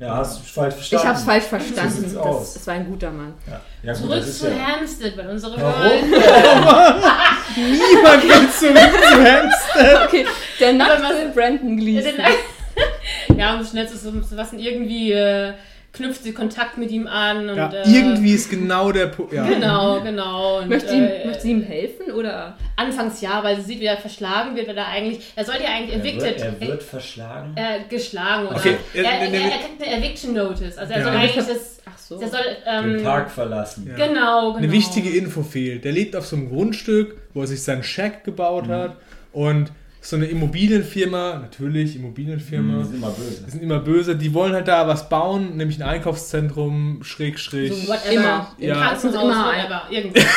ja, 0.05 0.15
hast 0.15 0.39
du 0.39 0.43
falsch 0.43 0.75
ich 0.79 0.87
verstanden. 0.89 1.07
habe 1.07 1.17
es 1.19 1.23
falsch 1.25 1.43
So 1.43 1.49
verstanden. 1.49 1.91
sieht's 1.93 2.13
Das, 2.13 2.23
aus. 2.25 2.53
das 2.53 2.67
war 2.67 2.73
ein 2.73 2.85
guter 2.87 3.11
Mann. 3.11 3.33
Ja, 3.47 3.61
ja 3.83 3.93
gut, 3.93 4.01
Zurück 4.01 4.23
zu 4.25 4.49
ja. 4.49 4.57
Hampstead, 4.67 5.17
weil 5.17 5.29
unsere 5.29 5.61
Warum? 5.61 6.09
Niemand 7.55 8.23
will 8.23 8.49
zurück 8.51 9.01
zu 9.01 9.23
Hamster. 9.23 10.05
Okay, 10.07 10.25
der 10.59 10.73
was- 10.79 11.33
Brandon 11.35 11.77
Gleeson. 11.77 12.13
ja, 13.37 13.55
um 13.55 13.65
schnell 13.65 13.87
zu 13.87 13.97
so, 13.97 14.11
zu 14.21 14.37
was 14.37 14.53
irgendwie 14.53 15.11
äh, 15.11 15.53
knüpft 15.91 16.23
sie 16.23 16.33
Kontakt 16.33 16.77
mit 16.77 16.91
ihm 16.91 17.07
an 17.07 17.49
und 17.49 17.57
Ja, 17.57 17.71
äh, 17.73 17.89
irgendwie 17.91 18.33
ist 18.33 18.49
genau 18.49 18.91
der 18.91 19.07
Punkt. 19.07 19.33
Ja. 19.33 19.45
Genau, 19.47 20.01
genau. 20.01 20.59
Und, 20.61 20.69
Möchte, 20.69 20.89
sie 20.89 20.97
ihm, 20.97 21.03
äh, 21.03 21.25
möchte 21.27 21.41
sie 21.41 21.51
ihm 21.51 21.63
helfen 21.63 22.11
oder? 22.11 22.55
Anfangs 22.75 23.19
ja, 23.21 23.43
weil 23.43 23.55
sie 23.55 23.63
sieht, 23.63 23.79
wie 23.79 23.85
er 23.85 23.97
verschlagen 23.97 24.55
wird, 24.55 24.67
weil 24.67 24.77
er 24.77 24.87
eigentlich, 24.87 25.33
er 25.35 25.45
sollte 25.45 25.63
ja 25.63 25.69
eigentlich 25.69 25.95
Er 25.97 26.03
wird, 26.03 26.15
evicted, 26.23 26.41
er 26.41 26.61
wird 26.67 26.83
verschlagen. 26.83 27.53
äh, 27.55 27.79
geschlagen 27.89 28.47
oder 28.47 28.57
Okay, 28.57 28.77
er, 28.93 29.03
er, 29.03 29.21
er 29.21 29.29
kriegt 29.29 29.81
eine 29.83 29.97
Eviction 29.97 30.33
Notice. 30.35 30.77
Also 30.77 30.93
er 30.93 30.99
Ja. 30.99 31.03
soll 31.05 31.13
eigentlich 31.15 31.35
das, 31.47 31.79
Ach 31.85 31.97
so. 31.97 32.19
der 32.19 32.27
soll, 32.29 32.41
ähm, 32.67 32.93
den 32.93 33.03
Park 33.03 33.31
verlassen. 33.31 33.87
Ja. 33.89 33.95
genau, 34.05 34.47
genau. 34.53 34.57
Eine 34.57 34.71
wichtige 34.71 35.09
Info 35.09 35.41
fehlt. 35.41 35.85
Der 35.85 35.91
lebt 35.91 36.15
auf 36.15 36.27
so 36.27 36.35
einem 36.35 36.49
Grundstück, 36.49 37.17
wo 37.33 37.41
er 37.41 37.47
sich 37.47 37.63
seinen 37.63 37.83
Shack 37.83 38.23
gebaut 38.23 38.67
hat 38.67 38.95
und 39.33 39.71
so 40.01 40.15
eine 40.15 40.25
Immobilienfirma, 40.27 41.39
natürlich 41.41 41.95
Immobilienfirma, 41.97 42.77
Die 42.79 42.83
sind 42.85 42.95
immer 42.95 43.09
böse. 43.11 43.43
die 43.45 43.51
sind 43.51 43.63
immer 43.63 43.79
böse, 43.79 44.15
die 44.15 44.33
wollen 44.33 44.53
halt 44.53 44.67
da 44.69 44.87
was 44.87 45.09
bauen, 45.09 45.57
nämlich 45.57 45.77
ein 45.83 45.87
Einkaufszentrum, 45.89 46.99
Schräg, 47.03 47.37
Schräg. 47.37 47.73
so 47.73 47.87
whatever. 47.89 48.11
Immer. 48.13 48.47
Im 48.57 48.67
Ja. 48.69 48.75
Krankenhaus, 48.75 49.23
immer 49.23 49.45
whatever. 49.45 49.81
Irgendwo. 49.89 50.19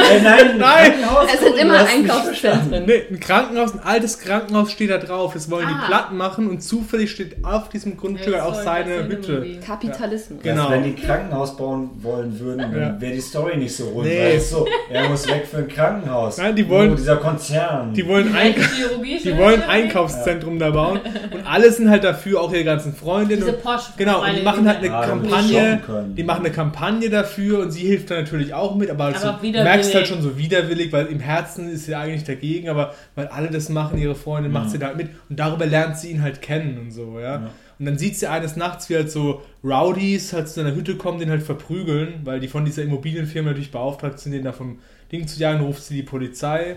Äh, 0.00 0.22
nein, 0.22 0.58
Nein! 0.58 0.92
Es 1.32 1.40
sind 1.40 1.56
immer. 1.58 1.78
Einkaufszentren. 1.86 2.84
Nee, 2.86 3.02
ein 3.10 3.20
Krankenhaus, 3.20 3.72
ein 3.74 3.80
altes 3.80 4.18
Krankenhaus 4.18 4.72
steht 4.72 4.90
da 4.90 4.98
drauf. 4.98 5.32
Das 5.34 5.50
wollen 5.50 5.66
die 5.68 5.74
Ah. 5.74 5.86
platt 5.86 6.12
machen 6.12 6.48
und 6.48 6.62
zufällig 6.62 7.10
steht 7.10 7.44
auf 7.44 7.68
diesem 7.68 7.96
Grundstück 7.96 8.34
Ja, 8.34 8.44
auch 8.44 8.54
seine 8.54 9.06
Hütte. 9.08 9.58
Kapitalismus. 9.64 10.42
Genau. 10.42 10.68
Genau. 10.68 10.70
Wenn 10.70 10.84
die 10.84 10.94
Krankenhaus 11.00 11.56
bauen 11.56 11.90
wollen 12.02 12.38
würden, 12.38 12.58
dann 12.58 12.72
Ja. 12.80 13.00
wäre 13.00 13.12
die 13.14 13.20
Story 13.20 13.56
nicht 13.56 13.74
so 13.74 13.88
rund. 13.88 14.06
Nee. 14.06 14.18
Weil 14.18 14.36
es 14.36 14.50
so, 14.50 14.66
er 14.90 15.08
muss 15.08 15.26
weg 15.28 15.46
für 15.50 15.58
ein 15.58 15.68
Krankenhaus. 15.68 16.38
Nein, 16.38 16.56
die 16.56 16.68
wollen- 16.68 16.92
Oh, 16.92 16.96
dieser 16.96 17.16
Konzern. 17.16 17.94
Die 17.94 18.06
wollen, 18.06 18.34
ein, 18.34 18.54
Chirurgie 18.90 19.18
die 19.22 19.36
wollen 19.36 19.62
ein 19.62 19.68
Einkaufszentrum 19.68 20.58
da 20.58 20.70
bauen 20.70 21.00
und 21.32 21.46
alle 21.46 21.70
sind 21.72 21.90
halt 21.90 22.04
dafür, 22.04 22.40
auch 22.40 22.52
ihre 22.52 22.64
ganzen 22.64 22.94
Freundinnen. 22.94 23.40
Diese 23.42 23.56
Und, 23.56 23.62
Porsche. 23.62 23.92
genau, 23.96 24.22
und 24.22 24.36
die 24.36 24.42
machen 24.42 24.66
halt 24.68 24.78
eine 24.78 24.86
Ja, 24.88 25.02
die 25.02 25.08
Kampagne, 25.08 25.80
die 26.16 26.24
machen 26.24 26.44
eine 26.44 26.54
Kampagne 26.54 27.10
dafür 27.10 27.60
und 27.60 27.70
sie 27.70 27.86
hilft 27.86 28.10
dann 28.10 28.18
natürlich 28.24 28.54
auch 28.54 28.74
mit, 28.76 28.90
aber, 28.90 29.04
also, 29.06 29.28
Aber 29.28 29.38
du 29.42 29.50
merkst 29.50 29.94
halt 29.94 30.06
schon 30.06 30.22
so 30.22 30.36
widerwillig, 30.38 30.92
weil 30.92 31.06
im 31.06 31.20
Herzen 31.20 31.70
ist 31.70 31.86
sie 31.86 31.94
eigentlich 31.94 32.24
dagegen, 32.24 32.68
aber 32.68 32.94
weil 33.14 33.26
alle 33.28 33.48
das 33.50 33.68
machen, 33.68 33.98
ihre 33.98 34.14
Freundin 34.14 34.52
macht 34.52 34.66
Ja. 34.66 34.70
sie 34.70 34.78
da 34.78 34.86
halt 34.88 34.96
mit 34.96 35.08
und 35.28 35.38
darüber 35.38 35.66
lernt 35.66 35.96
sie 35.98 36.10
ihn 36.10 36.22
halt 36.22 36.42
kennen 36.42 36.78
und 36.78 36.90
so, 36.90 37.18
ja. 37.18 37.36
Ja. 37.36 37.50
Und 37.78 37.86
dann 37.86 37.96
sieht 37.96 38.18
sie 38.18 38.26
eines 38.26 38.56
Nachts, 38.56 38.90
wie 38.90 38.96
halt 38.96 39.10
so 39.10 39.40
Rowdies 39.64 40.34
halt 40.34 40.48
zu 40.48 40.54
seiner 40.56 40.74
Hütte 40.74 40.96
kommen, 40.96 41.18
den 41.18 41.30
halt 41.30 41.42
verprügeln, 41.42 42.20
weil 42.24 42.38
die 42.38 42.48
von 42.48 42.66
dieser 42.66 42.82
Immobilienfirma 42.82 43.48
natürlich 43.50 43.70
beauftragt 43.70 44.18
sind, 44.20 44.32
den 44.32 44.44
da 44.44 44.52
vom 44.52 44.80
Ding 45.10 45.26
zu 45.26 45.40
jagen, 45.40 45.60
ruft 45.64 45.82
sie 45.84 45.94
die 45.96 46.02
Polizei 46.02 46.76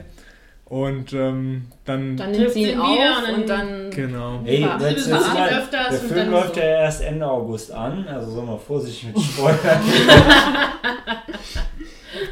und 0.74 1.14
ähm, 1.14 1.66
dann, 1.86 2.18
Dann 2.18 2.32
nimmt 2.32 2.36
Trifft 2.46 2.54
sie 2.56 2.72
ihn 2.72 2.80
auf 2.80 2.98
und 3.28 3.34
und 3.42 3.50
dann. 3.50 3.90
genau. 3.92 4.42
Ey, 4.44 4.62
Ja. 4.62 4.78
das, 4.80 5.04
Sie 5.06 5.12
das 5.12 5.22
ist 5.22 5.34
mal, 5.34 5.50
öfters 5.50 5.90
der 5.90 6.02
und 6.02 6.08
Film 6.08 6.16
dann 6.16 6.32
läuft 6.32 6.56
so. 6.56 6.60
ja 6.62 6.66
erst 6.66 7.02
Ende 7.04 7.28
August 7.28 7.72
an, 7.72 8.08
also 8.08 8.32
soll 8.32 8.44
mal 8.46 8.58
vorsichtig 8.58 9.10
mit 9.14 9.24
Spoilern. 9.24 9.82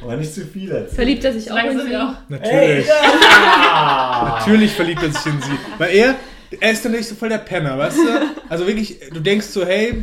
Aber 0.04 0.16
nicht 0.16 0.34
zu 0.34 0.42
viel 0.46 0.72
erzählen. 0.72 0.96
Verliebt 0.96 1.24
er 1.24 1.34
sich 1.34 1.52
auch 1.52 1.58
in 1.58 1.66
Langsam 1.66 1.88
sie? 1.88 1.98
auch. 1.98 2.14
Natürlich. 2.30 2.88
ja! 2.88 4.36
Natürlich 4.40 4.72
verliebt 4.72 5.04
er 5.04 5.12
sich 5.12 5.26
in 5.26 5.42
sie. 5.42 5.52
Weil 5.78 5.96
er, 5.96 6.16
er 6.60 6.72
ist 6.72 6.84
dann 6.84 6.92
nicht 6.94 7.08
so 7.08 7.16
voll 7.16 7.30
der 7.30 7.38
Penner, 7.40 7.78
weißt 7.78 7.98
du? 7.98 8.02
Also 8.50 8.66
wirklich, 8.68 8.98
du 9.14 9.20
denkst 9.20 9.48
so, 9.48 9.66
hey, 9.66 10.02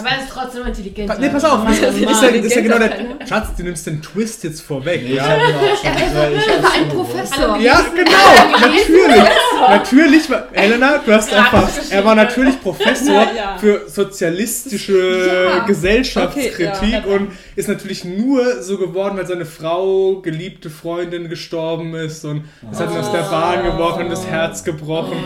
Aber 0.00 0.08
er 0.08 0.22
ist 0.22 0.30
trotzdem 0.32 0.66
intelligent. 0.66 1.20
nee, 1.20 1.28
pass 1.28 1.44
auf, 1.44 1.70
ist, 1.70 1.82
das 1.82 1.94
ist, 1.94 2.02
ist 2.02 2.22
ja, 2.22 2.28
ist 2.28 2.54
ja 2.56 2.62
genau 2.62 2.78
der, 2.78 3.26
Schatz, 3.26 3.48
du 3.56 3.62
nimmst 3.62 3.86
den 3.86 4.02
Twist 4.02 4.44
jetzt 4.44 4.62
vorweg, 4.62 5.08
ja? 5.08 5.24
auch 5.24 5.40
schon. 5.76 5.92
Er 5.92 6.62
war 6.62 6.72
ein. 6.74 6.88
Professor. 6.88 7.56
Ja, 7.58 7.80
genau, 7.94 8.58
natürlich. 8.60 9.24
Natürlich 9.68 10.30
war, 10.30 10.48
Helena, 10.52 10.98
du 11.04 11.12
hast 11.12 11.32
einfach, 11.32 11.62
das 11.62 11.90
er 11.90 12.04
war 12.04 12.14
natürlich 12.14 12.60
Professor 12.60 13.14
Ja, 13.14 13.32
ja. 13.34 13.58
für 13.58 13.88
sozialistische 13.88 15.26
Ja. 15.48 15.64
Gesellschaftskritik 15.64 17.02
Okay, 17.02 17.02
und 17.06 17.32
ist 17.56 17.68
natürlich 17.68 18.04
nur 18.04 18.62
so 18.62 18.78
geworden, 18.78 19.16
weil 19.18 19.26
seine 19.26 19.46
Frau, 19.46 20.20
geliebte 20.20 20.70
Freundin 20.70 21.28
gestorben 21.28 21.94
ist 21.94 22.24
und 22.24 22.44
es 22.70 22.80
hat 22.80 22.90
ihn 22.90 22.96
aus 22.96 23.12
der 23.12 23.22
Bahn 23.22 23.64
geworfen 23.64 24.04
und 24.04 24.10
das 24.10 24.26
Herz 24.26 24.64
gebrochen. 24.64 25.18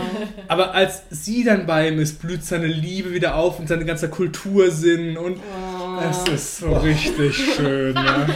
Aber 0.47 0.73
als 0.73 1.03
sie 1.09 1.43
dann 1.43 1.65
bei 1.65 1.89
ihm 1.89 1.99
ist, 1.99 2.21
blüht 2.21 2.43
seine 2.43 2.67
Liebe 2.67 3.13
wieder 3.13 3.35
auf 3.35 3.59
und 3.59 3.67
seine 3.67 3.85
ganze 3.85 4.09
Kultursinn 4.09 5.17
und 5.17 5.39
es 6.09 6.33
ist 6.33 6.57
so 6.59 6.73
richtig 6.73 7.35
schön. 7.55 7.95
Ja. 7.95 8.27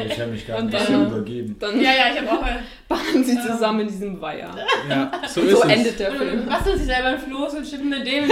Aber 0.00 0.06
ich 0.06 0.20
habe 0.20 0.30
mich 0.30 0.46
gar 0.46 0.58
Und 0.58 0.72
nicht 0.72 0.86
so 0.86 0.92
dann- 0.92 1.06
übergeben. 1.06 1.56
Dann 1.58 1.80
Ja, 1.80 1.90
ja, 1.90 2.04
ich 2.14 2.20
habe 2.20 2.30
auch. 2.38 2.46
äh, 2.46 2.56
baden 2.88 3.24
sie 3.24 3.38
zusammen 3.40 3.80
in 3.80 3.88
diesem 3.88 4.20
Weiher. 4.20 4.50
Ja, 4.88 5.10
so 5.28 5.42
So 5.48 5.62
es. 5.64 5.70
endet 5.70 5.98
der 5.98 6.10
Und 6.12 6.16
Film. 6.18 6.46
basteln 6.46 6.78
sich 6.78 6.86
selber 6.86 7.08
ein 7.08 7.18
Floß 7.18 7.54
und 7.54 7.66
schippen 7.66 7.88
mit 7.90 8.06
dem 8.06 8.24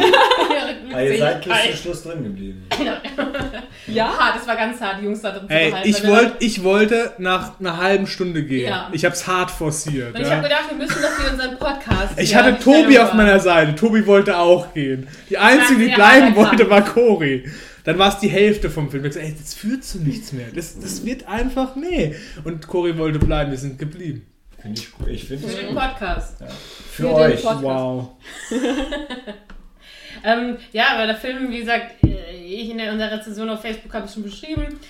Ah, 0.94 1.00
ihr 1.02 1.18
seid 1.18 1.44
bis 1.44 1.52
zum 1.64 1.76
Schluss 1.76 2.02
drin 2.04 2.22
geblieben. 2.24 2.66
Ja? 3.86 4.06
Hart, 4.18 4.36
das 4.36 4.46
war 4.46 4.56
ganz 4.56 4.80
hart, 4.80 5.00
die 5.00 5.04
Jungs 5.04 5.20
da 5.22 5.30
drin 5.30 5.48
Ey, 5.50 5.64
zu 5.66 5.70
behalten. 5.72 5.88
ich, 5.88 6.06
wollt, 6.08 6.32
ich 6.40 6.64
wollte 6.64 7.12
nach 7.18 7.58
einer 7.60 7.76
halben 7.76 8.06
Stunde 8.06 8.42
gehen. 8.44 8.68
Ja. 8.68 8.88
Ich 8.92 9.04
hab's 9.04 9.26
hart 9.26 9.50
forciert. 9.50 10.14
Und 10.14 10.20
ich 10.20 10.26
ja. 10.28 10.34
habe 10.36 10.42
gedacht, 10.42 10.64
wir 10.70 10.76
müssen 10.78 11.02
das 11.02 11.14
für 11.14 11.30
unseren 11.32 11.58
Podcast. 11.58 12.18
Ich 12.18 12.34
hatte 12.34 12.58
Tobi 12.58 12.98
auf 12.98 13.12
meiner 13.14 13.40
Seite. 13.40 13.74
Tobi 13.74 14.06
wollte 14.06 14.38
auch 14.38 14.72
gehen. 14.72 15.08
Die 15.30 15.38
einzige, 15.38 15.84
die 15.84 15.90
Ja, 15.90 15.96
bleiben 15.96 16.36
wollte, 16.36 16.68
war 16.70 16.82
Cory. 16.84 17.44
Dann 17.84 17.98
war 17.98 18.08
es 18.08 18.18
die 18.18 18.28
Hälfte 18.28 18.70
vom 18.70 18.90
Film. 18.90 19.04
Ich 19.04 19.12
gesagt, 19.12 19.26
ey, 19.26 19.34
das 19.38 19.54
führt 19.54 19.84
zu 19.84 19.98
nichts 19.98 20.32
mehr. 20.32 20.48
Das, 20.54 20.78
das 20.78 21.04
wird 21.04 21.28
einfach, 21.28 21.76
nee. 21.76 22.14
Und 22.44 22.66
Cory 22.66 22.96
wollte 22.98 23.18
bleiben, 23.18 23.50
wir 23.50 23.58
sind 23.58 23.78
geblieben. 23.78 24.26
Finde 24.60 24.80
ich 24.80 24.88
cool. 24.98 25.10
Ich 25.10 25.24
finde 25.24 25.46
Für 25.46 25.62
den 25.62 25.74
Podcast. 25.74 26.38
für 26.38 26.48
Für 26.48 27.02
den 27.02 27.12
euch. 27.12 27.42
Podcast. 27.42 27.62
Wow. 27.62 28.08
Ähm, 30.24 30.56
ja, 30.72 30.94
aber 30.94 31.06
der 31.06 31.16
Film, 31.16 31.50
wie 31.50 31.60
gesagt, 31.60 32.02
äh, 32.02 32.34
ich 32.34 32.70
in 32.70 32.78
der, 32.78 32.92
unserer 32.92 33.18
Rezension 33.18 33.50
auf 33.50 33.60
Facebook 33.60 33.92
habe 33.92 34.06
ich 34.06 34.12
schon 34.12 34.22
beschrieben, 34.22 34.80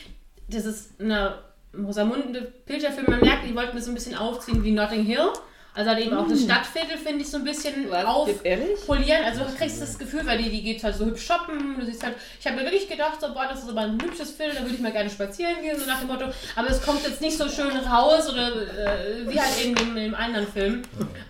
das 0.49 0.65
ist 0.65 1.01
eine 1.01 1.39
rosamunde 1.77 2.53
Pilgerfilm. 2.67 3.07
Man 3.09 3.21
merkt, 3.21 3.45
die 3.49 3.55
wollten 3.55 3.75
das 3.75 3.87
so 3.87 3.91
ein 3.91 3.95
bisschen 3.95 4.15
aufziehen 4.15 4.63
wie 4.63 4.71
Notting 4.71 5.05
Hill. 5.05 5.31
Also 5.77 5.91
halt 5.91 6.07
eben 6.07 6.17
auch 6.17 6.29
das 6.29 6.43
Stadtviertel, 6.43 6.97
finde 6.99 7.23
ich, 7.23 7.31
so 7.31 7.39
ein 7.39 7.45
bisschen 7.45 7.93
auf 7.93 8.29
Jetzt 8.29 8.45
ehrlich? 8.45 8.87
polieren. 8.87 9.25
Also 9.25 9.41
du 9.43 9.53
kriegst 9.57 9.83
das 9.83 9.99
Gefühl, 9.99 10.21
weil 10.25 10.39
die, 10.39 10.49
die 10.49 10.63
geht 10.63 10.85
halt 10.85 10.95
so 10.95 11.05
hübsch 11.05 11.27
shoppen. 11.27 11.77
Du 11.79 11.85
siehst 11.85 12.05
halt, 12.05 12.15
ich 12.39 12.47
habe 12.47 12.57
mir 12.57 12.63
wirklich 12.63 12.89
gedacht, 12.89 13.21
so, 13.21 13.35
boah, 13.35 13.47
das 13.51 13.65
ist 13.65 13.69
aber 13.69 13.81
ein 13.81 14.01
hübsches 14.01 14.31
Film, 14.31 14.53
da 14.55 14.61
würde 14.63 14.75
ich 14.77 14.81
mal 14.81 14.93
gerne 14.93 15.11
spazieren 15.11 15.57
gehen, 15.63 15.77
so 15.79 15.85
nach 15.87 15.99
dem 15.99 16.07
Motto. 16.09 16.27
Aber 16.55 16.71
es 16.71 16.81
kommt 16.81 17.03
jetzt 17.05 17.21
nicht 17.21 17.37
so 17.37 17.49
schön 17.49 17.77
raus 17.77 18.33
oder 18.33 18.49
äh, 18.53 19.29
wie 19.29 19.41
halt 19.41 19.65
in 19.65 19.75
dem, 19.75 19.89
in 19.97 20.03
dem 20.05 20.15
anderen 20.15 20.47
Film. 20.47 20.83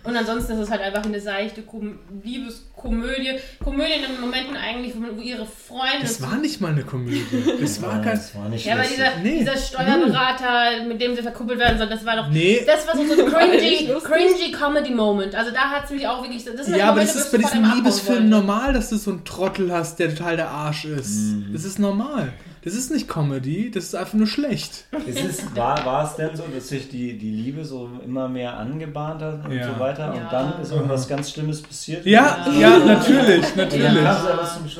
Und 0.03 0.15
ansonsten 0.15 0.53
ist 0.53 0.59
es 0.59 0.69
halt 0.69 0.81
einfach 0.81 1.03
eine 1.03 1.19
seichte 1.19 1.63
Kom 1.63 1.97
Liebeskomödie. 2.23 3.39
Komödien 3.63 4.03
in 4.03 4.21
Momenten 4.21 4.55
eigentlich, 4.55 4.93
wo 4.95 5.21
ihre 5.21 5.45
Freunde. 5.47 6.01
Das 6.01 6.21
war 6.21 6.37
nicht 6.37 6.61
mal 6.61 6.71
eine 6.71 6.83
Komödie. 6.83 7.25
Das 7.59 7.81
war 7.81 8.01
kein. 8.01 8.11
das 8.11 8.35
war 8.35 8.47
nicht 8.49 8.65
ja, 8.65 8.73
aber 8.75 8.83
dieser, 8.83 9.15
Nee. 9.23 9.39
dieser 9.39 9.57
Steuerberater, 9.57 10.83
mit 10.87 11.01
dem 11.01 11.15
sie 11.15 11.23
verkuppelt 11.23 11.59
werden 11.59 11.77
soll, 11.79 11.87
das 11.87 12.05
war 12.05 12.15
doch. 12.17 12.29
Nee. 12.29 12.63
Das 12.65 12.87
war 12.87 12.95
so 12.95 13.01
ein 13.25 13.31
War 13.31 13.47
nicht 13.47 13.91
cringy, 14.35 14.51
lustig. 14.51 14.53
cringy 14.53 14.73
Comedy-Moment. 14.83 15.35
Also 15.35 15.51
da 15.51 15.59
hat 15.71 15.85
es 15.85 15.91
mich 15.91 16.07
auch 16.07 16.21
wirklich. 16.21 16.43
Das 16.45 16.67
Ja, 16.67 16.87
aber 16.89 17.01
Momente, 17.01 17.13
das 17.13 17.25
ist 17.25 17.31
bei 17.31 17.37
ich 17.37 17.43
sofort 17.43 17.53
diesem 17.53 17.57
einmal 17.57 17.69
abhauen 17.71 17.77
Liebesfilm 17.83 18.17
wollte. 18.17 18.29
normal, 18.29 18.73
dass 18.73 18.89
du 18.89 18.97
so 18.97 19.11
einen 19.11 19.23
Trottel 19.25 19.71
hast, 19.71 19.99
der 19.99 20.15
total 20.15 20.35
der 20.37 20.49
Arsch 20.49 20.85
ist. 20.85 21.17
Das 21.53 21.63
ist 21.65 21.79
normal. 21.79 22.33
Das 22.63 22.73
ist 22.73 22.89
nicht 22.89 23.07
Comedy, 23.07 23.69
das 23.69 23.83
ist 23.83 23.95
einfach 23.95 24.15
nur 24.15 24.25
schlecht. 24.25 24.85
Ist 25.05 25.23
es, 25.23 25.55
war, 25.55 25.85
war 25.85 26.03
es 26.03 26.15
denn 26.15 26.35
so, 26.35 26.41
dass 26.51 26.67
sich 26.69 26.89
die, 26.89 27.15
die 27.15 27.29
Liebe 27.29 27.63
so 27.63 27.87
immer 28.03 28.27
mehr 28.27 28.57
angebahnt 28.57 29.21
hat 29.21 29.45
und 29.45 29.51
Ja. 29.51 29.71
so 29.71 29.79
weiter 29.79 30.09
und 30.11 30.17
Ja. 30.17 30.27
dann 30.31 30.59
ist 30.59 30.71
irgendwas 30.71 31.07
ganz 31.07 31.29
Schlimmes 31.31 31.61
passiert? 31.61 32.03
Ja, 32.07 32.43
Ja. 32.59 32.59
ja, 32.79 32.79
natürlich, 32.85 33.55
natürlich. 33.55 33.93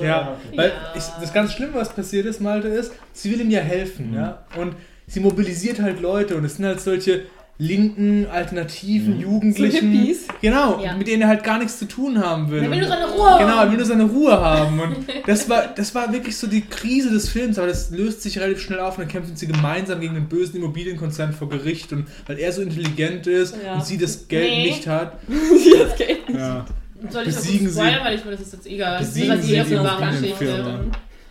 Ja, 0.01 0.35
weil 0.55 0.71
ich, 0.95 1.03
das 1.21 1.31
ganz 1.31 1.53
Schlimme, 1.53 1.75
was 1.75 1.89
passiert 1.93 2.25
ist, 2.25 2.41
Malte, 2.41 2.69
ist, 2.69 2.91
sie 3.13 3.31
will 3.31 3.41
ihm 3.41 3.51
ja 3.51 3.61
helfen, 3.61 4.15
ja. 4.15 4.39
Und 4.57 4.75
sie 5.05 5.19
mobilisiert 5.19 5.79
halt 5.79 6.01
Leute 6.01 6.35
und 6.37 6.45
es 6.45 6.55
sind 6.57 6.65
halt 6.65 6.81
solche 6.81 7.25
linken, 7.57 8.27
alternativen, 8.29 9.19
Jugendlichen. 9.19 9.93
So 9.93 9.99
Hippies. 9.99 10.27
Genau, 10.41 10.81
Ja. 10.83 10.93
mit 10.95 11.07
denen 11.07 11.21
er 11.21 11.29
halt 11.29 11.43
gar 11.43 11.57
nichts 11.57 11.79
zu 11.79 11.85
tun 11.87 12.19
haben 12.23 12.51
will. 12.51 12.61
Er 12.63 12.69
will 12.69 12.79
nur 12.79 12.87
seine 12.87 13.05
Ruhe. 13.05 13.35
Genau, 13.39 13.61
er 13.61 13.69
will 13.69 13.77
nur 13.77 13.85
seine 13.85 14.03
Ruhe 14.03 14.31
haben. 14.39 14.79
Und 14.79 14.95
das 15.27 15.47
war, 15.49 15.67
das 15.75 15.95
war 15.95 16.11
wirklich 16.11 16.35
so 16.37 16.47
die 16.47 16.61
Krise 16.61 17.11
des 17.11 17.29
Films, 17.29 17.57
aber 17.57 17.67
das 17.67 17.91
löst 17.91 18.21
sich 18.23 18.37
relativ 18.39 18.61
schnell 18.61 18.79
auf 18.81 18.97
und 18.97 19.03
dann 19.05 19.11
kämpfen 19.11 19.35
sie 19.37 19.47
gemeinsam 19.47 20.01
gegen 20.01 20.15
den 20.15 20.27
bösen 20.27 20.57
Immobilienkonzern 20.57 21.31
vor 21.33 21.47
Gericht 21.49 21.93
und 21.93 22.07
weil 22.27 22.39
er 22.39 22.51
so 22.51 22.61
intelligent 22.61 23.25
ist 23.27 23.55
Ja. 23.63 23.75
und 23.75 23.85
sie 23.85 23.97
das 23.97 24.27
Geld 24.27 24.49
Nee. 24.51 24.63
nicht 24.67 24.87
hat. 24.87 25.13
Sie 25.27 25.79
hat 25.79 25.97
Geld. 25.97 26.19
Ja. 26.33 26.65
Soll 27.09 27.21
ich 27.23 27.27
das 27.35 27.43
Besiegen 27.45 27.65
kurz 27.67 27.75
spoilern, 27.75 27.99
Sie- 27.99 28.05
weil 28.05 28.15
ich 28.15 28.25
mir 28.25 28.31
das 28.31 28.41
ist 28.41 28.53
jetzt 28.53 28.67
egal. 28.67 28.99
Besiegen 28.99 29.29
das 29.29 29.39
ist 29.39 29.45
Sie 29.45 29.53
die 29.55 29.63
die 29.63 29.75
wahre. 29.77 30.11
Geschichte. 30.11 30.65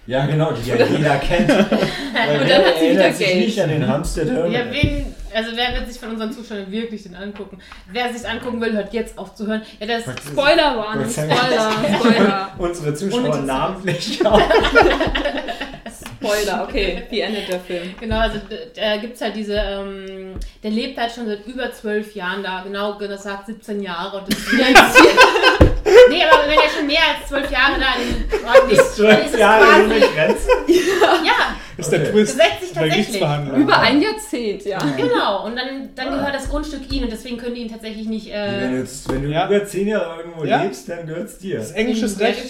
ja, 0.07 0.27
genau, 0.31 0.53
die 0.53 0.69
ja 0.71 0.77
jeder 0.87 1.17
kennt. 1.17 1.51
Und 1.51 1.59
dann 1.59 2.65
hat 2.65 2.75
sie 2.79 2.91
wieder 2.91 3.01
erinnert 3.01 3.17
sich 3.17 3.27
Geld. 3.27 3.45
nicht 3.47 3.61
an 3.61 3.69
den 3.71 3.87
Hamster. 3.89 4.49
Ja, 4.49 4.61
wen, 4.71 5.07
also 5.35 5.51
wer 5.55 5.75
wird 5.75 5.89
sich 5.89 6.01
von 6.01 6.11
unseren 6.11 6.33
Zuschauern 6.33 6.71
wirklich 6.71 7.03
den 7.03 7.15
angucken? 7.15 7.59
Wer 7.91 8.13
sich 8.13 8.29
angucken 8.29 8.61
will, 8.61 8.73
hört 8.73 8.93
jetzt 8.93 9.19
auf 9.19 9.35
zu 9.35 9.47
hören. 9.47 9.63
Ja, 9.81 9.87
das 9.87 10.05
Spoilerwarnung, 10.27 11.11
Spoiler, 11.11 11.73
Spoiler, 11.99 12.51
Unsere 12.59 12.95
Zuschauer 12.95 13.39
namentlich 13.39 14.25
auch. 14.27 14.41
Spoiler. 16.25 16.65
Okay, 16.65 17.03
wie 17.11 17.21
endet 17.21 17.49
der 17.49 17.61
Film? 17.61 17.95
Genau, 18.01 18.19
also 18.19 18.39
da 18.75 18.97
gibt 18.97 19.17
es 19.17 19.21
halt 19.21 19.37
diese, 19.37 19.57
ähm, 19.57 20.35
der 20.63 20.71
lebt 20.71 20.99
halt 20.99 21.13
schon 21.13 21.27
seit 21.27 21.47
über 21.47 21.71
zwölf 21.73 22.15
Jahren 22.15 22.43
da, 22.43 22.63
genau 22.63 22.97
gesagt 22.97 23.47
17 23.47 23.83
Jahre. 23.83 24.19
Und 24.19 24.33
das 24.33 24.39
ist 24.39 24.53
wieder 24.53 25.74
Nee, 26.11 26.23
aber 26.25 26.43
wenn 26.49 26.59
er 26.59 26.69
schon 26.77 26.87
mehr 26.87 26.99
als 27.19 27.29
zwölf 27.29 27.51
Jahre 27.51 27.79
da 27.81 27.87
in 28.01 28.47
Ort 28.47 28.69
lebt, 28.71 28.79
dann 28.79 28.87
ist 28.87 28.97
Zwölf 28.97 29.33
es 29.33 29.39
Jahre 29.39 29.65
quasi, 29.65 29.83
eine 29.83 30.01
Grenze. 30.01 30.49
ja, 31.25 31.57
Das 31.77 31.87
ist 31.87 31.93
der 31.93 32.01
Okay. 32.03 32.11
Twist 32.13 32.39
Das 32.39 32.47
setzt 32.47 32.61
sich 32.61 32.73
der 32.73 32.83
tatsächlich. 32.83 33.07
Gerichtsverhandlung. 33.07 33.61
Über 33.63 33.79
ein 33.81 34.01
Jahrzehnt, 34.03 34.65
ja. 34.65 34.79
genau. 34.97 35.45
Und 35.47 35.57
dann, 35.57 35.91
dann 35.95 36.11
gehört 36.11 36.35
das 36.35 36.49
Grundstück 36.49 36.93
ihm 36.93 37.03
und 37.05 37.13
deswegen 37.13 37.37
können 37.37 37.55
die 37.55 37.63
ihn 37.63 37.71
tatsächlich 37.73 38.07
nicht. 38.07 38.27
Wenn 38.29 38.71
du, 38.71 38.77
Äh, 38.77 38.81
jetzt, 38.81 39.13
wenn 39.13 39.23
du 39.23 39.29
Ja. 39.29 39.47
über 39.49 39.65
zehn 39.67 39.89
Jahre 39.89 40.19
irgendwo 40.21 40.45
Ja. 40.45 40.63
lebst, 40.63 40.89
dann 40.89 41.07
gehört 41.07 41.29
es 41.29 41.39
dir. 41.39 41.57
Das 41.59 41.71
ist 41.71 41.77
englisches 41.77 42.21
Recht. 42.21 42.41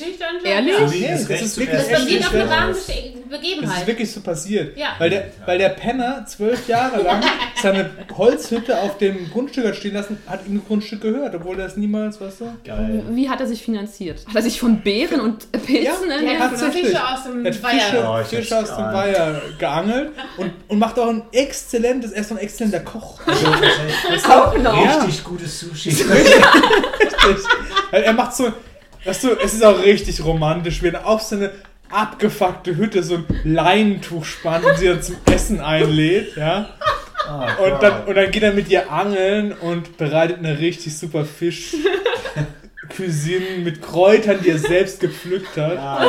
Ehrlich? 0.45 0.75
So 0.77 0.87
Nee, 0.87 1.09
das 1.11 1.43
ist 1.43 1.59
wirklich 1.59 1.79
Das 1.79 1.89
basiert 1.91 2.27
auf 2.27 2.35
einer 2.35 2.45
Stern 2.45 2.51
wahren 2.51 2.71
ist. 2.71 2.87
Beste- 2.87 3.15
Das 3.63 3.79
ist 3.79 3.87
wirklich 3.87 4.13
so 4.13 4.21
passiert. 4.21 4.77
Ja. 4.77 4.89
Weil, 4.99 5.11
der, 5.11 5.25
weil 5.47 5.59
der 5.59 5.71
Penner 5.71 6.25
zwölf 6.27 6.69
Jahre 6.69 7.03
lang 7.03 7.21
seine 7.63 7.91
Holzhütte 8.17 8.79
auf 8.81 8.99
dem 8.99 9.29
Grundstück 9.31 9.67
hat 9.67 9.77
stehen 9.77 9.95
lassen, 9.95 10.19
hat 10.27 10.47
ihm 10.47 10.59
das 10.59 10.67
Grundstück 10.69 11.01
gehört, 11.01 11.35
obwohl 11.35 11.59
er 11.59 11.67
es 11.67 11.77
niemals, 11.77 12.21
weißt 12.21 12.41
du? 12.43 12.45
Geil. 12.65 13.03
Wie 13.11 13.29
hat 13.35 13.41
er 13.41 13.47
sich 13.47 13.63
finanziert? 13.63 14.25
Hat 14.27 14.35
er 14.37 14.43
sich 14.43 14.59
von 14.59 14.81
Beeren 14.81 15.21
und 15.21 15.51
Pilzen 15.53 16.09
Ja, 16.09 16.17
ernährt? 16.17 16.41
hat 16.41 16.51
tatsächlich. 16.51 16.87
Fische 16.87 17.07
aus 17.07 17.25
dem 17.25 17.45
Er 17.47 17.53
hat 17.53 17.63
Weiher. 17.63 17.81
Fische, 17.81 18.05
Oh, 18.09 18.25
Fische 18.25 18.59
aus 18.59 18.69
dem. 18.77 18.85
Weiher 18.85 19.43
geangelt 19.59 20.13
und, 20.39 20.53
und 20.69 20.79
macht 20.79 20.99
auch 20.99 21.09
ein 21.09 21.23
exzellentes, 21.33 22.13
er 22.13 22.21
ist 22.23 22.31
doch 22.31 22.37
ein 22.37 22.43
exzellenter 22.43 22.81
Koch. 22.81 23.21
Also, 23.27 23.47
das 24.09 24.17
ist 24.17 24.31
Auch 24.31 24.57
noch. 24.59 25.03
richtig 25.05 25.25
gutes 25.25 25.61
Sushi. 25.61 25.91
Richtig. 25.91 27.45
Er 27.93 28.13
macht 28.13 28.35
so, 28.35 28.53
weißt 29.05 29.25
du, 29.25 29.31
es 29.43 29.55
ist 29.55 29.65
auch 29.65 29.83
richtig 29.83 30.25
romantisch, 30.25 30.83
wenn 30.83 30.95
er 30.95 31.07
auf 31.07 31.23
seine 31.23 31.51
abgefuckte 31.91 32.77
Hütte 32.77 33.03
so 33.03 33.17
ein 33.17 33.25
Leinentuch 33.45 34.25
spannt 34.25 34.65
und 34.65 34.77
sie 34.79 34.87
dann 34.89 35.03
zum 35.03 35.17
Essen 35.33 35.61
einlädt, 35.61 36.37
ja. 36.37 36.69
Ah, 37.27 37.55
Und 37.55 37.83
dann, 37.83 38.05
und 38.05 38.15
dann 38.17 38.31
geht 38.31 38.43
er 38.43 38.53
mit 38.53 38.69
ihr 38.69 38.91
angeln 38.93 39.53
und 39.53 39.97
bereitet 39.97 40.39
eine 40.39 40.59
richtig 40.59 40.97
super 40.99 41.25
Fisch. 41.25 41.75
Cuisine 42.89 43.59
mit 43.63 43.81
Kräutern, 43.83 44.39
die 44.45 44.51
er 44.51 44.59
selbst 44.59 45.01
gepflückt 45.01 45.57
hat. 45.57 45.79
ah, 45.79 46.05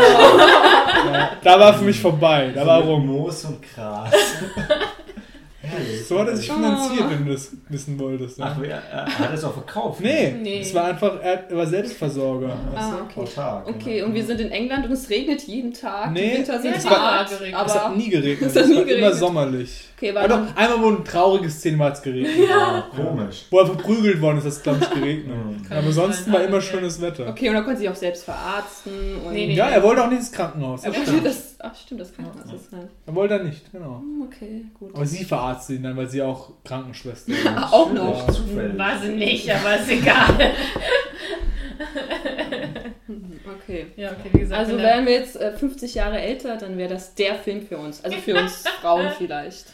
Ja, 1.11 1.29
da 1.43 1.59
war 1.59 1.73
für 1.73 1.83
mich 1.85 1.99
vorbei. 1.99 2.51
Da 2.53 2.65
war 2.65 2.79
mit 2.79 2.87
rum. 2.89 3.05
Moos 3.07 3.45
und 3.45 3.57
Gras. 3.75 4.11
Herrlich. 5.61 6.05
So 6.07 6.19
hat 6.19 6.27
er 6.27 6.35
sich 6.35 6.45
finanziert, 6.51 7.09
wenn 7.09 7.25
du 7.25 7.31
das 7.33 7.51
wissen 7.69 7.97
wolltest. 7.99 8.39
Ach, 8.39 8.55
Ne? 8.57 8.67
er, 8.67 8.83
er 8.91 9.19
hat 9.19 9.33
es 9.33 9.43
auch 9.43 9.53
verkauft. 9.53 9.99
Nee, 9.99 10.31
Nee. 10.39 10.59
es 10.61 10.71
war 10.75 10.85
einfach, 10.85 11.19
er 11.23 11.43
war 11.49 11.65
Selbstversorger. 11.65 12.49
du? 12.71 12.77
Ah, 12.77 12.99
okay. 13.09 13.19
Autark, 13.21 13.67
Okay, 13.67 13.95
genau. 13.95 14.05
und 14.07 14.13
wir 14.13 14.23
sind 14.23 14.41
in 14.41 14.51
England 14.51 14.85
und 14.85 14.91
es 14.91 15.09
regnet 15.09 15.41
jeden 15.47 15.73
Tag. 15.73 16.11
Nee, 16.11 16.29
die 16.33 16.37
Winter 16.37 16.61
sind 16.61 16.75
es 16.75 16.83
geregnet. 16.83 17.61
Es 17.65 17.73
hat 17.75 17.97
nie 17.97 18.09
geregnet. 18.09 18.49
Es 18.51 18.55
Es, 18.55 18.61
hat 18.61 18.69
nie 18.69 18.75
war 18.75 18.81
immer 18.83 18.89
geregnet. 18.89 19.15
sommerlich. 19.15 19.83
Okay, 19.95 20.13
war 20.13 20.27
doch, 20.27 20.55
einmal, 20.55 20.81
wo 20.81 20.87
eine 20.87 21.03
traurige 21.03 21.49
Szene 21.49 21.79
war, 21.79 21.87
hat 21.87 21.95
es 21.95 22.01
geregnet. 22.01 22.31
Ja, 22.49 22.87
komisch. 22.95 23.45
Wo 23.49 23.59
er 23.59 23.65
verprügelt 23.67 24.21
worden 24.21 24.37
ist, 24.37 24.45
hat 24.45 24.51
es, 24.51 24.63
glaube 24.63 24.79
ich, 24.81 24.89
geregnet. 24.89 25.35
Mhm. 25.35 25.65
Aber 25.69 25.81
nicht 25.81 25.93
sonst 25.93 26.25
sein, 26.25 26.33
war 26.33 26.41
immer 26.43 26.55
ja. 26.55 26.61
schönes 26.61 27.01
Wetter. 27.01 27.27
okay, 27.27 27.49
und 27.49 27.55
dann 27.55 27.63
konnte 27.63 27.79
sie 27.79 27.89
auch 27.89 27.95
selbst 27.95 28.23
verarzten. 28.23 28.91
Und 29.25 29.33
Nee, 29.33 29.47
nee. 29.47 29.53
Ja, 29.55 29.69
er 29.69 29.81
wollte 29.83 30.03
auch 30.03 30.09
nicht 30.09 30.19
ins 30.19 30.31
Krankenhaus. 30.31 30.83
Er 30.83 30.91
Das 30.91 31.07
wollte 31.07 31.21
das, 31.23 31.55
ach 31.59 31.75
stimmt, 31.75 32.01
das 32.01 32.13
Krankenhaus 32.13 32.53
ist 32.53 32.71
sein. 32.71 32.87
Er 33.05 33.15
wollte 33.15 33.33
er 33.35 33.43
nicht, 33.43 33.71
genau. 33.71 33.99
Hm, 33.99 34.23
Okay, 34.27 34.65
gut. 34.79 34.95
Aber 34.95 35.05
sie 35.05 35.23
verarztet 35.23 35.77
ihn 35.77 35.83
dann, 35.83 35.95
weil 35.95 36.09
sie 36.09 36.21
auch 36.21 36.51
Krankenschwester 36.63 37.31
ist. 37.33 37.47
Auch 37.47 37.91
noch. 37.93 38.27
Ja. 38.27 38.33
Zufällig. 38.33 38.77
War 38.77 38.99
sie 38.99 39.09
nicht, 39.09 39.49
aber 39.53 39.75
ist 39.77 39.89
egal. 39.89 40.27
Okay. 43.07 43.87
Ja, 43.95 44.11
okay, 44.11 44.29
wie 44.33 44.39
gesagt. 44.39 44.59
Also 44.59 44.77
wären 44.77 45.05
wir 45.05 45.13
jetzt 45.13 45.35
äh, 45.35 45.51
50 45.51 45.95
Jahre 45.95 46.19
älter, 46.19 46.57
dann 46.57 46.77
wäre 46.77 46.89
das 46.89 47.15
der 47.15 47.35
Film 47.35 47.65
für 47.65 47.77
uns. 47.77 48.03
Also 48.03 48.17
für 48.17 48.35
uns 48.39 48.63
Frauen 48.81 49.09
vielleicht. 49.17 49.65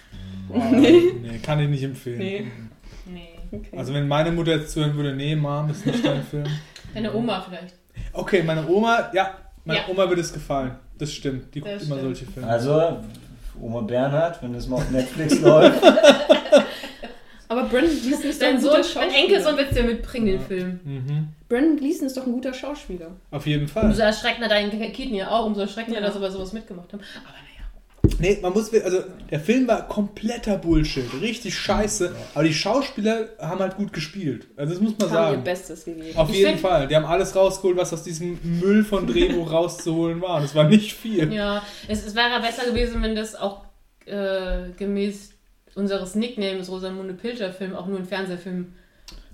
Wow. 0.54 0.72
Nee, 0.72 1.40
kann 1.44 1.60
ich 1.60 1.70
nicht 1.70 1.84
empfehlen. 1.84 2.18
Nee. 2.20 2.48
Nee. 3.06 3.30
Okay. 3.52 3.78
Also 3.78 3.94
wenn 3.94 4.08
meine 4.08 4.32
Mutter 4.32 4.52
jetzt 4.58 4.72
zuhören 4.72 4.96
würde, 4.96 5.14
nee, 5.16 5.36
Mom, 5.36 5.70
ist 5.70 5.86
nicht 5.86 6.06
dein 6.06 6.24
Film. 6.24 6.46
Deine 6.94 7.14
Oma 7.14 7.42
vielleicht. 7.48 7.76
Okay, 8.14 8.44
meine 8.44 8.66
Oma, 8.68 9.10
ja, 9.14 9.38
meine 9.66 9.80
Ja. 9.80 9.86
Oma 9.90 10.08
würde 10.08 10.22
es 10.22 10.32
gefallen. 10.34 10.72
Das 10.98 11.12
stimmt. 11.12 11.54
Die 11.56 11.62
Das 11.62 11.70
guckt 11.72 11.84
immer 11.86 11.96
stimmt. 11.98 12.18
solche 12.18 12.32
Filme. 12.32 12.48
Also, 12.50 13.00
Oma 13.60 13.82
Bernhard, 13.82 14.42
wenn 14.42 14.54
das 14.54 14.68
mal 14.68 14.78
auf 14.78 14.90
Netflix 14.92 15.40
läuft. 15.42 15.84
Aber 17.48 17.64
Brandon 17.64 17.90
Gleason 18.02 18.24
ist 18.30 18.42
doch 18.42 18.48
Dein 18.48 18.56
ein 18.56 18.62
Sohn, 18.62 18.82
guter. 18.82 19.14
Enkelsohn 19.14 19.58
wird 19.58 19.76
dir 19.76 19.84
mitbringen, 19.84 20.26
den 20.28 20.40
Film. 20.40 20.80
Mhm. 20.86 21.28
Brandon 21.50 21.76
Gleason 21.76 22.08
ist 22.08 22.16
doch 22.16 22.26
ein 22.26 22.32
guter 22.32 22.54
Schauspieler. 22.54 23.08
Auf 23.30 23.46
jeden 23.46 23.68
Fall. 23.68 23.84
Umso 23.86 24.02
erschreckender 24.04 24.48
dein 24.48 24.70
Kidney 24.94 25.22
auch, 25.24 25.46
umso 25.48 25.60
erschreckender, 25.62 26.00
Ja. 26.00 26.08
dass 26.08 26.20
wir 26.20 26.32
sowas 26.32 26.54
mitgemacht 26.54 26.94
haben. 26.94 27.02
Aber. 27.26 27.36
Nee, 28.18 28.38
man 28.42 28.54
muss, 28.54 28.74
also 28.74 29.00
der 29.30 29.40
Film 29.40 29.68
war 29.68 29.88
kompletter 29.88 30.58
Bullshit, 30.58 31.06
richtig 31.22 31.58
scheiße, 31.58 32.14
aber 32.34 32.44
die 32.44 32.54
Schauspieler 32.54 33.30
haben 33.40 33.60
halt 33.60 33.76
gut 33.76 33.94
gespielt. 33.94 34.48
Also 34.56 34.74
das 34.74 34.82
muss 34.82 34.98
man 34.98 35.10
Haben 35.10 35.16
ihr 35.16 35.32
sagen. 35.32 35.44
Bestes 35.44 35.86
gegeben. 35.86 36.18
Auf 36.18 36.30
Ich 36.30 36.38
jeden 36.38 36.58
Fall. 36.60 36.88
Die 36.88 36.96
haben 36.96 37.06
alles 37.06 37.36
rausgeholt, 37.36 37.78
was 37.78 37.94
aus 37.94 38.04
diesem 38.04 38.40
Müll 38.60 38.84
von 38.84 39.08
Drehbuch 39.08 39.52
rauszuholen 39.52 40.22
war. 40.22 40.38
Und 40.38 40.44
es 40.44 40.56
war 40.56 40.66
nicht 40.68 40.94
viel. 40.94 41.32
Ja, 41.34 41.64
es, 41.88 42.06
es 42.06 42.16
wäre 42.16 42.40
besser 42.42 42.66
gewesen, 42.66 43.02
wenn 43.02 43.16
das 43.16 43.36
auch 43.36 43.66
äh, 44.06 44.70
gemäß 44.78 45.32
unseres 45.76 46.16
Nicknames 46.16 46.70
Rosamunde 46.70 47.14
Pilcher 47.14 47.52
Film 47.52 47.76
auch 47.76 47.88
nur 47.88 47.98
ein 48.00 48.06
Fernsehfilm 48.06 48.74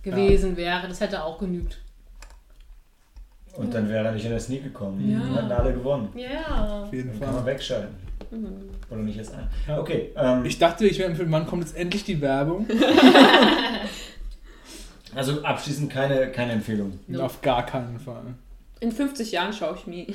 gewesen 0.03 0.55
wäre. 0.55 0.87
Das 0.87 1.01
hätte 1.01 1.23
auch 1.23 1.39
genügt. 1.39 1.79
Und 3.55 3.73
dann 3.73 3.89
wäre 3.89 4.05
er 4.05 4.11
nicht 4.11 4.23
in 4.25 4.31
der 4.31 4.39
Sneak 4.39 4.63
gekommen. 4.63 5.09
Ja. 5.09 5.19
Dann 5.19 5.33
hätten 5.35 5.51
alle 5.51 5.73
gewonnen. 5.73 6.09
Ja. 6.15 6.83
Auf 6.83 6.93
jeden 6.93 7.09
Dann 7.11 7.19
kann 7.19 7.33
man 7.33 7.43
Fall. 7.43 7.53
wegschalten. 7.53 8.06
Mhm. 8.31 8.69
Oder 8.89 9.01
nicht 9.01 9.17
erst 9.17 9.33
ein. 9.33 9.47
Ja. 9.67 9.79
Okay. 9.79 10.11
Ähm, 10.15 10.45
Ich 10.45 10.57
dachte, 10.59 10.85
ich 10.87 10.99
wäre 10.99 11.09
im 11.09 11.15
Film, 11.15 11.31
wann 11.31 11.47
kommt 11.47 11.63
jetzt 11.63 11.75
endlich 11.77 12.03
die 12.03 12.19
Werbung? 12.21 12.67
also 15.15 15.41
abschließend 15.43 15.91
keine, 15.91 16.31
keine 16.31 16.53
Empfehlung. 16.53 16.99
No. 17.07 17.23
Auf 17.23 17.41
gar 17.41 17.65
keinen 17.65 17.99
Fall. 17.99 18.23
In 18.79 18.91
50 18.91 19.31
Jahren 19.31 19.53
schaue 19.53 19.75
ich 19.77 19.87
mir. 19.87 20.05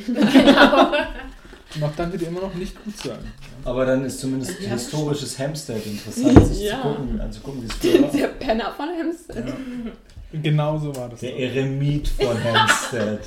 Und 1.74 1.82
auch 1.84 1.94
dann 1.96 2.12
wird 2.12 2.22
er 2.22 2.28
immer 2.28 2.42
noch 2.42 2.54
nicht 2.54 2.82
gut 2.84 2.96
sein. 2.98 3.18
Aber 3.64 3.86
dann 3.86 4.04
ist 4.04 4.20
zumindest 4.20 4.60
Ja. 4.60 4.70
historisches 4.70 5.38
Hampstead 5.38 5.84
interessant, 5.86 6.46
sich 6.46 6.64
Ja. 6.68 6.82
zu 6.82 6.88
gucken, 6.88 7.20
anzugucken, 7.20 7.62
wie 7.62 7.66
es 7.66 7.72
früher 7.74 8.02
war. 8.02 8.10
Der 8.10 8.28
Penner 8.28 8.72
von 8.72 8.88
Hempstead. 8.90 9.48
Ja. 9.48 10.40
Genau 10.40 10.78
so 10.78 10.94
war 10.94 11.08
das. 11.08 11.20
Der 11.20 11.30
dann. 11.32 11.40
Eremit 11.40 12.08
von 12.08 12.44
Hampstead. 12.44 13.20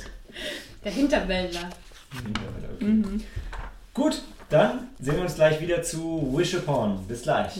Der 0.84 0.92
Hinterwäldler. 0.92 1.68
Okay. 2.78 2.84
Mhm. 2.84 3.20
Gut, 3.92 4.22
dann 4.50 4.88
sehen 5.00 5.16
wir 5.16 5.22
uns 5.22 5.34
gleich 5.34 5.60
wieder 5.60 5.82
zu 5.82 6.32
Wish 6.36 6.54
Upon. 6.54 7.04
Bis 7.06 7.22
gleich. 7.22 7.58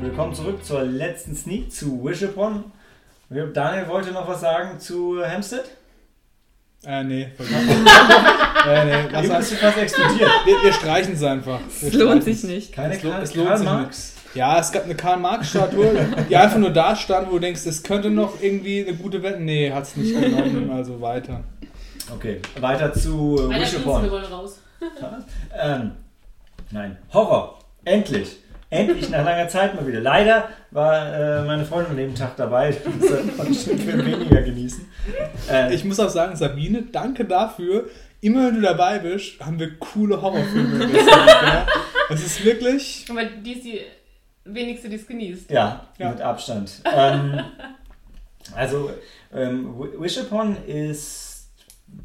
Willkommen 0.00 0.34
zurück 0.34 0.64
zur 0.64 0.82
letzten 0.82 1.34
Sneak 1.34 1.72
zu 1.72 2.04
Wish 2.04 2.22
Upon. 2.22 2.64
Daniel 3.28 3.88
wollte 3.88 4.12
noch 4.12 4.28
was 4.28 4.40
sagen 4.40 4.78
zu 4.78 5.22
Hampstead? 5.26 5.64
Äh, 6.84 7.02
nee. 7.02 7.22
äh, 8.68 8.84
nee. 8.84 9.20
Bist 9.38 9.52
du 9.52 9.56
fast 9.56 9.78
explodiert. 9.78 10.30
Wir, 10.44 10.62
wir 10.62 10.72
streichen 10.72 11.14
es 11.14 11.22
einfach. 11.22 11.58
Wir 11.80 11.88
Es 11.88 11.94
lohnt 11.94 12.22
sich 12.24 12.44
nicht. 12.44 12.72
Keine 12.72 12.94
Es 12.94 13.02
lohnt- 13.02 13.14
Karl, 13.14 13.22
es 13.24 13.34
lohnt 13.34 13.58
sich 13.58 13.66
Marx? 13.66 14.15
Ja, 14.36 14.60
es 14.60 14.70
gab 14.70 14.84
eine 14.84 14.94
Karl-Marx-Statue, 14.94 15.94
die 16.28 16.36
einfach 16.36 16.58
nur 16.58 16.70
da 16.70 16.94
stand, 16.94 17.28
wo 17.28 17.32
du 17.32 17.38
denkst, 17.40 17.64
es 17.66 17.82
könnte 17.82 18.10
noch 18.10 18.40
irgendwie 18.42 18.86
eine 18.86 18.96
gute 18.96 19.22
Wette. 19.22 19.40
Nee, 19.40 19.72
hat 19.72 19.84
es 19.84 19.96
nicht 19.96 20.14
genommen, 20.20 20.70
also 20.70 21.00
weiter. 21.00 21.42
Okay, 22.14 22.40
weiter 22.60 22.92
zu 22.92 23.48
Einer 23.50 23.62
Wish 23.64 23.76
Upon. 23.76 24.02
wir 24.04 24.10
wollen 24.10 24.24
raus. 24.24 24.58
Ähm, 25.58 25.92
nein, 26.70 26.98
Horror. 27.14 27.58
Endlich. 27.84 28.36
Endlich 28.68 29.08
nach 29.08 29.24
langer 29.24 29.48
Zeit 29.48 29.74
mal 29.74 29.86
wieder. 29.86 30.00
Leider 30.00 30.48
war 30.70 31.14
äh, 31.14 31.42
meine 31.44 31.64
Freundin 31.64 31.92
an 31.92 31.96
dem 31.96 32.14
Tag 32.14 32.36
dabei. 32.36 32.76
Deshalb 33.00 33.36
konnte 33.38 33.52
ich 33.52 33.60
Film 33.64 34.04
weniger 34.04 34.42
genießen. 34.42 34.84
Äh, 35.50 35.74
Ich 35.74 35.84
muss 35.84 35.98
auch 35.98 36.10
sagen, 36.10 36.36
Sabine, 36.36 36.82
danke 36.92 37.24
dafür. 37.24 37.86
Immer 38.20 38.48
wenn 38.48 38.56
du 38.56 38.60
dabei 38.60 38.98
bist, 38.98 39.40
haben 39.40 39.58
wir 39.58 39.78
coole 39.78 40.20
Horrorfilme 40.20 40.84
ja. 40.94 41.66
Es 42.10 42.24
ist 42.26 42.44
wirklich. 42.44 43.06
Aber 43.08 43.24
die 43.24 43.52
ist 43.52 43.64
die 43.64 43.80
wenigste, 44.46 44.88
die 44.88 44.96
es 44.96 45.06
genießt. 45.06 45.50
ja, 45.50 45.86
Ja. 45.98 46.10
mit 46.10 46.20
Abstand. 46.20 46.82
Ähm, 46.94 47.40
also, 48.54 48.90
ähm, 49.34 49.74
Wish 49.98 50.18
Upon 50.18 50.56
ist 50.66 51.34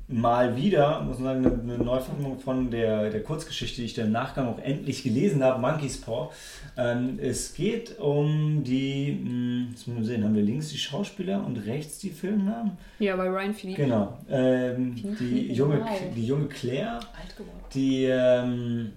mal 0.08 0.56
wieder, 0.56 1.02
muss 1.02 1.18
man 1.18 1.44
sagen, 1.44 1.62
eine, 1.64 1.78
Neuverfilmung 1.84 2.40
von 2.40 2.70
der, 2.70 3.10
der 3.10 3.24
Kurzgeschichte, 3.24 3.82
die 3.82 3.86
ich 3.86 3.94
dann 3.96 4.08
im 4.08 4.12
Nachgang 4.12 4.48
auch 4.48 4.60
endlich 4.60 5.02
gelesen 5.04 5.44
habe, 5.44 5.60
Monkey's 5.60 6.00
Paw. 6.00 6.30
Ähm, 6.78 7.18
es 7.20 7.54
geht 7.56 7.98
um 8.00 8.64
die, 8.64 9.12
mh, 9.24 9.72
jetzt 9.72 9.88
müssen 9.88 10.02
wir 10.02 10.06
sehen, 10.06 10.24
haben 10.24 10.36
wir 10.36 10.44
links 10.44 10.70
die 10.70 10.78
Schauspieler 10.78 11.44
und 11.44 11.58
rechts 11.66 11.98
die 12.00 12.12
Filmnamen? 12.12 12.78
Ja, 13.00 13.16
bei 13.16 13.28
Ryan 13.28 13.54
Philippe. 13.56 13.82
Genau. 13.84 14.18
Ähm, 14.30 14.96
die, 15.20 15.52
junge, 15.52 15.84
die 16.16 16.26
junge 16.28 16.46
Claire, 16.48 17.00
Alt 17.20 17.36
geworden. 17.36 17.64
die 17.74 18.06
ähm, 18.06 18.94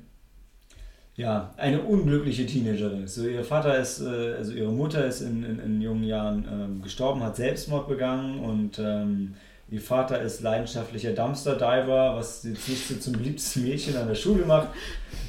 ja, 1.16 1.50
eine 1.56 1.80
unglückliche 1.80 2.44
Teenagerin. 2.46 3.06
So, 3.06 3.26
ihr 3.26 3.44
Vater 3.44 3.78
ist, 3.78 4.00
äh, 4.00 4.34
also 4.36 4.52
ihre 4.52 4.72
Mutter 4.72 5.04
ist 5.06 5.20
in, 5.20 5.44
in, 5.44 5.58
in 5.60 5.80
jungen 5.80 6.04
Jahren 6.04 6.44
ähm, 6.50 6.82
gestorben, 6.82 7.22
hat 7.22 7.36
Selbstmord 7.36 7.86
begangen 7.88 8.40
und 8.40 8.78
ähm, 8.80 9.34
ihr 9.70 9.80
Vater 9.80 10.20
ist 10.20 10.42
leidenschaftlicher 10.42 11.12
Dumpster-Diver, 11.12 12.14
was 12.16 12.42
jetzt 12.44 12.68
nicht 12.68 12.86
so 12.88 12.96
zum 12.96 13.12
beliebtesten 13.14 13.62
Mädchen 13.64 13.96
an 13.96 14.08
der 14.08 14.14
Schule 14.14 14.44
macht. 14.44 14.68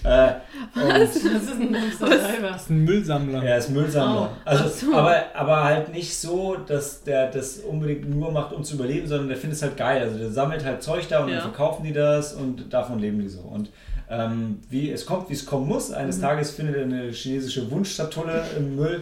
Äh, 0.03 0.33
und 0.75 0.89
Das 1.01 1.15
ist 1.15 1.25
ein 1.25 1.71
Dumpster 1.73 2.05
Diver. 2.07 2.49
Das 2.51 2.63
ist 2.63 2.69
ein 2.71 2.83
Müllsammler. 2.83 3.43
er 3.43 3.57
ist 3.59 3.69
Müllsammler. 3.69 4.29
Oh, 4.36 4.41
also, 4.43 4.67
so. 4.67 4.93
aber, 4.95 5.23
aber 5.36 5.63
halt 5.63 5.93
nicht 5.93 6.15
so, 6.17 6.57
dass 6.67 7.03
der 7.03 7.29
das 7.31 7.59
unbedingt 7.59 8.09
nur 8.09 8.31
macht, 8.31 8.53
um 8.53 8.63
zu 8.63 8.75
überleben, 8.75 9.07
sondern 9.07 9.27
der 9.29 9.38
findet 9.38 9.57
es 9.57 9.63
halt 9.63 9.77
geil. 9.77 10.01
Also 10.01 10.17
der 10.17 10.31
sammelt 10.31 10.65
halt 10.65 10.81
Zeug 10.83 11.07
da 11.07 11.23
und 11.23 11.29
Ja. 11.29 11.36
dann 11.36 11.43
verkaufen 11.43 11.83
die 11.86 11.93
das 11.93 12.33
und 12.33 12.73
davon 12.73 12.99
leben 12.99 13.19
die 13.19 13.29
so. 13.29 13.39
Und 13.41 13.69
ähm, 14.10 14.60
wie 14.70 14.91
es 14.91 15.06
kommt, 15.06 15.30
wie 15.30 15.34
es 15.34 15.45
kommen 15.45 15.68
muss. 15.68 15.89
Mhm. 15.89 15.95
Eines 15.95 16.20
Tages 16.20 16.51
findet 16.51 16.76
er 16.76 16.84
eine 16.84 17.12
chinesische 17.12 17.70
Wunschschatulle 17.72 18.43
im 18.58 18.76
Müll 18.76 19.01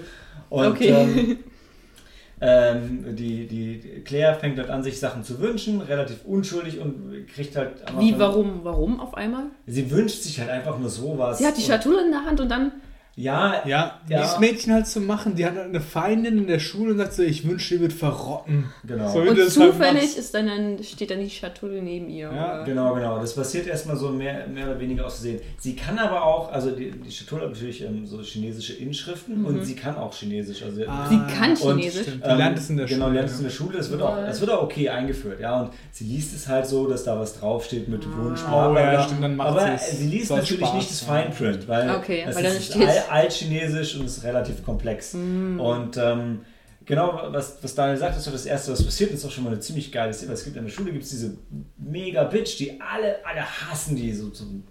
und 0.50 0.66
Okay. 0.68 0.90
ähm, 0.90 1.38
ähm, 2.42 3.16
die, 3.16 3.48
die 3.48 4.02
Claire 4.06 4.36
fängt 4.36 4.58
halt 4.58 4.70
an, 4.70 4.84
sich 4.84 5.00
Sachen 5.00 5.24
zu 5.24 5.40
wünschen, 5.40 5.82
relativ 5.82 6.26
unschuldig 6.26 6.80
und 6.80 7.28
kriegt 7.34 7.56
halt. 7.56 7.72
Wie, 8.00 8.18
warum? 8.20 8.62
Warum 8.64 9.00
auf 9.00 9.16
einmal? 9.16 9.46
Sie 9.68 9.90
wünscht 9.92 10.22
sich 10.24 10.40
halt 10.40 10.50
einfach 10.50 10.78
nur 10.78 10.90
sowas. 10.90 11.38
Sie 11.38 11.48
hat 11.48 11.58
die 11.58 11.62
Schatulle 11.62 12.06
in 12.06 12.12
der 12.12 12.26
Hand 12.26 12.40
und 12.42 12.50
dann. 12.50 12.72
Ja, 13.16 13.62
Ja, 13.68 14.00
Ja. 14.10 14.22
dieses 14.24 14.40
Mädchen 14.40 14.74
halt 14.74 14.88
zu 14.88 15.00
machen, 15.00 15.36
die 15.36 15.46
hat 15.46 15.56
eine 15.56 15.80
Feindin 15.82 16.40
in 16.40 16.48
der 16.48 16.58
Schule 16.58 16.94
und 16.94 16.98
sagt 16.98 17.14
so, 17.14 17.22
ich 17.22 17.48
wünsche, 17.48 17.76
die 17.76 17.82
wird 17.82 17.94
verrotten. 17.94 18.66
genau. 18.84 19.08
So 19.12 19.20
Und 19.20 19.38
halt 19.38 19.52
zufällig 19.52 20.02
machst. 20.04 20.18
ist 20.18 20.34
dann, 20.34 20.48
dann 20.48 20.84
steht 20.84 21.12
dann 21.12 21.20
die 21.20 21.30
Schatulle 21.30 21.82
neben 21.84 22.10
ihr. 22.10 22.32
Ja, 22.34 22.56
oder? 22.56 22.64
Genau, 22.66 22.96
genau. 22.96 23.20
Das 23.20 23.36
passiert 23.36 23.68
erstmal 23.68 23.98
so 23.98 24.10
mehr, 24.10 24.48
mehr 24.48 24.66
oder 24.66 24.80
weniger 24.80 25.06
aus 25.06 25.14
Versehen. 25.16 25.42
Sie 25.60 25.76
kann 25.76 26.00
aber 26.00 26.24
auch, 26.26 26.52
also 26.52 26.72
die, 26.72 26.90
die 26.90 27.12
Schatulle 27.12 27.44
hat 27.44 27.50
natürlich 27.52 27.84
ähm, 27.84 28.08
so 28.08 28.20
chinesische 28.22 28.74
Inschriften 28.74 29.46
und 29.46 29.64
sie 29.64 29.76
kann 29.76 29.96
auch 29.96 30.12
Chinesisch. 30.16 30.64
Also 30.64 30.82
Ah, 30.88 31.08
Sie 31.08 31.20
kann 31.38 31.52
Und, 31.52 31.78
Chinesisch. 31.80 32.08
Stimmt, 32.08 32.26
die 32.26 32.30
lernt 32.32 32.58
es 32.58 32.70
in 32.72 32.78
der 32.78 32.86
genau, 32.88 33.06
Schule. 33.06 33.16
lernt 33.16 33.30
es 33.30 33.38
in 33.38 33.44
der 33.44 33.52
Schule. 33.52 33.78
Es 33.78 33.92
wird, 33.92 34.02
auch, 34.02 34.18
es 34.28 34.42
wird 34.42 34.50
auch 34.50 34.64
okay 34.64 34.90
eingeführt. 34.90 35.40
Ja, 35.40 35.62
und 35.62 35.70
sie 35.92 36.06
liest 36.06 36.34
es 36.36 36.48
halt 36.48 36.66
so, 36.66 36.88
dass 36.88 37.04
da 37.04 37.20
was 37.20 37.40
draufsteht 37.40 37.88
mit 37.88 38.04
Wunsch, 38.18 38.42
bla 38.42 38.72
Oh, 38.72 38.76
ja, 38.76 39.04
stimmt, 39.04 39.24
dann 39.24 39.36
macht 39.36 39.50
aber 39.50 39.62
sie 39.66 39.72
es 39.76 40.00
sie 40.00 40.08
liest 40.08 40.32
natürlich 40.32 40.66
Spaß, 40.66 40.74
nicht 40.74 40.90
das. 40.90 41.02
Fine 41.02 41.32
Print, 41.38 41.68
weil 41.68 41.92
Okay, 41.96 42.26
weil 42.34 42.44
dann 42.44 42.54
steht- 42.60 43.03
Altchinesisch 43.10 43.96
und 43.96 44.06
ist 44.06 44.24
relativ 44.24 44.64
komplex. 44.64 45.14
Mm. 45.14 45.60
Und 45.60 45.98
ähm, 45.98 46.42
genau, 46.86 47.28
was, 47.30 47.58
was 47.62 47.76
Daniel 47.76 47.98
sagt, 47.98 48.18
ist 48.18 48.24
so 48.24 48.32
das 48.32 48.46
Erste, 48.46 48.72
was 48.72 48.84
passiert, 48.84 49.12
ist 49.12 49.26
auch 49.26 49.32
schon 49.32 49.44
mal 49.44 49.52
eine 49.52 49.60
ziemlich 49.60 49.92
geile 49.92 50.14
Szene. 50.14 50.34
Es 50.34 50.44
gibt 50.44 50.56
in 50.58 50.64
der 50.64 50.72
Schule 50.72 50.92
gibt's 50.92 51.10
diese 51.10 51.38
mega 51.78 52.24
Bitch, 52.24 52.58
die 52.58 52.80
alle, 52.82 53.26
alle 53.26 53.42
hassen 53.42 53.96
die 53.96 54.14
so 54.14 54.30
zum 54.30 54.64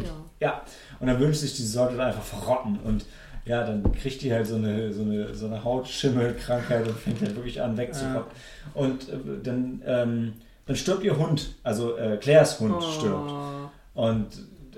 Ja. 0.00 0.06
ja, 0.40 0.62
und 1.00 1.06
dann 1.06 1.18
wünscht 1.20 1.40
sich, 1.40 1.56
die 1.56 1.62
sollte 1.62 2.02
einfach 2.02 2.22
verrotten. 2.22 2.78
Und 2.84 3.04
ja, 3.44 3.64
dann 3.64 3.90
kriegt 3.92 4.22
die 4.22 4.32
halt 4.32 4.46
so 4.46 4.56
eine, 4.56 4.92
so 4.92 5.02
eine, 5.02 5.34
so 5.34 5.46
eine 5.46 5.64
Hautschimmelkrankheit 5.64 6.86
und 6.86 6.96
fängt 6.98 7.20
halt 7.22 7.34
wirklich 7.34 7.60
an 7.62 7.76
wegzurotten. 7.76 8.30
Und 8.74 9.08
äh, 9.08 9.16
dann, 9.42 9.82
ähm, 9.86 10.32
dann 10.66 10.76
stirbt 10.76 11.02
ihr 11.02 11.16
Hund, 11.16 11.54
also 11.62 11.96
äh, 11.96 12.18
Claires 12.18 12.60
Hund 12.60 12.82
stirbt. 12.82 13.30
Oh. 13.30 14.02
Und 14.02 14.28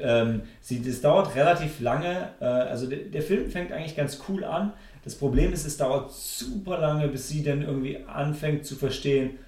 ähm, 0.03 0.43
sie, 0.61 0.83
das 0.83 1.01
dauert 1.01 1.35
relativ 1.35 1.81
lange. 1.81 2.31
Äh, 2.41 2.45
also 2.45 2.87
der, 2.87 2.99
der 2.99 3.23
Film 3.23 3.51
fängt 3.51 3.73
eigentlich 3.73 3.97
ganz 3.97 4.21
cool 4.29 4.45
an. 4.45 4.73
Das 5.05 5.15
Problem 5.15 5.53
ist, 5.53 5.67
es 5.67 5.77
dauert 5.77 6.13
super 6.13 6.79
lange, 6.79 7.09
bis 7.09 7.29
sie 7.29 7.43
dann 7.43 7.63
irgendwie 7.63 8.05
anfängt 8.07 8.67
zu 8.67 8.77
verstehen, 8.77 9.39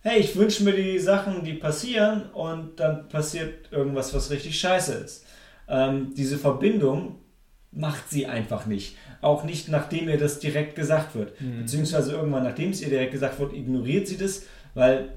hey, 0.00 0.20
ich 0.20 0.36
wünsche 0.36 0.62
mir 0.64 0.72
die 0.72 0.98
Sachen, 0.98 1.44
die 1.44 1.54
passieren 1.54 2.30
und 2.30 2.78
dann 2.78 3.08
passiert 3.08 3.72
irgendwas, 3.72 4.14
was 4.14 4.30
richtig 4.30 4.58
scheiße 4.58 4.94
ist. 4.94 5.26
Ähm, 5.68 6.14
diese 6.16 6.38
Verbindung 6.38 7.16
macht 7.72 8.08
sie 8.08 8.26
einfach 8.26 8.66
nicht. 8.66 8.96
Auch 9.20 9.44
nicht, 9.44 9.68
nachdem 9.68 10.08
ihr 10.08 10.16
das 10.16 10.38
direkt 10.38 10.76
gesagt 10.76 11.14
wird. 11.14 11.32
Beziehungsweise 11.60 12.12
irgendwann, 12.12 12.44
nachdem 12.44 12.70
es 12.70 12.80
ihr 12.80 12.88
direkt 12.88 13.12
gesagt 13.12 13.38
wird, 13.38 13.52
ignoriert 13.52 14.06
sie 14.06 14.16
das, 14.16 14.44
weil, 14.74 15.10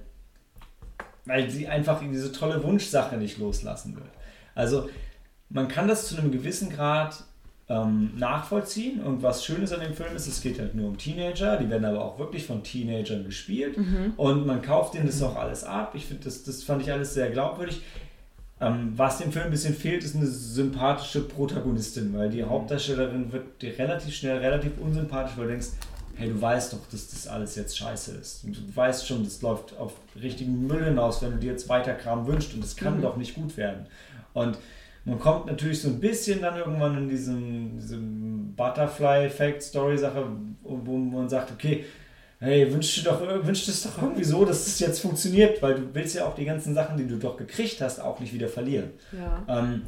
weil 1.25 1.49
sie 1.49 1.67
einfach 1.67 2.01
diese 2.01 2.31
tolle 2.31 2.61
Wunschsache 2.63 3.15
nicht 3.15 3.37
loslassen 3.37 3.95
will. 3.95 4.09
Also 4.55 4.89
man 5.49 5.67
kann 5.67 5.87
das 5.87 6.07
zu 6.07 6.17
einem 6.17 6.31
gewissen 6.31 6.69
Grad 6.69 7.23
ähm, 7.69 8.11
nachvollziehen 8.17 9.01
und 9.01 9.21
was 9.23 9.45
Schönes 9.45 9.71
an 9.71 9.79
dem 9.81 9.93
Film 9.93 10.15
ist, 10.15 10.27
es 10.27 10.41
geht 10.41 10.59
halt 10.59 10.73
nur 10.75 10.87
um 10.89 10.97
Teenager, 10.97 11.57
die 11.57 11.69
werden 11.69 11.85
aber 11.85 12.03
auch 12.03 12.17
wirklich 12.19 12.45
von 12.45 12.63
Teenagern 12.63 13.23
gespielt 13.25 13.77
und 14.17 14.45
man 14.47 14.61
kauft 14.61 14.95
denen 14.95 15.05
das 15.07 15.21
auch 15.21 15.35
alles 15.35 15.63
ab. 15.63 15.91
Ich 15.95 16.05
finde, 16.07 16.23
das, 16.23 16.43
das 16.43 16.63
fand 16.63 16.81
ich 16.81 16.91
alles 16.91 17.13
sehr 17.13 17.29
glaubwürdig. 17.29 17.81
Ähm, 18.61 18.93
was 18.97 19.19
dem 19.19 19.31
Film 19.31 19.45
ein 19.45 19.51
bisschen 19.51 19.73
fehlt, 19.75 20.03
ist 20.03 20.15
eine 20.15 20.27
sympathische 20.27 21.21
Protagonistin, 21.21 22.13
weil 22.17 22.29
die 22.29 22.43
Hauptdarstellerin 22.43 23.31
wird 23.31 23.61
dir 23.61 23.77
relativ 23.77 24.13
schnell 24.15 24.39
relativ 24.39 24.71
unsympathisch, 24.81 25.37
weil 25.37 25.45
du 25.45 25.51
denkst, 25.51 25.67
hey, 26.15 26.27
du 26.27 26.41
weißt 26.41 26.73
doch, 26.73 26.79
dass 26.91 27.07
das 27.09 27.27
alles 27.27 27.55
jetzt 27.55 27.77
scheiße 27.77 28.11
ist. 28.15 28.43
Und 28.43 28.57
du 28.57 28.75
weißt 28.75 29.07
schon, 29.07 29.23
das 29.23 29.41
läuft 29.41 29.77
auf 29.77 29.93
richtigen 30.21 30.67
Müll 30.67 30.83
hinaus, 30.83 31.21
wenn 31.21 31.31
du 31.31 31.37
dir 31.37 31.51
jetzt 31.51 31.69
weiter 31.69 31.93
Kram 31.93 32.27
wünschst 32.27 32.53
und 32.53 32.61
das 32.61 32.75
kann 32.75 32.97
Mhm. 32.97 33.01
doch 33.03 33.15
nicht 33.15 33.35
gut 33.35 33.55
werden. 33.55 33.85
Und 34.33 34.57
man 35.05 35.19
kommt 35.19 35.47
natürlich 35.47 35.81
so 35.81 35.89
ein 35.89 35.99
bisschen 35.99 36.41
dann 36.41 36.57
irgendwann 36.57 36.97
in 36.97 37.09
diesem, 37.09 37.77
diesem 37.77 38.53
Butterfly-Effekt-Story-Sache, 38.55 40.25
wo 40.63 40.97
man 40.97 41.29
sagt, 41.29 41.51
okay, 41.51 41.85
hey, 42.39 42.71
wünsch 42.71 42.95
dir 42.95 43.03
doch, 43.03 43.21
wünsch 43.21 43.67
es 43.67 43.83
doch 43.83 44.01
irgendwie 44.01 44.23
so, 44.23 44.45
dass 44.45 44.65
das 44.65 44.79
jetzt 44.79 44.99
funktioniert, 44.99 45.61
weil 45.61 45.75
du 45.75 45.93
willst 45.93 46.15
ja 46.15 46.25
auch 46.25 46.35
die 46.35 46.45
ganzen 46.45 46.73
Sachen, 46.73 46.97
die 46.97 47.07
du 47.07 47.17
doch 47.17 47.37
gekriegt 47.37 47.81
hast, 47.81 47.99
auch 47.99 48.19
nicht 48.19 48.33
wieder 48.33 48.47
verlieren. 48.47 48.91
Ja. 49.11 49.45
Ähm, 49.47 49.81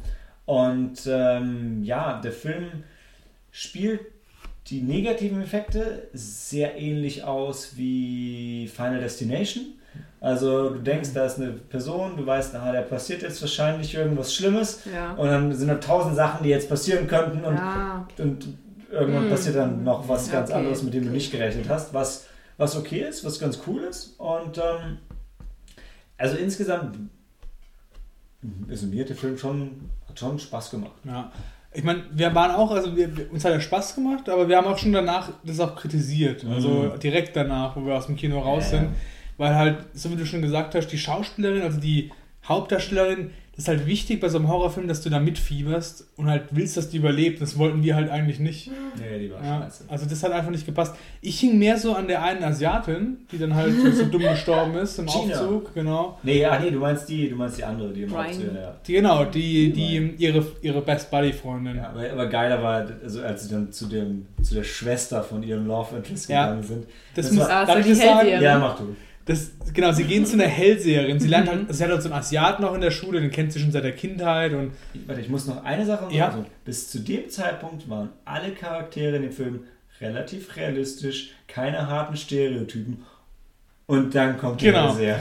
und 0.44 0.98
ähm, 1.06 1.82
ja, 1.82 2.20
der 2.20 2.32
Film 2.32 2.84
spielt 3.50 4.00
die 4.68 4.82
negativen 4.82 5.42
Effekte 5.42 6.08
sehr 6.12 6.78
ähnlich 6.78 7.24
aus 7.24 7.76
wie 7.76 8.68
Final 8.68 9.00
Destination. 9.00 9.74
Also 10.22 10.70
du 10.70 10.78
denkst, 10.78 11.10
da 11.14 11.24
ist 11.26 11.38
eine 11.40 11.48
Person, 11.50 12.16
du 12.16 12.24
weißt, 12.24 12.54
aha, 12.54 12.70
der 12.70 12.82
passiert 12.82 13.22
jetzt 13.22 13.42
wahrscheinlich 13.42 13.92
irgendwas 13.94 14.32
Schlimmes 14.32 14.82
Ja. 14.94 15.14
und 15.14 15.26
dann 15.26 15.52
sind 15.52 15.66
da 15.66 15.74
tausend 15.74 16.14
Sachen, 16.14 16.44
die 16.44 16.50
jetzt 16.50 16.68
passieren 16.68 17.08
könnten 17.08 17.44
und, 17.44 17.56
ja. 17.56 18.06
und 18.18 18.46
irgendwann 18.92 19.26
Mm. 19.26 19.30
passiert 19.30 19.56
dann 19.56 19.82
noch 19.82 20.08
was 20.08 20.30
ganz 20.30 20.50
Okay. 20.50 20.58
anderes, 20.60 20.82
mit 20.84 20.94
dem 20.94 21.06
du 21.06 21.10
nicht 21.10 21.32
gerechnet 21.32 21.68
hast, 21.68 21.92
was, 21.92 22.26
was 22.56 22.76
okay 22.76 23.00
ist, 23.00 23.24
was 23.24 23.40
ganz 23.40 23.58
cool 23.66 23.80
ist. 23.82 24.14
Und 24.20 24.58
ähm, 24.58 24.98
also 26.16 26.36
insgesamt 26.36 26.96
also 28.70 28.86
mir 28.86 29.04
der 29.04 29.16
Film 29.16 29.36
schon, 29.38 29.90
hat 30.08 30.18
schon 30.18 30.38
Spaß 30.38 30.70
gemacht. 30.70 30.92
Ja. 31.04 31.30
Ich 31.74 31.84
meine, 31.84 32.02
wir 32.12 32.34
waren 32.34 32.50
auch, 32.52 32.70
also 32.70 32.94
wir, 32.96 33.08
uns 33.32 33.44
hat 33.44 33.52
er 33.52 33.60
Spaß 33.60 33.94
gemacht, 33.94 34.28
aber 34.28 34.48
wir 34.48 34.56
haben 34.56 34.66
auch 34.66 34.76
schon 34.78 34.92
danach 34.92 35.30
das 35.44 35.58
auch 35.58 35.74
kritisiert. 35.74 36.44
Also 36.44 36.68
Mhm. 36.68 37.00
direkt 37.00 37.34
danach, 37.34 37.74
wo 37.76 37.86
wir 37.86 37.94
aus 37.96 38.06
dem 38.06 38.16
Kino 38.16 38.38
raus 38.40 38.70
Ja, 38.70 38.78
sind. 38.78 38.88
Ja. 39.38 39.44
Weil 39.44 39.54
halt, 39.56 39.76
so 39.94 40.10
wie 40.10 40.16
du 40.16 40.24
schon 40.26 40.42
gesagt 40.42 40.74
hast, 40.74 40.88
die 40.88 40.98
Schauspielerin, 40.98 41.62
also 41.62 41.80
die 41.80 42.10
Hauptdarstellerin, 42.46 43.30
das 43.54 43.64
ist 43.64 43.68
halt 43.68 43.86
wichtig 43.86 44.18
bei 44.18 44.30
so 44.30 44.38
einem 44.38 44.48
Horrorfilm, 44.48 44.88
dass 44.88 45.02
du 45.02 45.10
da 45.10 45.20
mitfieberst 45.20 46.06
und 46.16 46.26
halt 46.26 46.44
willst, 46.52 46.78
dass 46.78 46.88
die 46.88 46.96
überlebt. 46.96 47.42
Das 47.42 47.58
wollten 47.58 47.82
wir 47.82 47.94
halt 47.94 48.08
eigentlich 48.10 48.38
nicht. 48.40 48.70
Nee, 48.98 49.18
die 49.18 49.30
war 49.30 49.44
Ja, 49.44 49.60
scheiße. 49.64 49.84
also 49.88 50.06
das 50.06 50.22
hat 50.22 50.32
einfach 50.32 50.50
nicht 50.50 50.64
gepasst. 50.64 50.94
Ich 51.20 51.38
hing 51.38 51.58
mehr 51.58 51.76
so 51.78 51.94
an 51.94 52.08
der 52.08 52.22
einen 52.22 52.42
Asiatin, 52.42 53.18
die 53.30 53.36
dann 53.36 53.54
halt 53.54 53.74
so 53.94 54.06
dumm 54.06 54.22
gestorben 54.22 54.74
ist 54.76 54.98
im 54.98 55.04
Gina. 55.04 55.34
Aufzug, 55.38 55.74
genau. 55.74 56.18
Nee, 56.22 56.46
ach 56.46 56.60
nee, 56.60 56.70
du 56.70 56.78
meinst 56.78 57.06
die, 57.10 57.28
du 57.28 57.36
meinst 57.36 57.58
die 57.58 57.64
andere, 57.64 57.92
die 57.92 58.04
im 58.04 58.08
Brian. 58.08 58.26
Aufzug, 58.28 58.54
ja. 58.54 58.74
Die, 58.86 58.92
genau, 58.94 59.24
die, 59.26 59.70
die 59.72 60.14
ihre, 60.16 60.46
ihre 60.62 60.80
Best 60.80 61.10
Buddy 61.10 61.34
Freundin. 61.34 61.76
Ja, 61.76 61.90
aber, 61.90 62.10
aber 62.10 62.26
geiler 62.28 62.62
war, 62.62 62.86
also 63.02 63.20
als 63.20 63.44
sie 63.44 63.50
dann 63.54 63.70
zu, 63.70 63.86
dem, 63.86 64.26
zu 64.42 64.54
der 64.54 64.64
Schwester 64.64 65.22
von 65.22 65.42
ihrem 65.42 65.66
Love 65.66 65.94
Interest 65.98 66.26
Ja. 66.30 66.46
gegangen 66.46 66.62
sind. 66.66 66.86
Das, 67.14 67.26
Das 67.26 67.34
muss, 67.34 67.44
war- 67.44 67.50
Ah, 67.50 67.64
darf 67.66 67.74
so 67.74 67.80
ich 67.92 67.98
das 67.98 68.06
sagen? 68.06 68.28
Ja, 68.40 68.58
mach 68.58 68.78
du. 68.78 68.96
Das, 69.24 69.52
genau, 69.72 69.92
sie 69.92 70.04
gehen 70.04 70.26
zu 70.26 70.34
einer 70.34 70.46
Hellseherin. 70.48 71.20
Sie 71.20 71.28
lernt 71.28 71.46
Mhm. 71.46 71.50
halt, 71.50 71.74
sie 71.74 71.84
hat 71.84 71.90
halt 71.90 72.02
so 72.02 72.08
einen 72.08 72.18
Asiaten 72.18 72.62
noch 72.62 72.74
in 72.74 72.80
der 72.80 72.90
Schule, 72.90 73.20
den 73.20 73.30
kennt 73.30 73.52
sie 73.52 73.60
schon 73.60 73.70
seit 73.70 73.84
der 73.84 73.92
Kindheit 73.92 74.52
und 74.52 74.72
warte, 75.06 75.20
ich 75.20 75.28
muss 75.28 75.46
noch 75.46 75.62
eine 75.64 75.86
Sache 75.86 76.04
sagen. 76.04 76.14
Ja. 76.14 76.26
Also, 76.28 76.44
bis 76.64 76.90
zu 76.90 76.98
dem 77.00 77.28
Zeitpunkt 77.28 77.88
waren 77.88 78.08
alle 78.24 78.50
Charaktere 78.52 79.16
in 79.16 79.22
dem 79.22 79.32
Film 79.32 79.60
relativ 80.00 80.56
realistisch, 80.56 81.30
keine 81.46 81.86
harten 81.86 82.16
Stereotypen. 82.16 83.02
Und 83.86 84.14
dann 84.14 84.38
kommt 84.38 84.60
die 84.60 84.66
Genau. 84.66 84.92
Serie. 84.94 85.18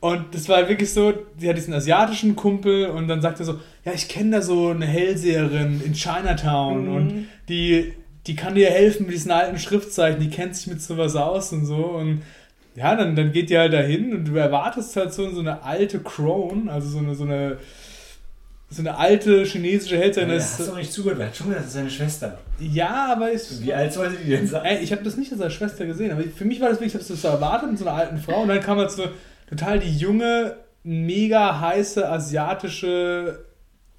Und 0.00 0.32
das 0.34 0.48
war 0.48 0.68
wirklich 0.68 0.92
so, 0.92 1.12
sie 1.36 1.48
hat 1.48 1.56
diesen 1.56 1.74
asiatischen 1.74 2.34
Kumpel 2.36 2.86
und 2.86 3.08
dann 3.08 3.20
sagt 3.20 3.40
er 3.40 3.46
so, 3.46 3.60
ja, 3.84 3.92
ich 3.92 4.08
kenne 4.08 4.30
da 4.36 4.42
so 4.42 4.68
eine 4.68 4.86
Hellseherin 4.86 5.80
in 5.84 5.92
Chinatown 5.92 6.84
Mhm. 6.88 6.94
und 6.94 7.26
die, 7.48 7.92
die 8.26 8.36
kann 8.36 8.54
dir 8.54 8.70
helfen 8.70 9.06
mit 9.06 9.14
diesen 9.14 9.30
alten 9.32 9.58
Schriftzeichen, 9.58 10.20
die 10.20 10.30
kennt 10.30 10.54
sich 10.56 10.68
mit 10.68 10.80
sowas 10.82 11.16
aus 11.16 11.52
und 11.52 11.66
so 11.66 11.76
und 11.84 12.22
ja, 12.78 12.94
dann, 12.96 13.16
dann 13.16 13.32
geht 13.32 13.50
die 13.50 13.58
halt 13.58 13.72
dahin 13.72 14.14
und 14.14 14.24
du 14.26 14.36
erwartest 14.36 14.94
halt 14.96 15.12
so, 15.12 15.28
so 15.30 15.40
eine 15.40 15.62
alte 15.62 15.98
Crone, 16.00 16.70
also 16.70 16.88
so 16.88 16.98
eine, 16.98 17.14
so 17.14 17.24
eine, 17.24 17.58
so 18.70 18.82
eine 18.82 18.96
alte 18.96 19.44
chinesische 19.44 19.96
Hellseherin. 19.96 20.30
Ja, 20.30 20.36
das- 20.36 20.58
hast 20.58 20.66
du 20.68 20.70
noch 20.72 20.78
nicht 20.78 20.92
zugehört? 20.92 21.18
Wer 21.18 21.26
hat 21.28 21.36
schon 21.36 21.46
gesagt, 21.48 21.64
das 21.64 21.68
ist 21.68 21.74
seine 21.78 21.90
Schwester? 21.90 22.38
ja, 22.60 23.12
aber 23.12 23.32
ich, 23.32 23.42
Wie 23.62 23.72
alt 23.72 23.92
sollte 23.92 24.16
die 24.16 24.30
denn 24.30 24.46
sein? 24.46 24.64
Ey, 24.64 24.82
ich 24.82 24.92
habe 24.92 25.02
das 25.04 25.16
nicht 25.16 25.30
als 25.30 25.38
seine 25.38 25.50
Schwester 25.50 25.86
gesehen, 25.86 26.10
aber 26.12 26.22
für 26.22 26.44
mich 26.44 26.60
war 26.60 26.68
das 26.68 26.78
wirklich, 26.78 26.94
ich 26.94 27.00
habe 27.00 27.08
das 27.08 27.22
so 27.22 27.28
erwartet 27.28 27.70
mit 27.70 27.78
so 27.78 27.86
einer 27.86 27.96
alten 27.96 28.18
Frau 28.18 28.42
und 28.42 28.48
dann 28.48 28.60
kam 28.60 28.78
halt 28.78 28.90
so 28.90 29.04
total 29.48 29.78
die 29.78 29.96
junge, 29.96 30.56
mega 30.82 31.60
heiße 31.60 32.08
asiatische 32.08 33.44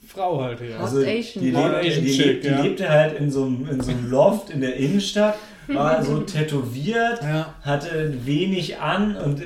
Frau 0.08 0.42
halt 0.42 0.60
her. 0.60 0.80
Also, 0.80 1.00
Asian 1.02 1.44
die, 1.44 1.56
Asian 1.56 2.04
die, 2.06 2.18
Chick, 2.18 2.42
die 2.42 2.48
ja. 2.48 2.62
lebte 2.62 2.90
halt 2.90 3.20
in 3.20 3.30
so, 3.32 3.46
einem, 3.46 3.68
in 3.70 3.82
so 3.82 3.92
einem 3.92 4.10
Loft 4.10 4.50
in 4.50 4.62
der 4.62 4.76
Innenstadt, 4.76 5.36
war 5.74 6.04
so 6.04 6.22
tätowiert, 6.22 7.22
Ja. 7.22 7.54
hatte 7.62 8.14
wenig 8.26 8.80
an 8.80 9.16
und 9.16 9.42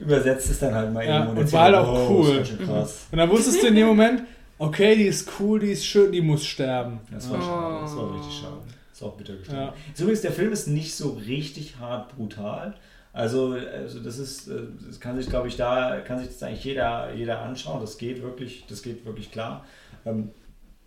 übersetzt 0.00 0.50
es 0.50 0.58
dann 0.58 0.74
halt 0.74 0.92
mal 0.92 1.06
Ja, 1.06 1.24
eben. 1.28 1.36
und 1.38 1.52
war 1.52 1.64
halt 1.64 1.74
auch 1.76 2.10
oh, 2.10 2.20
cool. 2.22 2.42
Krass. 2.64 3.06
Und 3.10 3.18
dann 3.18 3.30
wusstest 3.30 3.62
du 3.62 3.68
in 3.68 3.74
dem 3.74 3.86
Moment, 3.86 4.22
okay, 4.58 4.96
die 4.96 5.04
ist 5.04 5.30
cool, 5.38 5.60
die 5.60 5.70
ist 5.70 5.86
schön, 5.86 6.12
die 6.12 6.20
muss 6.20 6.44
sterben. 6.44 7.00
Das 7.12 7.30
war 7.30 7.38
ja. 7.38 7.44
schade, 7.44 7.80
das 7.82 7.96
war 7.96 8.14
richtig 8.14 8.34
schade. 8.40 8.56
Das 8.90 9.02
war 9.02 9.08
auch 9.08 9.16
bitter 9.16 9.34
gestorben. 9.36 9.60
Ja. 9.62 9.74
Übrigens, 9.98 10.20
der 10.20 10.32
Film 10.32 10.52
ist 10.52 10.68
nicht 10.68 10.94
so 10.94 11.10
richtig 11.10 11.78
hart 11.78 12.14
brutal. 12.16 12.74
Also, 13.12 13.52
also 13.72 14.00
das 14.00 14.18
ist, 14.18 14.48
äh, 14.48 14.62
das 14.88 14.98
kann 14.98 15.16
sich, 15.16 15.28
glaube 15.28 15.46
ich, 15.46 15.56
da 15.56 16.00
kann 16.00 16.18
sich 16.18 16.28
das 16.28 16.42
eigentlich 16.42 16.64
jeder, 16.64 17.12
jeder 17.14 17.40
anschauen. 17.40 17.80
Das 17.80 17.96
geht 17.96 18.22
wirklich, 18.22 18.66
das 18.68 18.82
geht 18.82 19.04
wirklich 19.06 19.30
klar. 19.30 19.64
Ähm, 20.04 20.30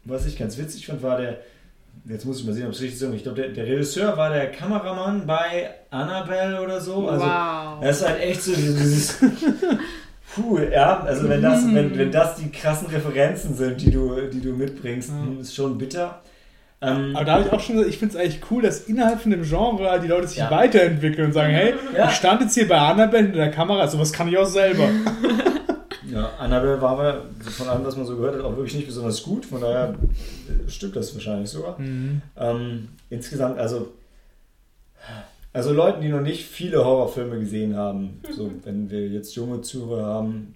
was 0.04 0.26
ich 0.26 0.38
ganz 0.38 0.58
witzig 0.58 0.86
fand, 0.88 1.02
war 1.02 1.18
der, 1.20 1.40
jetzt 2.06 2.26
muss 2.26 2.40
ich 2.40 2.46
mal 2.46 2.54
sehen, 2.54 2.66
ob 2.68 2.74
es 2.74 2.82
richtig 2.82 3.02
ist. 3.02 3.14
Ich 3.14 3.24
glaube, 3.24 3.42
der, 3.42 3.50
der 3.50 3.66
Regisseur 3.66 4.16
war 4.18 4.30
der 4.30 4.52
Kameramann 4.52 5.26
bei 5.26 5.70
Annabelle 5.90 6.62
oder 6.62 6.80
so. 6.82 7.08
Also, 7.08 7.26
wow. 7.26 7.80
das 7.82 8.02
ist 8.02 8.08
halt 8.08 8.22
echt 8.22 8.44
so 8.44 8.54
dieses. 8.54 9.18
Puh, 10.36 10.60
ja, 10.60 11.00
also 11.02 11.28
wenn 11.30 11.42
das, 11.42 11.66
wenn, 11.74 11.98
wenn 11.98 12.12
das 12.12 12.36
die 12.36 12.52
krassen 12.52 12.88
Referenzen 12.90 13.56
sind, 13.56 13.82
die 13.82 13.90
du, 13.90 14.16
die 14.32 14.42
du 14.42 14.50
mitbringst, 14.54 15.10
Ja. 15.10 15.42
ist 15.42 15.56
schon 15.56 15.78
bitter. 15.78 16.22
Ähm, 16.80 17.16
Aber 17.16 17.26
da 17.26 17.34
habe 17.34 17.46
ich 17.46 17.52
auch 17.52 17.60
schon 17.60 17.76
gesagt, 17.78 17.92
ich 17.92 17.98
finde 17.98 18.16
es 18.16 18.22
eigentlich 18.22 18.42
cool, 18.52 18.62
dass 18.62 18.82
innerhalb 18.82 19.20
von 19.20 19.32
dem 19.32 19.42
Genre 19.42 20.00
die 20.00 20.08
Leute 20.08 20.28
sich 20.28 20.38
Ja. 20.38 20.52
weiterentwickeln 20.52 21.28
und 21.28 21.34
sagen, 21.34 21.52
hey, 21.54 21.74
Ja. 21.96 22.08
ich 22.10 22.16
stand 22.16 22.42
jetzt 22.42 22.54
hier 22.54 22.68
bei 22.68 22.78
Annabelle 22.78 23.24
hinter 23.24 23.40
der 23.40 23.52
Kamera, 23.52 23.88
sowas 23.88 24.14
kann 24.14 24.28
ich 24.28 24.38
auch 24.38 24.46
selber. 24.46 24.84
ja, 26.12 26.30
Annabelle 26.40 26.82
war 26.82 26.92
aber 26.92 27.26
von 27.42 27.68
allem, 27.68 27.86
was 27.86 27.96
man 27.96 28.06
so 28.06 28.16
gehört 28.16 28.36
hat, 28.36 28.42
auch 28.44 28.56
wirklich 28.56 28.76
nicht 28.76 28.88
besonders 28.88 29.24
gut. 29.24 29.46
Von 29.46 29.62
daher 29.62 29.96
äh, 30.48 30.70
stimmt 30.70 30.96
das 30.96 31.14
wahrscheinlich 31.14 31.50
sogar. 31.50 31.80
Mhm. 31.80 32.22
Ähm, 32.38 32.90
insgesamt, 33.10 33.58
also, 33.60 33.94
also 35.54 35.74
Leuten, 35.74 36.02
die 36.02 36.10
noch 36.10 36.22
nicht 36.22 36.46
viele 36.46 36.84
Horrorfilme 36.84 37.40
gesehen 37.40 37.76
haben, 37.76 38.22
so 38.36 38.52
wenn 38.64 38.90
wir 38.90 39.08
jetzt 39.08 39.36
junge 39.36 39.62
Zuhörer 39.62 40.06
haben, 40.06 40.56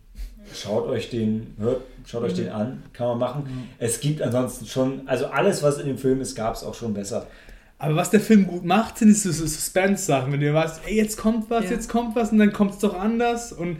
schaut 0.53 0.87
euch 0.87 1.09
den, 1.09 1.55
hört, 1.59 1.81
schaut 2.05 2.23
euch 2.23 2.33
den 2.33 2.49
an, 2.49 2.83
kann 2.93 3.07
man 3.07 3.17
machen. 3.19 3.67
Es 3.79 3.99
gibt 3.99 4.21
ansonsten 4.21 4.65
schon, 4.65 5.07
also 5.07 5.27
alles, 5.27 5.63
was 5.63 5.79
in 5.79 5.87
dem 5.87 5.97
Film 5.97 6.21
ist, 6.21 6.35
gab 6.35 6.55
es 6.55 6.63
auch 6.63 6.75
schon 6.75 6.93
besser. 6.93 7.27
Aber 7.79 7.95
was 7.95 8.11
der 8.11 8.19
Film 8.19 8.45
gut 8.45 8.63
macht, 8.63 8.99
sind 8.99 9.07
diese 9.07 9.33
so 9.33 9.43
Suspense-Sachen. 9.43 10.31
Wenn 10.31 10.39
du 10.39 10.53
weißt, 10.53 10.81
ey, 10.85 10.95
jetzt 10.97 11.17
kommt 11.17 11.49
was, 11.49 11.65
Ja. 11.65 11.71
jetzt 11.71 11.89
kommt 11.89 12.15
was 12.15 12.31
und 12.31 12.37
dann 12.37 12.53
kommt 12.53 12.73
es 12.73 12.77
doch 12.79 12.93
anders. 12.93 13.51
Und 13.51 13.77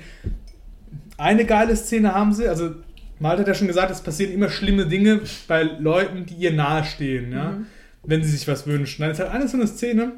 eine 1.22 1.46
geile 1.46 1.76
Szene 1.76 2.14
haben 2.14 2.34
sie, 2.34 2.48
also 2.48 2.72
Malte 3.20 3.42
hat 3.42 3.48
ja 3.48 3.54
schon 3.54 3.68
gesagt, 3.68 3.92
es 3.92 4.02
passieren 4.02 4.34
immer 4.34 4.50
schlimme 4.50 4.88
Dinge 4.88 5.22
bei 5.48 5.64
Leuten, 5.64 6.26
die 6.26 6.34
ihr 6.36 6.54
nahestehen, 6.54 7.32
ja? 7.32 7.52
Mhm. 7.52 7.66
wenn 8.04 8.24
sie 8.24 8.32
sich 8.32 8.48
was 8.48 8.66
wünschen. 8.66 9.02
Dann 9.04 9.12
ist 9.12 9.20
halt 9.20 9.30
eine 9.32 9.48
so 9.48 9.58
eine 9.58 9.68
Szene, 9.68 10.14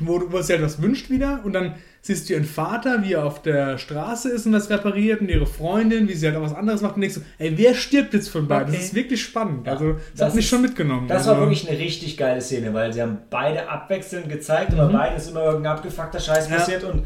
wo, 0.00 0.18
du- 0.18 0.32
wo 0.32 0.40
sie 0.42 0.52
halt 0.54 0.62
was 0.62 0.82
wünscht 0.82 1.10
wieder 1.10 1.40
und 1.44 1.52
dann 1.52 1.74
siehst 2.04 2.28
du 2.28 2.32
ihren 2.32 2.44
Vater, 2.44 3.04
wie 3.04 3.12
er 3.12 3.24
auf 3.24 3.42
der 3.42 3.78
Straße 3.78 4.28
ist 4.28 4.44
und 4.44 4.52
was 4.52 4.68
repariert 4.70 5.20
und 5.20 5.28
ihre 5.28 5.46
Freundin, 5.46 6.08
wie 6.08 6.14
sie 6.14 6.26
halt 6.26 6.36
auch 6.36 6.42
was 6.42 6.52
anderes 6.54 6.80
macht 6.82 6.96
und 6.96 7.02
denkst 7.02 7.14
so, 7.16 7.22
ey, 7.38 7.52
wer 7.56 7.74
stirbt 7.74 8.12
jetzt 8.12 8.28
von 8.28 8.48
beiden? 8.48 8.68
Okay. 8.70 8.76
Das 8.76 8.84
ist 8.86 8.94
wirklich 8.94 9.22
spannend. 9.22 9.66
Ja, 9.68 9.74
also, 9.74 9.92
das, 9.92 10.00
das 10.16 10.26
hat 10.28 10.34
mich 10.34 10.44
ist- 10.44 10.50
schon 10.50 10.62
mitgenommen. 10.62 11.06
Das 11.06 11.18
also, 11.18 11.30
war 11.30 11.40
wirklich 11.42 11.68
eine 11.68 11.78
richtig 11.78 12.16
geile 12.16 12.40
Szene, 12.40 12.74
weil 12.74 12.92
sie 12.92 13.00
haben 13.02 13.18
beide 13.30 13.68
abwechselnd 13.68 14.28
gezeigt, 14.28 14.72
aber 14.72 14.88
Mhm. 14.88 14.92
beiden 14.94 15.16
ist 15.16 15.30
immer 15.30 15.44
irgendein 15.44 15.72
abgefuckter 15.76 16.18
Scheiß 16.18 16.50
Ja. 16.50 16.56
passiert 16.56 16.82
und 16.84 17.04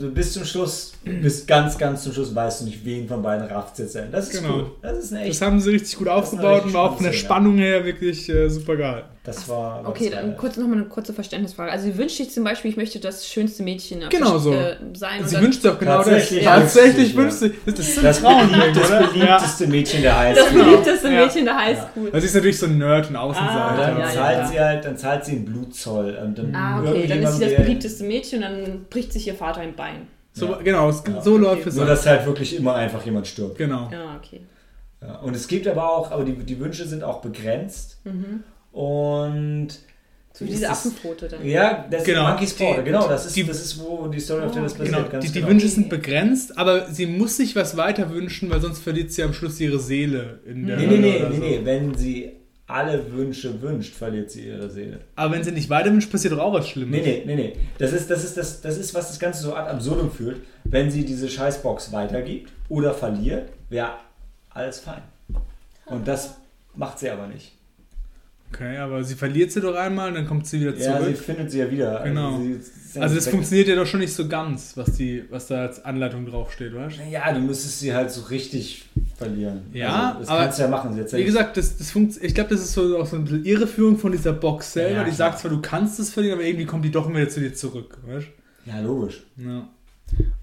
du 0.00 0.10
bis 0.12 0.32
zum 0.32 0.44
Schluss, 0.44 0.92
bis 1.04 1.44
ganz, 1.46 1.76
ganz 1.76 2.04
zum 2.04 2.12
Schluss 2.12 2.32
weißt 2.32 2.60
du 2.60 2.66
nicht, 2.66 2.84
wen 2.84 3.08
von 3.08 3.20
beiden 3.22 3.48
rafft 3.48 3.78
jetzt 3.80 3.96
denn. 3.96 4.12
Das 4.12 4.30
ist 4.32 4.40
Genau. 4.40 4.54
cool. 4.54 4.70
Das 4.82 4.98
ist 4.98 5.12
eine 5.12 5.22
echt, 5.22 5.30
Das 5.40 5.42
haben 5.42 5.58
sie 5.60 5.70
richtig 5.70 5.96
gut 5.98 6.06
Das 6.06 6.14
aufgebaut 6.14 6.64
und 6.64 6.74
war 6.74 6.82
auch 6.90 6.94
von 6.96 7.04
der 7.06 7.12
Spannung 7.12 7.58
her 7.58 7.84
wirklich 7.84 8.28
äh, 8.28 8.48
super 8.48 8.76
geil. 8.76 9.02
Das 9.28 9.48
war. 9.48 9.82
war 9.84 9.88
Okay, 9.90 10.10
das 10.10 10.20
dann 10.20 10.36
kurz 10.36 10.56
nochmal 10.56 10.78
eine 10.78 10.86
kurze 10.86 11.12
Verständnisfrage. 11.12 11.70
Also 11.70 11.84
sie 11.84 11.96
wünscht 11.96 12.16
sich 12.16 12.30
zum 12.30 12.44
Beispiel, 12.44 12.70
ich 12.70 12.76
möchte 12.76 12.98
das 12.98 13.26
schönste 13.28 13.62
Mädchen 13.62 14.00
Genau 14.08 14.30
der, 14.32 14.38
so. 14.40 14.52
äh, 14.52 14.76
sein. 14.94 15.26
Sie 15.26 15.40
wünscht 15.40 15.62
sich 15.62 15.70
auch 15.70 15.78
genau 15.78 15.98
das. 15.98 16.06
Tatsächlich 16.06 16.44
Tatsächlich 16.44 17.16
wünscht 17.16 17.36
sie, 17.36 17.48
sie. 17.48 17.54
Das 17.66 17.78
ist 17.80 17.94
so 17.94 18.00
ein 18.00 18.04
Das, 18.06 18.20
Traum, 18.20 18.50
beliebt, 18.50 18.76
das 18.76 18.90
oder? 18.90 19.06
beliebteste 19.08 19.66
Mädchen 19.66 20.02
der 20.02 20.10
das 20.12 20.18
Highschool. 20.46 20.64
beliebteste 20.64 21.08
Ja. 21.08 21.24
Mädchen 21.24 21.44
der 21.44 21.56
Highschool. 21.58 22.10
Das 22.10 22.24
ist 22.24 22.34
natürlich 22.34 22.58
so 22.58 22.66
ein 22.66 22.78
Nerd 22.78 23.08
und 23.10 23.16
Ah, 23.16 23.20
Außenseiter. 23.22 23.76
dann, 23.76 23.98
ja, 23.98 24.04
ja, 24.06 24.10
zahlt 24.12 24.38
ja. 24.38 24.46
sie 24.46 24.60
halt, 24.60 24.84
dann 24.84 24.96
zahlt 24.96 25.24
sie 25.24 25.32
einen 25.32 25.44
Blutzoll. 25.44 26.18
Und 26.24 26.38
dann 26.38 26.54
Ah, 26.54 26.80
okay, 26.80 27.06
dann 27.06 27.22
ist 27.22 27.36
sie 27.38 27.44
das 27.44 27.54
beliebteste 27.56 28.04
Mädchen 28.04 28.42
und 28.42 28.50
dann 28.50 28.86
bricht 28.90 29.12
sich 29.12 29.26
ihr 29.26 29.34
Vater 29.34 29.60
ein 29.60 29.74
Bein. 29.76 30.08
So, 30.32 30.46
Ja. 30.46 30.58
Genau, 30.62 30.88
es, 30.88 31.02
Ja. 31.06 31.20
so 31.20 31.36
läuft 31.36 31.66
es 31.66 31.74
Nur, 31.74 31.84
ab. 31.84 31.90
dass 31.90 32.06
halt 32.06 32.24
wirklich 32.26 32.56
immer 32.56 32.74
einfach 32.74 33.04
jemand 33.04 33.26
stirbt. 33.26 33.58
Genau. 33.58 33.88
Ja, 33.92 34.16
okay. 34.16 34.40
Ja, 35.00 35.16
und 35.18 35.34
es 35.36 35.46
gibt 35.48 35.66
aber 35.68 35.88
auch, 35.92 36.10
aber 36.10 36.24
die, 36.24 36.32
die 36.34 36.58
Wünsche 36.58 36.84
sind 36.86 37.04
auch 37.04 37.20
begrenzt. 37.20 37.98
Mhm. 38.04 38.42
Und 38.82 39.68
So 40.34 40.44
wie 40.44 40.50
diese 40.50 40.70
Affenpfote 40.70 41.26
dann. 41.26 41.44
Ja, 41.44 41.84
das 41.90 42.04
Genau. 42.04 42.22
ist 42.22 42.28
Monkey's 42.28 42.54
Paw. 42.54 42.76
Die- 42.78 42.84
Genau, 42.84 43.08
das 43.08 43.26
ist, 43.26 43.34
die- 43.36 43.42
das 43.44 43.60
ist, 43.60 43.80
wo 43.80 44.06
die 44.06 44.20
Story 44.20 44.44
of 44.46 44.52
Dallas 44.54 44.74
Oh, 44.74 44.78
passiert. 44.78 44.96
Genau, 44.96 45.08
ganz 45.10 45.24
die, 45.24 45.32
die 45.32 45.38
genau. 45.40 45.48
Wünsche 45.50 45.68
sind 45.68 45.88
begrenzt, 45.88 46.56
aber 46.56 46.86
sie 46.92 47.06
muss 47.06 47.36
sich 47.38 47.56
was 47.56 47.76
weiter 47.76 48.10
wünschen, 48.10 48.48
weil 48.50 48.60
sonst 48.60 48.78
verliert 48.78 49.10
sie 49.10 49.24
am 49.24 49.32
Schluss 49.34 49.58
ihre 49.58 49.80
Seele 49.80 50.38
in 50.46 50.66
der 50.66 50.76
Nee, 50.76 50.86
nee, 50.86 50.90
Hölle 50.96 51.00
nee, 51.00 51.28
nee, 51.30 51.36
so. 51.36 51.42
nee. 51.42 51.60
Wenn 51.64 51.94
sie 51.96 52.32
alle 52.68 53.12
Wünsche 53.12 53.60
wünscht, 53.60 53.94
verliert 53.96 54.30
sie 54.30 54.46
ihre 54.46 54.70
Seele. 54.70 55.00
Aber 55.16 55.34
wenn 55.34 55.42
sie 55.42 55.50
nicht 55.50 55.70
weiter 55.70 55.90
wünscht, 55.90 56.12
passiert 56.12 56.34
doch 56.34 56.38
auch 56.38 56.52
was 56.52 56.68
Schlimmes. 56.68 57.00
Nee, 57.04 57.22
nee, 57.26 57.34
nee, 57.34 57.42
nee. 57.42 57.56
Das 57.78 57.92
ist, 57.92 58.08
das 58.08 58.22
ist, 58.22 58.36
das, 58.36 58.60
das 58.60 58.78
ist, 58.78 58.94
was 58.94 59.08
das 59.08 59.18
Ganze 59.18 59.42
so 59.42 59.54
ad 59.54 59.68
absurdum 59.70 60.12
führt. 60.12 60.36
Wenn 60.64 60.88
sie 60.90 61.04
diese 61.04 61.28
Scheißbox 61.28 61.90
weitergibt 61.92 62.52
oder 62.68 62.94
verliert, 62.94 63.48
wäre 63.70 63.92
alles 64.50 64.78
fein. 64.80 65.02
Und 65.86 66.06
das 66.06 66.34
macht 66.76 67.00
sie 67.00 67.10
aber 67.10 67.26
nicht. 67.26 67.54
Okay, 68.50 68.78
aber 68.78 69.04
sie 69.04 69.14
verliert 69.14 69.52
sie 69.52 69.60
doch 69.60 69.74
einmal 69.74 70.08
und 70.08 70.14
dann 70.14 70.26
kommt 70.26 70.46
sie 70.46 70.60
wieder 70.60 70.74
Ja, 70.76 70.98
sie 70.98 71.04
zurück. 71.04 71.18
findet 71.18 71.50
sie 71.50 71.58
ja 71.58 71.70
wieder. 71.70 72.00
Genau. 72.02 72.40
ist 72.40 72.94
ja 72.94 73.02
Also 73.02 73.14
nicht 73.14 73.18
das 73.18 73.26
weg. 73.26 73.32
funktioniert 73.34 73.68
ja 73.68 73.74
doch 73.76 73.86
schon 73.86 74.00
nicht 74.00 74.12
so 74.14 74.26
ganz, 74.26 74.74
was, 74.76 74.92
die, 74.96 75.22
was 75.30 75.48
da 75.48 75.62
als 75.66 75.84
Anleitung 75.84 76.24
draufsteht, 76.24 76.74
weißt 76.74 76.98
du? 76.98 77.02
Ja, 77.10 77.30
du 77.32 77.40
müsstest 77.40 77.80
sie 77.80 77.92
halt 77.92 78.10
so 78.10 78.22
richtig 78.22 78.86
verlieren. 79.18 79.62
Ja, 79.74 80.08
also, 80.08 80.20
das 80.20 80.28
aber 80.30 80.42
kannst 80.44 80.58
du 80.58 80.62
ja 80.62 80.68
machen. 80.68 81.06
Sie 81.06 81.16
Wie 81.18 81.24
gesagt, 81.24 81.56
das, 81.58 81.76
das 81.76 81.90
funkt, 81.90 82.16
ich 82.22 82.34
glaube, 82.34 82.50
das 82.50 82.60
ist 82.60 82.72
so 82.72 82.98
auch 82.98 83.06
so 83.06 83.16
ein 83.16 83.24
bisschen 83.24 83.44
Irreführung 83.44 83.98
von 83.98 84.12
dieser 84.12 84.32
Box 84.32 84.72
selber. 84.72 84.96
Ja, 85.00 85.04
die 85.04 85.10
sagt 85.12 85.40
zwar, 85.40 85.50
du 85.50 85.60
kannst 85.60 85.98
es 86.00 86.10
verlieren, 86.10 86.38
aber 86.38 86.46
irgendwie 86.46 86.64
kommt 86.66 86.84
die 86.86 86.90
doch 86.90 87.06
immer 87.06 87.18
wieder 87.18 87.28
zu 87.28 87.40
dir 87.40 87.52
zurück, 87.54 87.98
weißt 88.06 88.26
ja, 88.64 88.80
logisch. 88.80 89.24
du? 89.36 89.44
Ja. 89.48 89.68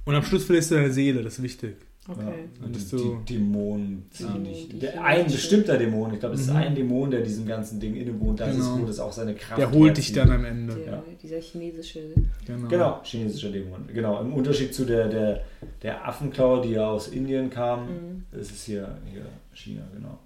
Und 0.05 0.13
am 0.13 0.23
Schluss 0.23 0.43
verlierst 0.45 0.69
du 0.69 0.75
deine 0.75 0.91
Seele, 0.91 1.23
das 1.23 1.33
ist 1.39 1.43
wichtig. 1.43 1.75
Okay. 2.07 2.21
Ja. 2.59 2.65
Und 2.65 2.71
bist 2.73 2.91
die, 2.91 2.97
du- 2.97 3.19
die 3.27 3.33
Dämonen 3.33 4.05
ziehen 4.11 4.43
dich. 4.43 4.69
Der, 4.79 5.03
ein 5.03 5.25
bestimmter 5.25 5.75
Dämon, 5.77 6.13
ich 6.13 6.19
glaube, 6.19 6.35
es 6.35 6.41
ist 6.41 6.51
Mhm. 6.51 6.55
ein 6.57 6.75
Dämon, 6.75 7.09
der 7.09 7.21
diesem 7.21 7.47
ganzen 7.47 7.79
Ding 7.79 7.95
innewohnt. 7.95 8.39
Das 8.39 8.51
Genau. 8.55 8.75
ist, 8.75 8.81
wo 8.81 8.85
das 8.85 8.99
auch 8.99 9.11
seine 9.11 9.33
Kraft 9.33 9.59
Der 9.59 9.71
holt 9.71 9.97
dich 9.97 10.13
dann 10.13 10.29
am 10.31 10.45
Ende. 10.45 10.75
Der, 10.75 10.85
Ja. 10.93 11.03
Dieser 11.23 11.39
chinesische. 11.39 12.01
Genau. 12.45 12.67
Genau, 12.67 12.99
chinesischer 13.03 13.49
Dämon. 13.49 13.87
Genau, 13.91 14.21
im 14.21 14.33
Unterschied 14.33 14.75
zu 14.75 14.85
der, 14.85 15.07
der, 15.07 15.41
der 15.81 16.07
Affenklaue, 16.07 16.61
die 16.61 16.73
ja 16.73 16.87
aus 16.87 17.07
Indien 17.07 17.49
kam, 17.49 17.87
Mhm. 17.87 18.25
ist 18.39 18.51
es 18.51 18.63
hier, 18.65 18.99
hier 19.11 19.25
China, 19.53 19.81
genau. 19.91 20.19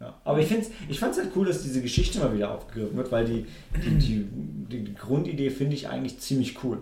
Ja. 0.00 0.18
Aber 0.24 0.40
ich, 0.40 0.48
find's, 0.48 0.70
ich 0.88 0.98
fand 0.98 1.12
es 1.12 1.18
halt 1.20 1.30
cool, 1.36 1.46
dass 1.46 1.62
diese 1.62 1.80
Geschichte 1.82 2.18
mal 2.18 2.34
wieder 2.34 2.52
aufgegriffen 2.54 2.96
wird, 2.96 3.12
weil 3.12 3.24
die, 3.26 3.46
die, 3.84 3.98
die, 3.98 4.26
die, 4.68 4.84
die 4.84 4.94
Grundidee 4.94 5.50
finde 5.50 5.76
ich 5.76 5.88
eigentlich 5.88 6.18
ziemlich 6.18 6.64
cool. 6.64 6.78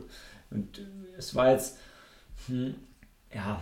Und 0.50 0.80
es 1.18 1.34
war 1.34 1.50
jetzt, 1.50 1.76
hm, 2.46 2.74
ja, 3.34 3.60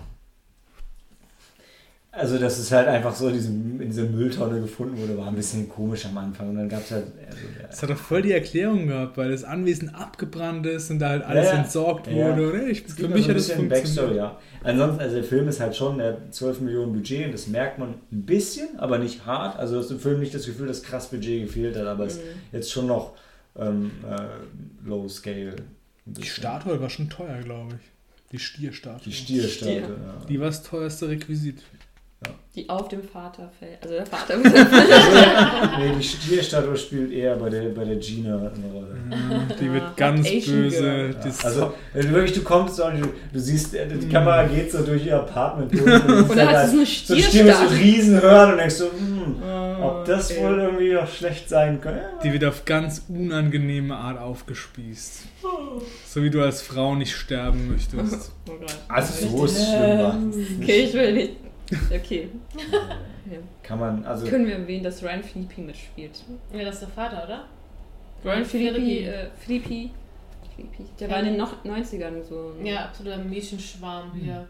also 2.16 2.38
dass 2.38 2.58
es 2.58 2.72
halt 2.72 2.88
einfach 2.88 3.14
so 3.14 3.28
in, 3.28 3.34
diesem, 3.34 3.80
in 3.80 3.88
dieser 3.90 4.04
Mülltonne 4.04 4.60
gefunden 4.60 4.96
wurde, 4.98 5.16
war 5.18 5.28
ein 5.28 5.34
bisschen 5.36 5.68
komisch 5.68 6.06
am 6.06 6.16
Anfang. 6.18 6.50
Und 6.50 6.56
dann 6.56 6.68
gab 6.68 6.80
es 6.82 6.90
halt, 6.90 7.04
also, 7.28 7.38
Das 7.68 7.82
hat 7.82 7.90
doch 7.90 7.96
voll 7.96 8.22
die 8.22 8.32
Erklärung 8.32 8.86
gehabt, 8.88 9.16
weil 9.16 9.30
das 9.30 9.44
Anwesen 9.44 9.94
abgebrannt 9.94 10.66
ist 10.66 10.90
und 10.90 10.98
da 10.98 11.10
halt 11.10 11.24
alles 11.24 11.46
Ja, 11.46 11.52
ja. 11.54 11.58
entsorgt 11.60 12.06
Ja. 12.08 12.14
wurde. 12.36 12.48
Oder? 12.50 12.66
Ich, 12.68 12.84
Es 12.86 12.94
für 12.94 13.08
mich 13.08 13.28
also 13.28 13.28
hat 13.28 13.28
ein 13.30 13.34
das 13.36 13.46
bisschen 13.48 13.68
Backstory, 13.68 14.06
funktioniert. 14.08 14.16
ja. 14.16 14.40
Ansonsten, 14.70 15.00
also 15.00 15.14
der 15.14 15.24
Film 15.24 15.48
ist 15.48 15.60
halt 15.60 15.76
schon, 15.76 15.98
der 15.98 16.12
hat 16.12 16.34
12 16.34 16.60
Millionen 16.60 16.92
Budget 16.92 17.26
und 17.26 17.32
das 17.32 17.46
merkt 17.46 17.78
man 17.78 17.90
ein 18.10 18.22
bisschen, 18.26 18.78
aber 18.78 18.98
nicht 18.98 19.24
hart. 19.26 19.58
Also 19.58 19.74
du 19.74 19.80
hast 19.80 19.90
im 19.90 20.00
Film 20.00 20.20
nicht 20.20 20.34
das 20.34 20.46
Gefühl, 20.46 20.66
dass 20.66 20.82
krass 20.82 21.08
Budget 21.10 21.46
gefehlt 21.46 21.76
hat, 21.76 21.86
aber 21.86 22.06
es 22.06 22.16
ist 22.16 22.22
jetzt 22.52 22.72
schon 22.72 22.86
noch 22.86 23.14
ähm, 23.58 23.90
äh, 24.08 24.88
low 24.88 25.08
scale. 25.08 25.56
Die. 26.04 26.22
Statue 26.24 26.80
war 26.80 26.88
schon 26.90 27.08
teuer, 27.10 27.38
glaube 27.42 27.74
ich. 27.74 27.90
Die 28.32 28.38
Stierstatue. 28.40 29.02
Die 29.04 29.12
Stierstatue, 29.12 29.72
Stier. 29.82 29.88
ja. 29.88 30.24
Die 30.28 30.40
war 30.40 30.46
das 30.46 30.62
teuerste 30.64 31.08
Requisit. 31.08 31.62
Die 32.54 32.66
auf 32.70 32.88
dem 32.88 33.02
Vater 33.02 33.50
fällt. 33.58 33.82
Also 33.82 33.96
der 33.96 34.06
Vater 34.06 34.38
nee, 35.78 35.92
die 35.98 36.02
Stierstatue 36.02 36.74
spielt 36.74 37.12
eher 37.12 37.36
bei 37.36 37.50
der, 37.50 37.68
bei 37.68 37.84
der 37.84 37.96
Gina 37.96 38.36
eine 38.38 38.72
Rolle. 38.72 38.96
Die 39.60 39.68
Ah, 39.68 39.72
wird 39.74 39.96
ganz 39.98 40.26
Asian 40.26 40.62
böse. 40.62 41.14
Die 41.22 41.28
ist 41.28 41.44
Also, 41.44 41.74
wirklich, 41.92 42.32
du 42.32 42.42
kommst 42.42 42.80
und 42.80 42.98
du, 43.02 43.08
du 43.30 43.38
siehst, 43.38 43.74
äh, 43.74 43.86
die 43.86 44.08
Kamera 44.08 44.44
geht 44.44 44.72
so 44.72 44.82
durch 44.82 45.04
ihr 45.04 45.16
Apartment 45.16 45.70
durch. 45.70 45.82
Und, 45.84 46.30
Und 46.30 46.36
dann 46.36 46.48
hast 46.48 46.72
du 46.72 46.78
so 46.78 46.78
eine 46.78 46.86
so 46.86 47.14
ein 47.14 47.20
Stier 47.22 47.44
mit 47.44 47.54
so 47.54 47.60
Stierstatue. 47.66 47.78
riesen 47.78 48.22
Hörn 48.22 48.52
und 48.52 48.58
denkst 48.58 48.74
so, 48.76 48.84
hm, 48.90 49.82
ob 49.82 50.04
das 50.06 50.30
okay. 50.30 50.40
wohl 50.42 50.58
irgendwie 50.58 50.92
noch 50.94 51.08
schlecht 51.12 51.50
sein 51.50 51.78
könnte. 51.82 52.00
Die 52.24 52.32
wird 52.32 52.44
auf 52.46 52.64
ganz 52.64 53.02
unangenehme 53.10 53.94
Art 53.94 54.18
aufgespießt. 54.18 55.24
So 56.08 56.22
wie 56.22 56.30
du 56.30 56.40
als 56.42 56.62
Frau 56.62 56.94
nicht 56.94 57.14
sterben 57.14 57.70
möchtest. 57.72 58.32
Oh 58.48 58.52
Gott. 58.58 58.74
Also 58.88 59.26
so 59.28 59.44
ist 59.44 59.58
es 59.58 59.68
schlimm 59.68 59.98
war. 59.98 60.18
Okay, 60.62 60.84
ich 60.84 60.94
will 60.94 61.12
nicht. 61.12 61.32
Okay. 61.94 62.28
Ja. 63.30 63.38
Kann 63.62 63.80
man, 63.80 64.04
also 64.04 64.26
Können 64.26 64.46
wir 64.46 64.54
erwähnen, 64.54 64.84
dass 64.84 65.02
Ryan 65.02 65.22
Philippi 65.22 65.60
mitspielt? 65.60 66.22
Ja, 66.52 66.64
das 66.64 66.74
ist 66.74 66.80
der 66.82 66.88
Vater, 66.90 67.24
oder? 67.24 67.44
Ryan 68.24 68.44
Philippi, 68.44 68.80
Philippi. 68.80 69.04
äh, 69.04 69.26
Philippi, 69.36 69.90
Philippi, 70.54 70.84
der 71.00 71.10
war 71.10 71.18
in 71.20 71.24
den 71.26 71.36
noch 71.36 71.64
90ern 71.64 72.22
so. 72.22 72.54
Ja, 72.62 72.84
absoluter 72.84 73.18
Mädchenschwarm 73.18 74.12
hier. 74.14 74.46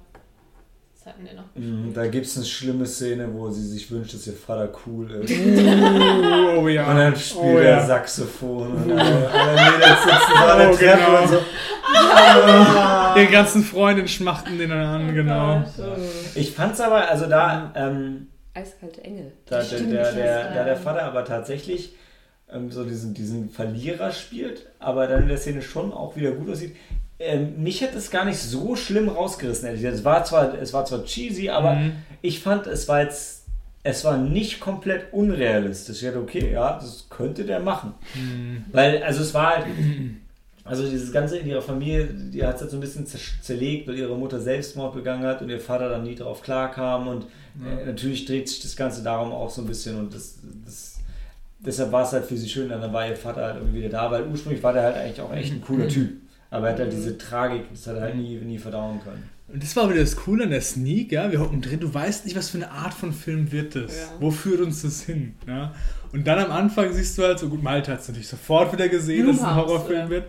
Was 1.06 1.12
hatten 1.14 1.24
wir 1.24 1.34
noch? 1.34 1.44
mh, 1.54 1.92
da 1.94 2.08
gibt 2.08 2.26
es 2.26 2.36
eine 2.36 2.46
schlimme 2.46 2.84
Szene, 2.84 3.28
wo 3.32 3.48
sie 3.48 3.62
sich 3.64 3.88
wünscht, 3.92 4.12
dass 4.14 4.26
ihr 4.26 4.32
Vater 4.32 4.68
cool 4.86 5.08
ist. 5.12 5.32
Oh, 5.32 6.60
oh 6.62 6.68
ja. 6.68 6.90
Und 6.90 6.96
dann 6.96 7.14
spielt 7.14 7.44
oh, 7.44 7.58
er 7.58 7.70
ja. 7.76 7.86
Saxophon 7.86 8.72
und 8.72 8.90
alle, 8.90 9.30
alle 9.30 9.52
Mädels 9.52 10.02
sitzen 10.02 10.32
so 10.36 10.44
an 10.44 10.58
der 10.58 10.70
Oh, 10.70 10.74
Treppe 10.74 10.98
genau. 11.04 11.22
und 11.22 11.28
so. 11.28 11.38
Die 13.20 13.26
ganzen 13.32 13.62
Freundinnen 13.62 14.08
schmachten 14.08 14.58
den 14.58 14.70
dann 14.70 14.80
an, 14.80 15.14
genau. 15.14 15.64
So. 15.76 15.84
Ich 16.34 16.50
fand's 16.50 16.80
aber, 16.80 17.08
also 17.08 17.26
da, 17.26 17.72
ähm, 17.76 18.26
Eiskalte 18.54 19.04
Engel. 19.04 19.32
da, 19.46 19.62
der, 19.62 19.78
der, 19.78 20.12
der, 20.12 20.48
ist, 20.48 20.56
da 20.56 20.64
der 20.64 20.76
Vater 20.76 21.04
aber 21.04 21.24
tatsächlich 21.24 21.94
ähm, 22.52 22.70
so 22.72 22.84
diesen, 22.84 23.14
diesen 23.14 23.50
Verlierer 23.50 24.10
spielt, 24.10 24.66
aber 24.80 25.06
dann 25.06 25.22
in 25.22 25.28
der 25.28 25.38
Szene 25.38 25.62
schon 25.62 25.92
auch 25.92 26.16
wieder 26.16 26.32
gut 26.32 26.50
aussieht. 26.50 26.74
Ähm, 27.18 27.62
mich 27.62 27.82
hat 27.82 27.94
es 27.94 28.10
gar 28.10 28.24
nicht 28.26 28.38
so 28.38 28.76
schlimm 28.76 29.08
rausgerissen, 29.08 29.66
ehrlich 29.66 29.80
gesagt. 29.82 29.98
Es 29.98 30.04
war 30.04 30.24
zwar, 30.24 30.54
es 30.60 30.72
war 30.72 30.84
zwar 30.84 31.04
cheesy, 31.04 31.48
aber 31.48 31.74
Mhm. 31.74 31.92
ich 32.22 32.40
fand, 32.40 32.66
es 32.66 32.88
war 32.88 33.02
jetzt, 33.02 33.44
es 33.82 34.04
war 34.04 34.18
nicht 34.18 34.60
komplett 34.60 35.12
unrealistisch. 35.12 36.02
Ich 36.02 36.08
dachte, 36.08 36.20
okay, 36.20 36.52
ja, 36.52 36.74
das 36.74 37.06
könnte 37.08 37.44
der 37.44 37.60
machen. 37.60 37.94
Mhm. 38.14 38.64
Weil, 38.72 39.02
also 39.02 39.22
es 39.22 39.32
war 39.32 39.56
halt, 39.56 39.66
also 40.64 40.86
dieses 40.88 41.10
Ganze 41.12 41.38
in 41.38 41.46
ihrer 41.46 41.62
Familie, 41.62 42.06
die 42.06 42.44
hat 42.44 42.56
es 42.56 42.60
halt 42.62 42.70
so 42.72 42.76
ein 42.76 42.80
bisschen 42.80 43.06
zer- 43.06 43.40
zerlegt, 43.40 43.88
weil 43.88 43.96
ihre 43.96 44.16
Mutter 44.16 44.40
Selbstmord 44.40 44.94
begangen 44.94 45.24
hat 45.24 45.40
und 45.40 45.48
ihr 45.48 45.60
Vater 45.60 45.88
dann 45.88 46.02
nie 46.04 46.16
darauf 46.16 46.42
klarkam 46.42 47.08
und 47.08 47.24
äh, 47.64 47.86
natürlich 47.86 48.26
dreht 48.26 48.48
sich 48.48 48.60
das 48.60 48.76
Ganze 48.76 49.02
darum 49.02 49.32
auch 49.32 49.48
so 49.48 49.62
ein 49.62 49.66
bisschen 49.68 49.96
und 49.98 50.12
das, 50.14 50.34
das 50.66 50.98
deshalb 51.60 51.90
war 51.92 52.02
es 52.04 52.12
halt 52.12 52.26
für 52.26 52.36
sie 52.36 52.48
schön, 52.48 52.68
dann 52.68 52.92
war 52.92 53.08
ihr 53.08 53.16
Vater 53.16 53.42
halt 53.42 53.56
irgendwie 53.56 53.78
wieder 53.78 53.88
da, 53.88 54.10
weil 54.10 54.26
ursprünglich 54.26 54.62
war 54.62 54.74
der 54.74 54.82
halt 54.82 54.96
eigentlich 54.96 55.20
auch 55.22 55.32
echt 55.32 55.52
ein 55.54 55.62
cooler 55.62 55.88
Typ. 55.88 56.10
Aber 56.50 56.68
er 56.68 56.72
hat 56.74 56.80
halt 56.80 56.92
diese 56.92 57.18
Tragik, 57.18 57.70
das 57.70 57.86
hat 57.86 57.96
er 57.96 58.02
halt 58.02 58.16
nie, 58.16 58.36
nie 58.36 58.58
verdauen 58.58 59.00
können. 59.02 59.28
Und 59.48 59.62
das 59.62 59.76
war 59.76 59.88
wieder 59.88 60.00
das 60.00 60.16
Coole 60.16 60.44
an 60.44 60.50
der 60.50 60.60
Sneak, 60.60 61.12
ja. 61.12 61.30
Wir 61.30 61.40
hocken 61.40 61.62
drin, 61.62 61.78
du 61.78 61.92
weißt 61.92 62.24
nicht, 62.24 62.36
was 62.36 62.50
für 62.50 62.58
eine 62.58 62.70
Art 62.70 62.94
von 62.94 63.12
Film 63.12 63.52
wird 63.52 63.76
das. 63.76 63.96
Ja. 63.96 64.08
Wo 64.18 64.30
führt 64.30 64.60
uns 64.60 64.82
das 64.82 65.02
hin? 65.02 65.34
Ja? 65.46 65.72
Und 66.12 66.26
dann 66.26 66.38
am 66.38 66.50
Anfang 66.50 66.92
siehst 66.92 67.16
du 67.18 67.22
halt 67.24 67.38
so, 67.38 67.48
gut, 67.48 67.62
Malte 67.62 67.92
hat 67.92 68.00
es 68.00 68.08
natürlich 68.08 68.28
sofort 68.28 68.72
wieder 68.72 68.88
gesehen, 68.88 69.26
dass 69.26 69.36
es 69.36 69.42
ein 69.42 69.54
Blumhouse, 69.54 69.68
Horrorfilm 69.70 70.00
oder? 70.06 70.10
wird. 70.10 70.24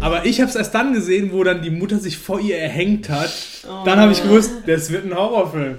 Aber 0.00 0.24
ich 0.26 0.40
habe 0.40 0.48
es 0.50 0.56
erst 0.56 0.74
dann 0.74 0.92
gesehen, 0.92 1.30
wo 1.32 1.44
dann 1.44 1.62
die 1.62 1.70
Mutter 1.70 1.98
sich 1.98 2.18
vor 2.18 2.40
ihr 2.40 2.58
erhängt 2.58 3.08
hat. 3.08 3.32
Oh. 3.68 3.84
Dann 3.84 3.98
habe 4.00 4.12
ich 4.12 4.22
gewusst, 4.22 4.52
das 4.66 4.90
wird 4.90 5.04
ein 5.04 5.14
Horrorfilm. 5.14 5.76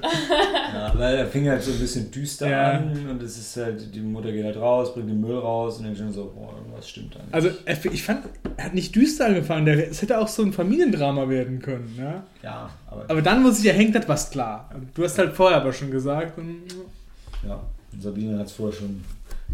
Ja, 0.74 0.94
weil 0.98 1.16
er 1.16 1.26
fing 1.28 1.48
halt 1.50 1.62
so 1.64 1.72
ein 1.72 1.80
bisschen 1.80 2.12
düster 2.12 2.50
Ja. 2.50 2.72
an 2.72 3.08
und 3.10 3.24
es 3.24 3.38
ist 3.38 3.58
halt, 3.58 3.94
die 3.94 4.00
Mutter 4.02 4.32
geht 4.32 4.46
halt 4.46 4.58
raus, 4.58 4.94
bringt 4.94 5.10
den 5.10 5.20
Müll 5.22 5.38
raus 5.38 5.78
und 5.80 5.86
dann 5.86 5.96
schon 5.96 6.12
so, 6.12 6.32
boah, 6.36 6.54
irgendwas 6.58 6.88
stimmt 6.90 7.16
da 7.16 7.20
nicht. 7.20 7.34
Also 7.34 7.50
ich 7.92 8.04
fand, 8.04 8.22
er 8.58 8.66
hat 8.66 8.74
nicht 8.74 8.96
düster 8.96 9.26
angefangen, 9.26 9.68
es 9.68 10.02
hätte 10.02 10.20
auch 10.20 10.28
so 10.28 10.44
ein 10.44 10.54
Familiendrama 10.54 11.28
werden 11.30 11.60
können. 11.62 11.96
Ja? 11.98 12.24
ja, 12.44 12.70
aber, 12.90 13.06
Aber 13.08 13.22
dann, 13.22 13.44
wo 13.44 13.50
sie 13.50 13.62
sich 13.62 13.68
erhängt 13.72 13.96
hat, 13.96 14.08
war 14.08 14.16
es 14.16 14.30
klar. 14.30 14.70
Du 14.94 15.04
hast 15.04 15.18
halt 15.18 15.34
vorher 15.34 15.58
aber 15.58 15.74
schon 15.74 15.92
gesagt. 15.92 16.38
Und, 16.38 16.64
ja, 17.48 17.60
Sabine 18.00 18.40
hat 18.40 18.48
es 18.48 18.54
vorher 18.54 18.78
schon. 18.78 19.04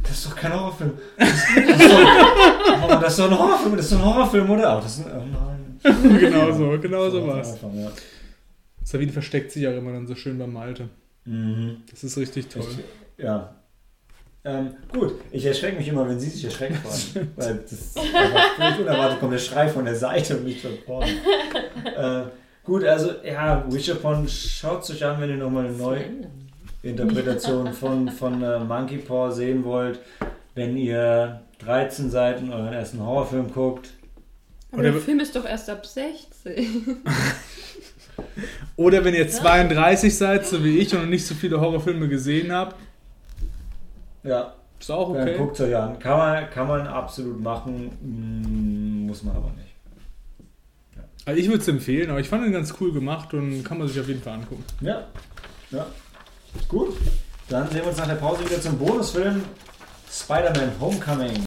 Das 0.02 0.12
ist 0.12 0.26
doch 0.26 0.36
kein 0.36 0.54
Horrorfilm. 0.54 0.92
Das 1.18 1.30
ist, 1.30 1.58
doch, 1.58 3.02
das 3.02 3.12
ist 3.12 3.20
doch 3.20 3.32
ein 3.32 3.40
Horrorfilm, 3.40 3.78
das 3.78 3.86
ist 3.86 3.94
doch 3.94 4.00
ein 4.00 4.06
Horrorfilm, 4.06 4.50
oder? 4.50 4.70
Ach, 4.70 4.84
das 4.84 4.98
ist 4.98 5.08
ein, 5.08 5.12
oh 5.14 5.26
nein. 5.32 6.20
genau 6.20 6.52
so, 6.52 6.80
genau 6.80 7.10
so 7.10 7.28
war 7.28 7.42
es. 7.42 7.58
Ja. 7.62 7.92
Sabine 8.84 9.12
versteckt 9.12 9.52
sich 9.52 9.68
auch 9.68 9.76
immer 9.76 9.94
dann 9.94 10.08
so 10.08 10.16
schön 10.16 10.38
beim 10.38 10.54
Malte. 10.54 10.90
Mhm. 11.26 11.78
Das 11.90 12.04
ist 12.04 12.18
richtig 12.18 12.48
toll. 12.48 12.66
Ich, 13.18 13.24
ja. 13.24 13.56
Ähm, 14.46 14.72
gut, 14.92 15.14
ich 15.32 15.46
erschrecke 15.46 15.78
mich 15.78 15.88
immer, 15.88 16.08
wenn 16.08 16.20
sie 16.20 16.30
sich 16.30 16.44
erschreckt 16.44 16.84
waren. 16.84 17.32
weil 17.38 17.56
das 17.60 17.72
ist 17.72 17.98
einfach 17.98 18.80
unerwartet 18.80 19.20
kommt 19.22 19.34
der 19.34 19.40
Schrei 19.40 19.70
von 19.70 19.86
der 19.86 19.96
Seite 19.96 20.38
und 20.38 20.44
nicht 20.44 20.62
von 20.62 20.72
vorne. 20.86 21.12
äh, 21.96 22.24
gut, 22.66 22.84
also 22.84 23.12
ja, 23.24 23.66
Wish 23.70 23.90
Upon 23.90 24.28
schaut 24.28 24.90
euch 24.90 25.06
an, 25.06 25.22
wenn 25.22 25.30
ihr 25.30 25.38
nochmal 25.38 25.72
neue 25.72 26.04
Interpretation 26.84 27.74
von, 27.74 28.10
von 28.10 28.42
äh, 28.44 28.60
Monkey 28.60 28.98
Paw 28.98 29.32
sehen 29.32 29.64
wollt. 29.64 30.00
Wenn 30.54 30.78
ihr 30.78 31.42
13 31.60 32.10
seid 32.12 32.42
und 32.42 32.52
euren 32.52 32.74
ersten 32.74 33.00
Horrorfilm 33.04 33.52
guckt. 33.52 33.90
Aber 34.72 34.82
Oder- 34.82 34.92
der 34.92 35.02
Film 35.02 35.20
ist 35.20 35.36
doch 35.36 35.46
erst 35.46 35.70
ab 35.70 35.86
16. 35.86 37.04
Oder 38.76 39.04
wenn 39.04 39.14
ihr 39.16 39.28
32 39.28 40.16
seid, 40.16 40.46
so 40.46 40.64
wie 40.64 40.78
ich, 40.80 40.94
und 40.94 41.02
noch 41.02 41.08
nicht 41.10 41.26
so 41.26 41.34
viele 41.36 41.60
Horrorfilme 41.60 42.08
gesehen 42.08 42.52
habt, 42.52 42.76
Ja, 44.24 44.54
Ist 44.80 44.92
auch 44.92 45.14
Dann 45.14 45.22
okay. 45.24 45.38
guckt 45.38 45.60
euch 45.62 45.76
an. 45.76 45.98
Kann 46.00 46.18
man, 46.18 46.50
kann 46.50 46.68
man 46.68 46.88
absolut 46.88 47.40
machen, 47.42 47.92
mm, 48.02 49.08
muss 49.08 49.24
man 49.24 49.36
aber 49.36 49.52
nicht. 49.52 49.74
Also 51.26 51.40
ich 51.40 51.48
würde 51.48 51.60
es 51.62 51.68
empfehlen, 51.70 52.10
aber 52.10 52.20
ich 52.20 52.28
fand 52.28 52.46
ihn 52.46 52.52
ganz 52.52 52.74
cool 52.82 52.92
gemacht 52.92 53.34
und 53.34 53.64
kann 53.64 53.78
man 53.78 53.88
sich 53.88 54.00
auf 54.00 54.08
jeden 54.10 54.22
Fall 54.22 54.34
angucken. 54.34 54.64
Ja, 54.82 55.08
ja. 55.72 55.86
Gut. 56.68 56.96
Dann 57.50 57.68
sehen 57.70 57.82
wir 57.82 57.88
uns 57.88 57.98
nach 57.98 58.08
der 58.08 58.16
Pause 58.16 58.46
wieder 58.46 58.62
zum 58.62 58.78
Bonusfilm 58.78 59.44
Spider-Man 60.10 60.72
Homecoming. 60.80 61.44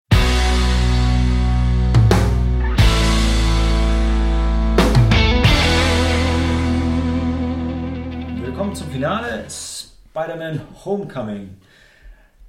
Willkommen 8.41 8.75
zum 8.75 8.91
Finale 8.91 9.45
Spider-Man 9.49 10.61
Homecoming. 10.85 11.57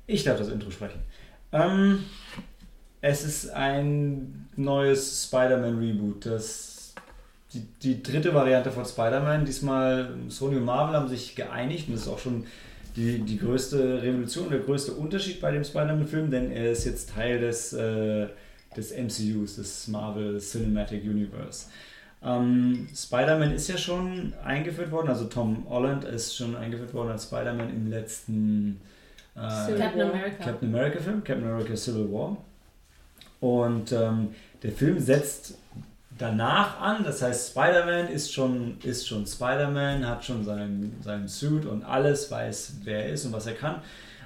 Ich 0.07 0.23
darf 0.23 0.37
das 0.39 0.49
Intro 0.49 0.71
sprechen. 0.71 0.99
Ähm, 1.51 2.05
es 3.01 3.23
ist 3.23 3.49
ein 3.51 4.49
neues 4.55 5.25
Spider-Man-Reboot. 5.25 6.25
Das 6.25 6.76
die, 7.57 7.95
die 7.95 8.03
dritte 8.03 8.33
Variante 8.33 8.71
von 8.71 8.85
Spider-Man. 8.85 9.45
Diesmal 9.45 10.09
Sony 10.29 10.57
und 10.57 10.65
Marvel 10.65 10.95
haben 10.95 11.07
sich 11.07 11.35
geeinigt 11.35 11.87
und 11.87 11.95
das 11.95 12.03
ist 12.03 12.07
auch 12.07 12.19
schon 12.19 12.45
die, 12.95 13.19
die 13.19 13.37
größte 13.37 14.01
Revolution, 14.01 14.49
der 14.49 14.59
größte 14.59 14.93
Unterschied 14.93 15.39
bei 15.39 15.51
dem 15.51 15.63
Spider-Man-Film, 15.63 16.31
denn 16.31 16.51
er 16.51 16.71
ist 16.71 16.85
jetzt 16.85 17.11
Teil 17.11 17.39
des, 17.39 17.73
äh, 17.73 18.27
des 18.75 18.91
MCUs, 18.91 19.55
des 19.55 19.87
Marvel 19.87 20.39
Cinematic 20.39 21.03
Universe. 21.03 21.67
Ähm, 22.23 22.87
Spider-Man 22.95 23.53
ist 23.53 23.67
ja 23.67 23.77
schon 23.77 24.33
eingeführt 24.43 24.91
worden, 24.91 25.09
also 25.09 25.25
Tom 25.25 25.67
Holland 25.69 26.03
ist 26.03 26.35
schon 26.35 26.55
eingeführt 26.55 26.93
worden 26.93 27.11
als 27.11 27.25
Spider-Man 27.25 27.69
im 27.69 27.87
letzten 27.89 28.81
äh, 29.35 29.39
Captain. 29.39 30.01
America. 30.01 30.43
Captain 30.43 30.69
America 30.69 30.99
Film, 30.99 31.23
Captain 31.23 31.47
America 31.47 31.75
Civil 31.75 32.11
War. 32.11 32.37
Und 33.39 33.91
ähm, 33.91 34.29
der 34.63 34.71
Film 34.71 34.99
setzt 34.99 35.55
danach 36.17 36.79
an, 36.81 37.03
das 37.03 37.21
heißt 37.21 37.51
Spider-Man 37.51 38.07
ist 38.07 38.33
schon, 38.33 38.77
ist 38.83 39.07
schon 39.07 39.25
Spider-Man, 39.25 40.07
hat 40.07 40.23
schon 40.23 40.43
seinen, 40.43 41.01
seinen 41.01 41.27
Suit 41.27 41.65
und 41.65 41.83
alles, 41.83 42.31
weiß 42.31 42.77
wer 42.83 43.05
er 43.05 43.13
ist 43.13 43.25
und 43.25 43.33
was 43.33 43.47
er 43.47 43.53
kann. 43.53 43.81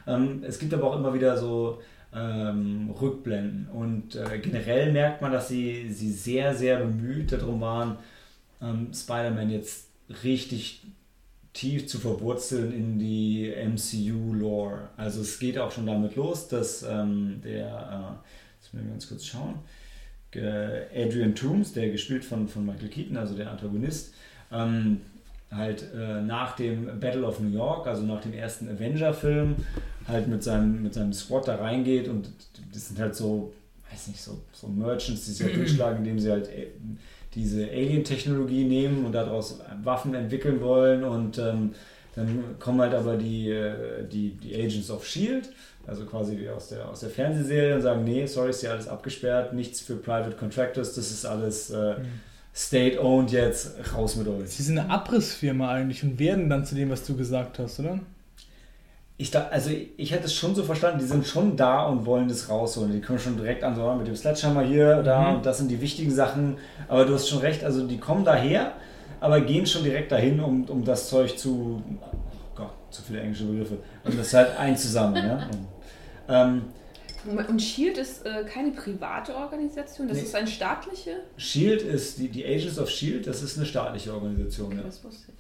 Ähm, 0.08 0.44
es 0.46 0.60
gibt 0.60 0.74
aber 0.74 0.88
auch 0.88 0.96
immer 0.98 1.14
wieder 1.14 1.38
so 1.38 1.82
ähm, 2.14 2.92
Rückblenden 3.00 3.68
und 3.68 4.16
äh, 4.16 4.40
generell 4.40 4.92
merkt 4.92 5.22
man, 5.22 5.32
dass 5.32 5.48
sie, 5.48 5.92
sie 5.92 6.12
sehr, 6.12 6.56
sehr 6.56 6.78
bemüht 6.80 7.32
darum 7.32 7.62
waren, 7.62 7.98
ähm, 8.62 8.94
Spider-Man 8.94 9.50
jetzt 9.50 9.88
richtig 10.24 10.84
tief 11.54 11.88
zu 11.88 12.00
verwurzeln 12.00 12.72
in 12.74 13.00
die 13.00 13.54
MCU-Lore. 13.54 14.90
Also 14.98 15.22
es 15.22 15.38
geht 15.40 15.58
auch 15.58 15.72
schon 15.72 15.86
damit 15.86 16.16
los, 16.16 16.48
dass 16.48 16.84
ähm, 16.84 17.42
der, 17.44 17.68
äh, 17.68 18.28
jetzt 18.58 18.74
müssen 18.74 18.88
wir 18.88 18.92
ganz 18.92 19.08
kurz 19.08 19.26
schauen, 19.26 19.56
Adrian 20.40 21.36
Toomes, 21.36 21.74
der 21.74 21.90
gespielt 21.90 22.24
von, 22.24 22.48
von 22.48 22.66
Michael 22.66 22.90
Keaton, 22.90 23.18
also 23.18 23.36
der 23.36 23.52
Antagonist, 23.52 24.14
ähm, 24.52 25.02
halt 25.52 25.86
äh, 25.94 26.22
nach 26.22 26.56
dem 26.56 27.00
Battle 27.00 27.26
of 27.26 27.40
New 27.40 27.50
York, 27.50 27.88
also 27.88 28.04
nach 28.04 28.22
dem 28.22 28.34
ersten 28.34 28.70
Avenger-Film, 28.70 29.56
halt 30.08 30.28
mit 30.28 30.44
seinem, 30.44 30.84
mit 30.84 30.94
seinem 30.94 31.14
Squad 31.14 31.48
da 31.48 31.56
reingeht 31.56 32.08
und 32.08 32.30
das 32.74 32.88
sind 32.88 33.00
halt 33.00 33.16
so, 33.16 33.54
weiß 33.92 34.08
nicht, 34.08 34.22
so, 34.22 34.42
so 34.54 34.68
Merchants, 34.68 35.26
die 35.26 35.32
sich 35.32 35.46
halt 35.46 35.56
durchschlagen, 35.58 36.00
indem 36.00 36.20
sie 36.20 36.32
halt 36.32 36.48
äh, 36.48 36.68
diese 37.36 37.70
Alien-Technologie 37.70 38.64
nehmen 38.64 39.06
und 39.06 39.14
daraus 39.14 39.60
Waffen 39.84 40.14
entwickeln 40.14 40.62
wollen 40.62 41.04
und 41.04 41.38
ähm, 41.38 41.72
dann 42.16 42.60
kommen 42.60 42.82
halt 42.82 42.94
aber 42.94 43.16
die, 43.16 43.50
äh, 43.50 44.06
die, 44.08 44.32
die 44.32 44.56
Agents 44.56 44.92
of 44.92 45.06
S.H.I.E.L.D., 45.06 45.48
also 45.88 46.06
quasi 46.06 46.38
wie 46.38 46.50
aus 46.50 46.70
der, 46.70 46.88
aus 46.90 47.00
der 47.02 47.10
Fernsehserie 47.10 47.76
und 47.76 47.82
sagen, 47.82 48.04
nee, 48.04 48.26
sorry, 48.26 48.52
ist 48.52 48.62
ja 48.62 48.72
alles 48.72 48.88
abgesperrt, 48.88 49.54
nichts 49.54 49.82
für 49.82 49.96
Private 49.96 50.36
Contractors, 50.36 50.94
das 50.94 51.12
ist 51.12 51.26
alles 51.26 51.70
äh, 51.72 51.96
State-owned 52.54 53.32
jetzt, 53.32 53.72
raus 53.96 54.16
mit 54.16 54.28
euch. 54.28 54.50
Sie 54.50 54.64
sind 54.64 54.78
eine 54.78 54.90
Abrissfirma 54.90 55.72
eigentlich 55.72 56.04
und 56.04 56.20
werden 56.20 56.50
dann 56.50 56.66
zu 56.66 56.76
dem, 56.76 56.90
was 56.90 57.06
du 57.06 57.16
gesagt 57.16 57.60
hast, 57.60 57.80
oder? 57.80 58.00
Ich 59.18 59.30
da, 59.30 59.48
also 59.52 59.70
ich 59.98 60.12
hätte 60.12 60.26
es 60.26 60.34
schon 60.34 60.56
so 60.56 60.64
verstanden, 60.64 61.00
die 61.00 61.06
sind 61.06 61.26
schon 61.28 61.56
da 61.56 61.84
und 61.86 62.06
wollen 62.08 62.28
das 62.28 62.50
rausholen. 62.50 62.92
Die 62.92 63.02
kommen 63.02 63.20
schon 63.20 63.38
direkt 63.38 63.64
an, 63.64 63.76
so 63.76 63.94
mit 63.94 64.08
dem 64.08 64.16
Sledgehammer 64.16 64.64
hier, 64.64 65.04
da 65.04 65.30
Mhm. 65.30 65.36
und 65.36 65.46
das 65.46 65.60
sind 65.60 65.70
die 65.70 65.80
wichtigen 65.80 66.12
Sachen. 66.12 66.58
Aber 66.88 67.06
du 67.06 67.14
hast 67.14 67.30
schon 67.30 67.40
recht, 67.40 67.64
also 67.64 67.86
die 67.86 68.00
kommen 68.00 68.26
daher, 68.26 68.74
aber 69.20 69.40
gehen 69.42 69.68
schon 69.68 69.84
direkt 69.84 70.12
dahin, 70.12 70.40
um, 70.40 70.64
um 70.66 70.84
das 70.84 71.08
Zeug 71.08 71.38
zu, 71.38 71.84
zu 72.92 73.02
viele 73.02 73.22
englische 73.22 73.46
Begriffe, 73.46 73.78
um 74.04 74.16
das 74.18 74.34
halt 74.34 74.58
einzusammeln. 74.58 75.26
ja? 75.26 75.48
Und, 75.48 75.68
ähm, 76.28 76.62
Und 77.48 77.62
Shield 77.62 77.98
ist 77.98 78.26
äh, 78.26 78.44
keine 78.46 78.72
private 78.72 79.36
Organisation, 79.36 80.08
das 80.08 80.18
Nee. 80.18 80.24
ist 80.24 80.36
eine 80.36 80.48
staatliche. 80.48 81.18
Shield 81.38 81.82
ist, 81.84 82.18
die, 82.20 82.28
die 82.30 82.46
Agents 82.46 82.80
of 82.80 82.90
Shield, 82.90 83.28
das 83.28 83.44
ist 83.44 83.58
eine 83.58 83.66
staatliche 83.66 84.14
Organisation. 84.14 84.72
Ja. 84.76 84.82
Das 84.84 85.04
wusste 85.04 85.24
ich 85.24 85.28
nicht. 85.28 85.38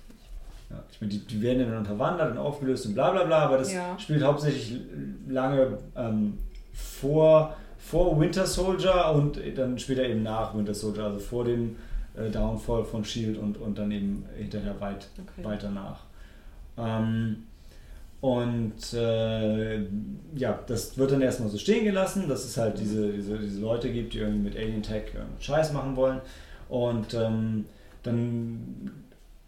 Ja, 0.69 0.84
ich 0.91 1.02
meine, 1.02 1.11
die, 1.14 1.19
die 1.19 1.41
werden 1.41 1.60
ja 1.60 1.65
dann 1.65 1.80
unterwandert 1.80 2.32
und 2.32 2.38
aufgelöst 2.38 2.86
und 2.86 2.94
bla 2.94 3.11
bla 3.11 3.23
bla, 3.26 3.40
aber 3.45 3.57
das 3.57 3.73
Ja. 3.73 3.98
spielt 3.99 4.23
hauptsächlich 4.23 4.80
lange 5.28 5.80
ähm, 5.98 6.38
vor, 6.73 7.56
vor 7.80 8.19
Winter 8.19 8.45
Soldier 8.45 9.11
und 9.14 9.40
dann 9.56 9.78
später 9.80 10.03
eben 10.03 10.23
nach 10.23 10.56
Winter 10.56 10.73
Soldier, 10.73 11.06
also 11.06 11.19
vor 11.19 11.44
dem 11.45 11.76
äh, 12.15 12.30
Downfall 12.30 12.86
von 12.86 13.03
Shield 13.03 13.38
und, 13.38 13.57
und 13.57 13.78
dann 13.78 13.91
eben 13.91 14.23
hinterher 14.38 14.80
weit, 14.80 15.07
Okay. 15.19 15.44
weiter 15.45 15.69
nach. 15.72 16.02
Ähm, 16.77 17.43
und 18.22 18.93
äh, 18.93 19.80
ja, 20.35 20.60
das 20.68 20.98
wird 20.98 21.11
dann 21.11 21.22
erstmal 21.22 21.49
so 21.49 21.57
stehen 21.57 21.85
gelassen, 21.85 22.30
dass 22.30 22.45
es 22.45 22.56
halt 22.56 22.80
diese, 22.80 23.11
diese, 23.11 23.39
diese 23.39 23.60
Leute 23.60 23.91
gibt, 23.91 24.14
die 24.14 24.19
irgendwie 24.19 24.49
mit 24.49 24.56
Alien 24.56 24.84
Tech 24.84 25.06
Scheiß 25.39 25.73
machen 25.73 25.95
wollen. 25.95 26.22
Und 26.69 27.15
ähm, 27.15 27.65
dann 28.03 28.91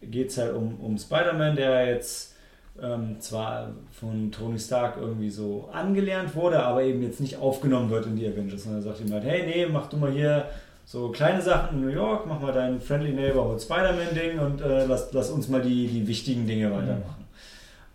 geht 0.02 0.30
es 0.30 0.38
halt 0.38 0.54
um, 0.54 0.78
um 0.80 0.98
Spider-Man, 0.98 1.54
der 1.54 1.86
jetzt 1.86 2.34
ähm, 2.82 3.20
zwar 3.20 3.70
von 3.92 4.32
Tony 4.32 4.58
Stark 4.58 4.96
irgendwie 5.00 5.30
so 5.30 5.68
angelernt 5.72 6.34
wurde, 6.34 6.60
aber 6.60 6.82
eben 6.82 7.02
jetzt 7.02 7.20
nicht 7.20 7.36
aufgenommen 7.36 7.90
wird 7.90 8.06
in 8.06 8.16
die 8.16 8.26
Avengers. 8.26 8.66
Und 8.66 8.74
er 8.74 8.82
sagt 8.82 9.00
ihm 9.00 9.12
halt, 9.12 9.24
hey, 9.24 9.46
nee, 9.46 9.66
mach 9.66 9.88
du 9.88 9.96
mal 9.96 10.10
hier 10.10 10.46
so 10.84 11.10
kleine 11.10 11.40
Sachen 11.40 11.78
in 11.78 11.84
New 11.84 11.92
York, 11.92 12.26
mach 12.26 12.40
mal 12.40 12.52
dein 12.52 12.80
Friendly 12.80 13.12
Neighborhood 13.12 13.62
Spider-Man-Ding 13.62 14.38
und 14.38 14.60
äh, 14.60 14.84
lass, 14.86 15.12
lass 15.12 15.30
uns 15.30 15.48
mal 15.48 15.62
die, 15.62 15.86
die 15.86 16.06
wichtigen 16.06 16.46
Dinge 16.46 16.72
weitermachen. 16.72 17.13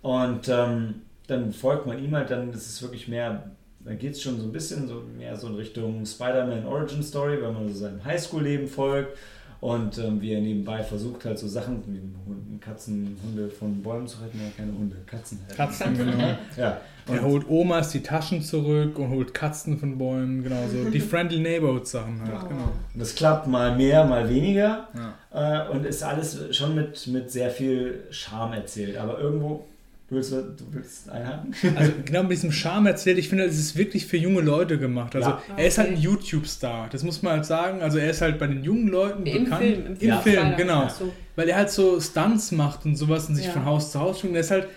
Und 0.01 0.47
ähm, 0.49 0.95
dann 1.27 1.51
folgt 1.53 1.85
man 1.85 2.03
ihm 2.03 2.15
halt, 2.15 2.31
dann 2.31 2.51
ist 2.51 2.67
es 2.67 2.81
wirklich 2.81 3.07
mehr, 3.07 3.51
da 3.85 3.93
geht 3.93 4.13
es 4.13 4.21
schon 4.21 4.39
so 4.39 4.45
ein 4.47 4.51
bisschen 4.51 4.87
so 4.87 5.03
mehr 5.17 5.35
so 5.35 5.47
in 5.47 5.55
Richtung 5.55 6.05
Spider-Man 6.05 6.65
Origin 6.65 7.03
Story, 7.03 7.41
wenn 7.41 7.53
man 7.53 7.67
so 7.69 7.79
seinem 7.79 8.03
Highschool-Leben 8.03 8.67
folgt 8.67 9.17
und 9.61 9.97
ähm, 9.97 10.21
wie 10.21 10.33
er 10.33 10.41
nebenbei 10.41 10.81
versucht 10.83 11.25
halt 11.25 11.37
so 11.37 11.47
Sachen 11.47 11.83
wie 11.87 11.99
Hunden, 12.25 12.59
Katzen, 12.61 13.17
Hunde 13.23 13.49
von 13.49 13.81
Bäumen 13.83 14.07
zu 14.07 14.21
retten, 14.23 14.39
ja 14.39 14.49
keine 14.55 14.71
Hunde, 14.71 14.95
Katzen. 15.05 15.39
halt. 15.45 15.57
Katzen, 15.57 15.97
genau. 15.97 16.17
Ja. 16.57 16.79
Er 17.07 17.23
Und, 17.23 17.31
holt 17.31 17.49
Omas 17.49 17.89
die 17.89 18.03
Taschen 18.03 18.43
zurück 18.43 18.99
und 18.99 19.09
holt 19.09 19.33
Katzen 19.33 19.79
von 19.79 19.97
Bäumen, 19.97 20.43
genau 20.43 20.67
so. 20.67 20.91
Die 20.91 20.99
Friendly 20.99 21.39
Neighborhood 21.39 21.87
Sachen 21.87 22.21
halt, 22.21 22.47
genau. 22.47 22.65
und 22.93 22.99
das 22.99 23.15
klappt 23.15 23.47
mal 23.47 23.75
mehr, 23.75 24.05
mal 24.05 24.29
weniger 24.29 24.87
Ja. 25.33 25.65
äh, 25.65 25.69
und 25.69 25.87
ist 25.87 26.03
alles 26.03 26.55
schon 26.55 26.75
mit, 26.75 27.07
mit 27.07 27.31
sehr 27.31 27.49
viel 27.49 28.03
Charme 28.11 28.53
erzählt, 28.53 28.95
aber 28.95 29.17
irgendwo, 29.17 29.65
du 30.09 30.15
willst, 30.15 30.31
du 30.31 30.53
willst 30.71 31.09
einhaken? 31.09 31.53
Also 31.75 31.91
genau 32.05 32.23
mit 32.23 32.31
diesem 32.31 32.51
Charme 32.51 32.87
erzählt, 32.87 33.17
ich 33.17 33.29
finde, 33.29 33.45
es 33.45 33.57
ist 33.59 33.75
wirklich 33.77 34.05
für 34.07 34.17
junge 34.17 34.41
Leute 34.41 34.77
gemacht. 34.79 35.15
Also 35.15 35.29
Ja. 35.29 35.41
er 35.57 35.67
ist 35.67 35.77
halt 35.77 35.89
ein. 35.91 35.97
YouTube-Star, 35.97 36.89
das 36.89 37.03
muss 37.03 37.21
man 37.21 37.33
halt 37.33 37.45
sagen. 37.45 37.81
Also 37.81 37.97
er 37.97 38.09
ist 38.09 38.21
halt 38.21 38.39
bei 38.39 38.47
den 38.47 38.63
jungen 38.63 38.87
Leuten 38.87 39.25
Im 39.25 39.43
bekannt. 39.45 39.61
Film, 39.63 39.79
im 39.85 39.91
Im 39.91 39.95
Film, 39.97 40.11
Film, 40.21 40.21
Spider-Man. 40.21 40.57
genau. 40.57 40.89
So. 40.89 41.13
Weil 41.35 41.49
er 41.49 41.57
halt 41.57 41.69
so 41.71 41.99
Stunts 42.01 42.51
macht 42.51 42.85
und 42.85 42.95
sowas 42.95 43.29
und 43.29 43.35
sich 43.35 43.45
Ja. 43.45 43.51
von 43.51 43.65
Haus 43.65 43.91
zu 43.91 43.99
Haus 43.99 44.19
schwingt. 44.19 44.33
Er 44.35 44.41
ist 44.41 44.51
halt 44.51 44.67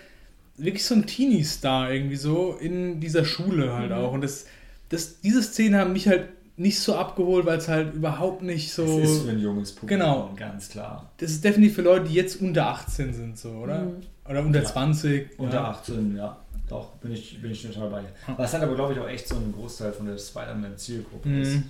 wirklich 0.59 0.85
so 0.85 0.95
ein 0.95 1.07
Teenie-Star 1.07 1.91
irgendwie 1.93 2.17
so 2.17 2.57
in 2.61 3.01
dieser 3.01 3.25
Schule 3.25 3.73
halt 3.73 3.91
Mhm. 3.91 3.97
auch. 3.97 4.13
Und 4.13 4.21
das, 4.23 4.47
das, 4.91 5.21
diese 5.21 5.43
Szenen 5.43 5.77
haben 5.77 5.93
mich 5.95 6.07
halt 6.09 6.29
nicht 6.59 6.79
so 6.79 6.95
abgeholt, 6.95 7.47
weil 7.47 7.57
es 7.59 7.67
halt 7.67 7.95
überhaupt 7.95 8.43
nicht 8.43 8.73
so... 8.73 8.85
Es 9.01 9.11
ist 9.11 9.23
für 9.23 9.31
ein 9.31 9.41
junges 9.41 9.73
Publikum, 9.73 9.99
Genau. 10.01 10.31
ganz 10.37 10.69
klar. 10.69 11.11
Das 11.17 11.31
ist 11.31 11.43
definitiv 11.43 11.77
für 11.77 11.83
Leute, 11.83 12.09
die 12.11 12.15
jetzt 12.15 12.41
unter 12.43 12.67
18 12.67 13.15
sind, 13.15 13.39
so, 13.39 13.49
oder? 13.53 13.87
Mhm. 13.87 13.97
Oder 14.29 14.41
unter 14.41 14.61
Ja. 14.63 14.67
20. 14.69 15.39
Unter 15.39 15.55
ja. 15.57 15.71
18, 15.71 16.17
ja. 16.17 16.37
Doch, 16.69 16.93
bin 16.97 17.13
ich, 17.13 17.41
bin 17.43 17.51
ich 17.51 17.63
total 17.63 17.91
bei 17.91 18.01
dir. 18.01 18.09
Was 18.37 18.53
halt 18.53 18.63
aber, 18.63 18.75
glaube 18.75 18.93
ich, 18.95 18.99
auch 18.99 19.09
echt 19.09 19.29
so 19.29 19.37
ein 19.37 19.53
Großteil 19.53 19.93
von 19.93 20.07
der 20.07 20.17
Spider-Man-Zielgruppe 20.17 21.41
ist. 21.41 21.57
Mhm. 21.57 21.65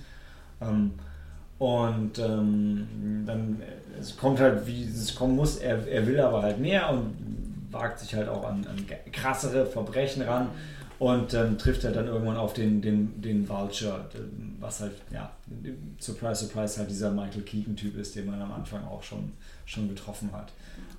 Ähm, 0.61 0.91
und 1.59 2.19
ähm, 2.19 3.23
dann, 3.25 3.61
es 3.99 4.15
kommt 4.17 4.39
halt, 4.39 4.65
wie 4.67 4.83
es 4.83 5.15
kommen 5.15 5.35
muss, 5.35 5.57
er, 5.57 5.87
er 5.87 6.05
will 6.07 6.19
aber 6.19 6.41
halt 6.41 6.59
mehr 6.59 6.89
und 6.89 7.15
wagt 7.71 7.99
sich 7.99 8.13
halt 8.15 8.29
auch 8.29 8.45
an, 8.45 8.65
an 8.67 8.85
krassere 9.11 9.65
Verbrechen 9.65 10.21
ran. 10.21 10.49
und 10.99 11.33
ähm, 11.33 11.57
trifft 11.57 11.83
er 11.83 11.91
dann 11.91 12.07
irgendwann 12.07 12.37
auf 12.37 12.53
den, 12.53 12.81
den, 12.81 13.21
den 13.21 13.49
Vulture, 13.49 14.05
was 14.59 14.79
halt, 14.79 14.93
ja, 15.11 15.31
surprise, 15.99 16.45
surprise, 16.45 16.79
halt 16.79 16.89
dieser 16.89 17.11
Michael 17.11 17.41
Keaton-Typ 17.41 17.97
ist, 17.97 18.15
den 18.15 18.25
man 18.27 18.41
am 18.41 18.53
Anfang 18.53 18.85
auch 18.85 19.03
schon, 19.03 19.31
schon 19.65 19.89
getroffen 19.89 20.29
hat. 20.31 20.53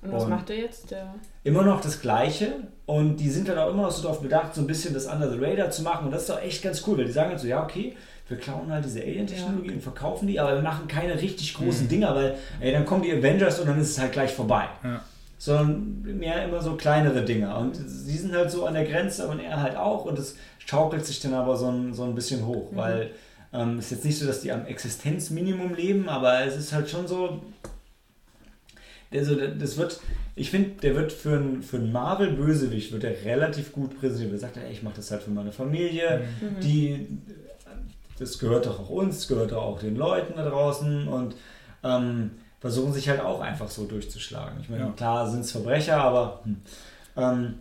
Und 0.05 0.13
was 0.13 0.23
und 0.23 0.29
macht 0.29 0.49
er 0.49 0.57
jetzt? 0.57 0.91
Der 0.91 1.13
immer 1.43 1.63
noch 1.63 1.79
das 1.79 2.01
Gleiche 2.01 2.53
und 2.85 3.17
die 3.17 3.29
sind 3.29 3.47
dann 3.47 3.57
auch 3.57 3.69
immer 3.69 3.83
noch 3.83 3.91
so 3.91 4.01
darauf 4.01 4.21
bedacht, 4.21 4.55
so 4.55 4.61
ein 4.61 4.67
bisschen 4.67 4.93
das 4.93 5.05
Under 5.05 5.29
the 5.29 5.37
Radar 5.37 5.69
zu 5.69 5.83
machen 5.83 6.05
und 6.05 6.11
das 6.11 6.21
ist 6.21 6.29
doch 6.29 6.41
echt 6.41 6.63
ganz 6.63 6.85
cool, 6.87 6.97
weil 6.97 7.05
die 7.05 7.11
sagen 7.11 7.29
halt 7.29 7.39
so, 7.39 7.47
ja, 7.47 7.63
okay, 7.63 7.95
wir 8.27 8.37
klauen 8.37 8.71
halt 8.71 8.83
diese 8.83 9.01
Alien-Technologie 9.01 9.67
ja. 9.67 9.73
und 9.75 9.81
verkaufen 9.81 10.27
die, 10.27 10.39
aber 10.39 10.55
wir 10.55 10.61
machen 10.61 10.87
keine 10.87 11.21
richtig 11.21 11.53
großen 11.53 11.85
mhm. 11.85 11.89
Dinger, 11.89 12.15
weil 12.15 12.35
ey, 12.59 12.71
dann 12.71 12.85
kommen 12.85 13.03
die 13.03 13.13
Avengers 13.13 13.59
und 13.59 13.67
dann 13.67 13.79
ist 13.79 13.91
es 13.91 13.99
halt 13.99 14.11
gleich 14.11 14.33
vorbei. 14.33 14.65
Ja. 14.83 15.01
Sondern 15.37 16.01
mehr 16.17 16.45
immer 16.45 16.61
so 16.61 16.75
kleinere 16.75 17.23
Dinger. 17.23 17.57
Und 17.59 17.75
sie 17.75 18.17
sind 18.17 18.33
halt 18.33 18.49
so 18.49 18.65
an 18.65 18.73
der 18.73 18.85
Grenze 18.85 19.27
und 19.27 19.39
er 19.39 19.61
halt 19.61 19.75
auch 19.75 20.05
und 20.05 20.17
es 20.17 20.37
schaukelt 20.57 21.05
sich 21.05 21.19
dann 21.19 21.35
aber 21.35 21.55
so 21.55 21.67
ein, 21.67 21.93
so 21.93 22.03
ein 22.03 22.15
bisschen 22.15 22.47
hoch, 22.47 22.71
mhm. 22.71 22.77
weil 22.77 23.11
ähm, 23.53 23.77
es 23.77 23.85
ist 23.85 23.91
jetzt 23.91 24.05
nicht 24.05 24.17
so, 24.17 24.25
dass 24.25 24.41
die 24.41 24.51
am 24.51 24.65
Existenzminimum 24.65 25.75
leben, 25.75 26.09
aber 26.09 26.43
es 26.43 26.55
ist 26.55 26.73
halt 26.73 26.89
schon 26.89 27.07
so, 27.07 27.41
also 29.17 29.35
das 29.35 29.77
wird, 29.77 29.99
ich 30.35 30.51
finde, 30.51 30.81
der 30.81 30.95
wird 30.95 31.11
für 31.11 31.37
einen 31.37 31.63
für 31.63 31.79
Marvel-Bösewicht 31.79 32.91
wird 32.91 33.03
er 33.03 33.25
relativ 33.25 33.71
gut 33.71 33.99
präsentiert. 33.99 34.33
Er 34.33 34.39
sagt, 34.39 34.57
ey, 34.57 34.71
ich 34.71 34.83
mache 34.83 34.95
das 34.97 35.11
halt 35.11 35.23
für 35.23 35.31
meine 35.31 35.51
Familie, 35.51 36.21
mhm. 36.41 36.59
die 36.61 37.07
das 38.17 38.39
gehört 38.39 38.65
doch 38.65 38.79
auch 38.79 38.89
uns, 38.89 39.17
das 39.17 39.27
gehört 39.27 39.51
doch 39.51 39.63
auch 39.63 39.79
den 39.79 39.95
Leuten 39.95 40.33
da 40.35 40.47
draußen 40.47 41.07
und 41.07 41.35
ähm, 41.83 42.31
versuchen 42.59 42.93
sich 42.93 43.09
halt 43.09 43.19
auch 43.19 43.41
einfach 43.41 43.69
so 43.69 43.85
durchzuschlagen. 43.85 44.59
Ich 44.61 44.69
meine, 44.69 44.85
ja. 44.85 44.91
klar 44.91 45.29
sind 45.29 45.41
es 45.41 45.51
Verbrecher, 45.51 45.97
aber 45.97 46.41
hm. 46.43 46.61
ähm, 47.17 47.53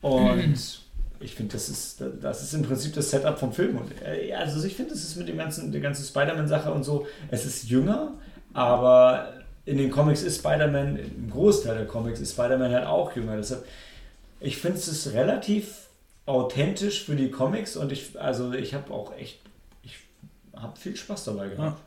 und 0.00 0.84
ich 1.20 1.34
finde, 1.34 1.54
das 1.54 1.68
ist, 1.68 2.02
das 2.20 2.42
ist 2.42 2.52
im 2.54 2.62
Prinzip 2.62 2.92
das 2.94 3.10
Setup 3.10 3.38
vom 3.38 3.52
Film. 3.52 3.78
Und, 3.78 3.90
äh, 4.02 4.34
also 4.34 4.64
ich 4.66 4.74
finde, 4.74 4.92
das 4.92 5.02
ist 5.02 5.16
mit 5.16 5.28
dem 5.28 5.38
ganzen, 5.38 5.72
der 5.72 5.80
ganzen 5.80 6.04
Spider-Man-Sache 6.04 6.70
und 6.70 6.82
so, 6.82 7.06
es 7.30 7.46
ist 7.46 7.70
jünger, 7.70 8.14
aber 8.52 9.32
in 9.66 9.78
den 9.78 9.90
Comics 9.90 10.22
ist 10.22 10.38
Spider-Man, 10.38 10.96
im 10.96 11.30
Großteil 11.30 11.76
der 11.76 11.86
Comics 11.86 12.20
ist 12.20 12.32
Spider-Man 12.32 12.72
halt 12.72 12.86
auch 12.86 13.14
jünger. 13.16 13.36
Deshalb, 13.36 13.64
ich 14.40 14.58
finde 14.58 14.78
es 14.78 15.12
relativ 15.12 15.88
authentisch 16.26 17.04
für 17.04 17.16
die 17.16 17.30
Comics 17.30 17.76
und 17.76 17.92
ich, 17.92 18.18
also 18.20 18.52
ich 18.52 18.74
habe 18.74 18.92
auch 18.92 19.16
echt 19.16 19.38
habe 20.56 20.78
viel 20.78 20.96
Spaß 20.96 21.24
dabei 21.24 21.48
gehabt. 21.48 21.78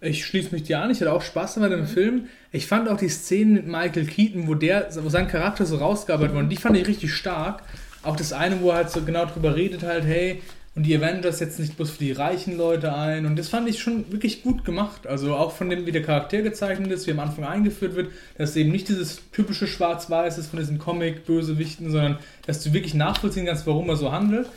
Ja. 0.00 0.08
Ich 0.08 0.26
schließe 0.26 0.52
mich 0.52 0.64
dir 0.64 0.80
an, 0.80 0.90
ich 0.90 1.00
hatte 1.00 1.12
auch 1.12 1.22
Spaß 1.22 1.54
dabei 1.54 1.68
im 1.68 1.80
mhm. 1.80 1.86
Film. 1.86 2.28
Ich 2.52 2.66
fand 2.66 2.88
auch 2.88 2.98
die 2.98 3.08
Szenen 3.08 3.54
mit 3.54 3.66
Michael 3.66 4.06
Keaton, 4.06 4.46
wo, 4.46 4.54
der, 4.54 4.88
wo 5.02 5.08
sein 5.08 5.26
Charakter 5.26 5.64
so 5.64 5.76
rausgearbeitet 5.76 6.34
wurde, 6.34 6.48
die 6.48 6.56
fand 6.56 6.76
ich 6.76 6.86
richtig 6.86 7.14
stark. 7.14 7.62
Auch 8.02 8.16
das 8.16 8.32
eine, 8.32 8.60
wo 8.60 8.70
er 8.70 8.76
halt 8.76 8.90
so 8.90 9.02
genau 9.02 9.24
drüber 9.24 9.56
redet, 9.56 9.82
halt, 9.82 10.04
hey, 10.04 10.42
und 10.76 10.82
die 10.82 10.94
Avengers 10.94 11.38
setzen 11.38 11.62
nicht 11.62 11.76
bloß 11.76 11.92
für 11.92 12.04
die 12.04 12.12
reichen 12.12 12.58
Leute 12.58 12.94
ein. 12.94 13.24
Und 13.24 13.36
das 13.36 13.48
fand 13.48 13.66
ich 13.66 13.80
schon 13.80 14.12
wirklich 14.12 14.42
gut 14.42 14.62
gemacht. 14.66 15.06
Also 15.06 15.34
auch 15.34 15.52
von 15.52 15.70
dem, 15.70 15.86
wie 15.86 15.92
der 15.92 16.02
Charakter 16.02 16.42
gezeichnet 16.42 16.92
ist, 16.92 17.06
wie 17.06 17.12
am 17.12 17.20
Anfang 17.20 17.44
eingeführt 17.44 17.96
wird, 17.96 18.12
dass 18.36 18.50
es 18.50 18.56
eben 18.56 18.72
nicht 18.72 18.90
dieses 18.90 19.22
typische 19.32 19.66
Schwarz-Weiß 19.66 20.36
ist 20.36 20.48
von 20.48 20.58
diesen 20.58 20.78
Comic-Bösewichten, 20.78 21.90
sondern 21.90 22.18
dass 22.46 22.62
du 22.62 22.74
wirklich 22.74 22.92
nachvollziehen 22.92 23.46
kannst, 23.46 23.66
warum 23.66 23.88
er 23.88 23.96
so 23.96 24.12
handelt. 24.12 24.50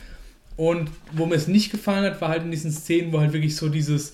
Und 0.56 0.90
wo 1.12 1.24
mir 1.24 1.36
es 1.36 1.48
nicht 1.48 1.70
gefallen 1.70 2.04
hat, 2.04 2.20
war 2.20 2.28
halt 2.28 2.42
in 2.42 2.50
diesen 2.50 2.70
Szenen, 2.70 3.14
wo 3.14 3.20
halt 3.20 3.32
wirklich 3.32 3.56
so 3.56 3.70
dieses 3.70 4.12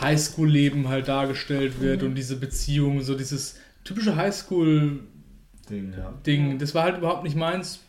Highschool-Leben 0.00 0.88
halt 0.88 1.08
dargestellt 1.08 1.80
wird 1.80 2.02
mhm. 2.02 2.10
und 2.10 2.14
diese 2.14 2.36
Beziehung, 2.36 3.02
so 3.02 3.16
dieses 3.16 3.56
typische 3.82 4.14
Highschool-Ding. 4.14 5.94
Ja. 5.98 6.14
Ding. 6.24 6.58
Das 6.60 6.76
war 6.76 6.84
halt 6.84 6.98
überhaupt 6.98 7.24
nicht 7.24 7.34
meins. 7.34 7.80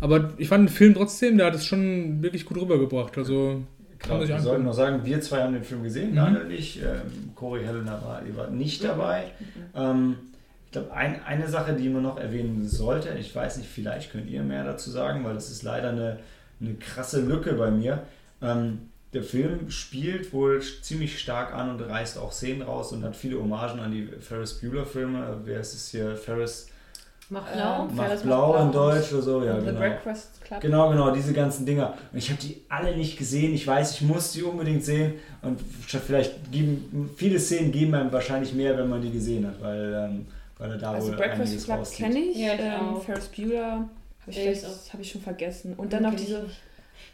Aber 0.00 0.32
ich 0.36 0.48
fand 0.48 0.68
den 0.68 0.74
Film 0.74 0.94
trotzdem, 0.94 1.38
der 1.38 1.46
hat 1.46 1.54
es 1.54 1.64
schon 1.66 2.22
wirklich 2.22 2.44
gut 2.44 2.58
rübergebracht. 2.58 3.16
Also 3.16 3.62
kann 3.98 4.18
man 4.18 4.26
sich 4.26 4.36
Wir 4.36 4.40
sollten 4.40 4.64
noch 4.64 4.74
sagen, 4.74 5.04
wir 5.04 5.20
zwei 5.20 5.42
haben 5.42 5.54
den 5.54 5.64
Film 5.64 5.82
gesehen, 5.82 6.10
mhm. 6.12 6.16
Daniel 6.16 6.50
ich. 6.50 6.80
Ähm, 6.82 7.30
Corey 7.34 7.64
Helena 7.64 7.92
war, 8.02 8.22
war 8.36 8.50
nicht 8.50 8.84
dabei. 8.84 9.24
Ähm, 9.74 10.16
ich 10.66 10.72
glaube, 10.72 10.92
ein, 10.92 11.22
eine 11.24 11.48
Sache, 11.48 11.72
die 11.74 11.88
man 11.88 12.02
noch 12.02 12.18
erwähnen 12.18 12.68
sollte, 12.68 13.16
ich 13.18 13.34
weiß 13.34 13.56
nicht, 13.58 13.68
vielleicht 13.68 14.12
könnt 14.12 14.28
ihr 14.28 14.42
mehr 14.42 14.64
dazu 14.64 14.90
sagen, 14.90 15.24
weil 15.24 15.34
das 15.34 15.50
ist 15.50 15.62
leider 15.62 15.90
eine 15.90 16.18
eine 16.60 16.74
krasse 16.74 17.20
Lücke 17.20 17.52
bei 17.54 17.70
mir. 17.70 18.02
Ähm, 18.42 18.90
der 19.12 19.22
Film 19.22 19.70
spielt 19.70 20.32
wohl 20.32 20.60
ziemlich 20.60 21.18
stark 21.18 21.54
an 21.54 21.70
und 21.70 21.80
reißt 21.80 22.18
auch 22.18 22.32
Szenen 22.32 22.62
raus 22.62 22.92
und 22.92 23.04
hat 23.04 23.16
viele 23.16 23.38
Hommagen 23.38 23.80
an 23.80 23.92
die 23.92 24.06
Ferris 24.20 24.54
Bueller-Filme. 24.60 25.40
Wer 25.44 25.60
ist 25.60 25.74
es 25.74 25.90
hier? 25.90 26.16
Ferris. 26.16 26.70
Mach 27.28 27.42
blau, 27.52 27.86
äh, 27.86 27.92
Mach 27.92 28.22
blau 28.22 28.62
in 28.62 28.72
Deutsch 28.72 29.12
oder 29.12 29.22
so, 29.22 29.44
ja, 29.44 29.58
genau. 29.58 29.78
Breakfast 29.80 30.40
Club. 30.44 30.60
Genau, 30.60 30.90
genau, 30.90 31.10
diese 31.10 31.32
ganzen 31.32 31.66
Dinger. 31.66 31.94
Und 32.12 32.18
ich 32.18 32.30
habe 32.30 32.40
die 32.40 32.62
alle 32.68 32.96
nicht 32.96 33.18
gesehen. 33.18 33.52
Ich 33.52 33.66
weiß, 33.66 33.94
ich 33.94 34.02
muss 34.02 34.32
die 34.32 34.44
unbedingt 34.44 34.84
sehen. 34.84 35.14
Und 35.42 35.60
vielleicht 35.60 36.52
geben 36.52 37.10
viele 37.16 37.40
Szenen 37.40 37.72
geben 37.72 37.94
einem 37.96 38.12
wahrscheinlich 38.12 38.54
mehr, 38.54 38.78
wenn 38.78 38.88
man 38.88 39.02
die 39.02 39.10
gesehen 39.10 39.44
hat, 39.46 39.60
weil, 39.60 40.08
ähm, 40.08 40.26
weil 40.58 40.70
er 40.70 40.78
da 40.78 40.92
also 40.92 41.08
wohl 41.08 41.16
Breakfast 41.16 41.64
Club 41.64 41.92
kenne 41.92 42.18
ich. 42.18 42.36
Ja, 42.36 42.52
ähm, 42.52 43.00
Ferris 43.04 43.26
Bueller 43.26 43.88
habe 44.20 44.30
ich, 44.30 44.64
hab 44.92 45.00
ich 45.00 45.10
schon 45.10 45.20
vergessen. 45.20 45.74
Und 45.76 45.92
dann 45.92 46.04
noch 46.04 46.14
diese. 46.14 46.44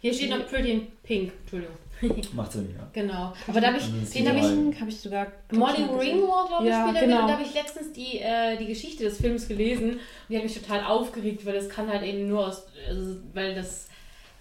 Hier 0.02 0.12
steht 0.12 0.30
noch 0.30 0.46
Pretty 0.46 0.72
in 0.72 0.86
Pink, 1.02 1.32
Entschuldigung. 1.42 1.76
Macht 2.32 2.52
Sinn, 2.52 2.74
ja. 2.76 2.88
Genau. 2.92 3.32
Aber 3.46 3.60
da 3.60 3.68
habe 3.68 3.78
ich, 3.78 4.10
den 4.12 4.28
habe 4.28 4.38
ich, 4.38 4.80
hab 4.80 4.88
ich 4.88 5.00
sogar. 5.00 5.26
Molly 5.52 5.82
Ringwald, 5.82 6.48
glaube 6.48 6.64
ich, 6.64 6.70
ja, 6.70 6.88
spielt 6.88 7.04
genau. 7.04 7.22
Und 7.22 7.28
da 7.28 7.32
habe 7.34 7.42
ich 7.42 7.54
letztens 7.54 7.92
die, 7.92 8.18
äh, 8.18 8.56
die 8.56 8.66
Geschichte 8.66 9.04
des 9.04 9.18
Films 9.18 9.48
gelesen 9.48 9.92
und 9.92 10.00
die 10.28 10.36
hat 10.36 10.44
mich 10.44 10.54
total 10.54 10.84
aufgeregt, 10.84 11.46
weil 11.46 11.54
das 11.54 11.68
kann 11.68 11.88
halt 11.88 12.02
eben 12.02 12.28
nur 12.28 12.48
aus. 12.48 12.66
Also, 12.88 13.16
weil 13.32 13.54
das 13.54 13.88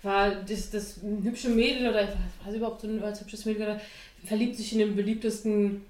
war 0.03 0.31
das, 0.31 0.71
das 0.71 0.99
hübsche 1.23 1.49
Mädel 1.49 1.89
oder 1.89 2.07
was 2.43 2.55
überhaupt 2.55 2.81
so 2.81 2.87
ein 2.87 3.03
als 3.03 3.21
hübsches 3.21 3.45
Mädel 3.45 3.63
oder, 3.63 3.81
verliebt 4.23 4.55
sich 4.55 4.73
in 4.73 4.79
den 4.79 4.95
beliebtesten 4.95 5.83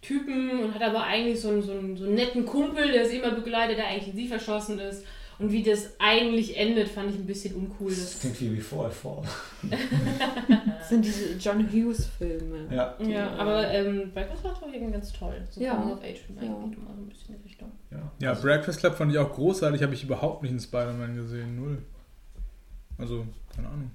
Typen 0.00 0.64
und 0.64 0.74
hat 0.74 0.82
aber 0.82 1.04
eigentlich 1.04 1.40
so 1.40 1.48
einen, 1.48 1.62
so 1.62 1.72
einen, 1.72 1.96
so 1.96 2.04
einen 2.04 2.14
netten 2.14 2.44
Kumpel, 2.44 2.90
der 2.90 3.06
sie 3.06 3.18
immer 3.18 3.32
begleitet, 3.32 3.78
der 3.78 3.86
eigentlich 3.86 4.08
in 4.08 4.16
sie 4.16 4.28
verschossen 4.28 4.78
ist. 4.78 5.04
Und 5.42 5.50
wie 5.50 5.64
das 5.64 5.90
eigentlich 5.98 6.56
endet, 6.56 6.88
fand 6.88 7.10
ich 7.10 7.16
ein 7.16 7.26
bisschen 7.26 7.56
uncool. 7.56 7.90
Das 7.90 8.20
klingt 8.20 8.40
wie 8.40 8.48
Before 8.50 8.88
I 8.88 8.92
Fall. 8.92 9.22
das 10.78 10.88
sind 10.88 11.04
diese 11.04 11.34
John 11.36 11.66
Hughes-Filme. 11.68 12.68
Ja. 12.72 12.96
ja, 13.00 13.30
aber 13.34 13.68
ähm, 13.72 14.12
Breakfast 14.14 14.42
Club 14.42 14.56
fand 14.58 14.76
ich 14.76 14.92
ganz 14.92 15.12
toll. 15.12 15.34
So 15.50 15.60
ja. 15.60 15.72
of 15.72 15.98
Age 16.00 16.20
ja. 16.28 16.42
eigentlich 16.42 16.78
immer 16.78 16.94
so 16.94 17.02
ein 17.02 17.08
bisschen 17.08 17.34
in 17.34 17.42
Richtung. 17.42 17.72
Ja, 17.90 18.12
ja 18.20 18.30
also 18.30 18.42
Breakfast 18.42 18.78
Club 18.78 18.94
fand 18.94 19.10
ich 19.10 19.18
auch 19.18 19.32
großartig, 19.32 19.82
habe 19.82 19.94
ich 19.94 20.04
überhaupt 20.04 20.44
nicht 20.44 20.52
in 20.52 20.60
Spider-Man 20.60 21.16
gesehen. 21.16 21.56
Null. 21.56 21.78
Also, 22.98 23.26
keine 23.56 23.68
Ahnung. 23.68 23.90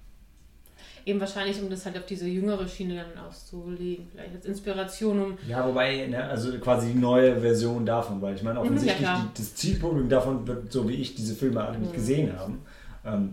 Eben 1.07 1.21
wahrscheinlich, 1.21 1.61
um 1.61 1.69
das 1.69 1.85
halt 1.85 1.97
auf 1.97 2.05
diese 2.05 2.27
jüngere 2.27 2.67
Schiene 2.67 2.95
dann 2.95 3.25
auszulegen. 3.25 4.09
Vielleicht 4.11 4.35
als 4.35 4.45
Inspiration, 4.45 5.21
um. 5.21 5.37
Ja, 5.47 5.65
wobei, 5.65 6.05
ne, 6.05 6.21
also 6.21 6.51
quasi 6.59 6.91
die 6.91 6.99
neue 6.99 7.39
Version 7.39 7.85
davon, 7.85 8.21
weil 8.21 8.35
ich 8.35 8.43
meine, 8.43 8.59
mhm, 8.59 8.65
offensichtlich 8.65 9.07
ja, 9.07 9.25
die, 9.33 9.41
das 9.41 9.55
Zielpublikum 9.55 10.09
davon 10.09 10.45
wird, 10.45 10.69
so 10.69 10.89
wie 10.89 10.95
ich 10.95 11.15
diese 11.15 11.33
Filme 11.33 11.63
alle 11.63 11.79
nicht 11.79 11.91
mhm. 11.91 11.95
gesehen 11.95 12.37
haben. 12.37 12.61
Ähm, 13.05 13.31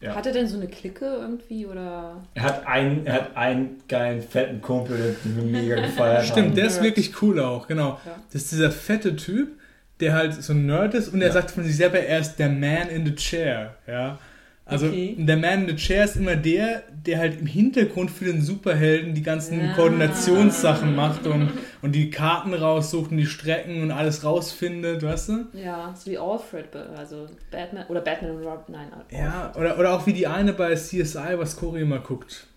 ja. 0.00 0.14
Hat 0.14 0.26
er 0.26 0.32
denn 0.32 0.46
so 0.46 0.58
eine 0.58 0.68
Clique 0.68 1.04
irgendwie 1.04 1.66
oder? 1.66 2.22
Er 2.34 2.42
hat 2.44 2.64
einen, 2.68 3.04
er 3.04 3.14
hat 3.14 3.36
einen 3.36 3.82
geilen 3.88 4.22
fetten 4.22 4.60
Kumpel, 4.60 5.16
den 5.24 5.34
mir 5.34 5.60
mega 5.60 5.80
gefeiert 5.80 6.24
Stimmt, 6.26 6.50
haben. 6.50 6.54
der 6.54 6.66
ist 6.66 6.80
wirklich 6.84 7.20
cool 7.20 7.40
auch, 7.40 7.66
genau. 7.66 7.98
Ja. 8.06 8.14
Das 8.32 8.42
ist 8.42 8.52
dieser 8.52 8.70
fette 8.70 9.16
Typ, 9.16 9.58
der 9.98 10.12
halt 10.12 10.34
so 10.40 10.52
ein 10.52 10.66
Nerd 10.66 10.94
ist 10.94 11.08
und 11.08 11.20
er 11.20 11.32
sagt 11.32 11.50
von 11.50 11.64
sich 11.64 11.76
selber, 11.76 11.98
er 11.98 12.20
ist 12.20 12.36
der 12.36 12.48
Man 12.48 12.88
in 12.90 13.04
the 13.04 13.14
Chair, 13.16 13.74
ja. 13.88 14.20
Also 14.68 14.88
okay. 14.88 15.14
der 15.16 15.36
Man 15.36 15.62
in 15.62 15.68
the 15.68 15.76
Chair 15.76 16.04
ist 16.04 16.16
immer 16.16 16.34
der, 16.34 16.82
der 16.90 17.20
halt 17.20 17.40
im 17.40 17.46
Hintergrund 17.46 18.10
für 18.10 18.24
den 18.24 18.42
Superhelden 18.42 19.14
die 19.14 19.22
ganzen 19.22 19.60
ja. 19.60 19.72
Koordinationssachen 19.74 20.96
macht 20.96 21.24
und, 21.28 21.52
und 21.82 21.92
die 21.92 22.10
Karten 22.10 22.52
raussucht 22.52 23.12
und 23.12 23.16
die 23.16 23.26
Strecken 23.26 23.80
und 23.80 23.92
alles 23.92 24.24
rausfindet, 24.24 25.04
weißt 25.04 25.28
du? 25.28 25.46
Ja, 25.52 25.94
so 25.94 26.10
wie 26.10 26.18
Alfred, 26.18 26.74
also 26.96 27.26
Batman 27.52 27.86
oder 27.86 28.00
Batman 28.00 28.32
und 28.32 28.44
Robin, 28.44 28.74
nein. 28.74 28.92
Alfred. 28.92 29.16
Ja, 29.16 29.52
oder, 29.56 29.78
oder 29.78 29.92
auch 29.92 30.04
wie 30.08 30.12
die 30.12 30.26
eine 30.26 30.52
bei 30.52 30.74
CSI, 30.74 31.38
was 31.38 31.56
Cory 31.56 31.82
immer 31.82 32.00
guckt. 32.00 32.48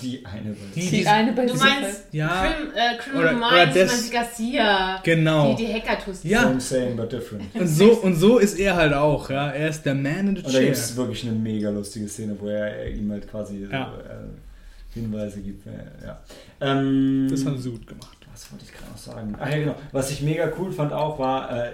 Die 0.00 0.26
eine 0.26 0.50
bei 0.50 0.56
die, 0.74 0.80
die, 0.80 0.90
die 0.90 1.06
eine 1.06 1.32
bei 1.32 1.46
Du 1.46 1.54
meinst 1.54 2.06
ja, 2.10 2.52
Crim, 2.52 2.68
äh, 2.74 2.96
Criminal 2.98 3.36
oder, 3.46 3.66
Minds, 3.66 4.10
Garcia. 4.10 5.00
Genau. 5.04 5.54
Die, 5.54 5.66
die 5.66 5.72
Hackertus. 5.72 6.24
Ja. 6.24 6.42
Same, 6.42 6.60
same, 6.60 6.90
but 6.96 7.12
different. 7.12 7.54
Und 7.54 7.68
so, 7.68 7.92
und 7.92 8.16
so 8.16 8.38
ist 8.38 8.58
er 8.58 8.74
halt 8.74 8.94
auch, 8.94 9.30
ja. 9.30 9.50
Er 9.50 9.68
ist 9.68 9.84
der 9.84 9.94
Man 9.94 10.28
in 10.28 10.36
the 10.36 10.42
Chair. 10.42 10.46
Und 10.46 10.54
da 10.54 10.60
gibt 10.60 10.76
es 10.76 10.96
wirklich 10.96 11.22
eine 11.24 11.38
mega 11.38 11.70
lustige 11.70 12.08
Szene, 12.08 12.36
wo 12.40 12.48
er 12.48 12.90
ihm 12.90 13.12
halt 13.12 13.30
quasi 13.30 13.68
ja. 13.70 13.92
so, 13.94 14.10
äh, 14.10 15.00
Hinweise 15.00 15.40
gibt. 15.40 15.64
Ja. 16.04 16.20
Ähm, 16.60 17.28
das 17.30 17.44
haben 17.44 17.58
sie 17.58 17.70
gut 17.70 17.86
gemacht. 17.86 18.18
Was 18.32 18.50
wollte 18.50 18.64
ich 18.64 18.72
gerade 18.72 18.90
noch 18.90 18.98
sagen? 18.98 19.36
Ach 19.38 19.48
ja, 19.48 19.58
genau. 19.58 19.74
Was 19.92 20.10
ich 20.10 20.22
mega 20.22 20.50
cool 20.58 20.72
fand 20.72 20.92
auch, 20.92 21.18
war, 21.20 21.66
äh, 21.66 21.70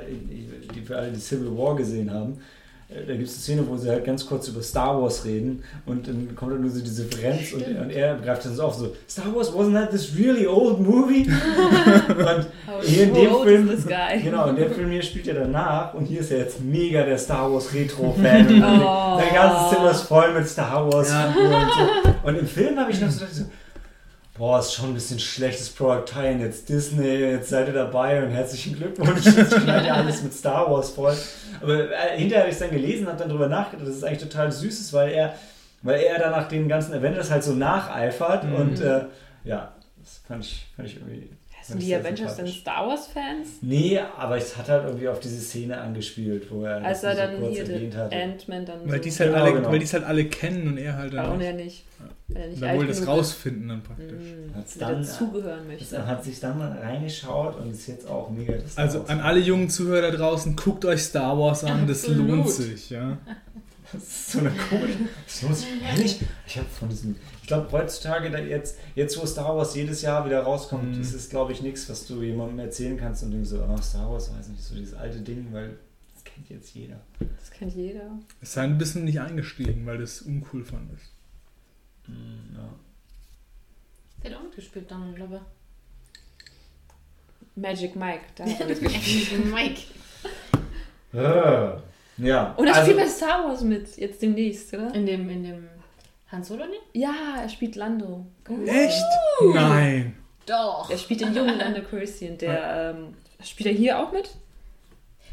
die 0.74 0.82
für 0.82 0.96
alle, 0.96 1.12
die 1.12 1.20
Civil 1.20 1.56
War 1.56 1.76
gesehen 1.76 2.12
haben, 2.12 2.32
äh, 2.34 2.59
da 2.90 3.14
gibt 3.14 3.28
es 3.28 3.34
eine 3.34 3.42
Szene, 3.42 3.68
wo 3.68 3.76
sie 3.76 3.88
halt 3.88 4.04
ganz 4.04 4.26
kurz 4.26 4.48
über 4.48 4.62
Star 4.62 5.00
Wars 5.00 5.24
reden 5.24 5.62
und 5.86 6.08
dann 6.08 6.34
kommt 6.34 6.52
dann 6.52 6.60
nur 6.60 6.70
so 6.70 6.80
diese 6.80 7.04
Differenz 7.04 7.52
und, 7.52 7.62
und, 7.62 7.90
er 7.90 8.16
greift 8.16 8.44
dann 8.44 8.54
so 8.56 8.64
auf 8.64 8.74
so, 8.74 8.94
Star 9.08 9.32
Wars, 9.34 9.52
wasn't 9.52 9.74
that 9.74 9.90
this 9.90 10.16
really 10.18 10.44
old 10.46 10.80
movie? 10.80 11.28
und 12.08 12.46
hier 12.82 13.04
in 13.04 13.14
dem 13.14 13.30
Film, 13.44 13.84
genau, 14.24 14.48
in 14.48 14.56
dem 14.56 14.72
Film 14.72 14.90
hier 14.90 15.02
spielt 15.02 15.28
er 15.28 15.34
danach 15.34 15.94
und 15.94 16.06
hier 16.06 16.20
ist 16.20 16.32
er 16.32 16.38
jetzt 16.38 16.60
mega 16.60 17.04
der 17.04 17.18
Star 17.18 17.52
Wars 17.52 17.72
Retro-Fan 17.72 18.48
und 18.48 18.62
oh. 18.82 19.18
sein 19.18 19.34
ganzes 19.34 19.70
Zimmer 19.70 19.90
ist 19.92 20.02
voll 20.02 20.34
mit 20.34 20.48
Star 20.48 20.92
Wars 20.92 21.10
ja. 21.10 21.26
und 21.26 21.72
so. 21.72 22.28
Und 22.28 22.38
im 22.38 22.46
Film 22.46 22.76
habe 22.76 22.90
ich 22.90 23.00
noch 23.00 23.10
so, 23.10 23.24
so 23.30 23.44
boah, 24.36 24.58
ist 24.58 24.74
schon 24.74 24.90
ein 24.90 24.94
bisschen 24.94 25.18
schlechtes 25.18 25.70
Product 25.70 26.04
Teilen, 26.06 26.40
jetzt 26.40 26.68
Disney, 26.68 27.06
jetzt 27.06 27.50
seid 27.50 27.68
ihr 27.68 27.74
dabei 27.74 28.22
und 28.22 28.30
herzlichen 28.30 28.76
Glückwunsch, 28.76 29.24
jetzt 29.36 29.56
knallt 29.56 29.86
ja 29.86 29.94
alles 29.94 30.22
mit 30.22 30.32
Star 30.32 30.70
Wars 30.70 30.90
voll. 30.90 31.16
Aber 31.60 31.90
äh, 31.90 32.18
hinterher 32.18 32.44
habe 32.44 32.50
ich 32.50 32.54
es 32.54 32.60
dann 32.60 32.70
gelesen, 32.70 33.06
habe 33.06 33.18
dann 33.18 33.28
darüber 33.28 33.48
nachgedacht, 33.48 33.86
dass 33.86 33.96
es 33.96 34.04
eigentlich 34.04 34.22
total 34.22 34.50
süß 34.50 34.80
ist, 34.80 34.92
weil 34.92 35.12
er, 35.12 35.34
weil 35.82 36.00
er 36.00 36.18
danach 36.18 36.48
den 36.48 36.68
ganzen 36.68 36.94
Avengers 36.94 37.30
halt 37.30 37.44
so 37.44 37.52
nacheifert 37.52 38.44
mhm. 38.44 38.54
und 38.54 38.80
äh, 38.80 39.04
ja, 39.44 39.72
das 39.98 40.20
fand 40.26 40.44
ich, 40.44 40.66
fand 40.76 40.88
ich 40.88 40.96
irgendwie 40.96 41.30
sind 41.70 41.82
die 41.82 41.94
Avengers 41.94 42.36
denn 42.36 42.46
Star 42.46 42.86
Wars-Fans? 42.86 43.48
Nee, 43.62 43.98
aber 44.16 44.36
es 44.36 44.56
hat 44.56 44.68
halt 44.68 44.84
irgendwie 44.84 45.08
auf 45.08 45.20
diese 45.20 45.40
Szene 45.40 45.78
angespielt, 45.80 46.50
wo 46.50 46.64
er 46.64 46.84
Als 46.84 47.02
er 47.02 47.14
dann 47.14 47.36
so 47.36 47.42
kurz 47.42 47.54
hier 47.54 47.70
erwähnt 47.70 47.96
hat. 47.96 48.12
Ant-Man 48.12 48.66
dann 48.66 48.80
weil 48.90 48.98
so. 48.98 49.02
die 49.02 49.10
halt 49.10 49.34
alle, 49.34 49.52
genau. 49.52 49.70
Weil 49.70 49.78
die 49.78 49.84
es 49.84 49.92
halt 49.92 50.04
alle 50.04 50.24
kennen 50.26 50.68
und 50.68 50.78
er 50.78 50.96
halt 50.96 51.14
dann. 51.14 51.32
Und 51.32 51.40
er 51.40 51.52
nicht. 51.54 51.84
Ja. 51.98 52.40
Er 52.40 52.48
nicht 52.48 52.62
dann 52.62 52.78
wohl 52.78 52.86
das 52.86 53.06
rausfinden 53.06 53.68
dann 53.68 53.82
praktisch. 53.82 54.12
Mhm. 54.12 54.54
Hat's 54.54 54.78
dann, 54.78 55.02
dazugehören 55.02 55.66
möchte. 55.66 55.96
Er 55.96 56.06
hat 56.06 56.24
sich 56.24 56.40
dann 56.40 56.58
mal 56.58 56.70
reingeschaut 56.70 57.58
und 57.58 57.70
ist 57.72 57.86
jetzt 57.86 58.08
auch 58.08 58.30
mega 58.30 58.54
das 58.54 58.76
Also 58.76 59.04
an 59.06 59.20
alle 59.20 59.40
jungen 59.40 59.68
Zuhörer 59.68 60.10
da 60.10 60.16
draußen, 60.16 60.56
guckt 60.56 60.84
euch 60.84 61.02
Star 61.02 61.38
Wars 61.38 61.64
an, 61.64 61.86
das 61.86 62.06
lohnt 62.06 62.48
sich, 62.48 62.90
ja. 62.90 63.18
Das 63.92 64.02
ist 64.02 64.32
so 64.32 64.38
eine 64.38 64.50
komische. 64.50 64.98
Das 65.26 65.42
muss 65.42 65.64
ich 65.64 65.82
ehrlich. 65.82 66.20
Ich 66.46 66.56
habe 66.58 66.68
von 66.68 66.88
diesem 66.88 67.16
glaube, 67.50 67.72
heutzutage, 67.72 68.28
jetzt, 68.48 68.78
jetzt 68.94 69.20
wo 69.20 69.26
Star 69.26 69.56
Wars 69.56 69.74
jedes 69.74 70.02
Jahr 70.02 70.24
wieder 70.24 70.42
rauskommt, 70.42 70.94
mhm. 70.94 71.00
ist 71.00 71.12
es, 71.12 71.28
glaube 71.28 71.50
ich, 71.50 71.62
nichts, 71.62 71.88
was 71.88 72.06
du 72.06 72.22
jemandem 72.22 72.60
erzählen 72.60 72.96
kannst 72.96 73.24
und 73.24 73.32
denkst 73.32 73.48
so, 73.48 73.60
oh, 73.64 73.82
Star 73.82 74.08
Wars, 74.08 74.32
weiß 74.32 74.48
nicht, 74.48 74.62
so 74.62 74.76
dieses 74.76 74.94
alte 74.94 75.18
Ding, 75.18 75.48
weil 75.50 75.76
das 76.14 76.22
kennt 76.22 76.48
jetzt 76.48 76.72
jeder. 76.74 77.00
Das 77.18 77.50
kennt 77.50 77.74
jeder. 77.74 78.20
Es 78.40 78.52
sei 78.52 78.62
ein 78.62 78.78
bisschen 78.78 79.04
nicht 79.04 79.20
eingestiegen, 79.20 79.84
weil 79.84 79.98
das 79.98 80.22
uncool 80.22 80.64
fandest. 80.64 81.10
Mhm, 82.06 82.54
ja. 82.54 82.68
Der 84.22 84.30
hat 84.30 84.38
auch 84.38 84.44
mitgespielt, 84.44 84.88
dann, 84.88 85.12
glaube 85.16 85.40
ich. 85.40 85.40
Magic 87.56 87.96
Mike, 87.96 88.26
da 88.36 88.44
hat 88.44 88.60
er 88.60 88.66
mitgespielt. 88.68 89.52
Mike. 89.52 89.80
Ja. 92.20 92.54
Und 92.56 92.66
er 92.66 92.74
also, 92.74 92.90
spielt 92.90 93.04
bei 93.04 93.08
Star 93.08 93.44
Wars 93.44 93.62
mit, 93.62 93.96
jetzt 93.96 94.22
demnächst, 94.22 94.72
oder? 94.74 94.94
In 94.94 95.06
dem, 95.06 95.28
in 95.30 95.42
dem 95.42 95.68
Han 96.30 96.44
Solo 96.44 96.66
nicht? 96.66 96.82
Ja, 96.92 97.38
er 97.42 97.48
spielt 97.48 97.76
Lando. 97.76 98.26
Echt? 98.66 99.02
Uh. 99.40 99.52
Nein. 99.54 100.14
Doch. 100.46 100.90
Er 100.90 100.98
spielt 100.98 101.20
den 101.20 101.34
jungen 101.34 101.58
Lando 101.58 101.82
Calrissian. 101.82 102.38
Der 102.38 102.94
ähm, 102.96 103.14
spielt 103.42 103.68
er 103.68 103.74
hier 103.74 103.98
auch 103.98 104.12
mit? 104.12 104.30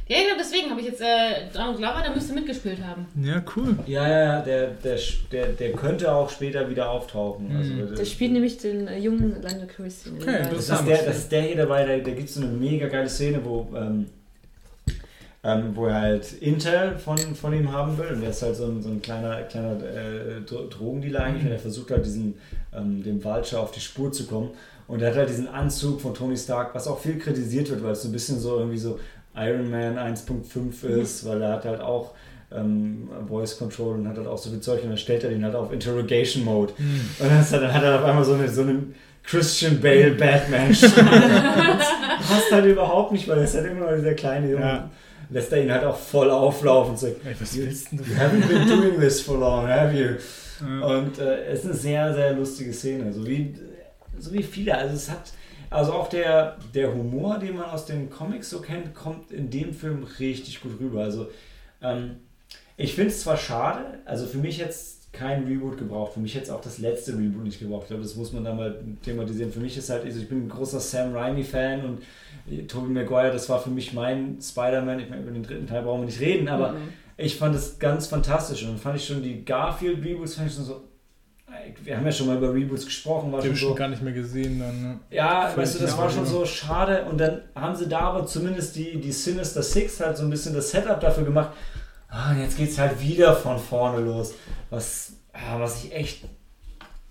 Ja, 0.09 0.19
genau, 0.21 0.35
deswegen 0.39 0.69
habe 0.69 0.79
ich 0.79 0.87
jetzt 0.87 1.01
äh, 1.01 1.49
Donald 1.53 1.77
Glover, 1.77 2.01
der 2.01 2.15
müsste 2.15 2.33
mitgespielt 2.33 2.79
haben. 2.81 3.07
Ja, 3.21 3.43
cool. 3.55 3.77
Ja, 3.87 4.07
ja, 4.07 4.41
der, 4.41 4.67
der, 4.67 4.97
der, 5.31 5.47
der 5.47 5.73
könnte 5.73 6.09
auch 6.13 6.29
später 6.29 6.69
wieder 6.69 6.89
auftauchen. 6.89 7.49
Mhm. 7.49 7.57
Also, 7.57 7.95
der, 7.95 8.05
spielt 8.05 8.31
nämlich 8.31 8.57
den 8.57 8.87
äh, 8.87 8.97
jungen 8.99 9.41
Lando 9.41 9.67
Calrissian. 9.67 10.15
Okay, 10.21 10.45
das, 10.49 10.69
ist 10.69 10.87
der, 10.87 11.03
das 11.03 11.17
ist 11.17 11.31
der 11.31 11.41
hier 11.41 11.57
dabei, 11.57 11.85
da, 11.85 11.97
da 11.97 12.11
gibt 12.11 12.29
es 12.29 12.35
so 12.35 12.41
eine 12.41 12.51
mega 12.51 12.87
geile 12.87 13.09
Szene, 13.09 13.43
wo 13.43 13.67
ähm, 13.75 14.09
ähm, 15.47 15.71
wo 15.75 15.85
er 15.85 16.01
halt 16.01 16.33
Intel 16.41 16.97
von, 16.97 17.17
von 17.17 17.53
ihm 17.53 17.71
haben 17.71 17.97
will. 17.97 18.07
Und 18.07 18.21
er 18.21 18.31
ist 18.31 18.41
halt 18.41 18.57
so 18.57 18.65
ein, 18.65 18.81
so 18.81 18.89
ein 18.89 19.01
kleiner, 19.01 19.43
kleiner 19.43 19.77
äh, 19.81 20.41
Drogendealer 20.41 21.23
eigentlich 21.23 21.45
und 21.45 21.51
er 21.51 21.59
versucht 21.59 21.89
halt 21.89 22.05
diesen, 22.05 22.35
ähm, 22.75 23.01
dem 23.01 23.23
Vulture 23.23 23.61
auf 23.61 23.71
die 23.71 23.79
Spur 23.79 24.11
zu 24.11 24.27
kommen. 24.27 24.49
Und 24.89 25.01
er 25.01 25.09
hat 25.09 25.17
halt 25.17 25.29
diesen 25.29 25.47
Anzug 25.47 26.01
von 26.01 26.13
Tony 26.13 26.35
Stark, 26.35 26.75
was 26.75 26.87
auch 26.87 26.99
viel 26.99 27.17
kritisiert 27.17 27.69
wird, 27.69 27.81
weil 27.81 27.93
es 27.93 28.01
so 28.01 28.09
ein 28.09 28.11
bisschen 28.11 28.37
so 28.39 28.57
irgendwie 28.57 28.77
so 28.77 28.99
Iron 29.35 29.71
Man 29.71 29.97
1.5 29.97 30.85
ist, 30.85 31.25
weil 31.25 31.41
er 31.41 31.53
hat 31.53 31.63
halt 31.63 31.79
auch 31.79 32.13
ähm, 32.51 33.07
Voice 33.29 33.57
Control 33.57 33.95
und 33.95 34.07
hat 34.07 34.17
halt 34.17 34.27
auch 34.27 34.37
so 34.37 34.49
viel 34.49 34.59
Zeug 34.59 34.83
und 34.83 34.89
dann 34.89 34.97
stellt 34.97 35.23
er 35.23 35.29
den 35.29 35.45
halt 35.45 35.55
auf 35.55 35.71
Interrogation 35.71 36.43
Mode. 36.43 36.73
Mhm. 36.77 37.01
Und 37.19 37.29
dann, 37.29 37.61
dann, 37.61 37.73
hat 37.73 37.83
er 37.83 37.99
auf 37.99 38.03
einmal 38.03 38.25
so 38.25 38.33
eine, 38.33 38.49
so 38.49 38.63
eine 38.63 38.83
Christian 39.23 39.79
Bale 39.79 40.11
Batman. 40.11 40.69
passt 40.71 42.51
halt 42.51 42.65
überhaupt 42.65 43.13
nicht, 43.13 43.29
weil 43.29 43.37
er 43.37 43.43
ist 43.45 43.55
halt 43.55 43.67
immer 43.67 43.91
noch 43.91 43.95
dieser 43.95 44.13
kleine 44.13 44.51
Junge. 44.51 44.65
Ja 44.65 44.89
lässt 45.29 45.51
er 45.51 45.63
ihn 45.63 45.71
halt 45.71 45.83
auch 45.83 45.97
voll 45.97 46.29
auflaufen 46.29 46.91
und 46.91 46.97
sagt, 46.97 47.17
hey, 47.23 47.35
was 47.39 47.55
willst 47.55 47.91
du? 47.91 47.97
You 47.97 48.15
haven't 48.15 48.47
been 48.47 48.67
doing 48.67 48.99
this 48.99 49.21
for 49.21 49.37
long, 49.37 49.67
have 49.67 49.93
you? 49.93 50.15
Ja. 50.65 50.85
Und 50.85 51.19
äh, 51.19 51.45
es 51.45 51.59
ist 51.59 51.65
eine 51.65 51.73
sehr, 51.73 52.13
sehr 52.13 52.33
lustige 52.33 52.73
Szene, 52.73 53.13
so 53.13 53.25
wie, 53.25 53.53
so 54.17 54.33
wie 54.33 54.43
viele. 54.43 54.75
Also 54.75 54.95
es 54.95 55.09
hat, 55.09 55.31
also 55.69 55.93
auch 55.93 56.09
der, 56.09 56.57
der 56.73 56.93
Humor, 56.93 57.37
den 57.39 57.57
man 57.57 57.65
aus 57.65 57.85
den 57.85 58.09
Comics 58.09 58.49
so 58.49 58.61
kennt, 58.61 58.93
kommt 58.95 59.31
in 59.31 59.49
dem 59.49 59.73
Film 59.73 60.03
richtig 60.19 60.61
gut 60.61 60.79
rüber. 60.79 61.03
Also 61.03 61.29
ähm, 61.81 62.17
ich 62.77 62.95
finde 62.95 63.11
es 63.11 63.21
zwar 63.21 63.37
schade, 63.37 63.99
also 64.05 64.25
für 64.25 64.37
mich 64.37 64.57
jetzt 64.57 64.96
kein 65.17 65.45
Reboot 65.45 65.77
gebraucht. 65.77 66.13
Für 66.13 66.19
mich 66.19 66.35
hätte 66.35 66.45
es 66.45 66.49
auch 66.51 66.61
das 66.61 66.77
letzte 66.77 67.13
Reboot 67.13 67.43
nicht 67.43 67.59
gebraucht. 67.59 67.83
Ich 67.83 67.87
glaube, 67.89 68.03
das 68.03 68.15
muss 68.15 68.33
man 68.33 68.43
da 68.43 68.53
mal 68.53 68.79
thematisieren. 69.03 69.51
Für 69.51 69.59
mich 69.59 69.77
ist 69.77 69.89
halt, 69.89 70.05
also 70.05 70.19
ich 70.19 70.29
bin 70.29 70.45
ein 70.45 70.49
großer 70.49 70.79
Sam 70.79 71.15
Raimi-Fan 71.15 71.83
und 71.85 72.67
Tobey 72.67 72.89
Maguire, 72.89 73.31
das 73.31 73.49
war 73.49 73.59
für 73.59 73.69
mich 73.69 73.93
mein 73.93 74.37
Spider-Man. 74.41 74.99
Ich 74.99 75.09
meine, 75.09 75.23
über 75.23 75.31
den 75.31 75.43
dritten 75.43 75.67
Teil 75.67 75.83
brauchen 75.83 76.01
wir 76.01 76.05
nicht 76.05 76.19
reden, 76.19 76.47
aber 76.47 76.73
mhm. 76.73 76.89
ich 77.17 77.35
fand 77.35 77.55
es 77.55 77.79
ganz 77.79 78.07
fantastisch. 78.07 78.63
Und 78.63 78.69
dann 78.69 78.77
fand 78.77 78.97
ich 78.97 79.05
schon 79.05 79.23
die 79.23 79.43
Garfield-Reboots, 79.43 80.35
fand 80.35 80.49
ich 80.49 80.55
schon 80.55 80.65
so. 80.65 80.83
Wir 81.83 81.97
haben 81.97 82.05
ja 82.05 82.11
schon 82.11 82.27
mal 82.27 82.37
über 82.37 82.53
Reboots 82.53 82.85
gesprochen. 82.85 83.31
War 83.31 83.41
die 83.41 83.55
schon 83.55 83.69
so, 83.69 83.75
gar 83.75 83.87
nicht 83.87 84.03
mehr 84.03 84.13
gesehen 84.13 84.59
dann. 84.59 84.81
Ne? 84.81 84.99
Ja, 85.09 85.51
weißt 85.55 85.75
du, 85.75 85.79
das 85.79 85.97
war 85.97 86.09
schon 86.09 86.25
so 86.25 86.45
schade. 86.45 87.05
Und 87.09 87.17
dann 87.17 87.41
haben 87.55 87.75
sie 87.75 87.89
da 87.89 88.01
aber 88.01 88.25
zumindest 88.27 88.75
die, 88.75 89.01
die 89.01 89.11
Sinister 89.11 89.63
Six 89.63 89.99
halt 89.99 90.17
so 90.17 90.23
ein 90.23 90.29
bisschen 90.29 90.53
das 90.53 90.69
Setup 90.69 90.99
dafür 90.99 91.23
gemacht. 91.23 91.51
Ah, 92.09 92.33
jetzt 92.33 92.57
geht 92.57 92.69
es 92.69 92.77
halt 92.77 93.01
wieder 93.01 93.35
von 93.35 93.59
vorne 93.59 94.03
los. 94.03 94.33
Was, 94.69 95.13
was 95.57 95.83
ich 95.83 95.93
echt, 95.93 96.25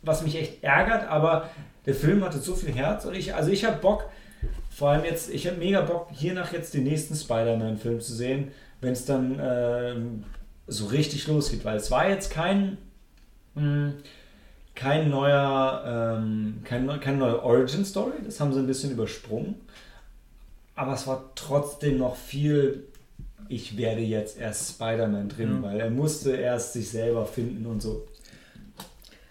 was 0.03 0.23
mich 0.23 0.37
echt 0.37 0.63
ärgert, 0.63 1.09
aber 1.09 1.51
der 1.87 1.95
Film 1.95 2.25
hatte 2.25 2.39
so 2.39 2.55
viel 2.55 2.75
Herz 2.75 3.05
und 3.05 3.15
ich, 3.15 3.35
also 3.35 3.51
ich 3.51 3.65
habe 3.65 3.79
Bock, 3.79 4.09
vor 4.71 4.91
allem 4.91 5.05
jetzt, 5.05 5.31
ich 5.31 5.47
habe 5.47 5.57
mega 5.57 5.81
Bock, 5.81 6.09
hier 6.13 6.35
nach 6.35 6.53
jetzt 6.53 6.75
den 6.75 6.85
nächsten 6.85 7.15
Spider-Man-Film 7.15 8.01
zu 8.01 8.15
sehen, 8.15 8.53
wenn 8.81 8.93
es 8.93 9.07
dann 9.07 9.41
ähm, 9.41 10.25
so 10.67 10.87
richtig 10.87 11.27
losgeht, 11.29 11.65
weil 11.65 11.77
es 11.77 11.91
war 11.91 12.09
jetzt 12.09 12.31
kein, 12.31 12.79
mh, 13.55 13.63
hm, 13.63 13.95
kein 14.75 15.09
neuer, 15.09 16.19
ähm, 16.21 16.61
kein, 16.65 16.85
neue 17.19 17.43
Origin-Story, 17.43 18.19
das 18.25 18.41
haben 18.41 18.53
sie 18.53 18.59
ein 18.59 18.67
bisschen 18.67 18.91
übersprungen, 18.91 19.55
aber 20.75 20.93
es 20.93 21.07
war 21.07 21.31
trotzdem 21.35 21.97
noch 21.99 22.17
viel, 22.17 22.87
ich 23.49 23.77
werde 23.77 24.01
jetzt 24.01 24.39
erst 24.39 24.71
Spider-Man 24.71 25.29
drin, 25.29 25.59
mhm. 25.59 25.63
weil 25.63 25.81
er 25.81 25.91
musste 25.91 26.37
erst 26.37 26.73
sich 26.73 26.89
selber 26.89 27.27
finden 27.27 27.67
und 27.67 27.81
so. 27.81 28.07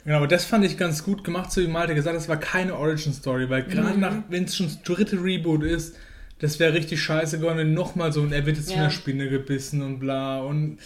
Genau, 0.04 0.18
aber 0.18 0.28
das 0.28 0.46
fand 0.46 0.64
ich 0.64 0.78
ganz 0.78 1.04
gut 1.04 1.24
gemacht, 1.24 1.52
so 1.52 1.62
wie 1.62 1.68
Malte 1.68 1.96
gesagt 1.96 2.14
hat, 2.14 2.22
das 2.22 2.30
war 2.30 2.38
keine 2.38 2.76
Origin-Story, 2.76 3.50
weil 3.50 3.64
gerade 3.64 3.98
mhm. 3.98 4.24
wenn 4.30 4.44
es 4.44 4.56
schon 4.56 4.68
das 4.68 4.82
dritte 4.84 5.24
Reboot 5.24 5.64
ist, 5.64 5.96
das 6.40 6.60
wäre 6.60 6.74
richtig 6.74 7.02
scheiße 7.02 7.40
geworden, 7.40 7.58
wenn 7.58 7.74
nochmal 7.74 8.12
so 8.12 8.22
ein, 8.22 8.32
er 8.32 8.46
wird 8.46 8.58
jetzt 8.58 8.70
ja. 8.70 8.76
von 8.76 8.84
der 8.84 8.90
Spinne 8.92 9.30
gebissen 9.30 9.82
und 9.82 10.00
bla 10.00 10.42
und 10.42 10.78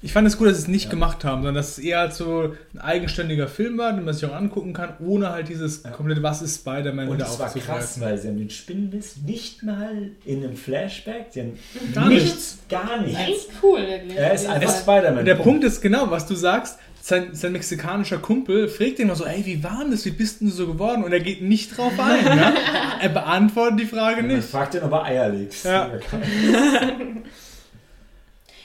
ich 0.00 0.12
fand 0.12 0.28
es 0.28 0.38
gut, 0.38 0.46
dass 0.46 0.56
sie 0.58 0.62
es 0.62 0.68
nicht 0.68 0.84
ja. 0.84 0.90
gemacht 0.90 1.24
haben, 1.24 1.42
sondern 1.42 1.56
dass 1.56 1.76
es 1.76 1.78
eher 1.80 1.98
halt 1.98 2.14
so 2.14 2.54
ein 2.72 2.80
eigenständiger 2.80 3.48
Film 3.48 3.78
war, 3.78 3.92
den 3.92 4.04
man 4.04 4.14
sich 4.14 4.24
auch 4.26 4.34
angucken 4.34 4.72
kann, 4.72 4.94
ohne 5.00 5.30
halt 5.30 5.48
dieses 5.48 5.82
ja. 5.82 5.90
komplette 5.90 6.22
Was 6.22 6.40
ist 6.40 6.60
Spider-Man 6.60 7.08
aufzugreifen. 7.08 7.60
Das 7.60 7.68
war 7.68 7.76
krass, 7.76 8.00
weil 8.00 8.16
sie 8.18 8.28
haben 8.28 8.38
den 8.38 8.50
Spinnenbiss 8.50 9.16
nicht 9.26 9.64
mal 9.64 10.10
in 10.24 10.44
einem 10.44 10.56
Flashback, 10.56 11.26
sie 11.30 11.40
haben 11.40 11.58
gar 11.92 12.08
nichts, 12.08 12.58
gar 12.68 13.00
nichts. 13.02 13.18
Echt 13.18 13.50
cool. 13.62 13.80
Er 13.80 14.34
ist 14.34 14.46
einfach 14.46 14.78
Spider-Man. 14.78 15.24
Der 15.24 15.34
Punkt. 15.34 15.64
Ist 15.64 15.80
genau, 15.80 16.08
was 16.10 16.26
du 16.26 16.36
sagst, 16.36 16.78
sein, 17.00 17.34
sein 17.34 17.52
mexikanischer 17.52 18.18
Kumpel 18.18 18.68
fragt 18.68 19.00
ihn 19.00 19.08
mal 19.08 19.16
so, 19.16 19.24
ey, 19.24 19.44
wie 19.44 19.64
war 19.64 19.80
denn 19.82 19.90
das, 19.90 20.04
wie 20.04 20.10
bist 20.10 20.40
du 20.40 20.48
so 20.48 20.68
geworden? 20.68 21.02
Und 21.02 21.12
er 21.12 21.20
geht 21.20 21.42
nicht 21.42 21.76
drauf 21.76 21.98
ein. 21.98 22.24
ja? 22.38 22.54
Er 23.00 23.08
beantwortet 23.08 23.80
die 23.80 23.86
Frage 23.86 24.22
nicht. 24.22 24.36
Er 24.36 24.42
fragt 24.42 24.74
ihn, 24.74 24.82
ob 24.82 24.92
er 24.92 25.04
Eier 25.04 25.28
legst. 25.28 25.64
Ja. 25.64 25.90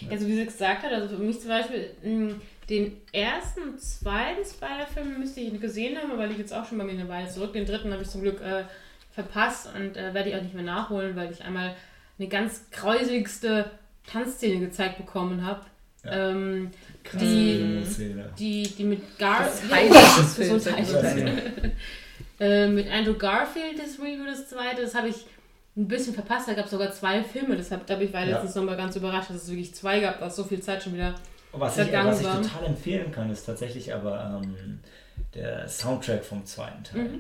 Also 0.10 0.28
wie 0.28 0.36
sie 0.36 0.46
gesagt 0.46 0.84
hat, 0.84 0.92
also 0.92 1.16
für 1.16 1.22
mich 1.22 1.40
zum 1.40 1.50
Beispiel 1.50 1.90
hm, 2.02 2.42
den 2.70 2.98
ersten 3.12 3.62
und 3.62 3.82
zweiten 3.82 4.44
Spider-Film 4.46 5.20
müsste 5.20 5.42
ich 5.42 5.60
gesehen 5.60 5.98
haben, 5.98 6.12
aber 6.12 6.28
liegt 6.28 6.40
jetzt 6.40 6.54
auch 6.54 6.66
schon 6.66 6.78
bei 6.78 6.84
mir 6.84 6.92
eine 6.92 7.10
Weile 7.10 7.30
zurück. 7.30 7.54
Den 7.54 7.66
dritten 7.66 7.92
habe 7.92 8.04
ich 8.04 8.10
zum 8.10 8.22
Glück 8.22 8.42
äh, 8.42 8.64
verpasst 9.12 9.70
und 9.76 9.98
äh, 9.98 10.14
werde 10.14 10.30
ich 10.30 10.36
auch 10.36 10.42
nicht 10.42 10.56
mehr 10.56 10.64
nachholen, 10.64 11.16
weil 11.16 11.32
ich 11.32 11.44
einmal 11.44 11.76
eine 12.18 12.28
ganz 12.28 12.70
gräusigste 12.72 13.72
Tanzszene 14.08 14.60
gezeigt 14.60 14.98
bekommen 14.98 15.46
habe. 15.46 15.62
Ja. 16.04 16.30
Ähm, 16.32 16.72
die, 17.20 17.84
die, 18.38 18.64
die 18.64 18.84
mit 18.84 19.18
Garfield. 19.18 19.92
äh, 22.40 22.68
mit 22.68 22.92
Andrew 22.92 23.14
Garfield, 23.14 23.80
das 23.80 24.00
Review, 24.00 24.26
das 24.26 24.50
zweite, 24.50 24.82
das 24.82 24.96
habe 24.96 25.10
ich 25.10 25.26
ein 25.76 25.88
bisschen 25.88 26.14
verpasst. 26.14 26.48
Da 26.48 26.54
gab 26.54 26.66
es 26.66 26.72
sogar 26.72 26.92
zwei 26.92 27.24
Filme, 27.24 27.56
deshalb 27.56 27.86
bin 27.88 28.02
ich 28.02 28.14
war 28.14 28.22
Ja. 28.22 28.32
letztens 28.34 28.56
nochmal 28.56 28.78
ganz 28.78 28.96
überrascht, 28.96 29.30
dass 29.30 29.38
es 29.44 29.50
wirklich 29.50 29.74
zwei 29.74 30.00
gab, 30.00 30.20
dass 30.20 30.36
so 30.36 30.44
viel 30.44 30.62
Zeit 30.62 30.84
schon 30.84 30.94
wieder. 30.94 31.16
Was 31.52 31.78
ich, 31.78 31.84
vergangen 31.84 32.10
was 32.12 32.20
ich 32.22 32.26
war. 32.28 32.42
total 32.42 32.66
empfehlen 32.66 33.12
kann, 33.12 33.30
ist 33.32 33.46
tatsächlich 33.46 33.94
aber 33.94 34.42
ähm, 34.44 34.80
der 35.36 35.68
Soundtrack 35.68 36.24
vom 36.26 36.46
zweiten 36.46 36.84
Teil. 36.84 37.02
Mhm. 37.04 37.20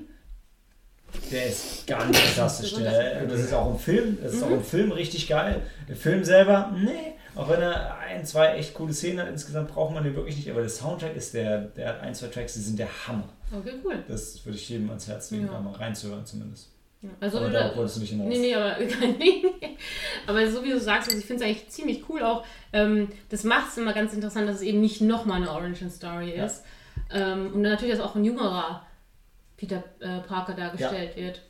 Der 1.31 1.45
ist 1.45 1.85
ganz 1.85 2.17
fantastisch. 2.17 2.73
Der, 2.75 3.25
das 3.27 3.39
ist 3.41 3.53
auch 3.53 3.69
im 3.71 3.77
Film, 3.79 4.17
das 4.23 4.33
ist 4.33 4.39
Mhm. 4.41 4.47
auch 4.47 4.51
im 4.57 4.63
Film 4.63 4.91
richtig 4.91 5.27
geil. 5.27 5.61
Der 5.87 5.95
Film 5.95 6.23
selber, 6.23 6.71
nee, 6.75 7.13
auch 7.35 7.47
wenn 7.49 7.61
er 7.61 7.97
ein, 7.99 8.25
zwei 8.25 8.55
echt 8.55 8.73
coole 8.73 8.93
Szenen 8.93 9.19
hat, 9.19 9.27
insgesamt 9.29 9.69
braucht 9.71 9.93
man 9.93 10.03
den 10.03 10.15
wirklich 10.15 10.37
nicht, 10.37 10.49
aber 10.49 10.61
der 10.61 10.69
Soundtrack 10.69 11.15
ist 11.15 11.35
der, 11.35 11.59
der 11.61 11.89
hat 11.89 12.01
ein, 12.01 12.15
zwei 12.15 12.27
Tracks, 12.27 12.53
die 12.55 12.61
sind 12.61 12.79
der 12.79 12.87
Hammer. 13.07 13.29
Okay, 13.55 13.73
cool. 13.85 14.03
Das 14.07 14.43
würde 14.43 14.57
ich 14.57 14.67
jedem 14.69 14.89
ans 14.89 15.07
Herz 15.07 15.29
legen, 15.29 15.45
Ja. 15.45 15.53
da 15.53 15.59
mal 15.59 15.73
reinzuhören 15.73 16.25
zumindest. 16.25 16.69
Ja, 17.03 17.09
Also 17.19 17.37
aber 17.39 17.49
wie 17.49 17.53
darauf 17.53 17.75
wolltest 17.77 17.97
du 17.97 18.01
nicht 18.01 18.09
hinaus. 18.11 18.27
Nee, 18.29 18.39
nee, 18.39 18.55
aber, 18.55 18.77
aber 20.27 20.47
so 20.49 20.63
wie 20.63 20.69
du 20.69 20.79
sagst, 20.79 21.09
also 21.09 21.19
ich 21.19 21.25
finde 21.25 21.43
es 21.43 21.49
eigentlich 21.49 21.69
ziemlich 21.69 22.09
cool 22.09 22.23
auch. 22.23 22.45
Ähm, 22.71 23.09
das 23.29 23.43
macht 23.43 23.69
es 23.69 23.77
immer 23.77 23.93
ganz 23.93 24.13
interessant, 24.13 24.47
dass 24.47 24.57
es 24.57 24.61
eben 24.61 24.79
nicht 24.81 25.01
nochmal 25.01 25.37
eine 25.41 25.51
Origin 25.51 25.89
Story 25.91 26.35
Ja. 26.35 26.45
ist. 26.45 26.63
Ähm, 27.11 27.51
und 27.53 27.61
natürlich, 27.61 27.95
dass 27.95 28.03
auch 28.05 28.15
ein 28.15 28.23
jüngerer 28.23 28.85
Peter 29.57 29.83
äh, 29.99 30.19
Parker 30.21 30.53
dargestellt 30.53 31.15
wird. 31.15 31.41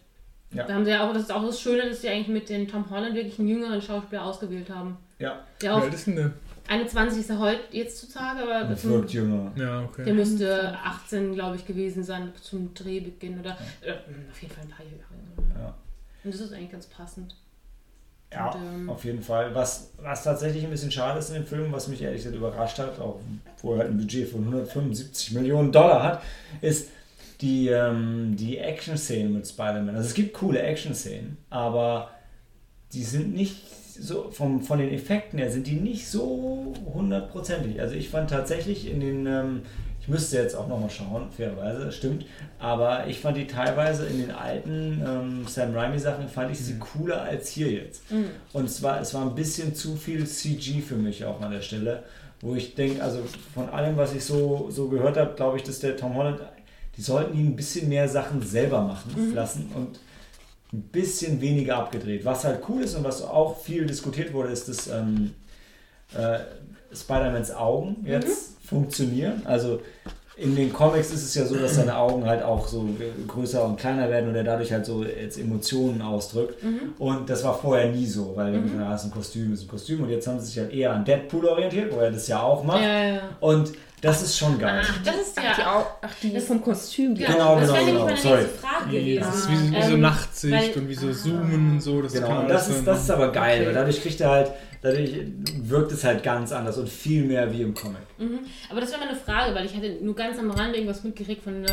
Ja. 0.52 0.66
Da 0.66 0.74
haben 0.76 0.86
sie 0.86 0.92
ja 0.92 1.08
auch, 1.08 1.14
das 1.14 1.24
ist 1.24 1.32
auch 1.32 1.46
das 1.46 1.60
Schöne, 1.60 1.90
dass 1.90 2.02
sie 2.02 2.10
eigentlich 2.10 2.28
mit 2.28 2.50
den 2.50 2.68
Tom 2.68 2.90
Holland 2.90 3.16
wirklich 3.16 3.40
einen 3.40 3.48
jüngeren 3.48 3.82
Schauspieler 3.82 4.24
ausgewählt 4.24 4.70
haben. 4.70 4.98
Ja, 5.20 5.44
Der 5.62 5.70
Wie 5.70 5.74
auch 5.74 5.82
alt 5.82 5.94
ist 5.94 6.08
denn 6.08 6.16
der? 6.16 6.32
21 6.68 7.20
ist 7.20 7.30
er 7.30 7.40
heute 7.40 7.62
jetzt 7.72 7.98
zutage, 7.98 8.44
aber 8.44 8.70
das 8.70 8.82
zum, 8.82 8.92
wirkt 8.92 9.12
jünger. 9.12 9.52
Ja, 9.56 9.82
der 9.82 9.84
okay. 9.84 10.14
müsste 10.14 10.78
18, 10.84 11.34
glaube 11.34 11.58
ich, 11.58 11.66
gewesen 11.66 12.04
sein 12.04 12.32
zum 12.42 12.74
Drehbeginn 12.74 13.40
oder 13.40 13.58
äh, 13.82 13.92
auf 14.32 14.42
jeden 14.42 14.54
Fall 14.54 14.64
ein 14.64 14.70
paar 14.70 14.86
Jahre. 14.86 15.60
Ja. 15.60 15.76
Und 16.24 16.34
das 16.34 16.42
ist 16.42 16.54
eigentlich 16.54 16.72
ganz 16.72 16.88
passend. 16.88 17.36
Ja, 18.32 18.50
Und, 18.50 18.62
ähm, 18.62 18.90
auf 18.90 19.04
jeden 19.04 19.22
Fall. 19.22 19.54
Was, 19.54 19.92
was 20.02 20.24
tatsächlich 20.24 20.64
ein 20.64 20.72
bisschen 20.72 20.92
schade 20.92 21.20
ist 21.20 21.30
in 21.30 21.36
dem 21.36 21.46
Film, 21.46 21.72
was 21.72 21.88
mich 21.88 22.02
ehrlich 22.02 22.20
gesagt 22.20 22.36
überrascht 22.36 22.80
hat, 22.80 23.00
auch 23.00 23.20
wo 23.62 23.74
er 23.74 23.80
halt 23.80 23.92
ein 23.92 23.98
Budget 23.98 24.30
von 24.30 24.42
175 24.42 25.34
Millionen 25.34 25.72
Dollar 25.72 26.02
hat, 26.02 26.24
ist 26.62 26.90
die, 27.42 27.68
ähm, 27.68 28.36
die 28.38 28.58
Action-Szenen 28.58 29.34
mit 29.34 29.48
Spider-Man. 29.48 29.96
Also 29.96 30.08
es 30.08 30.14
gibt 30.14 30.34
coole 30.34 30.62
Action-Szenen, 30.62 31.38
aber 31.50 32.12
die 32.94 33.04
sind 33.04 33.34
nicht 33.34 33.64
so, 33.94 34.30
vom, 34.32 34.62
von 34.62 34.80
den 34.80 34.92
Effekten 34.92 35.40
her 35.40 35.52
sind 35.52 35.68
die 35.68 35.76
nicht 35.76 36.08
so 36.08 36.74
hundertprozentig. 36.94 37.80
Also 37.80 37.96
ich 37.96 38.10
fand 38.10 38.30
tatsächlich 38.30 38.90
in 38.90 39.00
den, 39.00 39.28
ähm, 39.28 39.62
ich 40.02 40.08
müsste 40.08 40.38
jetzt 40.38 40.56
auch 40.56 40.68
nochmal 40.68 40.90
schauen, 40.90 41.30
fairerweise, 41.32 41.92
stimmt, 41.92 42.26
aber 42.60 43.08
ich 43.08 43.20
fand 43.20 43.38
die 43.38 43.48
teilweise 43.48 44.06
in 44.06 44.20
den 44.20 44.32
alten 44.32 45.02
ähm, 45.06 45.46
Sam 45.48 45.76
Raimi 45.76 46.00
Sachen, 46.00 46.28
fand 46.28 46.52
ich 46.52 46.60
sie 46.60 46.78
cooler 46.80 47.22
als 47.22 47.50
hier 47.50 47.72
jetzt. 47.72 48.12
Mhm. 48.12 48.30
Und 48.52 48.66
es 48.66 48.82
war, 48.82 49.00
es 49.00 49.14
war 49.14 49.22
ein 49.22 49.36
bisschen 49.36 49.76
zu 49.76 49.96
viel 49.96 50.26
CG 50.26 50.82
für 50.82 50.96
mich 50.96 51.24
auch 51.26 51.40
an 51.42 51.52
der 51.52 51.62
Stelle, 51.62 52.04
wo 52.42 52.56
ich 52.56 52.76
denke, 52.76 53.02
also 53.02 53.20
von 53.54 53.70
allem, 53.70 53.96
was 53.96 54.14
ich 54.14 54.26
so, 54.26 54.68
so 54.70 54.90
gehört 54.90 55.18
habe, 55.18 55.36
glaube 55.36 55.58
ich, 55.58 55.64
dass 55.64 55.80
der 55.80 55.96
Tom 55.96 56.16
Holland, 56.16 56.40
die 56.98 57.02
sollten 57.02 57.38
ihn 57.38 57.48
ein 57.48 57.56
bisschen 57.56 57.90
mehr 57.90 58.10
Sachen 58.10 58.42
selber 58.42 58.82
machen 58.82 59.34
lassen 59.34 59.72
und 59.74 60.00
ein 60.74 60.82
bisschen 60.92 61.40
weniger 61.40 61.78
abgedreht. 61.78 62.26
Was 62.26 62.44
halt 62.44 62.62
cool 62.68 62.82
ist 62.82 62.96
und 62.96 63.04
was 63.04 63.22
auch 63.22 63.60
viel 63.60 63.86
diskutiert 63.86 64.34
wurde, 64.34 64.50
ist, 64.50 64.68
dass 64.68 64.88
ähm, 64.88 65.36
äh, 66.16 66.40
Spider-Mans 66.96 67.54
Augen 67.54 68.04
jetzt 68.06 68.58
funktionieren. 68.66 69.44
Also 69.46 69.80
in 70.36 70.56
den 70.56 70.74
Comics 70.74 71.12
ist 71.12 71.24
es 71.24 71.36
ja 71.36 71.46
so, 71.46 71.56
dass 71.56 71.76
seine 71.76 71.96
Augen 71.96 72.26
halt 72.26 72.42
auch 72.42 72.68
so 72.68 72.90
größer 73.28 73.64
und 73.64 73.78
kleiner 73.78 74.10
werden 74.10 74.30
und 74.30 74.36
er 74.36 74.44
dadurch 74.44 74.72
halt 74.72 74.86
so 74.86 75.04
jetzt 75.04 75.38
Emotionen 75.38 76.02
ausdrückt. 76.02 76.56
Und 76.98 77.30
das 77.30 77.44
war 77.44 77.56
vorher 77.56 77.92
nie 77.92 78.08
so, 78.08 78.36
weil 78.36 78.54
mhm. 78.54 78.80
ja, 78.80 78.96
ist 78.96 79.04
ein 79.04 79.12
Kostüm, 79.12 79.54
ist 79.54 79.64
ein 79.64 79.68
Kostüm 79.68 80.02
und 80.02 80.10
jetzt 80.10 80.28
haben 80.28 80.40
sie 80.40 80.48
sich 80.48 80.58
halt 80.58 80.74
eher 80.74 80.92
an 80.92 81.06
Deadpool 81.06 81.46
orientiert, 81.46 81.94
wo 81.94 82.00
er 82.00 82.12
das 82.12 82.28
ja 82.28 82.42
auch 82.42 82.64
macht. 82.64 82.82
Ja, 82.82 83.04
ja. 83.04 83.22
Und 83.42 83.74
das 84.04 84.22
ist 84.22 84.38
schon 84.38 84.60
geil. 84.60 84.82
Ach, 84.84 85.02
das 85.04 85.16
ist 85.16 85.34
Ach, 85.38 85.56
die, 85.56 85.62
ja. 85.62 85.76
Au- 85.80 85.86
ach, 86.02 86.14
die 86.22 86.40
vom 86.40 86.62
Kostüm. 86.62 87.16
Ja, 87.16 87.32
Genau, 87.32 87.56
das 87.60 87.62
genau, 87.72 87.74
wäre 87.74 87.86
nämlich 87.86 87.94
genau. 88.02 88.06
meine 88.06 88.18
Sorry. 88.22 88.42
nächste 88.42 88.58
Frage. 88.60 89.20
Das 89.20 89.36
ist 89.38 89.50
wie, 89.50 89.72
wie 89.76 89.82
so 89.82 89.94
Ähm, 89.94 90.00
Nachtsicht 90.02 90.54
weil- 90.54 90.74
und 90.84 90.90
wie 90.90 90.94
so 90.96 91.12
Zoomen 91.14 91.72
und 91.72 91.82
so. 91.82 92.02
Das 92.02 92.14
Genau, 92.14 92.28
kann 92.28 92.38
und 92.40 92.50
das 92.50 92.70
ist, 92.70 92.86
das 92.86 93.02
ist 93.04 93.10
aber 93.12 93.32
geil, 93.32 93.58
Okay. 93.60 93.68
weil 93.68 93.74
dadurch 93.74 94.02
kriegt 94.02 94.22
er 94.22 94.30
halt, 94.30 94.52
dadurch 94.84 95.12
wirkt 95.64 95.92
es 95.94 96.04
halt 96.04 96.22
ganz 96.22 96.52
anders 96.52 96.78
und 96.78 96.90
viel 96.90 97.24
mehr 97.24 97.52
wie 97.52 97.62
im 97.64 97.74
Comic. 97.74 97.98
Mhm. 98.20 98.40
Aber 98.70 98.82
das 98.82 98.92
wäre 98.92 99.00
meine 99.06 99.16
Frage, 99.16 99.56
weil 99.56 99.66
ich 99.66 99.76
hatte 99.76 99.98
nur 100.02 100.16
ganz 100.16 100.38
am 100.38 100.52
Rande 100.52 100.76
irgendwas 100.78 101.04
mitgekriegt 101.04 101.44
von 101.44 101.56
einer 101.56 101.72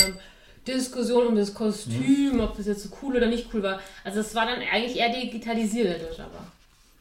Diskussion 0.66 1.26
um 1.28 1.36
das 1.36 1.52
Kostüm, 1.54 2.34
Mhm. 2.34 2.40
ob 2.40 2.56
das 2.56 2.66
jetzt 2.66 2.82
so 2.82 2.90
cool 3.02 3.16
oder 3.16 3.26
nicht 3.26 3.48
cool 3.52 3.62
war. 3.62 3.80
Also 4.04 4.20
es 4.20 4.34
war 4.34 4.46
dann 4.46 4.58
eigentlich 4.72 4.96
eher 4.96 5.08
digitalisiert 5.10 6.00
dadurch 6.00 6.20
aber, 6.20 6.46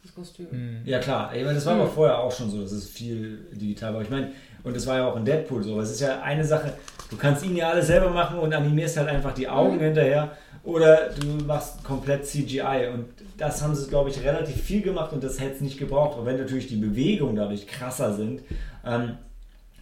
das 0.02 0.14
Kostüm. 0.14 0.46
Hm. 0.50 0.80
Ja 0.86 0.98
klar, 0.98 1.30
ich 1.36 1.42
meine, 1.42 1.54
das 1.54 1.66
war 1.66 1.74
aber 1.74 1.86
vorher 1.86 2.18
auch 2.18 2.32
schon 2.32 2.50
so, 2.50 2.62
dass 2.62 2.72
es 2.72 2.88
viel 2.88 3.38
digital 3.52 3.94
war. 3.94 4.02
Ich 4.02 4.08
meine, 4.10 4.32
und 4.64 4.76
das 4.76 4.86
war 4.86 4.96
ja 4.98 5.06
auch 5.08 5.16
in 5.16 5.24
Deadpool 5.24 5.62
so. 5.62 5.72
aber 5.72 5.82
Es 5.82 5.90
ist 5.90 6.00
ja 6.00 6.20
eine 6.22 6.44
Sache, 6.44 6.72
du 7.10 7.16
kannst 7.16 7.44
ihn 7.44 7.56
ja 7.56 7.70
alles 7.70 7.86
selber 7.86 8.10
machen 8.10 8.38
und 8.38 8.52
animierst 8.52 8.96
halt 8.96 9.08
einfach 9.08 9.32
die 9.32 9.48
Augen 9.48 9.78
hinterher 9.78 10.32
oder 10.62 11.10
du 11.18 11.44
machst 11.44 11.82
komplett 11.84 12.26
CGI 12.26 12.88
und 12.92 13.06
das 13.38 13.62
haben 13.62 13.74
sie, 13.74 13.88
glaube 13.88 14.10
ich, 14.10 14.22
relativ 14.22 14.60
viel 14.62 14.82
gemacht 14.82 15.12
und 15.12 15.24
das 15.24 15.40
hätte 15.40 15.56
es 15.56 15.60
nicht 15.60 15.78
gebraucht, 15.78 16.18
auch 16.18 16.26
wenn 16.26 16.36
natürlich 16.36 16.66
die 16.66 16.76
Bewegungen 16.76 17.36
dadurch 17.36 17.66
krasser 17.66 18.14
sind. 18.14 18.42
Ähm, 18.84 19.16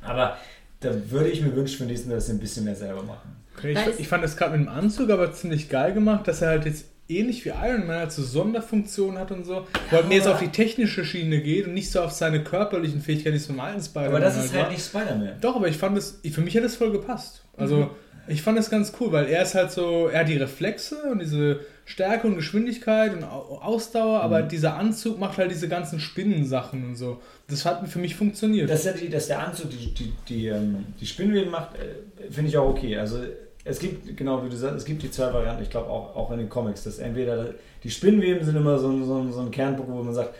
aber 0.02 0.36
da 0.80 0.90
würde 1.10 1.28
ich 1.28 1.42
mir 1.42 1.55
wünschen, 1.55 1.86
Mal, 1.86 2.14
dass 2.14 2.26
sie 2.26 2.32
ein 2.32 2.38
bisschen 2.38 2.64
mehr 2.64 2.76
selber 2.76 3.02
machen. 3.02 3.36
Ich, 3.62 4.00
ich 4.00 4.09
fand 4.09 4.22
das 4.22 4.36
gerade 4.36 4.56
mit 4.56 4.66
dem 4.66 4.72
Anzug 4.72 5.10
aber 5.10 5.32
ziemlich 5.32 5.68
geil 5.68 5.92
gemacht, 5.92 6.28
dass 6.28 6.42
er 6.42 6.50
halt 6.50 6.64
jetzt 6.64 6.86
ähnlich 7.09 7.44
wie 7.44 7.51
Iron 7.51 7.86
Man 7.86 7.97
halt 7.97 8.12
so 8.12 8.22
Sonderfunktionen 8.22 9.18
hat 9.18 9.30
und 9.30 9.44
so, 9.44 9.66
wo 9.90 9.97
er 9.97 10.05
mehr 10.05 10.22
so 10.22 10.32
auf 10.32 10.39
die 10.40 10.48
technische 10.48 11.05
Schiene 11.05 11.40
geht 11.40 11.66
und 11.66 11.74
nicht 11.74 11.90
so 11.90 12.01
auf 12.01 12.12
seine 12.12 12.43
körperlichen 12.44 13.01
Fähigkeiten, 13.01 13.32
die 13.32 13.39
es 13.40 13.47
vom 13.47 13.60
alten 13.60 13.80
Spider-Man 13.82 14.10
Aber 14.16 14.20
das 14.20 14.36
ist 14.44 14.52
halt 14.52 14.64
war. 14.64 14.70
nicht 14.70 14.85
Spider-Man. 14.85 15.40
Doch, 15.40 15.56
aber 15.56 15.68
ich 15.68 15.76
fand 15.76 15.97
es, 15.97 16.20
für 16.30 16.40
mich 16.40 16.56
hat 16.56 16.64
es 16.64 16.76
voll 16.76 16.93
gepasst. 16.93 17.43
Also, 17.56 17.76
Mhm. 17.76 17.89
ich 18.28 18.43
fand 18.43 18.59
es 18.59 18.68
ganz 18.70 18.93
cool, 19.01 19.10
weil 19.12 19.26
er 19.26 19.43
ist 19.43 19.55
halt 19.55 19.70
so, 19.70 20.09
er 20.09 20.20
hat 20.20 20.28
die 20.28 20.36
Reflexe 20.36 20.97
und 21.10 21.20
diese 21.20 21.60
Stärke 21.86 22.26
und 22.26 22.36
Geschwindigkeit 22.36 23.14
und 23.14 23.24
Au- 23.24 23.60
Ausdauer, 23.62 24.20
aber 24.20 24.43
Mhm. 24.43 24.48
dieser 24.51 24.76
Anzug 24.76 25.18
macht 25.18 25.39
halt 25.39 25.51
diese 25.51 25.68
ganzen 25.68 26.01
Spinnensachen 26.01 26.85
und 26.85 26.97
so. 26.97 27.22
Das 27.48 27.64
hat 27.64 27.89
für 27.89 27.98
mich 27.98 28.14
funktioniert. 28.16 28.68
Dass, 28.68 28.85
er 28.85 28.93
die, 28.93 29.09
dass 29.09 29.28
der 29.28 29.39
Anzug 29.39 29.70
die, 29.70 29.94
die, 29.94 30.12
die, 30.28 30.47
ähm, 30.48 30.85
die 31.01 31.06
Spinnweben 31.06 31.51
macht, 31.51 31.70
äh, 31.76 32.30
finde 32.30 32.51
ich 32.51 32.59
auch 32.59 32.68
okay. 32.68 32.98
Also 32.98 33.20
es 33.69 33.78
gibt, 33.78 34.16
genau 34.16 34.45
wie 34.45 34.49
du 34.49 34.57
sagst, 34.57 34.77
es 34.78 34.85
gibt 34.85 35.03
die 35.03 35.11
zwei 35.11 35.32
Varianten, 35.32 35.62
ich 35.62 35.70
glaube 35.70 35.89
auch, 35.90 36.16
auch 36.16 36.31
in 36.32 36.39
den 36.39 36.49
Comics, 36.49 36.85
dass 36.85 36.99
entweder 36.99 37.47
die 37.85 37.90
Spinnweben 37.90 38.45
sind 38.45 38.57
immer 38.57 38.78
so, 38.78 38.89
ein- 38.89 39.05
so, 39.05 39.31
so 39.31 39.40
ein 39.40 39.51
Kernpunkt, 39.51 39.90
wo 39.93 40.03
man 40.03 40.15
sagt, 40.15 40.35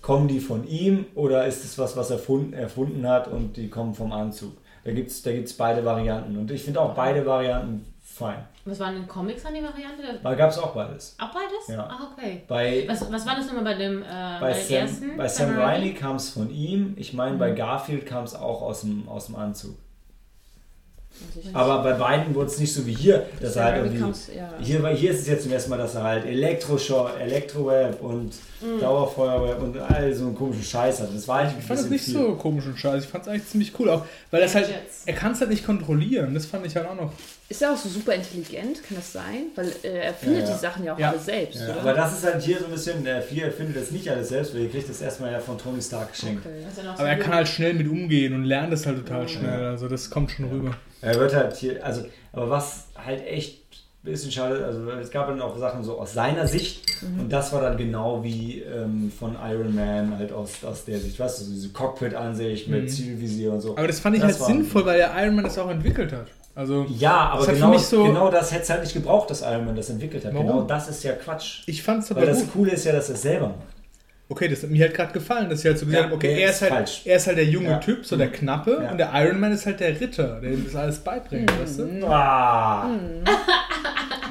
kommen 0.00 0.28
die 0.28 0.40
von 0.40 0.66
ihm 0.66 1.06
oder 1.14 1.46
ist 1.46 1.64
es 1.64 1.76
was, 1.78 1.96
was 1.96 2.10
er 2.10 2.16
erfunden, 2.16 2.52
erfunden 2.52 3.06
hat 3.06 3.28
und 3.28 3.56
die 3.56 3.68
kommen 3.68 3.94
vom 3.94 4.12
Anzug. 4.12 4.52
Da 4.84 4.92
gibt 4.92 5.10
es 5.10 5.22
da 5.22 5.32
gibt's 5.32 5.52
beide 5.52 5.84
Varianten 5.84 6.36
und 6.38 6.50
ich 6.50 6.62
finde 6.62 6.80
auch 6.80 6.94
beide 6.94 7.26
Varianten 7.26 7.84
fein. 8.02 8.38
Was 8.64 8.78
waren 8.80 8.94
denn 8.94 9.08
Comics 9.08 9.44
an 9.44 9.54
die 9.54 9.62
Variante? 9.62 10.20
Da 10.22 10.34
gab 10.34 10.50
es 10.50 10.58
auch 10.58 10.72
beides. 10.74 11.16
Auch 11.20 11.32
beides? 11.32 11.68
Ja. 11.68 11.88
Ach, 11.90 12.12
okay. 12.12 12.42
Bei, 12.48 12.84
Was, 12.88 13.10
was 13.12 13.26
war 13.26 13.34
das 13.36 13.46
nochmal 13.46 13.64
bei 13.64 13.74
dem, 13.74 14.02
äh, 14.02 14.06
bei 14.40 14.52
bei, 14.52 14.52
Sam, 14.54 14.76
ersten? 14.78 15.16
bei 15.16 15.28
Sam 15.28 15.58
Raimi 15.58 15.94
kam 15.94 16.16
es 16.16 16.30
von 16.30 16.50
ihm, 16.50 16.94
ich 16.96 17.12
meine 17.12 17.36
bei 17.36 17.50
Mhm. 17.50 17.56
Garfield 17.56 18.06
kam 18.06 18.24
es 18.24 18.34
auch 18.34 18.62
aus 18.62 18.82
dem, 18.82 19.08
aus 19.08 19.26
dem 19.26 19.36
Anzug. 19.36 19.76
Also 21.52 21.56
Aber 21.58 21.82
bei 21.82 21.92
beiden 21.92 22.34
wurde 22.34 22.46
es 22.50 22.58
nicht 22.58 22.72
so 22.72 22.86
wie 22.86 22.94
hier, 22.94 23.26
dass 23.40 23.56
er 23.56 23.64
halt 23.64 23.76
irgendwie. 23.84 23.98
kam's- 24.02 24.28
ja. 24.34 24.52
Hier, 24.60 24.86
hier 24.88 25.10
ist 25.12 25.20
es 25.20 25.26
jetzt 25.28 25.42
zum 25.44 25.52
ersten 25.52 25.70
Mal, 25.70 25.78
dass 25.78 25.94
er 25.94 26.02
halt 26.02 26.24
Elektroschock, 26.26 27.12
Elektroweb 27.20 28.00
und 28.02 28.32
Mhm. 28.60 28.80
Dauerfeuerweb 28.80 29.62
und 29.62 29.78
all 29.78 30.12
so 30.12 30.24
einen 30.26 30.34
komischen 30.34 30.64
Scheiß 30.64 31.00
hat. 31.00 31.14
Das 31.14 31.28
war 31.28 31.38
eigentlich 31.38 31.54
ein 31.54 31.60
Ich 31.60 31.66
fand 31.66 31.78
es 31.78 31.88
nicht 31.90 32.04
viel. 32.06 32.14
so 32.14 32.34
komisch 32.34 32.66
und 32.66 32.76
scheiße. 32.76 33.04
Ich 33.04 33.10
fand 33.10 33.22
es 33.22 33.28
eigentlich 33.28 33.46
ziemlich 33.46 33.72
cool. 33.78 33.88
Auch, 33.88 34.04
weil 34.32 34.40
das 34.40 34.52
halt, 34.56 34.68
er 35.06 35.12
kann 35.14 35.30
es 35.30 35.38
halt 35.40 35.50
nicht 35.50 35.64
kontrollieren. 35.64 36.34
Das 36.34 36.44
fand 36.46 36.66
ich 36.66 36.74
halt 36.74 36.88
auch 36.88 36.96
noch. 36.96 37.12
Ist 37.48 37.62
er 37.62 37.72
auch 37.72 37.76
so 37.76 37.88
super 37.88 38.14
intelligent? 38.14 38.82
Kann 38.82 38.96
das 38.96 39.12
sein? 39.12 39.46
Weil 39.54 39.68
äh, 39.84 39.98
er 40.06 40.12
findet 40.12 40.40
Ja, 40.42 40.48
ja. 40.48 40.54
die 40.54 40.60
Sachen 40.60 40.84
ja 40.84 40.94
auch 40.94 40.98
Ja. 40.98 41.10
alle 41.10 41.20
selbst, 41.20 41.60
Ja, 41.60 41.66
oder? 41.70 41.80
aber 41.82 41.92
das 41.94 42.18
ist 42.18 42.24
halt 42.24 42.42
hier 42.42 42.58
so 42.58 42.64
ein 42.64 42.72
bisschen, 42.72 43.04
der 43.04 43.22
Vier 43.22 43.52
findet 43.52 43.76
das 43.80 43.92
nicht 43.92 44.10
alles 44.10 44.28
selbst, 44.30 44.52
weil 44.54 44.62
ihr 44.62 44.70
kriegt 44.70 44.88
das 44.90 45.00
erstmal 45.00 45.30
ja 45.30 45.38
von 45.38 45.56
Tony 45.56 45.80
Stark 45.80 46.10
geschenkt. 46.12 46.44
okay. 46.44 46.56
Das 46.66 46.76
ja 46.76 46.82
noch 46.90 46.96
so 46.96 47.00
Aber 47.02 47.08
er 47.10 47.16
kann 47.18 47.34
halt 47.34 47.46
schnell 47.48 47.74
mit 47.74 47.86
umgehen 47.88 48.34
und 48.34 48.42
lernt 48.44 48.72
es 48.72 48.84
halt 48.86 48.98
total 49.06 49.28
schnell. 49.28 49.66
Also 49.66 49.86
das 49.86 50.10
kommt 50.10 50.32
schon 50.32 50.46
rüber. 50.46 50.74
Er 51.00 51.14
wird 51.16 51.34
halt 51.34 51.56
hier, 51.56 51.84
also, 51.84 52.02
aber 52.32 52.50
was 52.50 52.86
halt 52.96 53.26
echt 53.26 53.62
ein 54.04 54.12
bisschen 54.12 54.30
schade, 54.32 54.64
also 54.64 54.88
es 54.92 55.10
gab 55.10 55.26
dann 55.28 55.40
auch 55.40 55.56
Sachen 55.58 55.82
so 55.84 55.98
aus 55.98 56.12
seiner 56.14 56.46
Sicht 56.46 56.86
Mhm. 57.02 57.20
und 57.20 57.32
das 57.32 57.52
war 57.52 57.60
dann 57.60 57.76
genau 57.76 58.22
wie 58.24 58.60
ähm, 58.62 59.12
von 59.16 59.36
Iron 59.48 59.74
Man 59.74 60.18
halt 60.18 60.32
aus, 60.32 60.64
aus 60.64 60.84
der 60.84 60.98
Sicht, 60.98 61.18
weißt 61.20 61.40
du, 61.40 61.44
so 61.44 61.50
diese 61.52 61.68
Cockpit-Ansicht 61.70 62.68
mit 62.68 62.84
Mhm. 62.84 62.88
Zielvisier 62.88 63.52
und 63.52 63.60
so. 63.60 63.76
Aber 63.76 63.86
das 63.86 64.00
fand 64.00 64.16
ich 64.16 64.22
Das 64.22 64.38
halt 64.40 64.46
sinnvoll, 64.46 64.84
weil 64.86 64.98
der 64.98 65.12
Iron 65.22 65.34
Man 65.36 65.44
das 65.44 65.58
auch 65.58 65.70
entwickelt 65.70 66.12
hat. 66.12 66.26
Also 66.54 66.86
Ja, 66.88 67.28
aber 67.30 67.38
Das 67.40 67.48
hat 67.48 67.54
für 67.54 67.60
genau, 67.60 67.70
mich 67.70 67.82
so- 67.82 68.02
genau 68.04 68.30
das 68.30 68.50
hätte 68.50 68.62
es 68.62 68.70
halt 68.70 68.80
nicht 68.82 68.94
gebraucht, 68.94 69.30
dass 69.30 69.42
Iron 69.42 69.64
Man 69.66 69.76
das 69.76 69.90
entwickelt 69.90 70.24
hat. 70.24 70.34
Warum? 70.34 70.46
Genau 70.46 70.62
das 70.62 70.88
ist 70.88 71.04
ja 71.04 71.12
Quatsch. 71.12 71.62
ich 71.66 71.82
fand 71.82 72.02
es 72.02 72.10
aber 72.10 72.22
Weil 72.22 72.32
gut. 72.32 72.42
das 72.42 72.50
Coole 72.52 72.70
ist 72.72 72.84
ja, 72.84 72.92
dass 72.92 73.08
er 73.08 73.14
es 73.14 73.22
selber 73.22 73.48
macht. 73.48 73.77
Okay, 74.30 74.46
das 74.48 74.62
hat 74.62 74.68
mir 74.70 74.82
halt 74.82 74.94
gerade 74.94 75.12
gefallen, 75.14 75.48
dass 75.48 75.62
sie 75.62 75.68
halt 75.68 75.78
so 75.78 75.86
gesagt 75.86 76.04
Ja, 76.04 76.10
haben, 76.10 76.16
okay, 76.16 76.38
er 76.42 76.50
ist 76.50 76.60
halt, 76.60 76.72
falsch. 76.72 77.02
er 77.06 77.16
ist 77.16 77.26
halt 77.26 77.38
der 77.38 77.46
junge 77.46 77.70
Ja. 77.70 77.78
Typ, 77.78 78.04
so 78.04 78.14
der 78.16 78.30
Knappe, 78.30 78.78
Ja. 78.82 78.90
und 78.90 78.98
der 78.98 79.10
Iron 79.14 79.40
Man 79.40 79.52
ist 79.52 79.64
halt 79.64 79.80
der 79.80 79.98
Ritter, 79.98 80.38
der 80.42 80.52
ihm 80.52 80.64
das 80.66 80.76
alles 80.76 80.98
beibringt, 80.98 81.50
weißt 81.60 81.78
du? 81.78 82.06
Ah, 82.06 82.90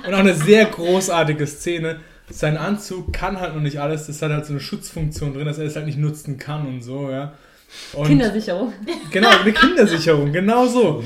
Und 0.06 0.14
auch 0.14 0.20
eine 0.20 0.34
sehr 0.36 0.66
großartige 0.66 1.48
Szene, 1.48 2.00
sein 2.30 2.58
Anzug 2.58 3.12
kann 3.12 3.40
halt 3.40 3.56
noch 3.56 3.62
nicht 3.62 3.80
alles, 3.80 4.06
das 4.08 4.22
hat 4.22 4.32
halt 4.32 4.46
so 4.46 4.54
eine 4.54 4.60
Schutzfunktion 4.60 5.34
drin, 5.34 5.46
dass 5.46 5.58
er 5.58 5.66
es 5.66 5.76
halt 5.76 5.86
nicht 5.88 5.98
nutzen 5.98 6.38
kann 6.38 6.68
und 6.68 6.82
so, 6.82 7.10
ja. 7.10 7.34
Und 7.94 8.08
Kindersicherung. 8.08 8.74
Genau, 9.12 9.30
eine 9.30 9.52
Kindersicherung, 9.52 10.32
genau 10.32 10.68
so. 10.68 11.04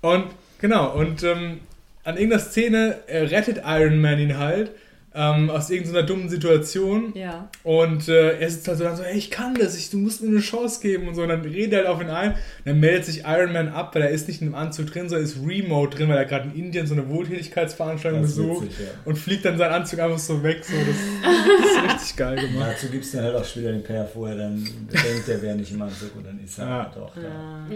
Und 0.00 0.24
genau, 0.60 0.92
und 0.94 1.22
ähm, 1.24 1.60
an 2.04 2.16
irgendeiner 2.16 2.40
Szene 2.42 2.96
rettet 3.08 3.62
Iron 3.66 4.00
Man 4.00 4.18
ihn 4.18 4.38
halt 4.38 4.70
ähm, 5.14 5.50
aus 5.50 5.68
irgendeiner 5.70 6.04
dummen 6.04 6.28
Situation. 6.28 7.12
Ja. 7.14 7.48
Und 7.64 8.08
äh, 8.08 8.38
er 8.38 8.50
sitzt 8.50 8.66
halt 8.68 8.78
so 8.78 8.84
dann 8.84 8.96
so, 8.96 9.02
hey, 9.02 9.16
ich 9.18 9.30
kann 9.30 9.54
das, 9.54 9.76
ich, 9.76 9.90
du 9.90 9.98
musst 9.98 10.22
mir 10.22 10.28
eine 10.28 10.40
Chance 10.40 10.80
geben 10.80 11.08
und 11.08 11.14
so. 11.14 11.22
Und 11.22 11.28
dann 11.28 11.42
redet 11.42 11.72
er 11.72 11.78
halt 11.80 11.88
auf 11.88 12.00
ihn 12.00 12.08
ein. 12.08 12.30
Und 12.32 12.36
dann 12.64 12.80
meldet 12.80 13.04
sich 13.04 13.24
Iron 13.24 13.52
Man 13.52 13.68
ab, 13.68 13.94
weil 13.94 14.02
er 14.02 14.10
ist 14.10 14.28
nicht 14.28 14.40
in 14.40 14.48
einem 14.48 14.54
Anzug 14.54 14.86
drin, 14.86 15.08
sondern 15.08 15.24
ist 15.26 15.36
remote 15.46 15.96
drin, 15.96 16.08
weil 16.08 16.16
er 16.16 16.24
gerade 16.24 16.48
in 16.54 16.64
Indien 16.66 16.86
so 16.86 16.94
eine 16.94 17.08
Wohltätigkeitsveranstaltung 17.08 18.22
besucht. 18.22 18.64
witzig, 18.66 18.78
ja. 18.80 18.86
Und 19.04 19.16
fliegt 19.18 19.44
dann 19.44 19.58
seinen 19.58 19.72
Anzug 19.72 19.98
einfach 20.00 20.18
so 20.18 20.42
weg. 20.42 20.64
So. 20.64 20.72
Das, 20.76 20.86
das 21.22 21.86
ist 21.86 21.92
richtig 21.94 22.16
geil 22.16 22.36
gemacht. 22.48 22.70
Dazu 22.72 22.86
gibt 22.88 23.04
es 23.04 23.12
dann 23.12 23.24
halt 23.24 23.36
auch 23.36 23.44
später 23.44 23.72
den 23.72 23.82
Pair 23.82 24.04
vorher, 24.06 24.36
dann 24.36 24.56
denkt 24.90 25.28
der 25.28 25.42
wäre 25.42 25.56
nicht 25.56 25.72
im 25.72 25.82
Anzug 25.82 26.16
und 26.16 26.26
dann 26.26 26.40
ist 26.42 26.58
er 26.58 26.66
Ja. 26.66 26.84
halt 26.84 26.96
auch 26.96 27.14
da. 27.14 27.20
Ja. 27.22 27.66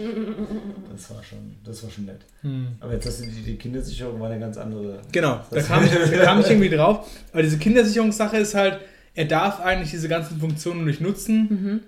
Das 0.91 1.09
war 1.11 1.23
schon, 1.23 1.55
das 1.63 1.83
war 1.83 1.89
schon 1.91 2.05
nett. 2.05 2.21
Hm. 2.41 2.67
Aber 2.79 2.93
jetzt 2.93 3.05
hast 3.05 3.21
du 3.21 3.25
die, 3.25 3.41
die 3.43 3.55
Kindersicherung 3.57 4.19
war 4.19 4.29
eine 4.29 4.39
ganz 4.39 4.57
andere. 4.57 4.99
Genau, 5.11 5.35
da 5.49 5.55
Das- 5.55 5.67
kam, 5.67 5.83
ich, 5.85 5.91
da 5.91 6.23
kam 6.23 6.39
ich 6.41 6.47
irgendwie 6.49 6.69
drauf. 6.69 7.07
Aber 7.37 7.43
diese 7.43 7.59
Kindersicherungssache 7.59 8.35
ist 8.37 8.55
halt, 8.55 8.79
er 9.13 9.25
darf 9.25 9.59
eigentlich 9.59 9.91
diese 9.91 10.07
ganzen 10.09 10.39
Funktionen 10.39 10.85
nicht 10.85 11.01
nutzen 11.01 11.83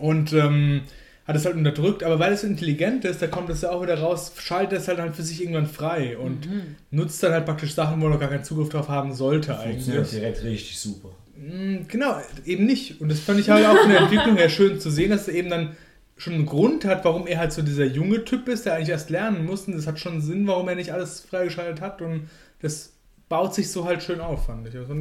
und 0.00 0.32
ähm, 0.32 0.80
hat 1.26 1.36
es 1.36 1.44
halt 1.44 1.54
unterdrückt. 1.56 2.02
Aber 2.02 2.18
weil 2.18 2.32
es 2.32 2.40
so 2.40 2.46
intelligent 2.46 3.04
ist, 3.04 3.20
da 3.20 3.26
kommt 3.26 3.50
es 3.50 3.60
ja 3.60 3.72
auch 3.72 3.82
wieder 3.82 3.98
raus, 3.98 4.32
schaltet 4.38 4.78
es 4.78 4.88
halt, 4.88 4.98
halt 4.98 5.14
für 5.14 5.22
sich 5.22 5.42
irgendwann 5.42 5.66
frei 5.66 6.16
und 6.16 6.48
nutzt 6.90 7.22
dann 7.22 7.32
halt 7.32 7.44
praktisch 7.44 7.74
Sachen, 7.74 8.00
wo 8.00 8.06
er 8.06 8.12
noch 8.12 8.20
gar 8.20 8.30
keinen 8.30 8.42
Zugriff 8.42 8.70
drauf 8.70 8.88
haben 8.88 9.12
sollte 9.12 9.52
Funktioniert 9.54 9.98
eigentlich. 10.06 10.10
direkt 10.18 10.44
richtig 10.44 10.78
super. 10.78 11.10
Mm, 11.36 11.86
Genau, 11.86 12.18
eben 12.46 12.64
nicht. 12.64 13.02
Und 13.02 13.10
das 13.10 13.20
fand 13.20 13.38
ich 13.38 13.50
halt 13.50 13.66
auch 13.66 13.76
von 13.76 13.90
der 13.90 14.00
Entwicklung 14.00 14.36
her 14.38 14.48
schön 14.48 14.80
zu 14.80 14.90
sehen, 14.90 15.10
dass 15.10 15.28
er 15.28 15.34
eben 15.34 15.50
dann 15.50 15.76
schon 16.16 16.32
einen 16.32 16.46
Grund 16.46 16.86
hat, 16.86 17.04
warum 17.04 17.26
er 17.26 17.36
halt 17.38 17.52
so 17.52 17.60
dieser 17.60 17.84
junge 17.84 18.24
Typ 18.24 18.48
ist, 18.48 18.64
der 18.64 18.76
eigentlich 18.76 18.88
erst 18.88 19.10
lernen 19.10 19.44
muss. 19.44 19.66
Und 19.68 19.76
das 19.76 19.86
hat 19.86 19.98
schon 19.98 20.22
Sinn, 20.22 20.46
warum 20.46 20.68
er 20.68 20.74
nicht 20.74 20.94
alles 20.94 21.20
freigeschaltet 21.20 21.82
hat. 21.82 22.00
Und 22.00 22.30
das 22.62 22.94
baut 23.30 23.54
sich 23.54 23.70
so 23.70 23.86
halt 23.86 24.02
schön 24.02 24.20
auf, 24.20 24.44
fand 24.44 24.68
ich. 24.68 24.76
Also 24.76 24.94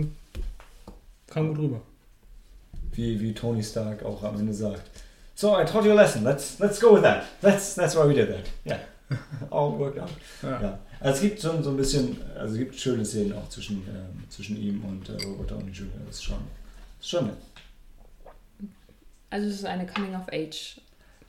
kam 1.28 1.50
gut 1.50 1.58
rüber. 1.58 1.82
Wie, 2.94 3.20
wie 3.20 3.34
Tony 3.34 3.62
Stark 3.62 4.04
auch 4.06 4.24
am 4.24 4.40
Ende 4.40 4.54
sagt. 4.54 4.90
So, 5.36 5.60
I 5.60 5.66
taught 5.66 5.86
you 5.86 5.92
a 5.92 5.96
lesson. 5.96 6.24
Let's, 6.24 6.60
let's 6.60 6.80
go 6.80 6.96
with 6.96 7.04
that. 7.04 7.26
That's, 7.42 7.76
that's 7.76 7.96
why 7.96 8.08
we 8.08 8.14
did 8.14 8.30
that. 8.30 8.50
Yeah. 8.66 8.80
All 9.50 9.78
worked 9.78 10.00
out. 10.00 10.12
Ja. 10.42 10.62
Ja. 10.62 10.80
Also 11.00 11.16
es 11.16 11.22
gibt 11.22 11.42
schon 11.42 11.64
so 11.64 11.72
ein 11.72 11.78
bisschen, 11.78 12.22
also 12.38 12.54
es 12.54 12.60
gibt 12.60 12.76
schöne 12.76 13.06
Szenen 13.06 13.34
auch 13.34 13.48
zwischen, 13.50 13.78
ähm, 13.88 14.24
zwischen 14.30 14.58
ihm 14.62 14.84
und 14.84 15.10
äh, 15.10 15.24
Robert 15.26 15.52
Downey 15.52 15.72
Jr. 15.72 15.88
Das 16.06 16.18
ist 16.18 16.24
schon, 16.24 16.38
das 16.98 17.06
ist 17.06 17.10
schon 17.10 17.28
nett. 17.28 17.38
Also 19.30 19.48
es 19.48 19.56
ist 19.56 19.66
eine 19.66 19.86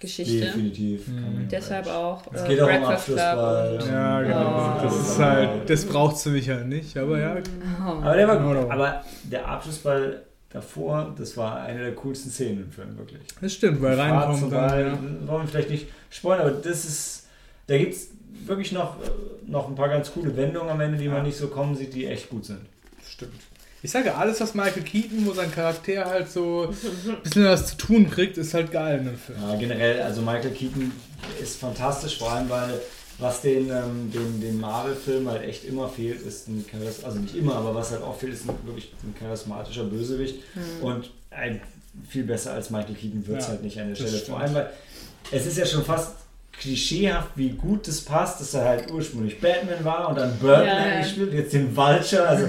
Coming-of-Age-Geschichte. 0.00 0.40
Definitiv. 0.46 1.08
Mhm. 1.08 1.48
Deshalb 1.50 1.86
auch 1.86 2.22
Es 2.32 2.42
äh, 2.42 2.48
geht 2.48 2.60
auch 2.60 2.66
um 2.66 2.70
Breakfast 2.70 3.04
Club 3.06 3.18
Abschlussball. 3.18 3.78
Ja, 3.90 4.22
genau. 4.22 4.76
Oh. 4.78 4.82
Das 4.84 4.96
ist 5.00 5.18
halt, 5.18 5.70
das 5.70 5.84
braucht 5.86 6.16
es 6.16 6.22
für 6.22 6.30
mich 6.30 6.48
halt 6.48 6.66
nicht. 6.66 6.96
Aber 6.96 7.18
ja, 7.18 7.36
Oh. 7.80 7.90
Aber 8.02 8.16
der 8.16 8.28
war 8.28 8.36
Genau. 8.38 8.62
gut. 8.62 8.70
Aber 8.70 9.04
der 9.24 9.46
Abschlussball 9.48 10.22
davor, 10.48 11.14
das 11.16 11.36
war 11.36 11.60
eine 11.62 11.80
der 11.80 11.94
coolsten 11.94 12.30
Szenen 12.30 12.64
im 12.64 12.70
Film, 12.72 12.96
wirklich. 12.98 13.20
das 13.40 13.52
stimmt, 13.54 13.80
weil 13.82 13.98
reinkommt 13.98 14.38
zum 14.40 14.50
dann. 14.50 14.80
Ja. 14.80 15.28
wollen 15.28 15.42
wir 15.42 15.48
vielleicht 15.48 15.70
nicht 15.70 15.86
spoilern, 16.10 16.40
aber 16.48 16.50
das 16.56 16.84
ist, 16.84 17.26
da 17.68 17.78
gibt 17.78 17.94
es 17.94 18.08
wirklich 18.46 18.72
noch, 18.72 18.96
äh, 19.00 19.10
noch 19.46 19.68
ein 19.68 19.74
paar 19.76 19.88
ganz 19.88 20.10
coole 20.12 20.34
Wendungen 20.36 20.70
am 20.70 20.80
Ende, 20.80 20.98
die 20.98 21.04
Ja. 21.04 21.12
man 21.12 21.22
nicht 21.22 21.36
so 21.36 21.48
kommen 21.48 21.76
sieht, 21.76 21.94
die 21.94 22.06
echt 22.06 22.30
gut 22.30 22.44
sind. 22.46 22.60
Stimmt. 23.08 23.32
Ich 23.82 23.90
sage, 23.90 24.14
alles, 24.14 24.40
was 24.40 24.54
Michael 24.54 24.82
Keaton, 24.82 25.26
wo 25.26 25.32
sein 25.32 25.50
Charakter 25.52 26.04
halt 26.04 26.30
so 26.30 26.68
ein 26.68 27.22
bisschen 27.22 27.44
was 27.44 27.66
zu 27.68 27.76
tun 27.76 28.10
kriegt, 28.10 28.36
ist 28.36 28.52
halt 28.52 28.70
geil 28.70 28.98
in 28.98 29.06
dem 29.06 29.16
Film. 29.18 29.38
Ja, 29.40 29.56
generell, 29.56 30.02
also 30.02 30.20
Michael 30.20 30.50
Keaton 30.50 30.92
ist 31.42 31.58
fantastisch, 31.58 32.18
vor 32.18 32.30
allem 32.32 32.50
weil 32.50 32.80
was 33.18 33.42
den, 33.42 33.68
ähm, 33.70 34.10
den, 34.12 34.40
den 34.40 34.58
Marvel-Film 34.60 35.28
halt 35.28 35.42
echt 35.42 35.64
immer 35.64 35.88
fehlt, 35.88 36.22
ist 36.22 36.48
ein 36.48 36.64
Charis 36.70 37.04
also 37.04 37.18
nicht 37.18 37.36
immer, 37.36 37.54
aber 37.56 37.74
was 37.74 37.90
halt 37.90 38.02
auch 38.02 38.18
fehlt, 38.18 38.32
ist 38.32 38.48
ein, 38.48 38.54
wirklich 38.64 38.92
ein 39.02 39.14
charismatischer 39.18 39.84
Bösewicht. 39.84 40.36
Und 40.80 41.10
ein, 41.30 41.60
viel 42.08 42.24
besser 42.24 42.54
als 42.54 42.70
Michael 42.70 42.94
Keaton 42.94 43.26
wird 43.26 43.40
es 43.40 43.44
Ja, 43.44 43.50
halt 43.52 43.62
nicht 43.62 43.78
an 43.78 43.88
der 43.88 43.94
Stelle. 43.96 44.18
Vor 44.18 44.40
allem, 44.40 44.54
weil 44.54 44.70
es 45.30 45.44
ist 45.46 45.58
ja 45.58 45.66
schon 45.66 45.84
fast 45.84 46.12
klischeehaft, 46.52 47.30
wie 47.36 47.50
gut 47.50 47.88
das 47.88 48.02
passt, 48.02 48.40
dass 48.40 48.52
er 48.54 48.64
halt 48.64 48.90
ursprünglich 48.90 49.40
Batman 49.40 49.82
war 49.84 50.08
und 50.10 50.18
dann 50.18 50.36
Birdman 50.38 50.66
Ja, 50.66 50.88
ja. 50.88 51.00
gespielt, 51.00 51.32
jetzt 51.32 51.54
den 51.54 51.74
Vulture. 51.74 52.28
Also, 52.28 52.46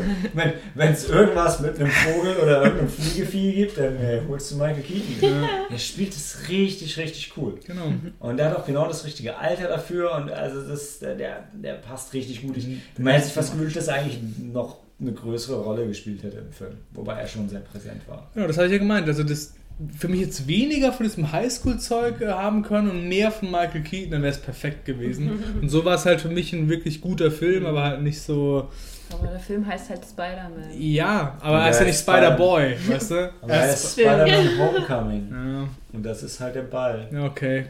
wenn 0.75 0.91
es 0.91 1.07
irgendwas 1.09 1.59
mit 1.61 1.79
einem 1.79 1.89
Vogel 1.89 2.35
oder 2.37 2.63
irgendeinem 2.63 2.89
Fliegevieh 2.89 3.53
gibt, 3.53 3.77
dann 3.77 3.95
äh, 3.97 4.21
holst 4.27 4.51
du 4.51 4.55
Michael 4.55 4.83
Keaton. 4.83 5.49
Er 5.69 5.77
spielt 5.77 6.13
es 6.13 6.49
richtig, 6.49 6.97
richtig 6.97 7.31
cool. 7.37 7.55
Genau. 7.65 7.93
Und 8.19 8.37
der 8.37 8.49
hat 8.49 8.57
auch 8.57 8.65
genau 8.65 8.87
das 8.87 9.05
richtige 9.05 9.37
Alter 9.37 9.69
dafür 9.69 10.13
und 10.15 10.31
also 10.31 10.61
das, 10.61 10.99
der, 10.99 11.15
der, 11.53 11.73
passt 11.75 12.13
richtig 12.13 12.41
gut. 12.41 12.57
Ich, 12.57 12.67
man 12.97 13.13
hätte 13.13 13.25
sich 13.25 13.33
fast 13.33 13.53
gewünscht, 13.53 13.77
dass 13.77 13.87
er 13.87 13.95
eigentlich 13.95 14.19
noch 14.41 14.77
eine 14.99 15.13
größere 15.13 15.61
Rolle 15.61 15.87
gespielt 15.87 16.21
hätte 16.23 16.37
im 16.37 16.51
Film, 16.51 16.73
wobei 16.91 17.13
er 17.13 17.27
schon 17.27 17.49
sehr 17.49 17.61
präsent 17.61 18.01
war. 18.07 18.29
Genau, 18.33 18.47
das 18.47 18.57
habe 18.57 18.67
ich 18.67 18.73
ja 18.73 18.77
gemeint. 18.77 19.07
Also 19.07 19.23
das 19.23 19.53
für 19.97 20.07
mich 20.07 20.19
jetzt 20.21 20.47
weniger 20.47 20.91
von 20.93 21.05
diesem 21.05 21.31
Highschool-Zeug 21.31 22.21
äh, 22.21 22.27
haben 22.27 22.61
können 22.63 22.89
und 22.89 23.07
mehr 23.09 23.31
von 23.31 23.49
Michael 23.51 23.81
Keaton, 23.81 24.11
dann 24.11 24.21
wäre 24.21 24.31
es 24.33 24.39
perfekt 24.41 24.85
gewesen. 24.85 25.43
Und 25.61 25.69
so 25.69 25.83
war 25.85 25.95
es 25.95 26.05
halt 26.05 26.21
für 26.21 26.29
mich 26.29 26.53
ein 26.53 26.69
wirklich 26.69 27.01
guter 27.01 27.31
Film, 27.31 27.65
aber 27.65 27.83
halt 27.83 28.01
nicht 28.01 28.21
so. 28.21 28.69
Aber 29.11 29.27
der 29.27 29.39
Film 29.39 29.65
heißt 29.65 29.89
halt 29.89 30.05
Spider-Man. 30.05 30.79
Ja, 30.79 31.37
aber 31.41 31.61
er 31.63 31.69
ist 31.71 31.79
ja 31.79 31.85
nicht 31.85 31.99
Spider-Boy, 31.99 32.75
weißt 32.87 33.11
du? 33.11 33.31
Aber 33.41 33.53
Er 33.53 33.69
ist- 33.73 33.83
ist 33.83 33.91
Spider-Man 33.93 34.57
Homecoming 34.59 35.27
ja, 35.31 35.67
und 35.93 36.03
das 36.03 36.23
ist 36.23 36.39
halt 36.39 36.55
der 36.55 36.61
Ball. 36.61 37.07
okay. 37.25 37.65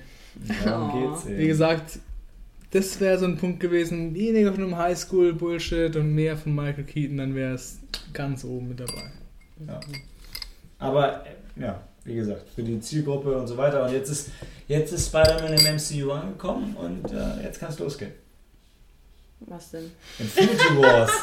Darum 0.64 0.90
Oh. 0.94 1.10
geht's 1.14 1.26
eben. 1.26 1.38
Wie 1.40 1.48
gesagt, 1.48 2.00
das 2.72 3.00
wäre 3.02 3.18
so 3.18 3.26
ein 3.26 3.38
Punkt 3.38 3.60
gewesen, 3.60 4.14
weniger 4.14 4.54
von 4.54 4.64
einem 4.64 4.78
Highschool-Bullshit 4.78 5.96
und 5.96 6.14
mehr 6.14 6.38
von 6.38 6.54
Michael 6.56 6.84
Keaton, 6.84 7.18
dann 7.18 7.36
wäre 7.36 7.54
es 7.56 7.80
ganz 8.14 8.44
oben 8.44 8.70
mit 8.70 8.80
dabei. 8.80 9.12
Ja. 9.68 9.80
Aber 10.80 11.26
äh, 11.26 11.62
ja, 11.62 11.82
wie 12.04 12.16
gesagt, 12.16 12.48
für 12.56 12.64
die 12.64 12.80
Zielgruppe 12.80 13.38
und 13.38 13.48
so 13.48 13.58
weiter. 13.58 13.86
Und 13.86 13.92
jetzt 13.94 14.10
ist, 14.10 14.30
jetzt 14.68 14.92
ist 14.92 15.08
Spider-Man 15.08 15.54
im 15.54 15.76
MCU 15.76 16.12
angekommen 16.12 16.76
und 16.76 17.12
äh, 17.12 17.44
jetzt 17.44 17.60
kann 17.60 17.70
es 17.70 17.80
losgehen. 17.80 18.12
Was 19.42 19.72
denn? 19.72 19.92
Infinity 20.20 20.78
Wars. 20.82 21.12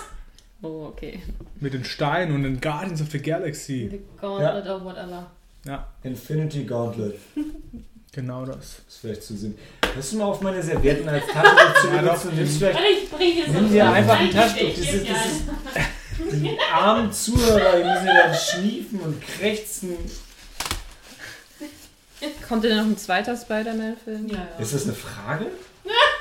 Oh, 0.61 0.87
okay. 0.87 1.23
Mit 1.61 1.73
den 1.73 1.85
Steinen 1.85 2.35
und 2.35 2.43
den 2.43 2.61
Guardians 2.61 3.01
of 3.01 3.09
the 3.13 3.21
Galaxy. 3.23 3.91
The 3.93 4.01
Gauntlet 4.21 4.67
or 4.67 4.85
whatever. 4.85 5.31
Ja, 5.65 5.87
Infinity 6.03 6.65
Gauntlet. 6.65 7.15
genau 8.13 8.45
das. 8.45 8.81
ist 8.89 8.99
vielleicht 9.01 9.23
zu 9.23 9.37
sinn. 9.37 9.57
Hörst 9.95 10.13
du 10.13 10.17
mal 10.17 10.25
auf 10.25 10.41
meine 10.41 10.61
Servietten 10.61 11.09
als 11.09 11.25
Taschentuch 11.29 11.75
zu 11.81 11.87
Ja, 11.95 12.01
benutzen? 12.03 12.29
doch. 12.31 12.37
Nimmst 12.37 12.59
vielleicht 12.59 12.75
Warte, 12.75 12.89
ich 12.91 13.09
bringe 13.09 13.35
dir 13.35 13.53
Nimm 13.53 13.71
dir 13.71 13.89
einfach 13.89 14.19
ein 14.19 14.31
Taschentuch. 14.33 14.75
Das 14.75 14.95
ist, 14.95 15.09
das 15.09 16.33
ist, 16.33 16.43
die 16.43 16.59
armen 16.75 17.13
Zuhörer, 17.13 17.77
die 17.77 17.85
müssen 17.85 18.07
ja 18.07 18.27
dann 18.27 18.35
schniefen 18.35 18.99
und 18.99 19.21
krächzen. 19.21 19.91
Kommt 22.49 22.65
denn 22.65 22.77
noch 22.77 22.85
ein 22.85 22.97
zweiter 22.97 23.37
Spider-Man-Film? 23.37 24.27
Ja, 24.29 24.35
ja. 24.37 24.47
Ist 24.63 24.75
das 24.75 24.85
eine 24.85 24.95
Frage? 24.95 25.47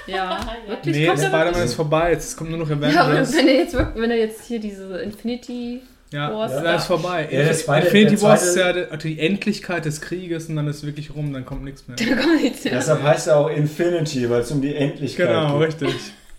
Ja, 0.07 0.15
Ja. 0.15 0.39
wirklich? 0.69 0.95
Nee, 0.95 1.07
kommt 1.07 1.19
der 1.19 1.27
Spider-Man 1.27 1.63
ist 1.63 1.73
vorbei, 1.73 2.11
jetzt 2.13 2.37
kommt 2.37 2.49
nur 2.51 2.59
noch 2.59 2.69
Ja, 2.69 2.75
aber 2.77 2.85
Avengers. 2.87 3.35
wenn 3.35 3.47
er 3.49 3.55
jetzt 3.55 3.73
wirklich, 3.73 4.01
wenn 4.01 4.11
er 4.11 4.17
jetzt 4.17 4.45
hier 4.45 4.59
diese 4.61 4.99
Infinity 4.99 5.81
Ja, 6.11 6.33
Wars 6.33 6.53
ja, 6.53 6.75
ist 6.75 6.85
vorbei. 6.85 7.27
Ja, 7.29 7.43
der 7.43 7.51
zweite- 7.53 7.87
Infinity 7.87 8.15
der 8.15 8.21
Wars 8.23 8.53
zweite- 8.53 8.79
ist 8.79 8.91
ja 8.91 8.97
die, 8.97 9.19
Endlichkeit 9.19 9.83
des 9.83 9.99
Krieges 9.99 10.47
und 10.47 10.55
dann 10.55 10.67
ist 10.67 10.85
wirklich 10.85 11.13
rum, 11.13 11.33
dann 11.33 11.43
kommt 11.45 11.65
nichts 11.65 11.85
mehr. 11.89 11.97
da 12.09 12.15
kommt 12.21 12.41
nichts 12.41 12.63
mehr. 12.63 12.75
Deshalb 12.75 13.03
heißt 13.03 13.27
er 13.27 13.37
auch 13.37 13.49
Infinity, 13.49 14.29
weil 14.29 14.39
es 14.41 14.51
um 14.51 14.61
die 14.61 14.73
Endlichkeit 14.75 15.27
Genau, 15.27 15.59
geht. 15.59 15.67
richtig. 15.67 15.93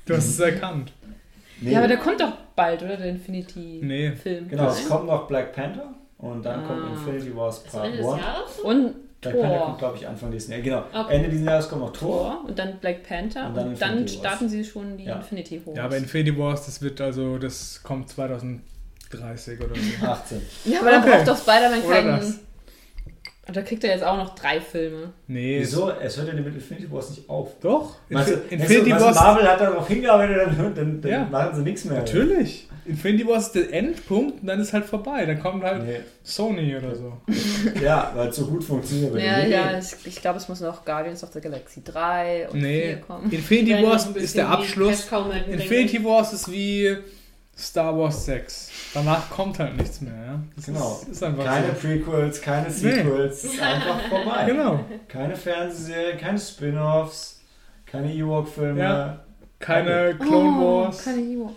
Du 0.07 0.17
hast 0.17 0.29
es 0.29 0.41
erkannt. 0.41 0.93
Nee, 1.61 1.73
Ja, 1.73 1.81
aber 1.81 1.89
der 1.89 1.99
kommt 1.99 2.21
doch 2.23 2.33
bald, 2.57 2.83
oder? 2.83 2.97
Der 2.97 3.07
Infinity-Film. 3.11 3.87
Nee. 3.87 4.13
genau, 4.49 4.69
es 4.71 4.89
kommt 4.89 5.07
noch 5.09 5.27
Black 5.29 5.53
Panther 5.55 5.93
und 6.17 6.43
dann 6.43 6.67
kommt 6.67 6.85
Ah. 6.85 6.93
Infinity 6.95 7.37
Wars 7.37 7.63
Part 7.65 7.85
Ende 7.85 7.99
des 7.99 8.07
1. 8.07 8.21
Jahres? 8.23 8.59
Und 8.61 8.95
Black 9.21 9.41
Panther 9.41 9.59
kommt, 9.59 9.79
glaube 9.79 9.97
ich, 9.97 10.07
Anfang 10.07 10.31
nächsten 10.31 10.53
Jahres. 10.53 10.65
Genau, 10.65 10.85
Okay. 10.95 11.15
Ende 11.17 11.29
dieses 11.29 11.45
Jahres 11.47 11.69
kommt 11.69 11.83
noch 11.83 11.93
Thor. 11.93 12.31
Thor 12.33 12.45
und 12.49 12.59
dann 12.59 12.79
Black 12.79 13.03
Panther 13.03 13.47
Und 13.47 13.49
und 13.49 13.57
dann 13.57 13.65
dann, 13.79 13.91
Infinity 13.99 14.15
Wars. 14.15 14.21
starten 14.21 14.49
sie 14.49 14.65
schon 14.65 14.97
die 14.97 15.05
Ja. 15.05 15.17
Infinity 15.17 15.61
Wars. 15.67 15.77
Ja, 15.77 15.85
aber 15.85 15.97
Infinity 15.97 16.39
Wars, 16.39 16.67
das 16.67 16.81
wird 16.83 17.01
also, 17.01 17.37
das 17.39 17.81
kommt 17.83 18.09
2030 18.11 19.59
oder 19.61 19.75
so. 19.75 20.07
18. 20.07 20.43
Ja, 20.67 20.81
aber 20.81 20.91
dann 20.91 21.03
Okay. 21.03 21.11
braucht 21.17 21.29
doch 21.29 21.39
Spider-Man 21.39 21.89
keinen. 21.89 22.17
das. 22.21 22.39
Und 23.49 23.57
da 23.57 23.63
kriegt 23.63 23.83
er 23.83 23.93
jetzt 23.95 24.05
auch 24.05 24.19
noch 24.19 24.35
drei 24.35 24.61
Filme. 24.61 25.11
Nee, 25.27 25.61
Wieso? 25.61 25.91
Es 25.91 26.19
hört 26.19 26.29
ja 26.29 26.35
mit 26.35 26.55
Infinity 26.55 26.93
Wars 26.93 27.09
nicht 27.11 27.29
auf. 27.31 27.59
Doch. 27.61 27.97
Meinst 28.11 28.31
Infinity 28.51 28.91
Wars. 28.93 29.15
Marvel 29.17 29.49
hat 29.49 29.59
darauf 29.61 29.89
hingearbeitet, 29.89 30.37
dann, 30.59 30.75
dann, 30.75 31.01
dann 31.01 31.11
Ja. 31.11 31.25
machen 31.25 31.57
sie 31.57 31.63
nichts 31.63 31.85
mehr. 31.87 31.99
Natürlich. 31.99 32.69
Infinity 32.89 33.27
Wars 33.29 33.47
ist 33.47 33.55
der 33.55 33.73
Endpunkt 33.73 34.41
und 34.41 34.47
dann 34.47 34.61
ist 34.61 34.73
halt 34.73 34.85
vorbei. 34.87 35.25
Dann 35.27 35.41
kommt 35.41 35.63
halt 35.63 35.85
Nee. 35.85 36.01
Sony 36.23 36.77
oder 36.77 36.95
so. 36.95 37.13
Ja, 37.83 38.13
weil 38.15 38.29
es 38.29 38.37
so 38.37 38.47
gut 38.47 38.65
funktioniert. 38.65 39.15
Ja, 39.17 39.37
denen. 39.41 39.51
ja, 39.53 39.79
ich, 39.79 39.95
ich 40.07 40.21
glaube, 40.21 40.39
es 40.39 40.49
muss 40.49 40.61
noch 40.61 40.85
Guardians 40.85 41.23
of 41.23 41.33
the 41.33 41.41
Galaxy 41.41 41.83
3 41.85 42.49
und 42.49 42.61
4 42.61 42.63
Nee. 42.63 42.97
kommen. 43.07 43.31
Infinity 43.31 43.75
Wenn 43.75 43.85
Wars 43.87 44.07
ist 44.09 44.37
der 44.37 44.49
Abschluss. 44.49 45.09
Infinity 45.51 46.03
Wars 46.05 46.33
ist 46.33 46.51
wie 46.51 46.97
Star 47.57 47.97
Wars 47.99 48.25
6. 48.25 48.71
Danach 48.95 49.29
kommt 49.31 49.59
halt 49.59 49.77
nichts 49.77 50.01
mehr, 50.01 50.15
ja. 50.15 50.43
Das 50.57 50.67
Genau. 50.67 51.01
ist, 51.03 51.09
ist 51.09 51.23
einfach 51.25 51.45
Keine 51.45 51.67
so. 51.69 51.73
Prequels, 51.89 52.41
keine 52.41 52.71
Sequels. 52.71 53.45
Es 53.45 53.53
ist 53.55 53.61
einfach 53.61 54.01
vorbei. 54.09 54.45
Genau. 54.47 54.81
Keine 55.09 55.35
Fernsehserie, 55.37 56.17
keine 56.17 56.39
Spin-Offs, 56.39 57.41
keine 57.85 58.13
Ewok-Filme. 58.15 58.81
Ja. 58.81 59.21
Keine 59.59 60.15
Clone 60.17 60.57
oh, 60.61 60.85
Wars. 60.85 61.05
Keine 61.05 61.21
Ewok. 61.21 61.55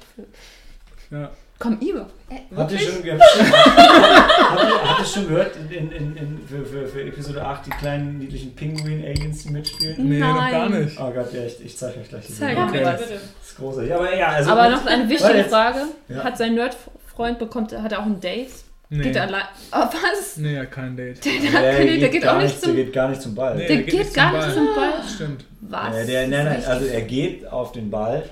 Ja. 1.11 1.29
Komm, 1.59 1.77
Ewok. 1.79 2.07
Äh, 2.29 2.55
Habt 2.55 2.71
ihr 2.71 2.79
schon, 2.79 2.93
habt 2.95 3.05
ihr, 3.05 3.13
habt 3.19 4.63
ihr, 4.63 4.89
habt 4.89 4.99
ihr 4.99 5.05
schon 5.05 5.27
gehört, 5.27 5.51
in, 5.69 5.91
in, 5.91 6.15
in, 6.17 6.39
für, 6.49 6.65
für, 6.65 6.87
für 6.87 7.01
Episode 7.03 7.45
8 7.45 7.65
die 7.67 7.69
kleinen 7.69 8.17
niedlichen 8.17 8.55
Pinguin-Aliens, 8.55 9.43
die 9.43 9.49
mitspielen? 9.51 10.09
Nee, 10.09 10.19
noch 10.19 10.35
Nein. 10.35 10.51
gar 10.51 10.69
nicht. 10.69 10.99
Oh 10.99 11.11
Gott, 11.11 11.31
ja, 11.33 11.43
ich, 11.45 11.63
ich 11.63 11.77
zeige 11.77 11.99
euch 11.99 12.09
gleich 12.09 12.25
die 12.25 12.33
Zeig 12.33 12.57
mir 12.57 12.65
bitte. 12.71 12.83
Das 12.83 13.01
ist 13.49 13.57
großartig. 13.57 13.93
Aber 13.93 14.15
ja, 14.15 14.27
also. 14.29 14.51
Aber 14.51 14.69
noch 14.69 14.85
eine 14.87 15.07
wichtige 15.07 15.33
jetzt- 15.37 15.49
Frage. 15.51 15.79
Ja. 16.09 16.23
Hat 16.23 16.37
sein 16.37 16.55
Nerd-Freund 16.55 17.37
bekommt, 17.37 17.73
hat 17.77 17.91
er 17.91 17.99
auch 17.99 18.05
ein 18.05 18.19
Date? 18.19 18.49
Nee. 18.89 19.03
Geht 19.03 19.15
er 19.15 19.23
allein? 19.23 19.43
Oh, 19.71 19.77
was? 19.85 20.37
Nee, 20.37 20.55
ja, 20.55 20.65
kein 20.65 20.97
Date. 20.97 21.23
Der, 21.23 21.31
der, 21.31 21.51
hat 21.53 21.77
keine, 21.77 21.97
der 21.99 22.09
geht 22.09 22.23
gar 22.23 22.37
auch 22.37 22.41
nicht, 22.41 22.59
zum... 22.59 22.75
Der 22.75 22.83
geht 22.85 22.93
gar 22.93 23.07
nicht 23.09 23.21
zum 23.21 23.35
Ball. 23.35 23.55
Nee, 23.55 23.67
Der 23.67 23.75
der 23.77 23.85
geht, 23.85 23.93
nicht 23.99 24.13
gar 24.13 24.33
nicht 24.33 24.53
zum 24.53 24.65
Ball. 24.75 24.93
Stimmt. 25.15 25.45
Was? 25.61 25.95
Ja, 25.95 26.03
der, 26.05 26.27
nein, 26.27 26.45
nein, 26.45 26.63
also 26.65 26.85
er 26.87 27.01
geht 27.03 27.47
auf 27.47 27.71
den 27.71 27.89
Ball 27.91 28.23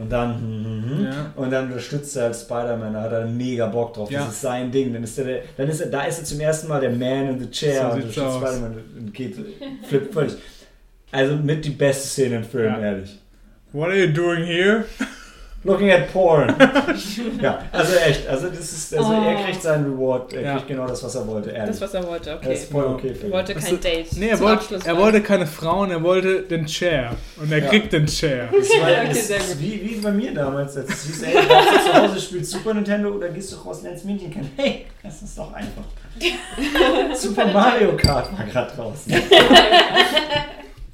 und 0.00 0.10
dann 0.10 0.34
hm, 0.40 0.84
hm, 0.98 1.04
Ja. 1.04 1.32
und 1.36 1.50
dann 1.50 1.66
unterstützt 1.66 2.16
er 2.16 2.24
als 2.26 2.42
Spider-Man, 2.42 2.92
da 2.94 3.02
hat 3.02 3.12
er 3.12 3.26
mega 3.26 3.66
Bock 3.66 3.94
drauf. 3.94 4.10
Ja. 4.10 4.20
Das 4.24 4.30
ist 4.34 4.40
sein 4.42 4.70
Ding. 4.72 4.92
Dann 4.92 5.02
ist 5.04 5.18
er, 5.18 5.24
der, 5.24 5.42
dann 5.56 5.68
ist 5.68 5.80
er, 5.80 5.86
da 5.88 6.02
ist 6.04 6.18
er 6.18 6.24
zum 6.24 6.40
ersten 6.40 6.68
Mal 6.68 6.80
der 6.80 6.90
Man 6.90 7.28
in 7.30 7.38
the 7.40 7.50
Chair 7.50 7.74
So 7.82 7.86
und 7.88 7.92
unterstützt. 8.02 8.36
Spider-Man 8.36 8.76
und 8.98 9.14
geht 9.14 9.36
flippt 9.88 10.12
völlig. 10.14 10.32
Also 11.12 11.36
mit 11.36 11.64
die 11.64 11.70
beste 11.70 12.06
Szene 12.08 12.36
im 12.36 12.44
Film, 12.44 12.66
Ja. 12.72 12.78
ehrlich. 12.80 13.18
What 13.72 13.88
are 13.88 13.98
you 13.98 14.12
doing 14.12 14.44
here? 14.44 14.84
Looking 15.62 15.90
at 15.90 16.10
porn. 16.10 16.54
ja, 17.42 17.58
also 17.70 17.94
echt, 17.96 18.26
also 18.26 18.48
das 18.48 18.60
ist, 18.60 18.96
also 18.96 19.10
Oh. 19.10 19.22
er 19.28 19.44
kriegt 19.44 19.60
seinen 19.62 19.92
Reward, 19.92 20.32
er 20.32 20.40
Ja. 20.40 20.52
kriegt 20.54 20.68
genau 20.68 20.86
das, 20.86 21.02
was 21.04 21.14
er 21.14 21.26
wollte, 21.26 21.50
ehrlich. 21.50 21.72
Das, 21.72 21.80
was 21.82 21.92
er 21.94 22.06
wollte, 22.08 22.30
Er 22.30 22.36
okay. 22.36 22.54
ist 22.54 22.72
voll 22.72 22.84
okay 22.86 23.14
für 23.14 23.26
Er 23.26 23.32
wollte 23.32 23.54
kein 23.54 23.74
ist- 23.74 23.84
Date. 23.84 24.12
Nee, 24.16 24.28
er 24.28 24.36
Zum 24.38 24.46
wollte, 24.46 24.60
Abschluss 24.62 24.86
er 24.86 24.96
wollte 24.96 25.20
keine 25.20 25.46
Frauen, 25.46 25.90
er 25.90 26.02
wollte 26.02 26.42
den 26.44 26.64
Chair. 26.64 27.10
Und 27.36 27.52
er 27.52 27.58
Ja. 27.58 27.68
kriegt 27.68 27.92
den 27.92 28.06
Chair. 28.06 28.48
Das 28.50 28.68
war 28.70 28.88
Okay, 29.10 29.10
ist 29.10 29.28
gut. 29.28 29.60
wie, 29.60 29.82
wie 29.84 29.96
bei 30.00 30.10
mir 30.12 30.32
damals. 30.32 30.78
als 30.78 30.88
Es 30.88 31.04
hieß, 31.04 31.22
ey, 31.24 31.32
bleibst 31.32 31.68
du 31.72 31.90
zu 31.90 31.94
Hause, 32.02 32.20
spielst 32.20 32.50
Super 32.52 32.72
Nintendo 32.74 33.10
oder 33.10 33.28
gehst 33.28 33.52
du 33.52 33.56
raus 33.56 33.78
und 33.80 33.84
lernst 33.84 34.06
Mädchen 34.06 34.30
kennen? 34.30 34.50
Hey, 34.56 34.86
das 35.02 35.20
ist 35.20 35.36
doch 35.36 35.52
einfach. 35.52 35.84
Super 37.14 37.46
Mario 37.52 37.96
Kart 37.98 38.28
war 38.36 38.46
gerade 38.46 38.72
draußen. 38.74 39.12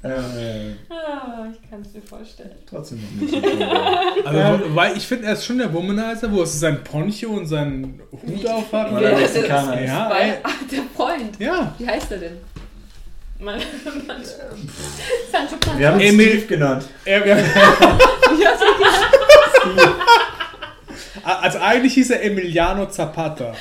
Äh, 0.03 0.73
Ah, 0.89 1.47
ich 1.51 1.69
kann 1.69 1.81
es 1.81 1.93
mir 1.93 2.01
vorstellen. 2.01 2.51
trotzdem 2.69 3.01
noch 3.01 3.21
nicht. 3.21 3.43
Also, 4.25 4.75
weil 4.75 4.97
ich 4.97 5.07
finde, 5.07 5.27
er 5.27 5.33
ist 5.33 5.45
schon 5.45 5.57
der 5.57 5.73
Womanizer, 5.73 6.31
wo 6.31 6.43
es 6.43 6.59
sein 6.59 6.83
Poncho 6.83 7.29
und 7.29 7.45
seinen 7.47 8.01
Hut 8.11 8.45
auf 8.47 8.71
hat. 8.73 8.93
Weil 8.93 9.03
Ja, 9.03 9.09
er 9.09 9.19
das 9.21 9.29
ist- 9.29 9.35
Mexikaner 9.35 9.81
ist. 9.81 9.87
Ja, 9.89 10.09
Weil, 10.09 10.37
ach, 10.43 10.53
der 10.71 10.83
Freund. 10.95 11.39
Ja, 11.39 11.75
Wie 11.77 11.87
heißt 11.87 12.11
er 12.11 12.17
denn? 12.17 12.37
Man, 13.39 13.55
man, 14.07 14.23
Sancho 15.31 15.55
Panza. 15.59 15.77
Wir 15.79 15.87
haben 15.91 15.99
ihn 15.99 16.07
Emil- 16.13 16.29
Steve 16.31 16.45
genannt. 16.47 16.85
er, 17.05 17.23
er, 17.25 17.37
Ja, 17.37 17.43
Steve. 18.57 19.95
also 21.23 21.59
eigentlich 21.59 21.93
hieß 21.93 22.09
er 22.11 22.23
Emiliano 22.23 22.85
Zapata. 22.87 23.53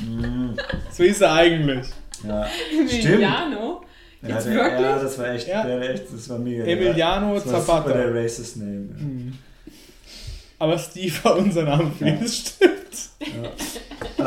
Mm, 0.00 0.50
So 0.92 1.04
hieß 1.04 1.20
er 1.22 1.32
eigentlich. 1.32 1.86
ja. 2.26 2.46
Emiliano. 2.72 3.84
Ja, 4.24 4.40
der, 4.40 4.80
ja, 4.80 4.98
das 5.02 5.18
war 5.18 5.28
echt, 5.30 5.48
Ja. 5.48 5.64
der 5.64 5.90
echt, 5.90 6.04
das 6.12 6.28
war 6.28 6.38
mega. 6.38 6.64
Emiliano 6.64 7.34
das 7.34 7.46
war 7.52 7.60
Zapata. 7.60 7.88
super 7.88 7.98
der 7.98 8.14
racist 8.14 8.56
Name. 8.56 8.88
Hm. 8.98 9.32
Aber 10.58 10.78
Steve 10.78 11.12
war 11.24 11.36
unser 11.38 11.64
Name 11.64 11.90
für 11.98 12.06
Ja. 12.06 12.12
dieses 12.16 12.38
stimmt. 12.38 12.72
äh, 14.18 14.22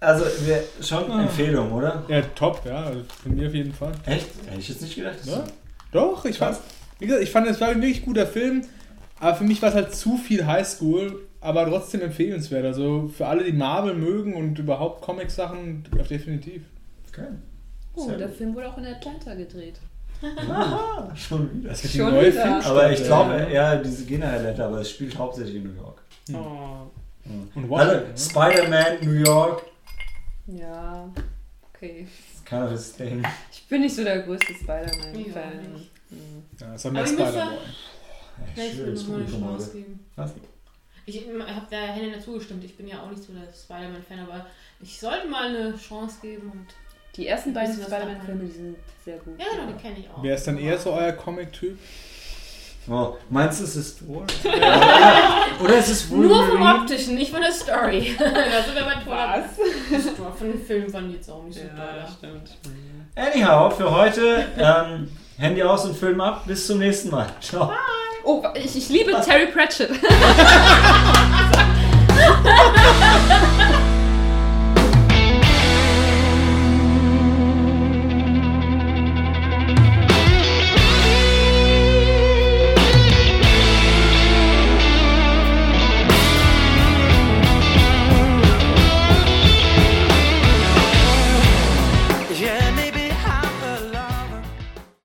also, 0.00 0.24
wir, 0.46 0.64
schon 0.82 1.10
Ah. 1.10 1.22
Empfehlung, 1.22 1.70
oder? 1.72 2.02
Ja, 2.08 2.22
top, 2.34 2.62
ja. 2.64 2.84
also 2.84 3.00
Von 3.22 3.34
mir 3.36 3.48
auf 3.48 3.54
jeden 3.54 3.74
Fall. 3.74 3.92
Echt? 4.06 4.26
Hätte 4.48 4.58
ich 4.60 4.68
jetzt 4.70 4.80
nicht 4.82 4.94
gedacht. 4.96 5.16
Ja? 5.26 5.44
Doch, 5.92 6.24
ich 6.24 6.38
fand, 6.38 6.56
wie 6.98 7.06
gesagt, 7.06 7.22
ich 7.22 7.30
fand, 7.30 7.46
es 7.48 7.60
war 7.60 7.68
ein 7.68 7.82
wirklich 7.82 8.04
guter 8.04 8.26
Film, 8.26 8.62
aber 9.18 9.36
für 9.36 9.44
mich 9.44 9.60
war 9.60 9.68
es 9.68 9.74
halt 9.74 9.94
zu 9.94 10.16
viel 10.16 10.46
Highschool, 10.46 11.26
aber 11.42 11.66
trotzdem 11.66 12.00
empfehlenswert. 12.00 12.64
Also 12.64 13.10
für 13.14 13.26
alle, 13.26 13.44
die 13.44 13.52
Marvel 13.52 13.94
mögen 13.94 14.34
und 14.34 14.58
überhaupt 14.58 15.02
Comic-Sachen, 15.02 15.84
ja, 15.94 16.02
definitiv. 16.04 16.62
Okay. 17.12 17.26
Oh, 17.94 18.06
Sehr 18.06 18.18
der 18.18 18.28
gut. 18.28 18.36
Film 18.36 18.54
wurde 18.54 18.68
auch 18.68 18.78
in 18.78 18.86
Atlanta 18.86 19.34
gedreht. 19.34 19.78
Aha, 20.22 21.12
schon 21.16 21.50
wieder. 21.58 21.70
Das 21.70 21.84
ist 21.84 21.94
die 21.94 21.98
Schon 21.98 22.10
neue 22.14 22.32
wieder. 22.32 22.64
Aber 22.66 22.92
ich 22.92 23.00
ja. 23.00 23.06
glaube, 23.06 23.48
ja, 23.52 23.76
diese 23.76 24.04
gehen 24.04 24.20
ja 24.22 24.30
Atlanta, 24.32 24.66
aber 24.66 24.80
es 24.80 24.90
spielt 24.90 25.16
hauptsächlich 25.16 25.56
in 25.56 25.64
New 25.64 25.80
York. 25.82 26.02
Hm. 26.28 26.36
Oh. 26.36 26.90
Und 27.54 27.72
Also, 27.72 27.94
ne? 28.06 28.16
Spider-Man, 28.16 29.04
New 29.04 29.12
York, 29.12 29.62
Ja, 30.46 31.08
okay. 31.72 32.06
ist 32.34 32.44
kind 32.46 32.62
of 32.64 32.70
his 32.70 32.92
thing. 32.96 33.24
Ich 33.52 33.66
bin 33.68 33.82
nicht 33.82 33.94
so 33.94 34.02
der 34.04 34.22
größte 34.22 34.52
Ja, 34.52 34.58
Spider-Man-Fan. 34.58 35.72
nicht. 35.74 35.90
Hm. 36.10 36.42
Ja, 36.60 36.66
muss 36.72 36.82
Spider-Boy. 36.82 37.58
Vielleicht 38.54 38.78
will 38.78 38.96
Schwieriges 38.98 39.02
ich 39.02 39.08
noch 39.08 39.40
mal 39.40 39.48
eine 39.50 39.58
Chance 39.58 39.72
geben. 39.72 40.00
Was? 40.16 40.32
Ich 41.06 41.26
habe 41.26 41.66
der 41.70 41.80
Helen 41.92 42.12
dazu 42.14 42.32
gestimmt. 42.32 42.64
Ich 42.64 42.76
bin 42.76 42.88
ja 42.88 43.02
auch 43.02 43.10
nicht 43.10 43.22
so 43.22 43.32
der 43.32 43.52
Spider-Man-Fan, 43.52 44.20
aber 44.20 44.46
ich 44.80 44.98
sollte 44.98 45.28
mal 45.28 45.48
eine 45.54 45.76
Chance 45.76 46.18
geben 46.22 46.50
und. 46.52 46.66
Die 47.20 47.26
ersten 47.26 47.52
beiden 47.52 47.74
Spider-Man-Filme, 47.74 48.44
die 48.44 48.50
sind 48.50 48.76
sehr 49.04 49.18
gut. 49.18 49.38
Ja, 49.38 49.44
genau, 49.50 49.66
die 49.70 49.82
kenne 49.82 49.96
ich 49.98 50.08
auch. 50.08 50.22
Wer 50.22 50.34
ist 50.36 50.46
dann 50.46 50.56
eher 50.56 50.78
so 50.78 50.92
euer 50.94 51.12
Comic-Typ? 51.12 51.78
Oh, 52.88 53.12
meinst 53.28 53.60
du, 53.60 53.64
es 53.64 53.76
ist 53.76 53.98
Thor? 53.98 54.24
Oder 55.62 55.76
ist 55.76 55.90
es 55.90 56.08
Nur 56.08 56.30
vom 56.46 56.48
Wolverine? 56.58 56.80
Optischen, 56.80 57.16
nicht 57.16 57.30
von 57.30 57.42
der 57.42 57.52
Story. 57.52 58.16
da 58.18 58.62
sind 58.62 58.74
wir 58.74 58.84
bei 58.84 58.94
Tor. 59.04 59.14
Was? 59.14 60.38
Von 60.38 60.50
den 60.50 60.64
Filmen 60.64 60.88
fand 60.88 61.10
ich 61.10 61.16
jetzt 61.16 61.30
auch 61.30 61.42
nicht 61.44 61.56
so 61.58 61.60
Ja, 61.60 61.74
toll. 61.76 62.06
stimmt. 62.18 62.56
Anyhow, 63.14 63.70
für 63.76 63.90
heute 63.90 64.46
ähm, 64.56 65.10
Handy 65.36 65.62
aus 65.62 65.84
und 65.84 65.94
Film 65.94 66.22
ab. 66.22 66.44
Bis 66.46 66.66
zum 66.66 66.78
nächsten 66.78 67.10
Mal. 67.10 67.26
Ciao. 67.42 67.70
Oh, 68.24 68.42
ich, 68.54 68.74
ich 68.76 68.88
liebe 68.88 69.12
Terry 69.20 69.48
Pratchett. 69.48 69.90